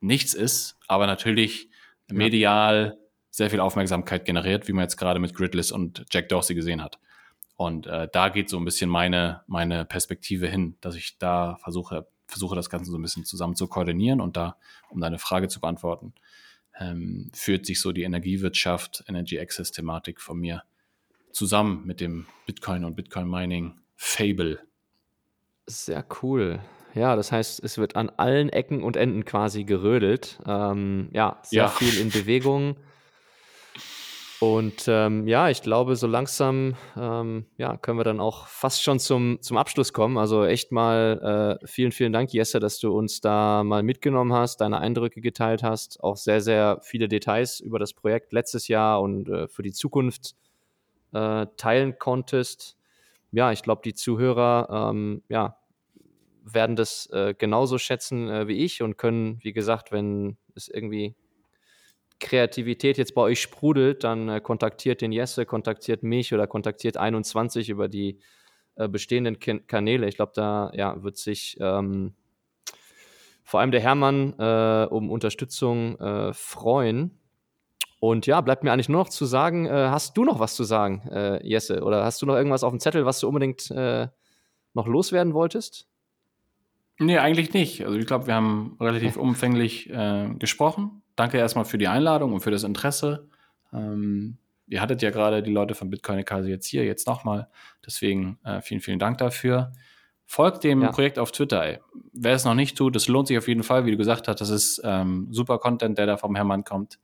nichts 0.00 0.34
ist, 0.34 0.78
aber 0.88 1.06
natürlich 1.06 1.70
medial 2.08 2.98
sehr 3.30 3.50
viel 3.50 3.60
Aufmerksamkeit 3.60 4.24
generiert, 4.24 4.66
wie 4.66 4.72
man 4.72 4.82
jetzt 4.82 4.96
gerade 4.96 5.20
mit 5.20 5.32
Gridless 5.32 5.70
und 5.70 6.04
Jack 6.10 6.28
Dorsey 6.28 6.56
gesehen 6.56 6.82
hat. 6.82 6.98
Und 7.54 7.86
äh, 7.86 8.08
da 8.12 8.30
geht 8.30 8.50
so 8.50 8.58
ein 8.58 8.64
bisschen 8.64 8.90
meine, 8.90 9.42
meine 9.46 9.84
Perspektive 9.84 10.48
hin, 10.48 10.74
dass 10.80 10.96
ich 10.96 11.18
da 11.18 11.56
versuche, 11.62 12.08
versuche 12.26 12.56
das 12.56 12.68
Ganze 12.68 12.90
so 12.90 12.98
ein 12.98 13.02
bisschen 13.02 13.24
zusammen 13.24 13.54
zu 13.54 13.68
koordinieren 13.68 14.20
und 14.20 14.36
da, 14.36 14.56
um 14.90 15.00
deine 15.00 15.20
Frage 15.20 15.46
zu 15.46 15.60
beantworten, 15.60 16.14
ähm, 16.78 17.30
führt 17.34 17.66
sich 17.66 17.80
so 17.80 17.92
die 17.92 18.02
Energiewirtschaft, 18.02 19.04
Energy 19.08 19.38
Access 19.38 19.72
Thematik 19.72 20.20
von 20.20 20.38
mir 20.38 20.62
zusammen 21.32 21.84
mit 21.86 22.00
dem 22.00 22.26
Bitcoin 22.46 22.84
und 22.84 22.96
Bitcoin 22.96 23.28
Mining 23.28 23.74
Fable. 23.94 24.60
Sehr 25.66 26.04
cool. 26.22 26.60
Ja, 26.94 27.14
das 27.14 27.30
heißt, 27.30 27.62
es 27.62 27.76
wird 27.76 27.96
an 27.96 28.10
allen 28.16 28.48
Ecken 28.48 28.82
und 28.82 28.96
Enden 28.96 29.24
quasi 29.24 29.64
gerödelt. 29.64 30.38
Ähm, 30.46 31.10
ja, 31.12 31.38
sehr 31.42 31.64
ja. 31.64 31.68
viel 31.68 32.00
in 32.00 32.10
Bewegung. 32.10 32.76
Und 34.38 34.84
ähm, 34.86 35.26
ja, 35.26 35.48
ich 35.48 35.62
glaube, 35.62 35.96
so 35.96 36.06
langsam 36.06 36.74
ähm, 36.96 37.46
ja, 37.56 37.76
können 37.78 37.98
wir 37.98 38.04
dann 38.04 38.20
auch 38.20 38.46
fast 38.48 38.82
schon 38.82 38.98
zum, 38.98 39.38
zum 39.40 39.56
Abschluss 39.56 39.94
kommen. 39.94 40.18
Also 40.18 40.44
echt 40.44 40.72
mal 40.72 41.58
äh, 41.62 41.66
vielen, 41.66 41.90
vielen 41.90 42.12
Dank, 42.12 42.32
Jesse, 42.32 42.60
dass 42.60 42.78
du 42.78 42.92
uns 42.92 43.22
da 43.22 43.64
mal 43.64 43.82
mitgenommen 43.82 44.34
hast, 44.34 44.60
deine 44.60 44.78
Eindrücke 44.78 45.22
geteilt 45.22 45.62
hast, 45.62 46.02
auch 46.02 46.18
sehr, 46.18 46.42
sehr 46.42 46.80
viele 46.82 47.08
Details 47.08 47.60
über 47.60 47.78
das 47.78 47.94
Projekt 47.94 48.32
letztes 48.34 48.68
Jahr 48.68 49.00
und 49.00 49.28
äh, 49.30 49.48
für 49.48 49.62
die 49.62 49.72
Zukunft 49.72 50.34
äh, 51.12 51.46
teilen 51.56 51.98
konntest. 51.98 52.76
Ja, 53.32 53.52
ich 53.52 53.62
glaube, 53.62 53.80
die 53.84 53.94
Zuhörer 53.94 54.90
ähm, 54.90 55.22
ja, 55.30 55.56
werden 56.44 56.76
das 56.76 57.08
äh, 57.10 57.34
genauso 57.36 57.78
schätzen 57.78 58.28
äh, 58.28 58.48
wie 58.48 58.64
ich 58.64 58.82
und 58.82 58.98
können, 58.98 59.38
wie 59.42 59.52
gesagt, 59.54 59.92
wenn 59.92 60.36
es 60.54 60.68
irgendwie 60.68 61.14
Kreativität 62.18 62.98
jetzt 62.98 63.14
bei 63.14 63.22
euch 63.22 63.40
sprudelt, 63.40 64.04
dann 64.04 64.28
äh, 64.28 64.40
kontaktiert 64.40 65.00
den 65.00 65.12
Jesse, 65.12 65.44
kontaktiert 65.44 66.02
mich 66.02 66.32
oder 66.32 66.46
kontaktiert 66.46 66.96
21 66.96 67.68
über 67.68 67.88
die 67.88 68.18
äh, 68.76 68.88
bestehenden 68.88 69.38
Ken 69.38 69.66
Kanäle. 69.66 70.08
Ich 70.08 70.16
glaube, 70.16 70.32
da 70.34 70.70
ja, 70.74 71.02
wird 71.02 71.18
sich 71.18 71.58
ähm, 71.60 72.14
vor 73.44 73.60
allem 73.60 73.70
der 73.70 73.80
Hermann 73.80 74.34
äh, 74.38 74.86
um 74.90 75.10
Unterstützung 75.10 75.98
äh, 75.98 76.32
freuen. 76.32 77.18
Und 78.00 78.26
ja, 78.26 78.40
bleibt 78.40 78.64
mir 78.64 78.72
eigentlich 78.72 78.88
nur 78.88 79.00
noch 79.02 79.08
zu 79.08 79.24
sagen, 79.24 79.66
äh, 79.66 79.70
hast 79.70 80.16
du 80.16 80.24
noch 80.24 80.38
was 80.38 80.54
zu 80.54 80.64
sagen, 80.64 81.06
äh, 81.08 81.46
Jesse? 81.46 81.82
Oder 81.82 82.04
hast 82.04 82.22
du 82.22 82.26
noch 82.26 82.34
irgendwas 82.34 82.64
auf 82.64 82.72
dem 82.72 82.80
Zettel, 82.80 83.04
was 83.04 83.20
du 83.20 83.28
unbedingt 83.28 83.70
noch 83.70 84.86
loswerden 84.86 85.32
wolltest? 85.32 85.88
Nee, 86.98 87.18
eigentlich 87.18 87.52
nicht. 87.54 87.84
Also 87.84 87.98
ich 87.98 88.06
glaube, 88.06 88.26
wir 88.26 88.34
haben 88.34 88.76
relativ 88.80 89.16
umfänglich 89.16 89.90
gesprochen 90.38 91.02
danke 91.16 91.38
erstmal 91.38 91.64
für 91.64 91.78
die 91.78 91.88
Einladung 91.88 92.32
und 92.32 92.40
für 92.40 92.50
das 92.50 92.62
Interesse. 92.62 93.28
Ähm, 93.72 94.38
ihr 94.66 94.80
hattet 94.80 95.02
ja 95.02 95.10
gerade 95.10 95.42
die 95.42 95.52
Leute 95.52 95.74
von 95.74 95.90
Bitcoin 95.90 96.24
Kase 96.24 96.48
jetzt 96.48 96.66
hier, 96.66 96.84
jetzt 96.84 97.06
nochmal. 97.06 97.48
Deswegen 97.84 98.38
äh, 98.44 98.60
vielen, 98.60 98.80
vielen 98.80 98.98
Dank 98.98 99.18
dafür. 99.18 99.72
Folgt 100.24 100.64
dem 100.64 100.82
ja. 100.82 100.90
Projekt 100.90 101.18
auf 101.18 101.30
Twitter. 101.30 101.64
Ey. 101.64 101.78
Wer 102.12 102.34
es 102.34 102.44
noch 102.44 102.54
nicht 102.54 102.76
tut, 102.76 102.96
das 102.96 103.06
lohnt 103.06 103.28
sich 103.28 103.38
auf 103.38 103.48
jeden 103.48 103.62
Fall. 103.62 103.86
Wie 103.86 103.92
du 103.92 103.96
gesagt 103.96 104.28
hast, 104.28 104.40
das 104.40 104.50
ist 104.50 104.80
ähm, 104.84 105.28
super 105.30 105.58
Content, 105.58 105.98
der 105.98 106.06
da 106.06 106.16
vom 106.16 106.34
Hermann 106.34 106.64
kommt. 106.64 106.98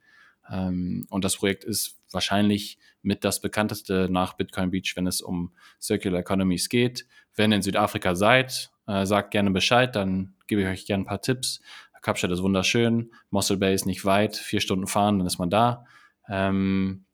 Ähm, 0.51 1.07
und 1.09 1.25
das 1.25 1.37
Projekt 1.37 1.65
ist 1.65 2.01
wahrscheinlich 2.11 2.79
mit 3.03 3.25
das 3.25 3.41
bekannteste 3.41 4.09
nach 4.11 4.35
Bitcoin 4.35 4.71
Beach, 4.71 4.93
wenn 4.97 5.07
es 5.07 5.21
um 5.21 5.53
Circular 5.81 6.21
Economies 6.21 6.69
geht. 6.69 7.07
Wenn 7.35 7.53
ihr 7.53 7.57
in 7.57 7.63
Südafrika 7.63 8.17
seid, 8.17 8.73
äh, 8.89 9.07
sagt 9.07 9.31
gerne 9.31 9.53
Bescheid, 9.53 9.95
dann 9.95 10.35
gebe 10.49 10.63
ich 10.63 10.67
euch 10.67 10.87
gerne 10.87 11.05
ein 11.05 11.07
paar 11.07 11.23
Tipps. 11.23 11.61
Kapstadt 12.03 12.33
ist 12.33 12.43
wunderschön, 12.43 13.13
Mossel 13.31 13.57
Bay 13.57 13.75
ist 13.75 13.87
nicht 13.87 14.05
weit, 14.05 14.37
vier 14.37 14.61
Stunden 14.61 14.87
fahren, 14.87 15.19
dann 15.19 15.27
ist 15.27 15.39
man 15.39 15.51
da. 15.51 15.87
Ähm, 16.29 17.05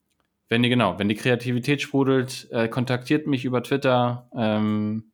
wenn 0.48 0.62
die, 0.62 0.70
genau, 0.70 0.98
wenn 0.98 1.08
die 1.08 1.14
Kreativität 1.14 1.82
sprudelt, 1.82 2.48
äh, 2.50 2.68
kontaktiert 2.68 3.26
mich 3.26 3.44
über 3.44 3.62
Twitter, 3.62 4.28
ähm, 4.34 5.12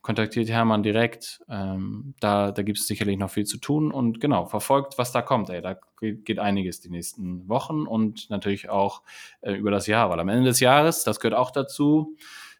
kontaktiert 0.00 0.48
Hermann 0.48 0.82
direkt. 0.82 1.42
Ähm, 1.48 2.14
da 2.20 2.52
da 2.52 2.62
gibt 2.62 2.78
es 2.78 2.86
sicherlich 2.86 3.18
noch 3.18 3.30
viel 3.30 3.44
zu 3.44 3.58
tun 3.58 3.92
und 3.92 4.18
genau, 4.20 4.46
verfolgt, 4.46 4.98
was 4.98 5.12
da 5.12 5.22
kommt. 5.22 5.50
Ey, 5.50 5.60
da 5.60 5.78
geht, 6.00 6.38
einiges 6.38 6.80
die 6.80 6.90
nächsten 6.90 7.48
Wochen 7.48 7.86
und 7.86 8.30
natürlich 8.30 8.70
auch 8.70 9.02
äh, 9.42 9.52
über 9.52 9.70
das 9.70 9.86
Jahr, 9.86 10.10
weil 10.10 10.18
am 10.18 10.28
Ende 10.28 10.44
des 10.44 10.60
Jahres, 10.60 11.04
das 11.04 11.20
gehört 11.20 11.38
auch 11.38 11.50
dazu, 11.50 12.16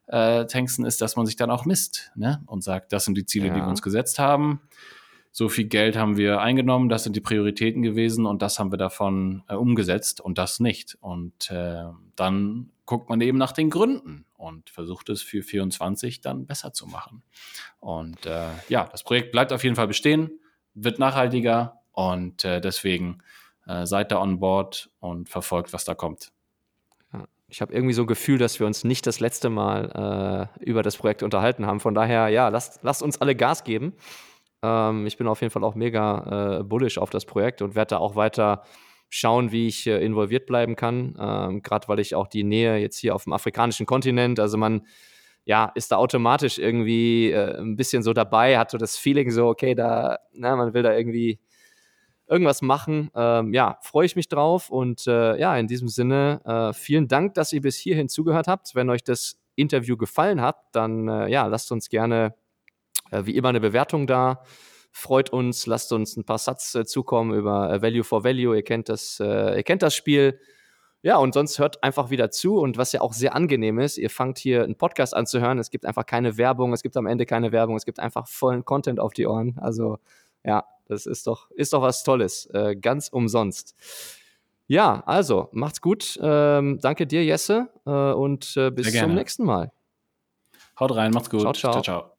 äh, 0.07 0.45
Tanksten 0.45 0.85
ist, 0.85 1.01
dass 1.01 1.17
man 1.17 1.27
sich 1.27 1.37
dann 1.37 1.51
auch 1.51 1.65
misst 1.65 2.13
ne? 2.15 2.43
und 2.47 2.63
sagt, 2.63 2.93
das 2.93 3.07
sind 3.07 3.17
die 3.17 3.25
Ziele, 3.25 3.49
ja. 3.49 3.55
die 3.55 3.61
wir 3.61 3.69
uns 3.69 3.83
gesetzt 3.83 4.19
haben 4.19 4.61
so 5.35 5.49
viel 5.49 5.65
Geld 5.65 5.97
haben 5.97 6.19
wir 6.19 6.43
eingenommen, 6.43 6.91
das 6.91 7.05
sind 7.05 7.17
die 7.17 7.21
Prioritäten 7.21 7.81
gewesen 7.83 8.27
und 8.27 8.43
das 8.43 8.59
haben 8.59 8.71
wir 8.71 8.77
davon 8.77 9.43
äh, 9.49 9.55
umgesetzt 9.55 10.21
und 10.21 10.37
das 10.37 10.61
nicht. 10.61 10.99
Und 11.01 11.51
äh, 11.51 11.85
dann 12.17 12.71
guckt 12.85 13.09
man 13.09 13.23
eben 13.23 13.39
nach 13.39 13.53
den 13.53 13.71
Gründen 13.71 14.27
und 14.37 14.69
versucht 14.69 15.09
es 15.09 15.23
für 15.23 15.43
24 15.43 16.21
dann 16.21 16.45
besser 16.45 16.75
zu 16.75 16.87
machen. 16.87 17.23
Und 17.81 18.27
äh, 18.27 18.49
ja, 18.69 18.87
das 18.93 19.05
Projekt 19.05 19.33
bleibt 19.33 19.55
auf 19.55 19.65
jeden 19.65 19.75
Fall 19.75 19.89
bestehen, 19.89 20.39
wird 20.75 20.99
nachhaltiger 20.99 21.81
und 21.93 22.45
äh, 22.45 22.61
deswegen 22.61 23.23
äh, 23.67 23.87
seid 23.87 24.13
da 24.13 24.21
on 24.21 24.39
board 24.39 24.91
und 25.01 25.31
verfolgt, 25.31 25.73
was 25.73 25.85
da 25.85 25.95
kommt. 25.95 26.31
Ich 27.49 27.61
habe 27.61 27.75
irgendwie 27.75 27.93
so 27.93 28.03
ein 28.03 28.07
Gefühl, 28.07 28.39
dass 28.39 28.61
wir 28.61 28.67
uns 28.67 28.83
nicht 28.83 29.07
das 29.07 29.21
letzte 29.21 29.51
Mal 29.51 30.49
äh, 30.59 30.65
über 30.65 30.83
das 30.83 30.97
Projekt 30.97 31.23
unterhalten 31.23 31.67
haben. 31.67 31.81
Von 31.81 31.95
daher, 31.95 32.29
ja, 32.29 32.49
lasst, 32.49 32.81
lasst 32.83 33.03
uns 33.03 33.21
alle 33.21 33.37
Gas 33.37 33.65
geben. 33.65 33.93
Ähm, 34.63 35.07
ich 35.07 35.17
bin 35.17 35.27
auf 35.27 35.41
jeden 35.41 35.51
Fall 35.51 35.65
auch 35.65 35.75
mega 35.75 36.59
äh, 36.61 36.63
bullish 36.65 36.99
auf 36.99 37.11
das 37.11 37.25
Projekt 37.25 37.63
und 37.63 37.75
werde 37.75 37.91
da 37.91 37.99
auch 37.99 38.17
weiter 38.17 38.63
schauen, 39.09 39.53
wie 39.53 39.67
ich 39.69 39.87
äh, 39.87 40.05
involviert 40.05 40.47
bleiben 40.47 40.77
kann. 40.77 41.17
Ähm, 41.19 41.63
Gerade 41.63 41.89
weil 41.89 41.99
ich 42.01 42.15
auch 42.15 42.29
die 42.29 42.45
Nähe 42.45 42.79
jetzt 42.79 42.99
hier 42.99 43.15
auf 43.15 43.25
dem 43.25 43.33
afrikanischen 43.33 43.87
Kontinent, 43.87 44.41
also 44.41 44.57
man 44.57 44.87
ja, 45.45 45.73
ist 45.75 45.91
da 45.93 45.97
automatisch 45.97 46.59
irgendwie 46.59 47.31
äh, 47.33 47.59
ein 47.59 47.77
bisschen 47.77 48.03
so 48.03 48.13
dabei, 48.13 48.59
hat 48.59 48.71
so 48.71 48.79
das 48.79 48.97
Feeling 48.97 49.31
so, 49.31 49.49
okay, 49.49 49.75
da, 49.75 50.19
na, 50.33 50.55
man 50.57 50.73
will 50.73 50.83
da 50.83 50.97
irgendwie 50.97 51.41
irgendwas 52.29 52.63
machen. 52.63 53.11
Ähm, 53.15 53.53
ja, 53.53 53.79
freue 53.83 54.07
ich 54.07 54.17
mich 54.17 54.29
drauf 54.29 54.71
und 54.71 55.07
äh, 55.07 55.39
ja, 55.39 55.57
in 55.57 55.67
diesem 55.67 55.89
Sinne, 55.89 56.41
äh, 56.45 56.73
vielen 56.73 57.09
Dank, 57.09 57.35
dass 57.35 57.53
ihr 57.53 57.61
bis 57.61 57.77
hierhin 57.77 58.09
zugehört 58.09 58.49
habt. 58.49 58.75
Wenn 58.75 58.89
euch 58.89 59.05
das 59.05 59.39
Interview 59.57 59.97
gefallen 59.97 60.41
hat, 60.41 60.57
dann 60.73 61.09
äh, 61.09 61.29
ja, 61.29 61.47
lasst 61.47 61.73
uns 61.73 61.89
gerne 61.89 62.35
wie 63.25 63.37
immer 63.37 63.49
eine 63.49 63.61
Bewertung 63.61 64.07
da. 64.07 64.43
Freut 64.91 65.31
uns, 65.31 65.67
lasst 65.67 65.93
uns 65.93 66.17
ein 66.17 66.25
paar 66.25 66.39
Satz 66.39 66.75
äh, 66.75 66.85
zukommen 66.85 67.35
über 67.35 67.73
äh, 67.73 67.83
Value 67.83 68.05
for 68.05 68.25
Value. 68.25 68.57
Ihr 68.57 68.63
kennt 68.63 68.89
das, 68.89 69.21
ihr 69.21 69.63
kennt 69.63 69.83
das 69.83 69.95
Spiel. 69.95 70.39
Ja, 71.05 71.17
und 71.17 71.35
sonst 71.35 71.59
hört 71.59 71.83
einfach 71.83 72.11
wieder 72.11 72.31
zu. 72.31 72.59
Und 72.59 72.77
was 72.77 72.93
ja 72.93 73.01
auch 73.01 73.13
sehr 73.13 73.35
angenehm 73.35 73.81
ist, 73.81 73.99
ihr 73.99 74.11
fangt 74.11 74.39
hier 74.39 74.63
einen 74.63 74.77
Podcast 74.77 75.15
anzuhören. 75.15 75.59
Es 75.59 75.71
gibt 75.71 75.85
einfach 75.85 76.07
keine 76.07 76.37
Werbung, 76.37 76.73
es 76.73 76.83
gibt 76.83 76.97
am 76.97 77.07
Ende 77.07 77.27
keine 77.27 77.51
Werbung, 77.51 77.77
es 77.77 77.85
gibt 77.85 77.99
einfach 77.99 78.29
vollen 78.29 78.65
Content 78.65 79.01
auf 79.01 79.13
die 79.13 79.27
Ohren. 79.27 79.59
Also 79.59 79.99
ja, 80.45 80.65
das 80.87 81.07
ist 81.07 81.27
doch, 81.27 81.51
ist 81.51 81.73
doch 81.73 81.83
was 81.83 82.05
Tolles. 82.05 82.47
Äh, 82.53 82.77
ganz 82.77 83.09
umsonst. 83.09 83.75
Ja, 84.69 85.03
also 85.07 85.49
macht's 85.53 85.81
gut. 85.81 86.19
Ähm, 86.23 86.79
danke 86.81 87.07
dir, 87.07 87.25
Jesse, 87.25 87.69
äh, 87.85 87.91
und 87.91 88.57
äh, 88.57 88.71
bis 88.71 88.93
zum 88.93 89.15
nächsten 89.15 89.45
Mal. 89.45 89.73
Haut 90.79 90.95
rein, 90.95 91.11
macht's 91.13 91.31
gut. 91.31 91.41
Ciao, 91.41 91.53
ciao. 91.53 91.73
ciao, 91.73 91.83
ciao. 91.83 92.12